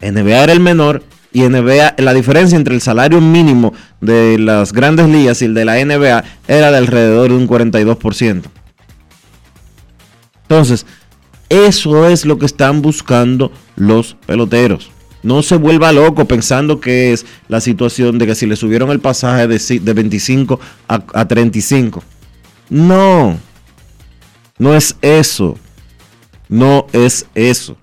NBA 0.00 0.44
era 0.44 0.52
el 0.52 0.60
menor 0.60 1.02
y 1.32 1.42
NBA, 1.42 1.96
la 1.98 2.14
diferencia 2.14 2.56
entre 2.56 2.74
el 2.74 2.80
salario 2.80 3.20
mínimo 3.20 3.74
de 4.00 4.38
las 4.38 4.72
grandes 4.72 5.06
ligas 5.08 5.42
y 5.42 5.44
el 5.44 5.54
de 5.54 5.64
la 5.66 5.74
NBA 5.84 6.24
era 6.48 6.70
de 6.70 6.76
alrededor 6.78 7.28
de 7.28 7.36
un 7.36 7.46
42%. 7.46 8.42
Entonces, 10.42 10.86
eso 11.48 12.08
es 12.08 12.24
lo 12.24 12.38
que 12.38 12.46
están 12.46 12.82
buscando 12.82 13.52
los 13.76 14.14
peloteros. 14.26 14.90
No 15.22 15.42
se 15.42 15.56
vuelva 15.56 15.92
loco 15.92 16.24
pensando 16.26 16.80
que 16.80 17.12
es 17.12 17.26
la 17.48 17.60
situación 17.60 18.18
de 18.18 18.26
que 18.26 18.34
si 18.34 18.46
le 18.46 18.54
subieron 18.56 18.90
el 18.90 19.00
pasaje 19.00 19.46
de, 19.48 19.56
ci- 19.56 19.80
de 19.80 19.92
25 19.92 20.60
a, 20.88 21.02
a 21.14 21.26
35. 21.26 22.02
No, 22.68 23.38
no 24.58 24.74
es 24.74 24.96
eso. 25.02 25.56
No 26.48 26.86
es 26.92 27.26
eso. 27.34 27.76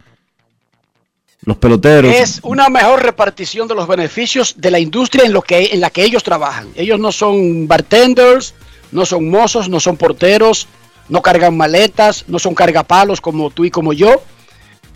Los 1.46 1.58
peloteros. 1.58 2.14
Es 2.16 2.40
una 2.44 2.70
mejor 2.70 3.04
repartición 3.04 3.68
de 3.68 3.76
los 3.76 3.88
beneficios 3.88 4.56
de 4.58 4.72
la 4.72 4.80
industria 4.80 5.26
en, 5.26 5.34
lo 5.34 5.42
que, 5.42 5.66
en 5.74 5.82
la 5.82 5.90
que 5.90 6.04
ellos 6.06 6.24
trabajan. 6.24 6.70
Ellos 6.76 7.00
no 7.00 7.12
son 7.12 7.68
bartenders, 7.68 8.54
no 8.94 9.06
son 9.06 9.30
mozos, 9.30 9.68
no 9.68 9.82
son 9.82 9.98
porteros, 9.98 10.68
no 11.10 11.22
cargan 11.22 11.58
maletas, 11.58 12.26
no 12.28 12.40
son 12.40 12.56
cargapalos 12.56 13.22
como 13.22 13.50
tú 13.50 13.66
y 13.66 13.72
como 13.72 13.94
yo. 13.94 14.22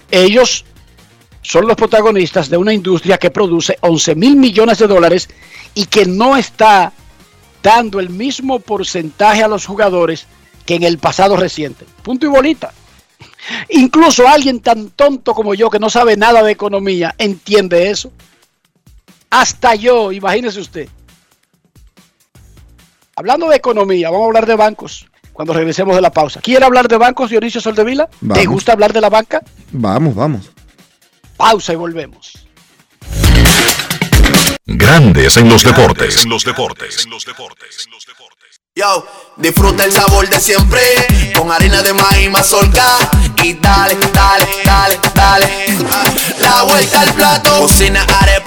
Ellos 0.09 0.65
son 1.41 1.67
los 1.67 1.75
protagonistas 1.75 2.49
de 2.49 2.57
una 2.57 2.73
industria 2.73 3.17
que 3.17 3.31
produce 3.31 3.77
11 3.81 4.15
mil 4.15 4.35
millones 4.35 4.79
de 4.79 4.87
dólares 4.87 5.29
y 5.73 5.85
que 5.85 6.05
no 6.05 6.37
está 6.37 6.93
dando 7.61 7.99
el 7.99 8.09
mismo 8.09 8.59
porcentaje 8.59 9.43
a 9.43 9.47
los 9.47 9.65
jugadores 9.65 10.27
que 10.65 10.75
en 10.75 10.83
el 10.83 10.97
pasado 10.97 11.35
reciente. 11.35 11.85
Punto 12.03 12.25
y 12.25 12.29
bolita. 12.29 12.73
Incluso 13.69 14.27
alguien 14.27 14.59
tan 14.59 14.89
tonto 14.89 15.33
como 15.33 15.53
yo 15.53 15.69
que 15.69 15.79
no 15.79 15.89
sabe 15.89 16.17
nada 16.17 16.43
de 16.43 16.51
economía 16.51 17.15
entiende 17.17 17.89
eso. 17.89 18.11
Hasta 19.29 19.75
yo, 19.75 20.11
imagínese 20.11 20.59
usted. 20.59 20.89
Hablando 23.15 23.49
de 23.49 23.55
economía, 23.55 24.09
vamos 24.09 24.25
a 24.25 24.27
hablar 24.27 24.45
de 24.45 24.55
bancos 24.55 25.07
cuando 25.37 25.53
regresemos 25.53 25.95
de 25.95 26.01
la 26.01 26.09
pausa. 26.09 26.41
¿Quiere 26.41 26.65
hablar 26.65 26.87
de 26.87 26.97
bancos, 26.97 27.29
Dionisio 27.29 27.61
Soldevila? 27.61 28.09
¿Te 28.33 28.47
gusta 28.47 28.71
hablar 28.71 28.91
de 28.91 29.01
la 29.01 29.09
banca? 29.11 29.43
Vamos, 29.71 30.15
vamos. 30.15 30.49
Pausa 31.37 31.73
y 31.73 31.75
volvemos. 31.75 32.47
Grandes 34.65 35.37
en 35.37 35.47
los 35.47 35.63
deportes. 35.63 36.23
En 36.23 36.31
los 36.31 36.43
deportes. 36.43 37.07
Yo, 38.73 39.07
disfruta 39.35 39.85
el 39.85 39.91
sabor 39.91 40.27
de 40.27 40.39
siempre 40.39 40.81
con 41.37 41.51
harina 41.51 41.83
de 41.83 41.93
maíz 41.93 42.31
mazorca 42.31 42.97
y 43.43 43.53
dale, 43.53 43.95
dale, 44.11 44.47
dale, 44.65 44.99
dale. 45.13 45.47
La 46.39 46.63
vuelta 46.63 47.01
al 47.01 47.13
plato, 47.13 47.59
cocina 47.59 48.03
arepa, 48.21 48.46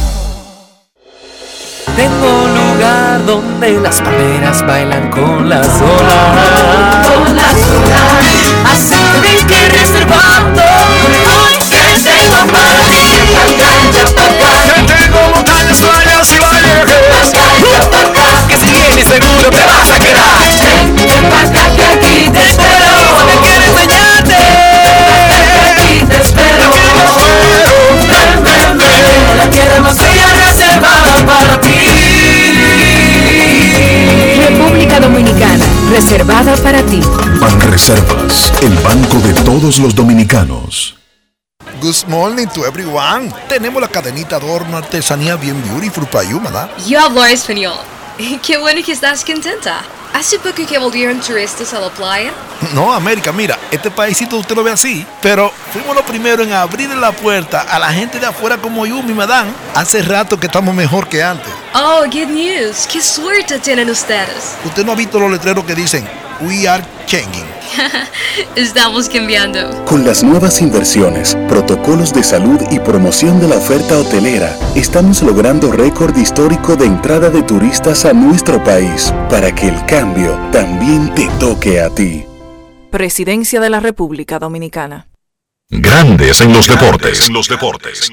Tengo 1.95 2.43
un 2.43 2.53
lugar 2.55 3.25
donde 3.25 3.79
las 3.81 4.01
palmeras 4.01 4.65
bailan 4.65 5.09
con 5.09 5.49
las 5.49 5.67
olas. 5.67 7.07
Con 7.07 7.35
las 7.35 7.53
olas. 7.53 8.31
Así 8.71 8.95
que 9.21 9.45
que 9.45 9.69
reservando. 9.69 10.61
Hoy 10.61 11.57
que 11.69 11.83
tengo 12.01 12.45
mar, 12.51 12.79
que 12.89 13.03
cancha 13.61 14.05
pa' 14.15 14.25
acá. 14.25 14.51
Que 14.73 14.81
tengo 14.93 15.19
montañas, 15.35 15.79
playas 15.79 16.31
y 16.31 16.39
valles. 16.39 17.31
Cancha 17.31 17.83
pa' 17.91 18.47
Que 18.47 18.55
si 18.57 18.71
vienes 18.71 19.07
seguro 19.07 19.49
te 19.49 19.63
vas 19.65 19.91
a 19.91 19.99
quedar. 19.99 20.37
Ven, 20.61 21.53
ven. 21.53 21.70
reservada 35.91 36.55
para 36.57 36.81
ti. 36.83 37.01
Banreservas, 37.39 38.53
el 38.61 38.73
banco 38.77 39.19
de 39.19 39.33
todos 39.43 39.77
los 39.79 39.93
dominicanos. 39.93 40.95
Good 41.81 42.07
morning 42.07 42.47
to 42.47 42.65
everyone. 42.65 43.31
Tenemos 43.49 43.81
la 43.81 43.87
cadenita 43.87 44.39
de 44.39 44.45
artesanía 44.77 45.35
bien 45.35 45.61
beautiful 45.63 46.07
para 46.07 46.23
you, 46.29 46.39
madame. 46.39 46.71
Yo 46.87 46.99
hablo 46.99 47.25
español. 47.25 47.73
Qué 48.45 48.57
bueno 48.57 48.81
que 48.83 48.91
estás 48.91 49.23
contenta. 49.25 49.81
¿Hace 50.13 50.37
poco 50.39 50.65
que 50.67 50.77
volvieron 50.77 51.19
turistas 51.21 51.73
a 51.73 51.79
la 51.79 51.89
playa? 51.89 52.31
No, 52.75 52.93
América, 52.93 53.31
mira, 53.31 53.57
este 53.71 53.89
paísito 53.89 54.37
usted 54.37 54.55
lo 54.55 54.63
ve 54.63 54.71
así, 54.71 55.03
pero 55.19 55.51
fuimos 55.73 55.95
los 55.95 56.05
primeros 56.05 56.45
en 56.45 56.53
abrir 56.53 56.89
la 56.91 57.11
puerta 57.11 57.61
a 57.61 57.79
la 57.79 57.91
gente 57.91 58.19
de 58.19 58.27
afuera 58.27 58.57
como 58.57 58.85
yo, 58.85 59.01
mi 59.01 59.13
madame. 59.13 59.51
Hace 59.73 60.03
rato 60.03 60.39
que 60.39 60.45
estamos 60.45 60.73
mejor 60.75 61.09
que 61.09 61.23
antes. 61.23 61.51
Oh, 61.73 62.03
good 62.03 62.29
news. 62.29 62.87
Qué 62.91 63.01
suerte 63.01 63.57
tienen 63.57 63.89
ustedes. 63.89 64.55
Usted 64.63 64.85
no 64.85 64.91
ha 64.91 64.95
visto 64.95 65.19
los 65.19 65.31
letreros 65.31 65.65
que 65.65 65.73
dicen 65.73 66.07
We 66.41 66.67
are 66.67 66.83
changing. 67.05 67.45
Estamos 68.55 69.07
cambiando. 69.07 69.85
Con 69.85 70.03
las 70.03 70.23
nuevas 70.23 70.59
inversiones, 70.59 71.37
protocolos 71.47 72.13
de 72.13 72.23
salud 72.23 72.59
y 72.71 72.79
promoción 72.79 73.39
de 73.39 73.47
la 73.47 73.57
oferta 73.57 73.99
hotelera, 73.99 74.57
estamos 74.75 75.21
logrando 75.21 75.71
récord 75.71 76.17
histórico 76.17 76.75
de 76.75 76.85
entrada 76.85 77.29
de 77.29 77.43
turistas 77.43 78.05
a 78.05 78.13
nuestro 78.13 78.63
país 78.63 79.13
para 79.29 79.53
que 79.53 79.67
el 79.67 79.85
cambio 79.85 80.35
también 80.51 81.13
te 81.13 81.27
toque 81.39 81.79
a 81.79 81.93
ti. 81.93 82.25
Presidencia 82.89 83.59
de 83.59 83.69
la 83.69 83.79
República 83.79 84.39
Dominicana. 84.39 85.09
Grandes 85.69 86.41
en 86.41 86.53
los 86.53 86.67
deportes. 86.67 87.27
En 87.27 87.33
los 87.33 87.47
deportes. 87.47 88.09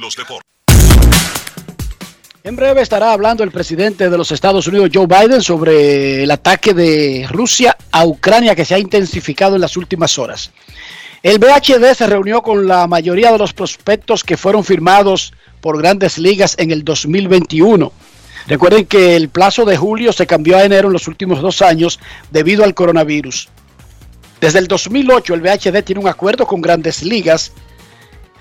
En 2.48 2.56
breve 2.56 2.80
estará 2.80 3.12
hablando 3.12 3.44
el 3.44 3.50
presidente 3.50 4.08
de 4.08 4.16
los 4.16 4.32
Estados 4.32 4.66
Unidos, 4.66 4.88
Joe 4.90 5.06
Biden, 5.06 5.42
sobre 5.42 6.22
el 6.22 6.30
ataque 6.30 6.72
de 6.72 7.26
Rusia 7.28 7.76
a 7.92 8.06
Ucrania 8.06 8.54
que 8.54 8.64
se 8.64 8.74
ha 8.74 8.78
intensificado 8.78 9.56
en 9.56 9.60
las 9.60 9.76
últimas 9.76 10.18
horas. 10.18 10.50
El 11.22 11.38
BHD 11.40 11.92
se 11.94 12.06
reunió 12.06 12.40
con 12.40 12.66
la 12.66 12.86
mayoría 12.86 13.32
de 13.32 13.36
los 13.36 13.52
prospectos 13.52 14.24
que 14.24 14.38
fueron 14.38 14.64
firmados 14.64 15.34
por 15.60 15.76
grandes 15.76 16.16
ligas 16.16 16.54
en 16.58 16.70
el 16.70 16.84
2021. 16.84 17.92
Recuerden 18.46 18.86
que 18.86 19.14
el 19.14 19.28
plazo 19.28 19.66
de 19.66 19.76
julio 19.76 20.10
se 20.14 20.26
cambió 20.26 20.56
a 20.56 20.64
enero 20.64 20.88
en 20.88 20.94
los 20.94 21.06
últimos 21.06 21.42
dos 21.42 21.60
años 21.60 22.00
debido 22.30 22.64
al 22.64 22.72
coronavirus. 22.72 23.50
Desde 24.40 24.60
el 24.60 24.68
2008 24.68 25.34
el 25.34 25.42
BHD 25.42 25.82
tiene 25.84 26.00
un 26.00 26.08
acuerdo 26.08 26.46
con 26.46 26.62
grandes 26.62 27.02
ligas 27.02 27.52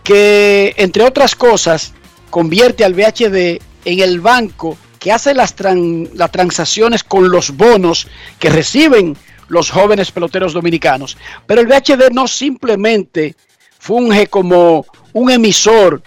que, 0.01 0.75
entre 0.77 1.03
otras 1.03 1.35
cosas, 1.35 1.91
convierte 2.29 2.85
al 2.85 2.93
BHD 2.93 3.66
en 3.85 3.99
el 3.99 4.19
banco 4.19 4.77
que 4.99 5.11
hace 5.11 5.33
las, 5.33 5.55
tran- 5.55 6.09
las 6.13 6.31
transacciones 6.31 7.03
con 7.03 7.29
los 7.29 7.55
bonos 7.55 8.07
que 8.39 8.49
reciben 8.49 9.15
los 9.47 9.69
jóvenes 9.69 10.11
peloteros 10.11 10.53
dominicanos. 10.53 11.17
Pero 11.45 11.61
el 11.61 11.67
BHD 11.67 12.11
no 12.11 12.27
simplemente 12.27 13.35
funge 13.79 14.27
como 14.27 14.85
un 15.13 15.31
emisor, 15.31 16.01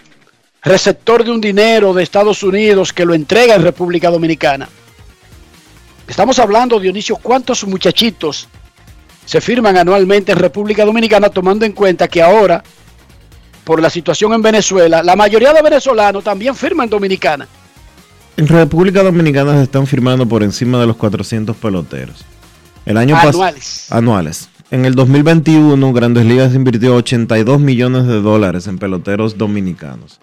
receptor 0.61 1.23
de 1.23 1.31
un 1.31 1.41
dinero 1.41 1.93
de 1.93 2.03
Estados 2.03 2.43
Unidos 2.43 2.93
que 2.93 3.05
lo 3.05 3.13
entrega 3.13 3.55
en 3.55 3.63
República 3.63 4.09
Dominicana. 4.11 4.69
Estamos 6.07 6.37
hablando, 6.39 6.79
Dionisio, 6.79 7.15
cuántos 7.15 7.63
muchachitos 7.65 8.47
se 9.25 9.39
firman 9.39 9.77
anualmente 9.77 10.33
en 10.33 10.37
República 10.37 10.83
Dominicana, 10.83 11.29
tomando 11.29 11.65
en 11.65 11.71
cuenta 11.71 12.07
que 12.07 12.21
ahora, 12.21 12.61
por 13.63 13.81
la 13.81 13.89
situación 13.89 14.33
en 14.33 14.41
Venezuela, 14.41 15.01
la 15.01 15.15
mayoría 15.15 15.53
de 15.53 15.61
venezolanos 15.61 16.23
también 16.23 16.55
firman 16.55 16.89
Dominicana. 16.89 17.47
En 18.37 18.47
República 18.47 19.03
Dominicana 19.03 19.53
se 19.53 19.63
están 19.63 19.85
firmando 19.85 20.25
por 20.25 20.43
encima 20.43 20.79
de 20.79 20.87
los 20.87 20.95
400 20.95 21.55
peloteros. 21.57 22.25
El 22.85 22.97
año 22.97 23.15
Anuales. 23.15 23.87
Anuales. 23.91 24.49
En 24.71 24.85
el 24.85 24.95
2021, 24.95 25.93
Grandes 25.93 26.25
Ligas 26.25 26.55
invirtió 26.55 26.95
82 26.95 27.59
millones 27.59 28.07
de 28.07 28.21
dólares 28.21 28.67
en 28.67 28.77
peloteros 28.77 29.37
dominicanos. 29.37 30.19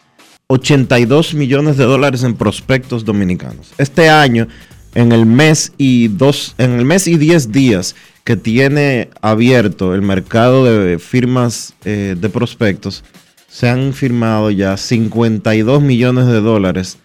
82 0.46 1.34
millones 1.34 1.76
de 1.76 1.84
dólares 1.84 2.22
en 2.22 2.34
prospectos 2.34 3.04
dominicanos. 3.04 3.72
Este 3.76 4.08
año, 4.08 4.48
en 4.94 5.12
el 5.12 5.26
mes 5.26 5.72
y 5.76 6.08
dos, 6.08 6.54
en 6.56 6.72
el 6.72 6.86
mes 6.86 7.06
y 7.06 7.18
10 7.18 7.52
días 7.52 7.94
que 8.24 8.36
tiene 8.36 9.10
abierto 9.20 9.94
el 9.94 10.00
mercado 10.00 10.64
de 10.64 10.98
firmas 10.98 11.74
eh, 11.84 12.16
de 12.18 12.28
prospectos, 12.30 13.04
se 13.48 13.68
han 13.68 13.92
firmado 13.92 14.50
ya 14.50 14.78
52 14.78 15.82
millones 15.82 16.26
de 16.26 16.40
dólares 16.40 16.96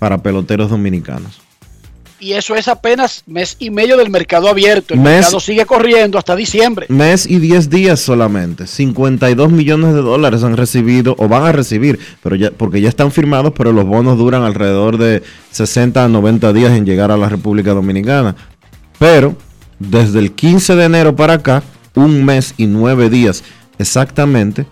para 0.00 0.18
peloteros 0.18 0.70
dominicanos. 0.70 1.40
Y 2.22 2.32
eso 2.32 2.54
es 2.54 2.68
apenas 2.68 3.22
mes 3.26 3.56
y 3.60 3.70
medio 3.70 3.96
del 3.96 4.10
mercado 4.10 4.48
abierto. 4.48 4.92
El 4.92 5.00
Mes- 5.00 5.12
mercado 5.20 5.40
sigue 5.40 5.64
corriendo 5.64 6.18
hasta 6.18 6.36
diciembre. 6.36 6.84
Mes 6.90 7.24
y 7.24 7.38
10 7.38 7.70
días 7.70 7.98
solamente. 8.00 8.66
52 8.66 9.50
millones 9.50 9.94
de 9.94 10.02
dólares 10.02 10.42
han 10.44 10.54
recibido 10.58 11.14
o 11.18 11.28
van 11.28 11.44
a 11.44 11.52
recibir, 11.52 11.98
pero 12.22 12.36
ya, 12.36 12.50
porque 12.50 12.82
ya 12.82 12.90
están 12.90 13.10
firmados, 13.10 13.54
pero 13.56 13.72
los 13.72 13.86
bonos 13.86 14.18
duran 14.18 14.42
alrededor 14.42 14.98
de 14.98 15.22
60 15.52 16.04
a 16.04 16.08
90 16.08 16.52
días 16.52 16.72
en 16.72 16.84
llegar 16.84 17.10
a 17.10 17.16
la 17.16 17.30
República 17.30 17.72
Dominicana. 17.72 18.36
Pero 18.98 19.34
desde 19.78 20.18
el 20.18 20.32
15 20.32 20.74
de 20.76 20.84
enero 20.84 21.16
para 21.16 21.34
acá, 21.34 21.62
un 21.94 22.22
mes 22.22 22.52
y 22.58 22.66
9 22.66 23.08
días 23.08 23.42
exactamente, 23.78 24.66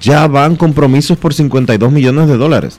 ya 0.00 0.28
van 0.28 0.54
compromisos 0.54 1.18
por 1.18 1.34
52 1.34 1.90
millones 1.90 2.28
de 2.28 2.36
dólares. 2.36 2.78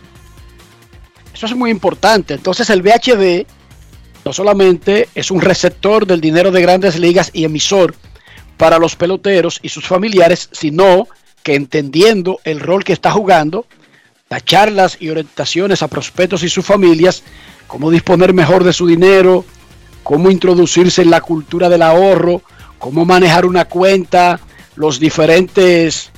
Eso 1.37 1.45
es 1.45 1.55
muy 1.55 1.69
importante. 1.69 2.33
Entonces 2.33 2.67
el 2.71 2.81
VHD 2.81 3.45
no 4.25 4.33
solamente 4.33 5.07
es 5.13 5.29
un 5.29 5.39
receptor 5.39 6.07
del 6.07 6.19
dinero 6.19 6.49
de 6.49 6.63
grandes 6.63 6.97
ligas 6.97 7.29
y 7.31 7.43
emisor 7.43 7.93
para 8.57 8.79
los 8.79 8.95
peloteros 8.95 9.59
y 9.61 9.69
sus 9.69 9.85
familiares, 9.85 10.49
sino 10.51 11.07
que 11.43 11.53
entendiendo 11.53 12.39
el 12.43 12.59
rol 12.59 12.83
que 12.83 12.91
está 12.91 13.11
jugando, 13.11 13.67
da 14.31 14.41
charlas 14.41 14.97
y 14.99 15.09
orientaciones 15.09 15.83
a 15.83 15.87
prospectos 15.87 16.41
y 16.41 16.49
sus 16.49 16.65
familias, 16.65 17.21
cómo 17.67 17.91
disponer 17.91 18.33
mejor 18.33 18.63
de 18.63 18.73
su 18.73 18.87
dinero, 18.87 19.45
cómo 20.01 20.31
introducirse 20.31 21.03
en 21.03 21.11
la 21.11 21.21
cultura 21.21 21.69
del 21.69 21.83
ahorro, 21.83 22.41
cómo 22.79 23.05
manejar 23.05 23.45
una 23.45 23.65
cuenta, 23.65 24.39
los 24.75 24.99
diferentes 24.99 26.09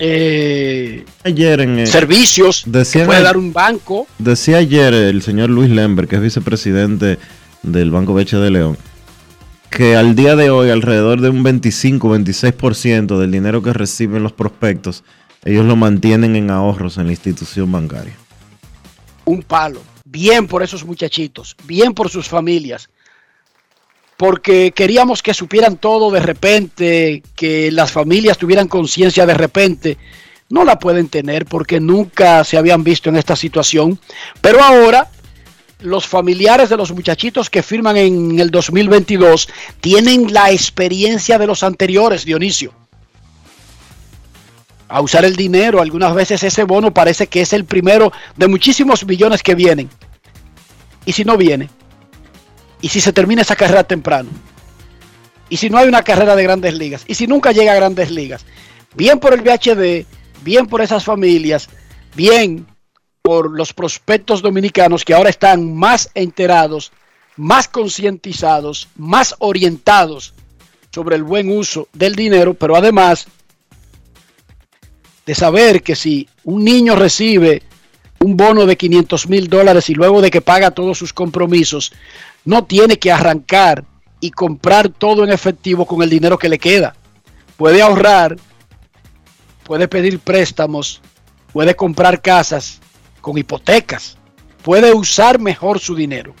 eh, 0.00 1.04
Ayer 1.24 1.60
en 1.60 1.78
eh, 1.78 1.86
servicios 1.86 2.62
que 2.64 2.70
decían 2.70 3.06
puede 3.06 3.22
dar 3.22 3.36
un 3.36 3.52
banco. 3.52 4.06
Decía 4.18 4.56
ayer 4.58 4.94
el 4.94 5.22
señor 5.22 5.50
Luis 5.50 5.70
Lember, 5.70 6.08
que 6.08 6.16
es 6.16 6.22
vicepresidente 6.22 7.18
del 7.62 7.90
Banco 7.90 8.14
Beche 8.14 8.38
de 8.38 8.50
León, 8.50 8.78
que 9.70 9.96
al 9.96 10.16
día 10.16 10.36
de 10.36 10.50
hoy 10.50 10.70
alrededor 10.70 11.20
de 11.20 11.28
un 11.28 11.44
25-26% 11.44 13.18
del 13.18 13.30
dinero 13.30 13.62
que 13.62 13.72
reciben 13.72 14.22
los 14.22 14.32
prospectos, 14.32 15.04
ellos 15.44 15.66
lo 15.66 15.76
mantienen 15.76 16.34
en 16.34 16.50
ahorros 16.50 16.98
en 16.98 17.06
la 17.06 17.12
institución 17.12 17.70
bancaria. 17.70 18.14
un 19.24 19.42
palo. 19.42 19.82
Bien 20.04 20.48
por 20.48 20.62
esos 20.64 20.84
muchachitos, 20.84 21.54
bien 21.66 21.94
por 21.94 22.10
sus 22.10 22.26
familias. 22.26 22.88
Porque 24.20 24.72
queríamos 24.72 25.22
que 25.22 25.32
supieran 25.32 25.78
todo 25.78 26.10
de 26.10 26.20
repente, 26.20 27.22
que 27.34 27.72
las 27.72 27.90
familias 27.90 28.36
tuvieran 28.36 28.68
conciencia 28.68 29.24
de 29.24 29.32
repente. 29.32 29.96
No 30.50 30.62
la 30.62 30.78
pueden 30.78 31.08
tener 31.08 31.46
porque 31.46 31.80
nunca 31.80 32.44
se 32.44 32.58
habían 32.58 32.84
visto 32.84 33.08
en 33.08 33.16
esta 33.16 33.34
situación. 33.34 33.98
Pero 34.42 34.62
ahora 34.62 35.08
los 35.78 36.06
familiares 36.06 36.68
de 36.68 36.76
los 36.76 36.92
muchachitos 36.92 37.48
que 37.48 37.62
firman 37.62 37.96
en 37.96 38.38
el 38.38 38.50
2022 38.50 39.48
tienen 39.80 40.34
la 40.34 40.50
experiencia 40.50 41.38
de 41.38 41.46
los 41.46 41.62
anteriores, 41.62 42.26
Dionisio. 42.26 42.74
A 44.88 45.00
usar 45.00 45.24
el 45.24 45.34
dinero, 45.34 45.80
algunas 45.80 46.14
veces 46.14 46.42
ese 46.42 46.64
bono 46.64 46.92
parece 46.92 47.28
que 47.28 47.40
es 47.40 47.54
el 47.54 47.64
primero 47.64 48.12
de 48.36 48.48
muchísimos 48.48 49.02
millones 49.06 49.42
que 49.42 49.54
vienen. 49.54 49.88
¿Y 51.06 51.12
si 51.14 51.24
no 51.24 51.38
viene? 51.38 51.70
¿Y 52.80 52.88
si 52.88 53.00
se 53.00 53.12
termina 53.12 53.42
esa 53.42 53.56
carrera 53.56 53.84
temprano? 53.84 54.30
¿Y 55.48 55.56
si 55.56 55.68
no 55.68 55.78
hay 55.78 55.88
una 55.88 56.02
carrera 56.02 56.36
de 56.36 56.42
grandes 56.42 56.74
ligas? 56.74 57.04
¿Y 57.06 57.14
si 57.14 57.26
nunca 57.26 57.52
llega 57.52 57.72
a 57.72 57.76
grandes 57.76 58.10
ligas? 58.10 58.44
Bien 58.94 59.18
por 59.18 59.34
el 59.34 59.42
VHD, 59.42 60.06
bien 60.42 60.66
por 60.66 60.80
esas 60.80 61.04
familias, 61.04 61.68
bien 62.14 62.66
por 63.22 63.50
los 63.50 63.72
prospectos 63.72 64.42
dominicanos 64.42 65.04
que 65.04 65.14
ahora 65.14 65.30
están 65.30 65.74
más 65.74 66.10
enterados, 66.14 66.92
más 67.36 67.68
concientizados, 67.68 68.88
más 68.96 69.34
orientados 69.38 70.34
sobre 70.92 71.16
el 71.16 71.22
buen 71.22 71.50
uso 71.50 71.88
del 71.92 72.14
dinero, 72.14 72.54
pero 72.54 72.76
además 72.76 73.26
de 75.26 75.34
saber 75.34 75.82
que 75.82 75.94
si 75.94 76.28
un 76.44 76.64
niño 76.64 76.96
recibe 76.96 77.62
un 78.18 78.36
bono 78.36 78.66
de 78.66 78.76
500 78.76 79.28
mil 79.28 79.48
dólares 79.48 79.88
y 79.88 79.94
luego 79.94 80.20
de 80.20 80.30
que 80.30 80.40
paga 80.40 80.72
todos 80.72 80.98
sus 80.98 81.12
compromisos, 81.12 81.92
no 82.44 82.64
tiene 82.64 82.98
que 82.98 83.12
arrancar 83.12 83.84
y 84.20 84.30
comprar 84.30 84.88
todo 84.88 85.24
en 85.24 85.30
efectivo 85.30 85.86
con 85.86 86.02
el 86.02 86.10
dinero 86.10 86.38
que 86.38 86.48
le 86.48 86.58
queda. 86.58 86.94
Puede 87.56 87.82
ahorrar, 87.82 88.36
puede 89.64 89.88
pedir 89.88 90.18
préstamos, 90.18 91.00
puede 91.52 91.74
comprar 91.74 92.20
casas 92.20 92.80
con 93.20 93.36
hipotecas, 93.38 94.16
puede 94.62 94.92
usar 94.92 95.38
mejor 95.38 95.78
su 95.78 95.94
dinero. 95.94 96.34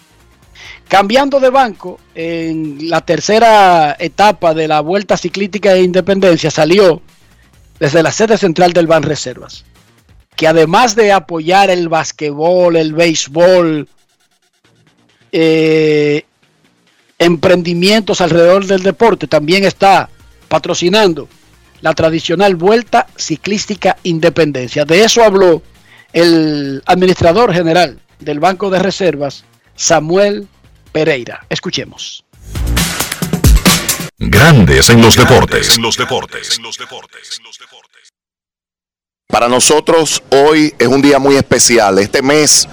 Cambiando 0.88 1.38
de 1.38 1.50
banco, 1.50 2.00
en 2.14 2.88
la 2.90 3.00
tercera 3.00 3.96
etapa 3.98 4.54
de 4.54 4.66
la 4.66 4.80
Vuelta 4.80 5.16
Ciclística 5.16 5.72
de 5.72 5.82
Independencia 5.82 6.50
salió 6.50 7.00
desde 7.78 8.02
la 8.02 8.10
sede 8.10 8.36
central 8.36 8.72
del 8.72 8.88
Ban 8.88 9.04
Reservas, 9.04 9.64
que 10.36 10.48
además 10.48 10.96
de 10.96 11.12
apoyar 11.12 11.70
el 11.70 11.88
basquetbol, 11.88 12.76
el 12.76 12.92
béisbol, 12.92 13.88
eh, 15.32 16.24
emprendimientos 17.18 18.20
alrededor 18.20 18.66
del 18.66 18.82
deporte, 18.82 19.26
también 19.26 19.64
está 19.64 20.08
patrocinando 20.48 21.28
la 21.80 21.94
tradicional 21.94 22.56
Vuelta 22.56 23.06
Ciclística 23.16 23.96
Independencia. 24.02 24.84
De 24.84 25.02
eso 25.02 25.22
habló 25.22 25.62
el 26.12 26.82
administrador 26.86 27.52
general 27.52 28.00
del 28.18 28.40
Banco 28.40 28.70
de 28.70 28.78
Reservas, 28.78 29.44
Samuel 29.76 30.48
Pereira. 30.92 31.46
Escuchemos. 31.48 32.24
Grandes 34.18 34.90
en 34.90 35.00
los 35.00 35.16
deportes. 35.16 35.76
En 35.76 35.82
los 35.82 35.96
deportes. 35.96 36.56
En 36.58 36.62
los 36.62 36.76
deportes. 36.76 37.40
Para 39.26 39.48
nosotros 39.48 40.22
hoy 40.30 40.74
es 40.78 40.88
un 40.88 41.00
día 41.00 41.18
muy 41.18 41.36
especial. 41.36 41.98
Este 42.00 42.20
mes 42.20 42.68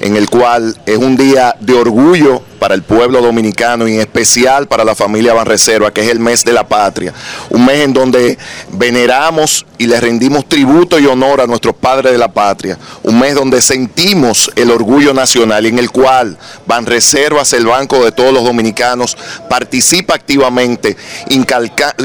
en 0.00 0.16
el 0.16 0.28
cual 0.28 0.76
es 0.86 0.96
un 0.96 1.16
día 1.16 1.54
de 1.60 1.74
orgullo 1.74 2.42
para 2.58 2.74
el 2.74 2.82
pueblo 2.82 3.22
dominicano 3.22 3.88
y 3.88 3.94
en 3.94 4.00
especial 4.00 4.68
para 4.68 4.84
la 4.84 4.94
familia 4.94 5.32
Banreserva, 5.32 5.92
que 5.92 6.02
es 6.02 6.08
el 6.08 6.20
mes 6.20 6.44
de 6.44 6.52
la 6.52 6.68
patria. 6.68 7.12
Un 7.48 7.64
mes 7.64 7.80
en 7.80 7.92
donde 7.92 8.38
veneramos 8.72 9.64
y 9.78 9.86
le 9.86 9.98
rendimos 9.98 10.46
tributo 10.46 10.98
y 10.98 11.06
honor 11.06 11.40
a 11.40 11.46
nuestros 11.46 11.74
padres 11.74 12.12
de 12.12 12.18
la 12.18 12.30
patria. 12.32 12.78
Un 13.02 13.18
mes 13.18 13.34
donde 13.34 13.62
sentimos 13.62 14.50
el 14.56 14.70
orgullo 14.70 15.14
nacional 15.14 15.64
y 15.64 15.70
en 15.70 15.78
el 15.78 15.90
cual 15.90 16.36
Banreservas, 16.66 17.52
el 17.54 17.66
banco 17.66 18.04
de 18.04 18.12
todos 18.12 18.32
los 18.32 18.44
dominicanos, 18.44 19.16
participa 19.48 20.14
activamente 20.14 20.96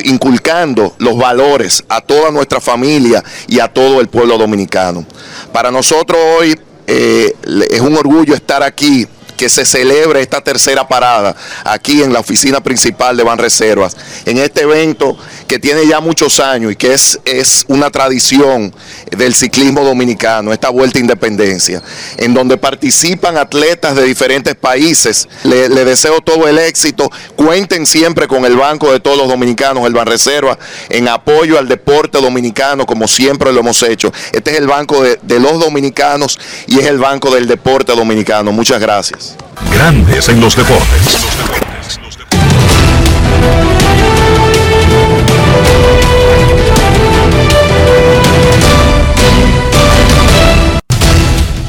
inculcando 0.04 0.96
los 1.00 1.18
valores 1.18 1.84
a 1.90 2.00
toda 2.00 2.32
nuestra 2.32 2.62
familia 2.62 3.22
y 3.48 3.60
a 3.60 3.68
todo 3.68 4.00
el 4.00 4.08
pueblo 4.08 4.38
dominicano. 4.38 5.06
Para 5.52 5.70
nosotros 5.70 6.18
hoy 6.40 6.58
eh, 6.88 7.34
es 7.70 7.82
un 7.82 7.96
orgullo 7.96 8.34
estar 8.34 8.64
aquí 8.64 9.08
que 9.36 9.50
se 9.50 9.66
celebre 9.66 10.22
esta 10.22 10.42
tercera 10.42 10.88
parada 10.88 11.36
aquí 11.64 12.02
en 12.02 12.14
la 12.14 12.20
oficina 12.20 12.62
principal 12.62 13.18
de 13.18 13.24
Banreservas, 13.24 13.96
en 14.26 14.38
este 14.38 14.62
evento 14.62 15.18
que 15.48 15.60
tiene 15.60 15.88
ya 15.88 16.00
muchos 16.00 16.40
años 16.40 16.72
y 16.72 16.76
que 16.76 16.94
es, 16.94 17.20
es 17.26 17.66
una 17.68 17.90
tradición 17.90 18.74
del 19.12 19.36
ciclismo 19.36 19.84
dominicano, 19.84 20.54
esta 20.54 20.70
Vuelta 20.70 21.00
a 21.00 21.02
Independencia, 21.02 21.82
en 22.18 22.34
donde 22.34 22.58
participan 22.58 23.38
atletas 23.38 23.96
de 23.96 24.04
diferentes 24.04 24.56
países. 24.56 25.28
Le, 25.44 25.70
deseo 25.70 26.22
todo 26.22 26.48
el 26.48 26.58
éxito, 26.58 27.10
cuenten 27.36 27.86
siempre 27.86 28.28
con 28.28 28.46
el 28.46 28.56
Banco 28.56 28.92
de 28.92 29.00
todos 29.00 29.18
los 29.18 29.28
dominicanos, 29.28 29.86
el 29.86 29.94
Banreservas, 29.94 30.58
en 30.90 31.08
apoyo 31.08 31.60
al 31.60 31.68
deporte 31.68 32.20
dominicano, 32.20 32.86
como 32.86 33.08
siempre 33.08 33.54
lo 33.54 33.60
hemos 33.60 33.82
hecho. 33.84 34.12
Este 34.32 34.52
es 34.52 34.58
el 34.58 34.68
Banco 34.68 35.04
de 35.04 35.40
los 35.40 35.60
dominicanos 35.60 36.40
y 36.68 36.80
es 36.80 36.86
el 36.86 36.98
Banco 36.98 37.34
del 37.34 37.48
Deporte 37.48 37.94
Dominicano. 37.96 38.52
Muchas 38.52 38.80
gracias. 38.80 39.25
Grandes 39.72 40.30
en 40.30 40.42
los 40.42 40.56
deportes. 40.56 41.26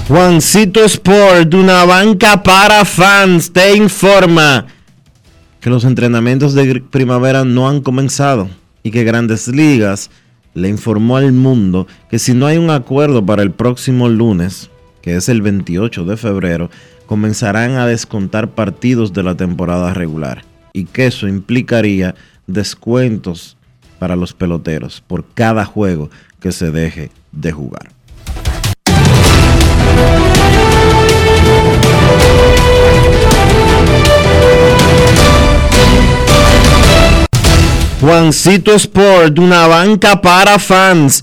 Juancito 0.09 0.85
Sport, 0.85 1.53
una 1.55 1.85
banca 1.85 2.43
para 2.43 2.85
fans, 2.85 3.53
te 3.53 3.77
informa 3.77 4.67
que 5.61 5.69
los 5.69 5.85
entrenamientos 5.85 6.55
de 6.55 6.81
primavera 6.81 7.45
no 7.45 7.69
han 7.69 7.81
comenzado 7.81 8.49
y 8.85 8.93
que 8.93 9.03
Grandes 9.03 9.49
Ligas 9.49 10.11
le 10.55 10.69
informó 10.69 11.17
al 11.17 11.33
mundo 11.33 11.89
que 12.09 12.21
si 12.21 12.35
no 12.35 12.47
hay 12.47 12.57
un 12.57 12.71
acuerdo 12.71 13.27
para 13.27 13.43
el 13.43 13.51
próximo 13.51 14.09
lunes, 14.09 14.71
que 15.07 15.15
es 15.15 15.29
el 15.29 15.41
28 15.41 16.05
de 16.05 16.17
febrero, 16.17 16.69
comenzarán 17.07 17.77
a 17.77 17.87
descontar 17.87 18.57
partidos 18.57 19.13
de 19.13 19.23
la 19.23 19.37
temporada 19.37 19.95
regular 19.95 20.43
y 20.73 20.87
que 20.87 21.07
eso 21.07 21.29
implicaría 21.29 22.17
descuentos 22.49 23.57
para 24.01 24.17
los 24.17 24.33
peloteros 24.33 25.05
por 25.07 25.25
cada 25.33 25.65
juego 25.65 26.11
que 26.41 26.51
se 26.51 26.73
deje 26.73 27.13
de 27.31 27.53
jugar. 27.53 27.91
Juancito 38.01 38.75
Sport, 38.75 39.39
una 39.39 39.69
banca 39.69 40.21
para 40.21 40.59
fans, 40.59 41.23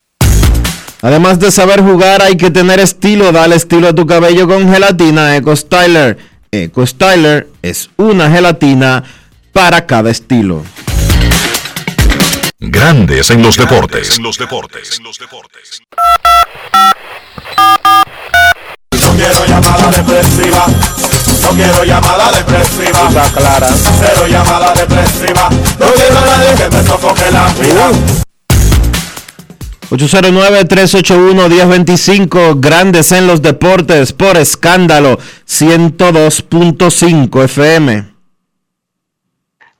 Además 1.01 1.39
de 1.39 1.51
saber 1.51 1.81
jugar, 1.81 2.21
hay 2.21 2.37
que 2.37 2.51
tener 2.51 2.79
estilo. 2.79 3.31
Dale 3.31 3.55
estilo 3.55 3.87
a 3.87 3.93
tu 3.93 4.05
cabello 4.05 4.47
con 4.47 4.71
gelatina 4.71 5.35
Eco 5.35 5.55
Styler. 5.55 6.17
Eco 6.51 6.85
Styler 6.85 7.47
es 7.61 7.89
una 7.97 8.29
gelatina 8.29 9.03
para 9.51 9.85
cada 9.87 10.11
estilo. 10.11 10.63
Grandes 12.59 13.31
en 13.31 13.41
los 13.41 13.57
deportes. 13.57 14.17
En 14.17 14.23
los 14.23 14.37
deportes. 14.37 15.01
No 19.01 19.13
quiero 19.15 19.45
llamada 19.45 19.91
depresiva. 19.91 20.65
No 21.41 21.49
quiero 21.49 21.83
llamada 21.83 22.31
depresiva. 22.31 23.09
clara. 23.33 23.69
Cero 23.99 24.27
llamada 24.27 24.73
depresiva. 24.73 25.49
No 25.79 25.87
quiero 25.93 26.17
a 26.19 26.25
nadie 26.25 26.55
que 26.55 26.69
me 26.75 26.83
sofoque 26.83 27.31
la 27.31 27.47
vida. 27.53 27.91
809-381-1025, 29.91 32.59
grandes 32.61 33.11
en 33.11 33.27
los 33.27 33.41
deportes, 33.41 34.13
por 34.13 34.37
escándalo, 34.37 35.19
102.5 35.45 37.43
FM. 37.43 38.09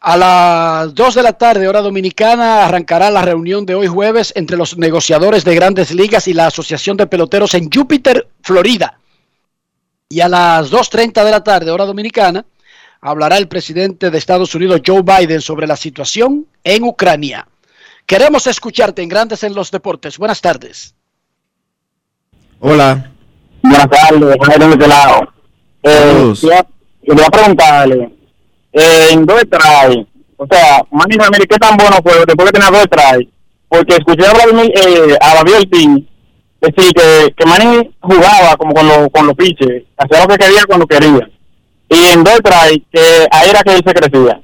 A 0.02 0.18
las 0.18 0.94
2 0.94 1.16
de 1.16 1.24
la 1.24 1.32
tarde, 1.32 1.70
hora 1.70 1.80
dominicana, 1.80 2.66
arrancará 2.66 3.10
la 3.10 3.22
reunión 3.22 3.66
de 3.66 3.76
hoy 3.76 3.88
jueves 3.88 4.34
entre 4.36 4.58
los 4.58 4.78
negociadores 4.78 5.46
de 5.46 5.56
grandes 5.56 5.92
ligas 5.92 6.28
y 6.28 6.34
la 6.34 6.48
Asociación 6.48 6.98
de 6.98 7.08
Peloteros 7.08 7.54
en 7.54 7.72
Júpiter, 7.72 8.28
Florida. 8.42 9.00
Y 10.10 10.20
a 10.20 10.28
las 10.28 10.72
2.30 10.72 11.24
de 11.24 11.32
la 11.32 11.42
tarde, 11.42 11.72
hora 11.72 11.86
dominicana, 11.86 12.46
hablará 13.00 13.38
el 13.38 13.48
presidente 13.48 14.10
de 14.10 14.18
Estados 14.18 14.54
Unidos, 14.56 14.82
Joe 14.86 15.04
Biden, 15.04 15.40
sobre 15.40 15.68
la 15.68 15.78
situación 15.78 16.48
en 16.66 16.84
Ucrania. 16.84 17.48
Queremos 18.12 18.46
escucharte 18.46 19.02
en 19.02 19.08
Grandes 19.08 19.42
en 19.46 19.56
los 19.56 19.72
Deportes. 19.72 20.18
Buenas 20.18 20.42
tardes. 20.42 20.94
Hola. 22.60 23.10
Buenas 23.62 23.90
tardes, 23.90 24.36
Jairo 24.44 24.68
de 24.68 24.74
este 24.74 24.88
lado. 24.90 25.34
Eh, 25.82 26.34
quería, 27.06 27.30
preguntarle, 27.32 28.12
eh, 28.74 29.08
en 29.12 29.26
dos 29.26 29.42
trae, 29.50 30.06
o 30.36 30.46
sea, 30.46 30.84
Manny 30.92 31.16
Ramírez, 31.16 31.48
¿qué 31.50 31.56
tan 31.56 31.78
bueno 31.78 32.00
fue 32.04 32.26
después 32.28 32.52
que 32.52 32.60
tenía 32.60 32.78
dos 32.78 32.86
trae? 32.92 33.30
Porque 33.70 33.96
escuché 33.96 34.28
a 34.28 34.34
Vladimir, 34.34 34.74
eh, 34.76 35.18
a 35.22 35.36
David 35.36 35.70
Team 35.72 36.06
decir 36.60 36.92
que, 36.94 37.34
que 37.34 37.46
Manny 37.46 37.96
jugaba 38.02 38.58
como 38.58 38.74
con, 38.74 38.90
los 38.90 39.08
con 39.14 39.26
los 39.26 39.36
piches, 39.38 39.84
hacía 39.96 40.22
lo 40.22 40.28
que 40.28 40.38
quería 40.38 40.66
cuando 40.68 40.86
quería. 40.86 41.30
Y 41.88 42.08
en 42.12 42.26
dos 42.26 42.42
trae, 42.44 42.84
que 42.92 43.26
ahí 43.32 43.50
era 43.50 43.64
que 43.64 43.74
él 43.74 43.82
se 43.88 43.94
crecía. 43.94 44.42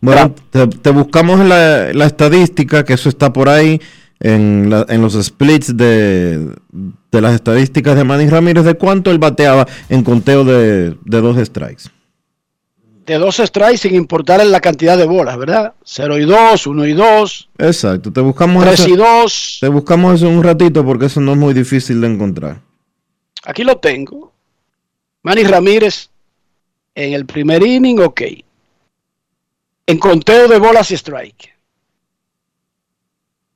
Bueno, 0.00 0.34
te, 0.50 0.90
buscamos 0.90 1.40
la, 1.40 1.92
la, 1.92 2.06
estadística, 2.06 2.84
que 2.84 2.92
eso 2.92 3.08
está 3.08 3.32
por 3.32 3.48
ahí, 3.48 3.80
en, 4.20 4.72
en 4.88 5.02
los 5.02 5.14
splits 5.14 5.76
de, 5.76 6.48
de, 7.10 7.20
las 7.20 7.34
estadísticas 7.34 7.96
de 7.96 8.04
Manny 8.04 8.28
Ramírez, 8.28 8.64
de 8.64 8.74
cuánto 8.74 9.10
él 9.10 9.18
bateaba 9.18 9.66
en 9.88 10.02
conteo 10.02 10.44
de, 10.44 10.96
de 11.04 11.20
dos 11.20 11.38
strikes. 11.44 11.84
De 13.06 13.14
dos 13.18 13.36
strikes 13.36 13.78
sin 13.78 13.94
importar 13.94 14.40
en 14.40 14.50
la 14.50 14.60
cantidad 14.60 14.98
de 14.98 15.06
bolas, 15.06 15.38
¿verdad? 15.38 15.74
0 15.84 16.18
y 16.18 16.24
2, 16.24 16.66
1 16.66 16.86
y 16.86 16.92
2. 16.92 17.48
Exacto, 17.58 18.12
te 18.12 18.20
buscamos 18.20 18.64
3 18.64 18.88
y 18.88 18.96
2. 18.96 19.58
Te 19.60 19.68
buscamos 19.68 20.16
eso 20.16 20.28
un 20.28 20.42
ratito 20.42 20.84
porque 20.84 21.06
eso 21.06 21.20
no 21.20 21.32
es 21.32 21.38
muy 21.38 21.54
difícil 21.54 22.00
de 22.00 22.08
encontrar. 22.08 22.60
Aquí 23.44 23.62
lo 23.62 23.76
tengo. 23.76 24.32
Manny 25.22 25.44
Ramírez 25.44 26.10
en 26.94 27.12
el 27.12 27.26
primer 27.26 27.62
inning, 27.62 28.00
ok 28.00 28.22
en 29.86 29.98
conteo 29.98 30.48
de 30.48 30.58
bolas 30.58 30.90
y 30.90 30.94
strike. 30.94 31.56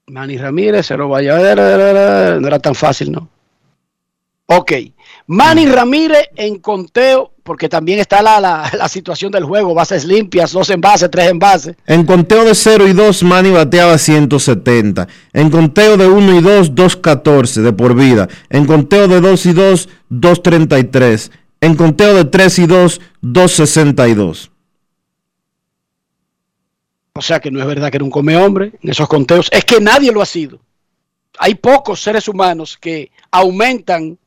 Manny 0.06 0.38
Ramírez, 0.38 0.86
se 0.86 0.96
lo 0.96 1.08
vaya 1.08 1.36
a 1.36 1.40
ver. 1.40 2.40
No 2.40 2.48
era 2.48 2.58
tan 2.58 2.74
fácil, 2.74 3.12
¿no? 3.12 3.28
Ok. 4.46 4.72
Manny 5.28 5.66
Ramírez 5.66 6.28
en 6.34 6.58
conteo, 6.58 7.32
porque 7.44 7.68
también 7.68 8.00
está 8.00 8.20
la, 8.20 8.40
la, 8.40 8.68
la 8.76 8.88
situación 8.88 9.30
del 9.30 9.44
juego, 9.44 9.74
bases 9.74 10.04
limpias, 10.04 10.50
dos 10.50 10.70
envases, 10.70 11.08
tres 11.08 11.30
envases. 11.30 11.76
En 11.86 12.04
conteo 12.04 12.44
de 12.44 12.56
0 12.56 12.88
y 12.88 12.92
2, 12.92 13.22
Manny 13.22 13.50
bateaba 13.50 13.96
170. 13.96 15.06
En 15.32 15.50
conteo 15.50 15.96
de 15.96 16.08
1 16.08 16.34
y 16.34 16.40
2, 16.40 16.74
214 16.74 17.62
de 17.62 17.72
por 17.72 17.94
vida. 17.94 18.28
En 18.48 18.66
conteo 18.66 19.06
de 19.06 19.20
2 19.20 19.46
y 19.46 19.52
2, 19.52 19.88
233. 20.08 21.30
En 21.60 21.76
conteo 21.76 22.14
de 22.14 22.24
3 22.24 22.58
y 22.58 22.66
2, 22.66 23.00
262. 23.20 24.50
O 27.20 27.22
sea 27.22 27.38
que 27.38 27.50
no 27.50 27.60
es 27.60 27.66
verdad 27.66 27.90
que 27.90 27.98
era 27.98 28.04
un 28.04 28.10
come 28.10 28.34
hombre 28.34 28.72
en 28.82 28.88
esos 28.88 29.06
conteos. 29.06 29.50
Es 29.52 29.62
que 29.66 29.78
nadie 29.78 30.10
lo 30.10 30.22
ha 30.22 30.24
sido. 30.24 30.58
Hay 31.38 31.54
pocos 31.54 32.00
seres 32.00 32.28
humanos 32.28 32.78
que 32.80 33.10
aumentan 33.30 34.18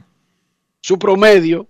su 0.80 1.00
promedio 1.00 1.66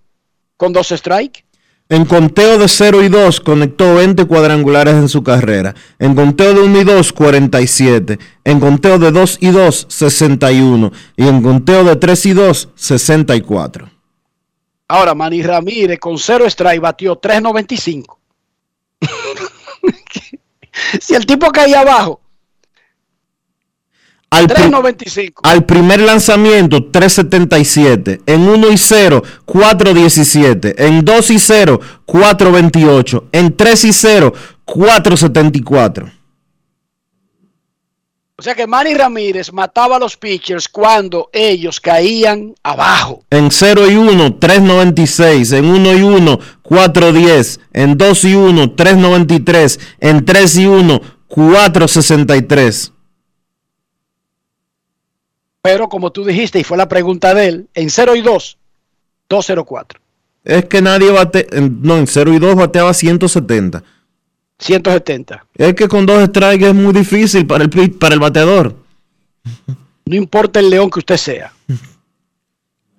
con 0.58 0.74
dos 0.74 0.88
strikes. 0.88 1.42
En 1.88 2.04
conteo 2.04 2.58
de 2.58 2.68
0 2.68 3.02
y 3.04 3.08
2 3.08 3.40
conectó 3.40 3.94
20 3.94 4.26
cuadrangulares 4.26 4.96
en 4.96 5.08
su 5.08 5.22
carrera. 5.22 5.74
En 5.98 6.14
conteo 6.14 6.52
de 6.52 6.60
1 6.60 6.80
y 6.82 6.84
2, 6.84 7.12
47. 7.14 8.18
En 8.44 8.60
conteo 8.60 8.98
de 8.98 9.10
2 9.10 9.38
y 9.40 9.48
2, 9.48 9.86
61. 9.88 10.92
Y 11.16 11.26
en 11.26 11.42
conteo 11.42 11.84
de 11.84 11.96
3 11.96 12.26
y 12.26 12.32
2, 12.34 12.68
64. 12.74 13.90
Ahora, 14.88 15.14
Manny 15.14 15.42
Ramírez 15.42 15.98
con 15.98 16.18
0 16.18 16.44
strike 16.44 16.82
batió 16.82 17.18
3.95. 17.18 18.18
si 21.00 21.14
el 21.14 21.26
tipo 21.26 21.50
caía 21.52 21.80
abajo, 21.80 22.20
Al, 24.30 24.48
pri- 24.48 24.64
3.95. 24.64 25.32
al 25.44 25.64
primer 25.64 26.00
lanzamiento, 26.00 26.90
377. 26.90 28.22
En 28.26 28.48
1 28.48 28.70
y 28.72 28.78
0, 28.78 29.22
417. 29.44 30.86
En 30.86 31.04
2 31.04 31.30
y 31.30 31.38
0, 31.38 31.80
428. 32.04 33.28
En 33.30 33.56
3 33.56 33.84
y 33.84 33.92
0, 33.92 34.32
474. 34.64 36.10
O 38.44 38.46
sea 38.46 38.54
que 38.54 38.66
Manny 38.66 38.92
Ramírez 38.92 39.50
mataba 39.54 39.96
a 39.96 39.98
los 39.98 40.18
pitchers 40.18 40.68
cuando 40.68 41.30
ellos 41.32 41.80
caían 41.80 42.54
abajo. 42.62 43.24
En 43.30 43.50
0 43.50 43.90
y 43.90 43.94
1, 43.94 44.34
396. 44.34 45.52
En 45.52 45.64
1 45.64 45.94
y 45.94 46.02
1, 46.02 46.40
410. 46.60 47.60
En 47.72 47.96
2 47.96 48.24
y 48.24 48.34
1, 48.34 48.72
393. 48.72 49.80
En 49.98 50.26
3 50.26 50.58
y 50.58 50.66
1, 50.66 51.00
463. 51.26 52.92
Pero 55.62 55.88
como 55.88 56.12
tú 56.12 56.26
dijiste, 56.26 56.60
y 56.60 56.64
fue 56.64 56.76
la 56.76 56.86
pregunta 56.86 57.32
de 57.32 57.48
él, 57.48 57.68
en 57.72 57.88
0 57.88 58.14
y 58.14 58.20
2, 58.20 58.58
204. 59.30 60.00
Es 60.44 60.66
que 60.66 60.82
nadie 60.82 61.10
bate. 61.10 61.46
no, 61.80 61.96
en 61.96 62.06
0 62.06 62.34
y 62.34 62.38
2 62.38 62.56
bateaba 62.56 62.92
170. 62.92 63.82
170. 64.58 65.46
Es 65.56 65.74
que 65.74 65.88
con 65.88 66.06
dos 66.06 66.24
strikes 66.26 66.68
es 66.68 66.74
muy 66.74 66.92
difícil 66.92 67.46
para 67.46 67.64
el, 67.64 67.70
para 67.92 68.14
el 68.14 68.20
bateador. 68.20 68.76
No 70.06 70.16
importa 70.16 70.60
el 70.60 70.70
león 70.70 70.90
que 70.90 71.00
usted 71.00 71.16
sea. 71.16 71.52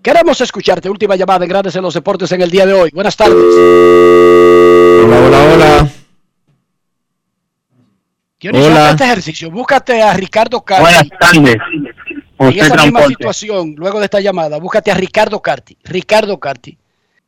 Queremos 0.02 0.40
escucharte. 0.42 0.90
Última 0.90 1.16
llamada 1.16 1.46
en 1.46 1.50
Grandes 1.50 1.76
en 1.76 1.82
los 1.82 1.94
Deportes 1.94 2.32
en 2.32 2.42
el 2.42 2.52
día 2.52 2.66
de 2.66 2.74
hoy. 2.74 2.92
Buenas 2.94 3.16
tardes. 3.16 3.36
Hola, 3.36 5.20
hola, 5.20 5.54
hola. 5.54 5.90
Dionisio, 8.40 8.68
Hola. 8.68 8.92
este 8.92 9.04
ejercicio. 9.06 9.50
Búscate 9.50 10.02
a 10.04 10.14
Ricardo 10.14 10.62
Carti. 10.62 10.84
Buenas 10.84 11.10
tardes. 11.20 11.56
En 12.38 12.48
esa 12.50 12.64
misma 12.64 12.76
Transporte. 12.76 13.08
situación, 13.08 13.76
luego 13.78 13.98
de 14.00 14.06
esta 14.06 14.20
llamada, 14.20 14.60
búscate 14.60 14.92
a 14.92 14.94
Ricardo 14.94 15.42
Carti. 15.42 15.78
Ricardo 15.84 16.40
Carti. 16.40 16.78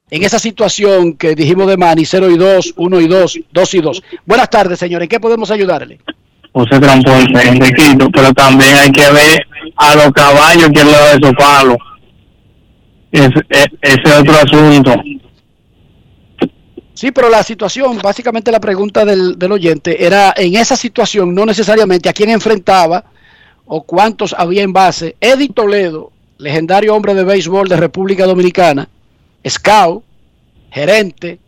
En 0.09 0.23
esa 0.23 0.39
situación 0.39 1.13
que 1.13 1.35
dijimos 1.35 1.67
de 1.67 1.75
Manny, 1.75 2.05
0 2.05 2.29
y 2.31 2.38
2, 2.38 2.73
1 2.77 3.01
y 3.01 3.07
2, 3.07 3.39
2 3.51 3.73
y 3.73 3.81
2. 3.81 4.03
Buenas 4.25 4.49
tardes, 4.49 4.79
señor. 4.79 5.03
¿En 5.03 5.09
qué 5.09 5.19
podemos 5.19 5.51
ayudarle? 5.51 5.99
José 6.53 6.79
Transporte, 6.79 7.47
Enriquito, 7.47 8.09
pero 8.11 8.34
también 8.34 8.73
hay 8.77 8.91
que 8.91 9.11
ver 9.11 9.45
a 9.75 9.95
los 9.95 10.11
caballos 10.13 10.69
que 10.73 10.84
le 10.84 10.91
da 10.91 11.15
de 11.17 11.27
su 11.27 11.34
palo. 11.35 11.77
Es, 13.11 13.29
es- 13.49 13.67
ese 13.81 14.01
es 14.05 14.19
otro 14.19 14.34
asunto. 14.35 14.95
Sí, 16.93 17.11
pero 17.11 17.29
la 17.29 17.43
situación, 17.43 17.99
básicamente 18.01 18.51
la 18.51 18.59
pregunta 18.59 19.05
del, 19.05 19.38
del 19.38 19.51
oyente 19.51 20.03
era 20.05 20.34
en 20.35 20.55
esa 20.55 20.75
situación, 20.75 21.35
no 21.35 21.45
necesariamente 21.45 22.09
a 22.09 22.13
quién 22.13 22.29
enfrentaba 22.31 23.03
o 23.65 23.84
cuántos 23.84 24.34
había 24.34 24.63
en 24.63 24.73
base. 24.73 25.15
Eddie 25.19 25.49
Toledo, 25.49 26.11
legendario 26.38 26.95
hombre 26.95 27.13
de 27.13 27.23
béisbol 27.23 27.67
de 27.67 27.75
República 27.77 28.25
Dominicana, 28.25 28.89
scout, 29.49 30.03
gerente, 30.71 31.39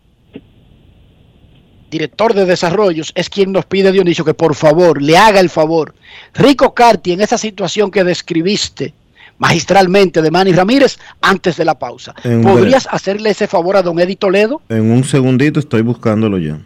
director 1.89 2.33
de 2.33 2.45
desarrollos, 2.45 3.11
es 3.15 3.29
quien 3.29 3.51
nos 3.51 3.65
pide, 3.65 3.91
Dionisio, 3.91 4.23
que 4.23 4.33
por 4.33 4.53
favor 4.55 5.01
le 5.01 5.17
haga 5.17 5.39
el 5.39 5.49
favor. 5.49 5.95
Rico 6.33 6.73
Carti, 6.73 7.11
en 7.13 7.21
esa 7.21 7.37
situación 7.37 7.89
que 7.89 8.03
describiste 8.03 8.93
magistralmente 9.39 10.21
de 10.21 10.29
Manny 10.31 10.51
Ramírez 10.51 10.99
antes 11.21 11.57
de 11.57 11.65
la 11.65 11.79
pausa, 11.79 12.13
En 12.23 12.43
¿podrías 12.43 12.87
hacerle 12.91 13.29
ese 13.31 13.47
favor 13.47 13.77
a 13.77 13.81
don 13.81 13.99
Eddie 13.99 14.17
Toledo? 14.17 14.61
En 14.69 14.91
un 14.91 15.03
segundito 15.03 15.59
estoy 15.59 15.81
buscándolo 15.81 16.37
ya. 16.37 16.59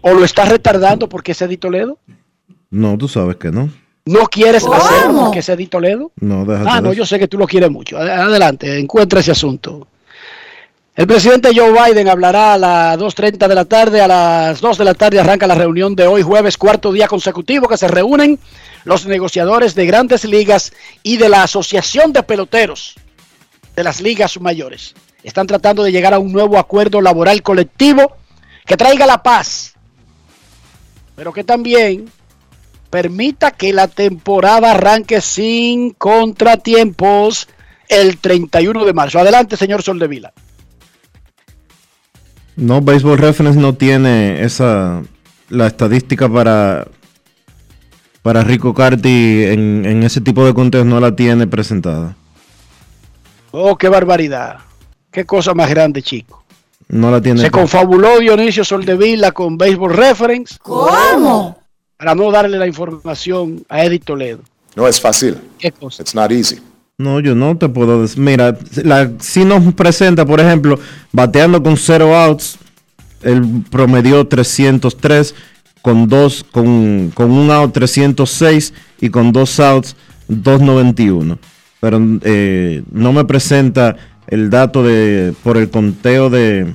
¿O 0.00 0.12
lo 0.14 0.24
estás 0.24 0.48
retardando 0.48 1.08
porque 1.08 1.32
es 1.32 1.42
Eddie 1.42 1.56
Toledo? 1.58 1.98
No, 2.70 2.96
tú 2.96 3.08
sabes 3.08 3.36
que 3.36 3.50
no. 3.50 3.68
¿No 4.06 4.26
quieres 4.26 4.64
hacerlo 4.66 5.20
porque 5.24 5.38
es 5.40 5.48
Eddie 5.48 5.66
Toledo? 5.66 6.12
No, 6.20 6.44
déjate 6.44 6.68
Ah, 6.70 6.80
no, 6.80 6.92
yo 6.92 7.04
sé 7.06 7.18
que 7.18 7.26
tú 7.28 7.36
lo 7.38 7.46
quieres 7.46 7.70
mucho. 7.70 7.98
Ad- 7.98 8.08
Adelante, 8.28 8.78
encuentra 8.78 9.20
ese 9.20 9.30
asunto. 9.32 9.88
El 10.96 11.08
presidente 11.08 11.50
Joe 11.52 11.72
Biden 11.72 12.08
hablará 12.08 12.54
a 12.54 12.58
las 12.58 12.96
2.30 12.96 13.48
de 13.48 13.54
la 13.56 13.64
tarde. 13.64 14.00
A 14.00 14.06
las 14.06 14.60
2 14.60 14.78
de 14.78 14.84
la 14.84 14.94
tarde 14.94 15.18
arranca 15.18 15.48
la 15.48 15.56
reunión 15.56 15.96
de 15.96 16.06
hoy, 16.06 16.22
jueves, 16.22 16.56
cuarto 16.56 16.92
día 16.92 17.08
consecutivo, 17.08 17.66
que 17.66 17.76
se 17.76 17.88
reúnen 17.88 18.38
los 18.84 19.04
negociadores 19.04 19.74
de 19.74 19.86
grandes 19.86 20.24
ligas 20.24 20.72
y 21.02 21.16
de 21.16 21.28
la 21.28 21.42
Asociación 21.42 22.12
de 22.12 22.22
Peloteros 22.22 22.94
de 23.74 23.82
las 23.82 24.00
ligas 24.00 24.40
mayores. 24.40 24.94
Están 25.24 25.48
tratando 25.48 25.82
de 25.82 25.90
llegar 25.90 26.14
a 26.14 26.20
un 26.20 26.30
nuevo 26.30 26.58
acuerdo 26.58 27.00
laboral 27.00 27.42
colectivo 27.42 28.16
que 28.64 28.76
traiga 28.76 29.04
la 29.04 29.20
paz, 29.20 29.74
pero 31.16 31.32
que 31.32 31.42
también 31.42 32.08
permita 32.90 33.50
que 33.50 33.72
la 33.72 33.88
temporada 33.88 34.70
arranque 34.70 35.20
sin 35.20 35.90
contratiempos 35.90 37.48
el 37.88 38.18
31 38.18 38.84
de 38.84 38.92
marzo. 38.92 39.18
Adelante, 39.18 39.56
señor 39.56 39.82
Soldevila. 39.82 40.32
No, 42.56 42.80
Baseball 42.80 43.18
Reference 43.18 43.58
no 43.58 43.74
tiene 43.74 44.42
esa 44.42 45.02
la 45.48 45.66
estadística 45.66 46.28
para 46.28 46.86
para 48.22 48.42
Rico 48.42 48.72
Carti 48.72 49.44
en, 49.44 49.84
en 49.84 50.02
ese 50.02 50.20
tipo 50.20 50.46
de 50.46 50.54
conteos 50.54 50.86
no 50.86 50.98
la 51.00 51.14
tiene 51.14 51.46
presentada. 51.46 52.16
Oh, 53.50 53.76
qué 53.76 53.88
barbaridad. 53.88 54.58
Qué 55.10 55.24
cosa 55.24 55.54
más 55.54 55.68
grande, 55.68 56.02
chico. 56.02 56.42
No 56.88 57.10
la 57.10 57.20
tiene. 57.20 57.40
Se 57.40 57.50
confabuló 57.50 58.18
Dionisio 58.18 58.64
Soldevila 58.64 59.32
con 59.32 59.56
Baseball 59.56 59.92
Reference. 59.92 60.56
¿Cómo? 60.60 61.58
Para 61.96 62.14
no 62.14 62.30
darle 62.30 62.58
la 62.58 62.66
información 62.66 63.64
a 63.68 63.84
Edith 63.84 64.04
Toledo. 64.04 64.40
No 64.74 64.88
es 64.88 65.00
fácil. 65.00 65.38
¿Qué 65.58 65.70
cosa? 65.70 66.02
It's 66.02 66.14
not 66.14 66.32
easy. 66.32 66.60
No, 66.96 67.18
yo 67.18 67.34
no 67.34 67.58
te 67.58 67.68
puedo 67.68 68.02
decir. 68.02 68.20
Mira, 68.20 68.56
si 69.18 69.44
nos 69.44 69.74
presenta, 69.74 70.24
por 70.24 70.40
ejemplo, 70.40 70.78
bateando 71.10 71.60
con 71.60 71.76
cero 71.76 72.16
outs, 72.16 72.56
él 73.22 73.64
promedió 73.68 74.28
303, 74.28 75.34
con 75.82 76.08
dos, 76.08 76.44
con, 76.52 77.10
con 77.12 77.32
un 77.32 77.50
out 77.50 77.72
306 77.72 78.72
y 79.00 79.10
con 79.10 79.32
dos 79.32 79.58
outs 79.58 79.96
291. 80.28 81.36
Pero 81.80 82.00
eh, 82.22 82.84
no 82.92 83.12
me 83.12 83.24
presenta 83.24 83.96
el 84.28 84.48
dato 84.48 84.84
de 84.84 85.34
por 85.42 85.56
el 85.56 85.70
conteo 85.70 86.30
de 86.30 86.72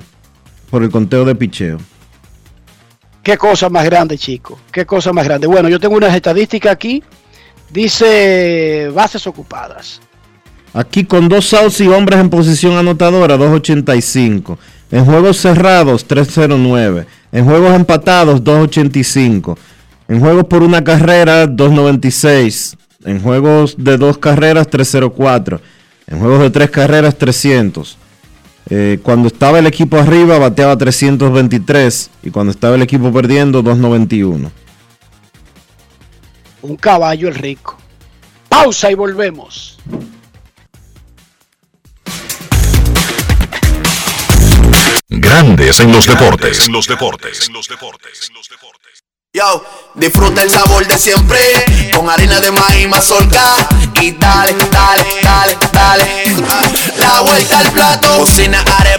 por 0.70 0.84
el 0.84 0.90
conteo 0.90 1.24
de 1.24 1.36
picheo. 1.36 1.78
Qué 3.24 3.38
cosa 3.38 3.70
más 3.70 3.86
grande, 3.86 4.18
chico. 4.18 4.60
Qué 4.70 4.86
cosa 4.86 5.14
más 5.14 5.24
grande. 5.24 5.48
Bueno, 5.48 5.70
yo 5.70 5.80
tengo 5.80 5.96
unas 5.96 6.14
estadísticas 6.14 6.74
aquí. 6.74 7.02
Dice 7.72 8.92
bases 8.94 9.26
ocupadas. 9.26 10.02
Aquí 10.74 11.04
con 11.04 11.30
dos 11.30 11.54
outs 11.54 11.82
y 11.82 11.88
hombres 11.88 12.20
en 12.20 12.30
posición 12.30 12.78
anotadora, 12.78 13.38
285. 13.38 14.60
En 14.92 15.06
juegos 15.06 15.38
cerrados, 15.38 16.06
309. 16.06 17.06
En 17.32 17.46
juegos 17.46 17.74
empatados, 17.74 18.44
285. 18.44 19.58
En 20.08 20.20
juegos 20.20 20.46
por 20.46 20.64
una 20.64 20.84
carrera, 20.84 21.48
296. 21.48 22.78
En 23.06 23.22
juegos 23.22 23.76
de 23.78 23.98
dos 23.98 24.18
carreras, 24.18 24.68
304. 24.68 25.62
En 26.08 26.20
juegos 26.20 26.42
de 26.42 26.50
tres 26.50 26.70
carreras, 26.72 27.18
300. 27.18 27.98
Eh, 28.72 29.00
cuando 29.02 29.28
estaba 29.28 29.60
el 29.60 29.68
equipo 29.68 29.98
arriba, 29.98 30.38
bateaba 30.38 30.78
323. 30.78 32.10
Y 32.24 32.30
cuando 32.32 32.52
estaba 32.52 32.76
el 32.76 32.82
equipo 32.82 33.12
perdiendo, 33.12 33.62
291. 33.62 34.52
Un 36.62 36.76
caballo 36.76 37.28
el 37.28 37.36
rico. 37.36 37.78
Pausa 38.50 38.92
y 38.92 38.96
volvemos. 38.96 39.78
Grandes 45.30 45.80
en 45.80 45.92
los 45.92 46.08
deportes. 46.08 46.66
En 46.66 46.74
los 46.74 46.88
deportes. 46.88 47.52
Yo, 49.32 49.64
disfruta 49.94 50.42
el 50.42 50.50
sabor 50.50 50.88
de 50.88 50.98
siempre 50.98 51.38
con 51.96 52.10
harina 52.10 52.40
de 52.40 52.50
maíz 52.50 52.90
mazorca 52.90 53.70
y 54.02 54.14
dale, 54.14 54.56
dale, 54.72 55.06
dale, 55.22 55.58
dale. 55.72 56.06
La 56.98 57.22
vuelta 57.22 57.60
al 57.60 57.72
plato, 57.72 58.18
cocina 58.18 58.60
arepa, 58.80 58.99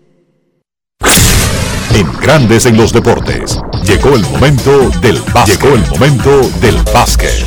En 1.93 2.11
Grandes 2.19 2.65
en 2.65 2.77
los 2.77 2.93
deportes. 2.93 3.59
Llegó 3.83 4.15
el 4.15 4.21
momento 4.21 4.89
del 5.01 5.21
básquet. 5.33 5.61
Llegó 5.61 5.75
el 5.75 5.87
momento 5.89 6.41
del 6.61 6.77
básquet. 6.93 7.45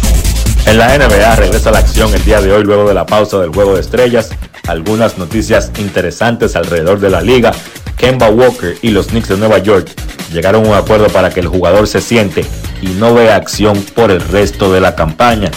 En 0.67 0.79
la 0.79 0.97
NBA 0.97 1.37
regresa 1.37 1.71
la 1.71 1.79
acción 1.79 2.15
el 2.15 2.25
día 2.25 2.41
de 2.41 2.53
hoy 2.53 2.63
luego 2.63 2.87
de 2.87 2.95
la 2.95 3.07
pausa 3.07 3.39
del 3.39 3.51
juego 3.51 3.75
de 3.75 3.81
estrellas. 3.81 4.31
Algunas 4.67 5.19
noticias 5.19 5.71
interesantes 5.79 6.57
alrededor 6.57 7.01
de 7.01 7.11
la 7.11 7.21
liga. 7.21 7.53
Kemba 7.97 8.29
Walker 8.29 8.77
y 8.83 8.91
los 8.91 9.07
Knicks 9.09 9.29
de 9.29 9.39
Nueva 9.39 9.59
York 9.59 9.91
llegaron 10.33 10.67
a 10.67 10.69
un 10.69 10.75
acuerdo 10.75 11.07
para 11.09 11.31
que 11.31 11.41
el 11.41 11.49
jugador 11.49 11.87
se 11.87 12.01
siente 12.01 12.45
y 12.83 12.89
no 12.89 13.15
vea 13.15 13.37
acción 13.37 13.83
por 13.95 14.11
el 14.11 14.21
resto 14.21 14.73
de 14.73 14.81
la 14.81 14.95
campaña. 14.95 15.51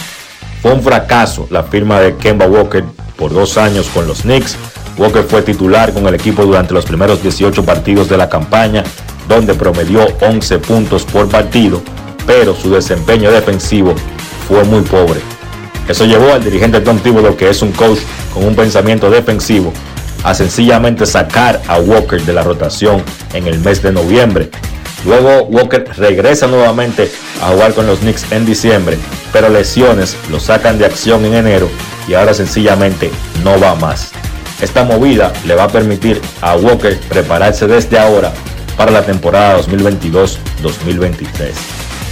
Fue 0.62 0.72
un 0.72 0.82
fracaso 0.82 1.46
la 1.50 1.62
firma 1.64 2.00
de 2.00 2.16
Kemba 2.16 2.46
Walker 2.46 2.84
por 3.16 3.34
dos 3.34 3.58
años 3.58 3.88
con 3.88 4.06
los 4.06 4.22
Knicks. 4.22 4.56
Walker 4.98 5.22
fue 5.22 5.42
titular 5.42 5.92
con 5.92 6.06
el 6.08 6.14
equipo 6.14 6.44
durante 6.44 6.74
los 6.74 6.84
primeros 6.84 7.22
18 7.22 7.64
partidos 7.64 8.08
de 8.08 8.16
la 8.16 8.28
campaña, 8.28 8.82
donde 9.28 9.54
promedió 9.54 10.06
11 10.20 10.58
puntos 10.58 11.04
por 11.04 11.28
partido, 11.28 11.80
pero 12.26 12.54
su 12.54 12.70
desempeño 12.70 13.30
defensivo 13.30 13.94
fue 14.48 14.64
muy 14.64 14.80
pobre. 14.82 15.20
Eso 15.88 16.04
llevó 16.04 16.32
al 16.32 16.44
dirigente 16.44 16.80
Tom 16.80 16.98
Thibodeau, 16.98 17.36
que 17.36 17.48
es 17.48 17.62
un 17.62 17.72
coach 17.72 18.00
con 18.34 18.44
un 18.44 18.56
pensamiento 18.56 19.08
defensivo, 19.08 19.72
a 20.24 20.34
sencillamente 20.34 21.06
sacar 21.06 21.62
a 21.68 21.78
Walker 21.78 22.20
de 22.20 22.32
la 22.32 22.42
rotación 22.42 23.02
en 23.32 23.46
el 23.46 23.60
mes 23.60 23.80
de 23.82 23.92
noviembre. 23.92 24.50
Luego 25.06 25.44
Walker 25.44 25.88
regresa 25.96 26.48
nuevamente 26.48 27.10
a 27.40 27.52
jugar 27.52 27.72
con 27.72 27.86
los 27.86 28.00
Knicks 28.00 28.32
en 28.32 28.44
diciembre, 28.44 28.98
pero 29.32 29.48
lesiones 29.48 30.16
lo 30.30 30.40
sacan 30.40 30.76
de 30.76 30.86
acción 30.86 31.24
en 31.24 31.34
enero 31.34 31.68
y 32.08 32.14
ahora 32.14 32.34
sencillamente 32.34 33.10
no 33.44 33.60
va 33.60 33.76
más. 33.76 34.10
Esta 34.60 34.82
movida 34.82 35.32
le 35.46 35.54
va 35.54 35.64
a 35.64 35.68
permitir 35.68 36.20
a 36.40 36.56
Walker 36.56 36.98
prepararse 37.08 37.66
desde 37.68 37.98
ahora 37.98 38.32
para 38.76 38.90
la 38.90 39.02
temporada 39.02 39.60
2022-2023. 39.60 41.52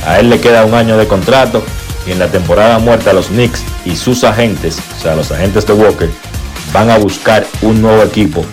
A 0.06 0.20
él 0.20 0.30
le 0.30 0.38
queda 0.40 0.64
un 0.64 0.74
año 0.74 0.96
de 0.96 1.08
contrato 1.08 1.62
y 2.06 2.12
en 2.12 2.20
la 2.20 2.28
temporada 2.28 2.78
muerta 2.78 3.12
los 3.12 3.26
Knicks 3.26 3.62
y 3.84 3.96
sus 3.96 4.22
agentes, 4.22 4.78
o 4.96 5.02
sea, 5.02 5.16
los 5.16 5.32
agentes 5.32 5.66
de 5.66 5.72
Walker, 5.72 6.08
van 6.72 6.90
a 6.90 6.98
buscar 6.98 7.44
un 7.62 7.82
nuevo 7.82 8.02
equipo 8.02 8.44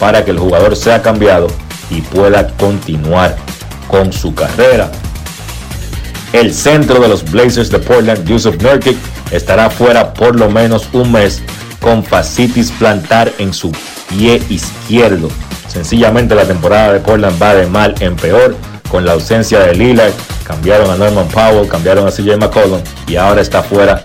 para 0.00 0.24
que 0.24 0.30
el 0.30 0.38
jugador 0.38 0.74
sea 0.74 1.02
cambiado 1.02 1.48
y 1.90 2.00
pueda 2.00 2.48
continuar 2.56 3.36
con 3.86 4.12
su 4.12 4.34
carrera. 4.34 4.90
El 6.32 6.54
centro 6.54 7.00
de 7.00 7.08
los 7.08 7.30
Blazers 7.30 7.70
de 7.70 7.78
Portland, 7.78 8.24
Yusuf 8.26 8.56
Nurkic, 8.62 8.96
estará 9.30 9.68
fuera 9.68 10.14
por 10.14 10.36
lo 10.36 10.48
menos 10.48 10.88
un 10.94 11.12
mes 11.12 11.42
con 11.82 12.02
fascitis 12.02 12.70
plantar 12.70 13.30
en 13.38 13.52
su 13.52 13.72
pie 14.08 14.40
izquierdo. 14.48 15.28
Sencillamente 15.68 16.34
la 16.34 16.44
temporada 16.44 16.94
de 16.94 17.00
Portland 17.00 17.42
va 17.42 17.54
de 17.54 17.66
mal 17.66 17.94
en 18.00 18.16
peor 18.16 18.56
con 18.88 19.04
la 19.04 19.12
ausencia 19.12 19.60
de 19.60 19.74
Lillard. 19.74 20.12
Cambiaron 20.44 20.90
a 20.90 20.96
Norman 20.96 21.28
Powell, 21.28 21.68
cambiaron 21.68 22.06
a 22.06 22.10
CJ 22.10 22.36
McCollum 22.38 22.80
y 23.06 23.16
ahora 23.16 23.42
está 23.42 23.62
fuera 23.62 24.04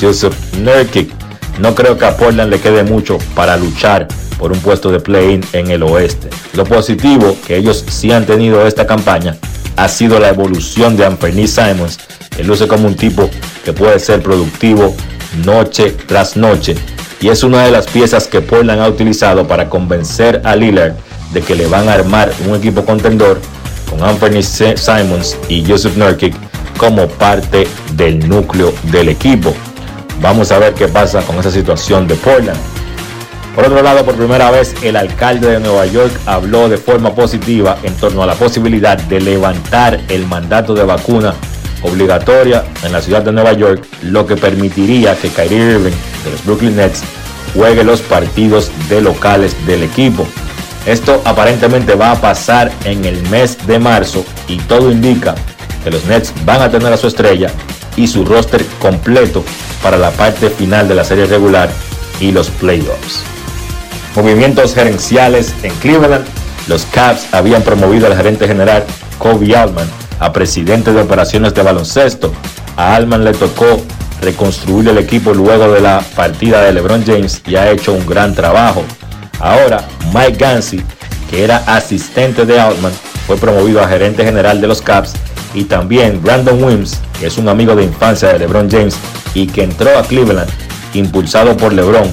Joseph 0.00 0.34
Nurkic. 0.58 1.12
No 1.58 1.74
creo 1.74 1.98
que 1.98 2.04
a 2.06 2.16
Portland 2.16 2.50
le 2.50 2.60
quede 2.60 2.84
mucho 2.84 3.18
para 3.34 3.56
luchar 3.56 4.08
por 4.38 4.52
un 4.52 4.60
puesto 4.60 4.90
de 4.90 5.00
play-in 5.00 5.44
en 5.52 5.70
el 5.70 5.82
oeste. 5.82 6.30
Lo 6.54 6.64
positivo 6.64 7.36
que 7.46 7.56
ellos 7.56 7.84
sí 7.88 8.12
han 8.12 8.26
tenido 8.26 8.66
esta 8.66 8.86
campaña 8.86 9.36
ha 9.76 9.88
sido 9.88 10.18
la 10.18 10.28
evolución 10.28 10.96
de 10.96 11.04
Anthony 11.04 11.46
Simons, 11.46 11.98
que 12.36 12.42
luce 12.42 12.66
como 12.66 12.88
un 12.88 12.96
tipo 12.96 13.28
que 13.64 13.72
puede 13.72 13.98
ser 13.98 14.22
productivo 14.22 14.94
noche 15.44 15.94
tras 16.06 16.36
noche 16.36 16.74
y 17.20 17.28
es 17.28 17.42
una 17.42 17.64
de 17.64 17.70
las 17.70 17.86
piezas 17.86 18.26
que 18.26 18.40
Portland 18.40 18.80
ha 18.80 18.88
utilizado 18.88 19.46
para 19.46 19.68
convencer 19.68 20.40
a 20.44 20.54
Lillard 20.54 20.94
de 21.32 21.40
que 21.42 21.54
le 21.54 21.66
van 21.66 21.88
a 21.88 21.94
armar 21.94 22.32
un 22.46 22.54
equipo 22.54 22.84
contendor 22.84 23.40
con 23.90 24.02
Anthony 24.02 24.42
Simons 24.42 25.36
y 25.48 25.64
Joseph 25.66 25.96
Nurkic 25.96 26.34
como 26.76 27.08
parte 27.08 27.66
del 27.94 28.28
núcleo 28.28 28.72
del 28.84 29.08
equipo. 29.08 29.54
Vamos 30.20 30.52
a 30.52 30.58
ver 30.58 30.74
qué 30.74 30.88
pasa 30.88 31.22
con 31.22 31.36
esa 31.38 31.50
situación 31.50 32.06
de 32.06 32.14
Portland. 32.14 32.58
Por 33.54 33.64
otro 33.64 33.82
lado, 33.82 34.04
por 34.04 34.14
primera 34.14 34.52
vez, 34.52 34.74
el 34.82 34.94
alcalde 34.94 35.50
de 35.50 35.58
Nueva 35.60 35.86
York 35.86 36.12
habló 36.26 36.68
de 36.68 36.76
forma 36.76 37.14
positiva 37.14 37.76
en 37.82 37.92
torno 37.94 38.22
a 38.22 38.26
la 38.26 38.34
posibilidad 38.34 38.96
de 38.96 39.20
levantar 39.20 40.00
el 40.08 40.26
mandato 40.26 40.74
de 40.74 40.84
vacuna 40.84 41.34
obligatoria 41.82 42.64
en 42.82 42.92
la 42.92 43.02
ciudad 43.02 43.22
de 43.22 43.32
Nueva 43.32 43.52
York, 43.52 43.84
lo 44.02 44.26
que 44.26 44.36
permitiría 44.36 45.16
que 45.16 45.28
Kyrie 45.28 45.72
Irving 45.72 45.92
de 46.24 46.30
los 46.30 46.44
Brooklyn 46.44 46.76
Nets 46.76 47.02
juegue 47.54 47.84
los 47.84 48.00
partidos 48.00 48.70
de 48.88 49.00
locales 49.00 49.54
del 49.66 49.82
equipo. 49.82 50.26
Esto 50.86 51.20
aparentemente 51.24 51.94
va 51.94 52.12
a 52.12 52.20
pasar 52.20 52.72
en 52.84 53.04
el 53.04 53.20
mes 53.28 53.66
de 53.66 53.78
marzo 53.78 54.24
y 54.46 54.56
todo 54.56 54.90
indica 54.90 55.34
que 55.84 55.90
los 55.90 56.04
Nets 56.06 56.32
van 56.44 56.62
a 56.62 56.70
tener 56.70 56.92
a 56.92 56.96
su 56.96 57.06
estrella 57.06 57.50
y 57.96 58.06
su 58.06 58.24
roster 58.24 58.64
completo 58.78 59.44
para 59.82 59.96
la 59.96 60.10
parte 60.10 60.50
final 60.50 60.88
de 60.88 60.94
la 60.94 61.04
serie 61.04 61.26
regular 61.26 61.68
y 62.20 62.32
los 62.32 62.48
playoffs. 62.50 63.22
Movimientos 64.16 64.74
gerenciales 64.74 65.54
en 65.62 65.72
Cleveland. 65.76 66.24
Los 66.66 66.84
Cavs 66.86 67.32
habían 67.32 67.62
promovido 67.62 68.06
al 68.06 68.16
gerente 68.16 68.46
general 68.46 68.84
Kobe 69.18 69.56
Altman 69.56 69.88
a 70.20 70.32
presidente 70.32 70.92
de 70.92 71.00
operaciones 71.00 71.54
de 71.54 71.62
baloncesto. 71.62 72.32
A 72.76 72.94
Alman 72.94 73.24
le 73.24 73.32
tocó 73.32 73.82
reconstruir 74.20 74.88
el 74.88 74.98
equipo 74.98 75.32
luego 75.32 75.72
de 75.72 75.80
la 75.80 76.02
partida 76.16 76.62
de 76.62 76.72
LeBron 76.72 77.04
James 77.04 77.42
y 77.46 77.56
ha 77.56 77.70
hecho 77.70 77.92
un 77.92 78.06
gran 78.06 78.34
trabajo. 78.34 78.84
Ahora, 79.40 79.84
Mike 80.12 80.36
Gansey, 80.38 80.82
que 81.30 81.44
era 81.44 81.58
asistente 81.66 82.44
de 82.44 82.60
Altman, 82.60 82.92
fue 83.26 83.36
promovido 83.36 83.82
a 83.82 83.88
gerente 83.88 84.24
general 84.24 84.60
de 84.60 84.66
los 84.66 84.82
Caps 84.82 85.12
y 85.54 85.64
también 85.64 86.20
Brandon 86.22 86.62
Wims, 86.62 87.00
que 87.18 87.26
es 87.26 87.38
un 87.38 87.48
amigo 87.48 87.74
de 87.74 87.84
infancia 87.84 88.28
de 88.32 88.38
LeBron 88.38 88.70
James 88.70 88.96
y 89.34 89.46
que 89.46 89.62
entró 89.62 89.96
a 89.98 90.02
Cleveland 90.02 90.50
impulsado 90.94 91.56
por 91.56 91.72
LeBron, 91.72 92.10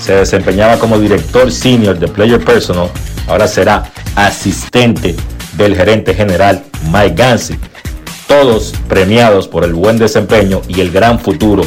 se 0.00 0.14
desempeñaba 0.14 0.78
como 0.78 0.98
director 0.98 1.50
senior 1.50 1.98
de 1.98 2.08
Player 2.08 2.42
Personal, 2.42 2.90
ahora 3.28 3.46
será 3.46 3.90
asistente 4.16 5.14
del 5.56 5.76
gerente 5.76 6.14
general 6.14 6.62
Mike 6.92 7.14
Gansey. 7.14 7.58
Todos 8.26 8.74
premiados 8.88 9.48
por 9.48 9.64
el 9.64 9.74
buen 9.74 9.98
desempeño 9.98 10.62
y 10.68 10.80
el 10.80 10.90
gran 10.90 11.20
futuro 11.20 11.62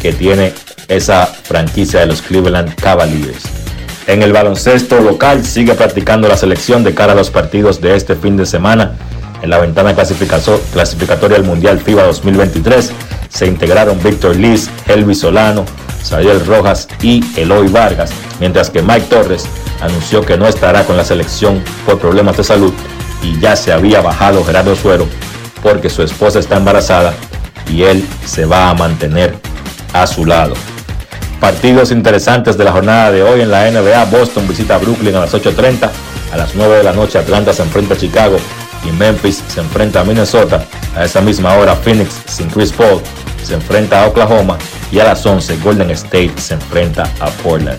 que 0.00 0.12
tiene 0.12 0.52
esa 0.88 1.26
franquicia 1.26 2.00
de 2.00 2.06
los 2.06 2.22
Cleveland 2.22 2.74
Cavaliers. 2.76 3.42
En 4.06 4.22
el 4.22 4.32
baloncesto 4.32 5.00
local 5.00 5.44
sigue 5.44 5.74
practicando 5.74 6.28
la 6.28 6.36
selección 6.36 6.84
de 6.84 6.94
cara 6.94 7.12
a 7.12 7.16
los 7.16 7.30
partidos 7.30 7.80
de 7.80 7.96
este 7.96 8.14
fin 8.14 8.36
de 8.36 8.46
semana. 8.46 8.92
En 9.42 9.50
la 9.50 9.58
ventana 9.58 9.94
clasificatoria 9.94 11.36
del 11.36 11.44
Mundial 11.44 11.80
FIBA 11.80 12.04
2023 12.04 12.92
se 13.28 13.46
integraron 13.46 14.00
Víctor 14.02 14.36
Liz, 14.36 14.70
Elvis 14.86 15.20
Solano, 15.20 15.64
Sariel 16.02 16.44
Rojas 16.46 16.86
y 17.02 17.22
Eloy 17.36 17.68
Vargas, 17.68 18.12
mientras 18.38 18.70
que 18.70 18.80
Mike 18.80 19.06
Torres 19.10 19.46
anunció 19.80 20.22
que 20.22 20.36
no 20.36 20.46
estará 20.46 20.84
con 20.84 20.96
la 20.96 21.04
selección 21.04 21.62
por 21.84 21.98
problemas 21.98 22.36
de 22.36 22.44
salud 22.44 22.72
y 23.26 23.40
ya 23.40 23.56
se 23.56 23.72
había 23.72 24.00
bajado 24.00 24.44
Gerardo 24.44 24.76
Suero 24.76 25.06
porque 25.62 25.90
su 25.90 26.02
esposa 26.02 26.38
está 26.38 26.56
embarazada 26.56 27.12
y 27.68 27.82
él 27.82 28.06
se 28.24 28.44
va 28.44 28.70
a 28.70 28.74
mantener 28.74 29.34
a 29.92 30.06
su 30.06 30.24
lado. 30.24 30.54
Partidos 31.40 31.90
interesantes 31.90 32.56
de 32.56 32.64
la 32.64 32.72
jornada 32.72 33.10
de 33.10 33.22
hoy 33.22 33.40
en 33.40 33.50
la 33.50 33.70
NBA. 33.70 34.04
Boston 34.06 34.46
visita 34.46 34.78
Brooklyn 34.78 35.16
a 35.16 35.20
las 35.20 35.34
8.30. 35.34 35.90
A 36.32 36.36
las 36.36 36.54
9 36.54 36.76
de 36.76 36.82
la 36.84 36.92
noche 36.92 37.18
Atlanta 37.18 37.52
se 37.52 37.62
enfrenta 37.62 37.94
a 37.94 37.96
Chicago 37.96 38.36
y 38.88 38.92
Memphis 38.92 39.42
se 39.48 39.60
enfrenta 39.60 40.00
a 40.00 40.04
Minnesota. 40.04 40.64
A 40.96 41.04
esa 41.04 41.20
misma 41.20 41.54
hora 41.54 41.74
Phoenix 41.74 42.20
sin 42.26 42.48
Chris 42.48 42.72
Paul 42.72 43.00
se 43.42 43.54
enfrenta 43.54 44.02
a 44.02 44.06
Oklahoma 44.06 44.56
y 44.92 45.00
a 45.00 45.04
las 45.04 45.26
11 45.26 45.58
Golden 45.58 45.90
State 45.90 46.32
se 46.36 46.54
enfrenta 46.54 47.10
a 47.20 47.26
Portland. 47.42 47.78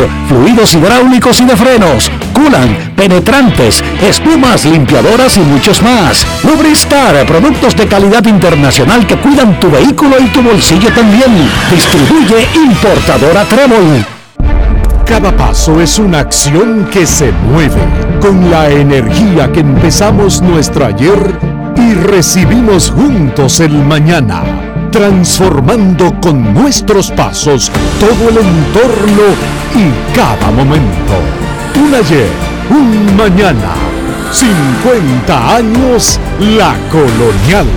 fluidos 0.27 0.73
hidráulicos 0.73 1.39
y 1.41 1.45
de 1.45 1.55
frenos, 1.55 2.11
culan, 2.33 2.93
penetrantes, 2.95 3.83
espumas, 4.01 4.65
limpiadoras 4.65 5.37
y 5.37 5.41
muchos 5.41 5.81
más. 5.81 6.25
Lubristar, 6.43 7.25
productos 7.25 7.75
de 7.75 7.87
calidad 7.87 8.25
internacional 8.25 9.05
que 9.05 9.17
cuidan 9.17 9.59
tu 9.59 9.69
vehículo 9.69 10.17
y 10.19 10.27
tu 10.27 10.41
bolsillo 10.41 10.91
también. 10.93 11.49
Distribuye 11.69 12.47
importadora 12.55 13.43
Trébol. 13.45 14.05
Cada 15.05 15.35
paso 15.35 15.81
es 15.81 15.99
una 15.99 16.19
acción 16.19 16.87
que 16.91 17.05
se 17.05 17.31
mueve 17.31 17.81
con 18.21 18.49
la 18.49 18.69
energía 18.69 19.51
que 19.51 19.59
empezamos 19.59 20.41
nuestro 20.41 20.85
ayer 20.85 21.19
y 21.75 21.93
recibimos 21.95 22.91
juntos 22.91 23.59
el 23.59 23.73
mañana 23.73 24.70
transformando 24.91 26.13
con 26.21 26.53
nuestros 26.53 27.11
pasos 27.11 27.71
todo 27.99 28.29
el 28.29 28.37
entorno 28.37 29.23
y 29.73 30.15
cada 30.15 30.51
momento. 30.51 31.13
Un 31.75 31.95
ayer, 31.95 32.29
un 32.69 33.15
mañana, 33.15 33.73
50 34.31 35.55
años 35.55 36.19
la 36.39 36.75
colonial. 36.91 37.67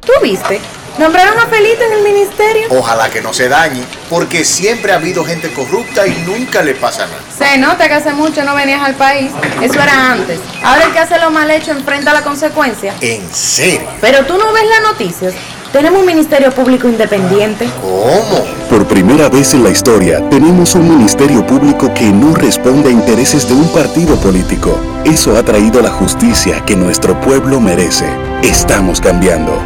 ¿Tú 0.00 0.12
viste? 0.22 0.60
Nombraron 0.98 1.38
a 1.38 1.46
Felito 1.46 1.82
en 1.82 1.92
el 1.92 2.02
ministerio. 2.02 2.68
Ojalá 2.70 3.10
que 3.10 3.22
no 3.22 3.32
se 3.32 3.48
dañe, 3.48 3.82
porque 4.10 4.44
siempre 4.44 4.92
ha 4.92 4.96
habido 4.96 5.24
gente 5.24 5.50
corrupta 5.52 6.06
y 6.06 6.12
nunca 6.26 6.62
le 6.62 6.74
pasa 6.74 7.06
nada. 7.06 7.22
Se 7.36 7.58
nota 7.58 7.88
que 7.88 7.94
hace 7.94 8.12
mucho 8.12 8.44
no 8.44 8.54
venías 8.54 8.82
al 8.82 8.94
país. 8.94 9.32
Eso 9.62 9.80
era 9.80 10.12
antes. 10.12 10.38
Ahora 10.62 10.84
el 10.84 10.92
que 10.92 10.98
hace 10.98 11.18
lo 11.18 11.30
mal 11.30 11.50
hecho 11.50 11.72
enfrenta 11.72 12.12
la 12.12 12.22
consecuencia. 12.22 12.94
¿En 13.00 13.26
serio? 13.32 13.88
Pero 14.00 14.26
tú 14.26 14.36
no 14.36 14.52
ves 14.52 14.64
las 14.68 14.82
noticias. 14.82 15.34
Tenemos 15.72 16.00
un 16.00 16.06
Ministerio 16.06 16.50
Público 16.52 16.86
independiente. 16.86 17.66
¿Cómo? 17.80 18.44
Por 18.68 18.86
primera 18.86 19.30
vez 19.30 19.54
en 19.54 19.64
la 19.64 19.70
historia, 19.70 20.28
tenemos 20.28 20.74
un 20.74 20.86
Ministerio 20.86 21.46
Público 21.46 21.92
que 21.94 22.12
no 22.12 22.34
responde 22.34 22.90
a 22.90 22.92
intereses 22.92 23.48
de 23.48 23.54
un 23.54 23.66
partido 23.72 24.16
político. 24.16 24.78
Eso 25.06 25.34
ha 25.34 25.42
traído 25.42 25.80
la 25.80 25.90
justicia 25.90 26.62
que 26.66 26.76
nuestro 26.76 27.18
pueblo 27.22 27.58
merece. 27.58 28.06
Estamos 28.42 29.00
cambiando. 29.00 29.58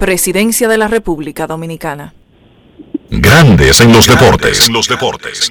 Presidencia 0.00 0.66
de 0.66 0.78
la 0.78 0.88
República 0.88 1.46
Dominicana. 1.46 2.14
Grandes 3.10 3.82
en 3.82 3.92
los 3.92 4.06
deportes. 4.06 4.66
En 4.66 4.72
los 4.72 4.88
deportes. 4.88 5.50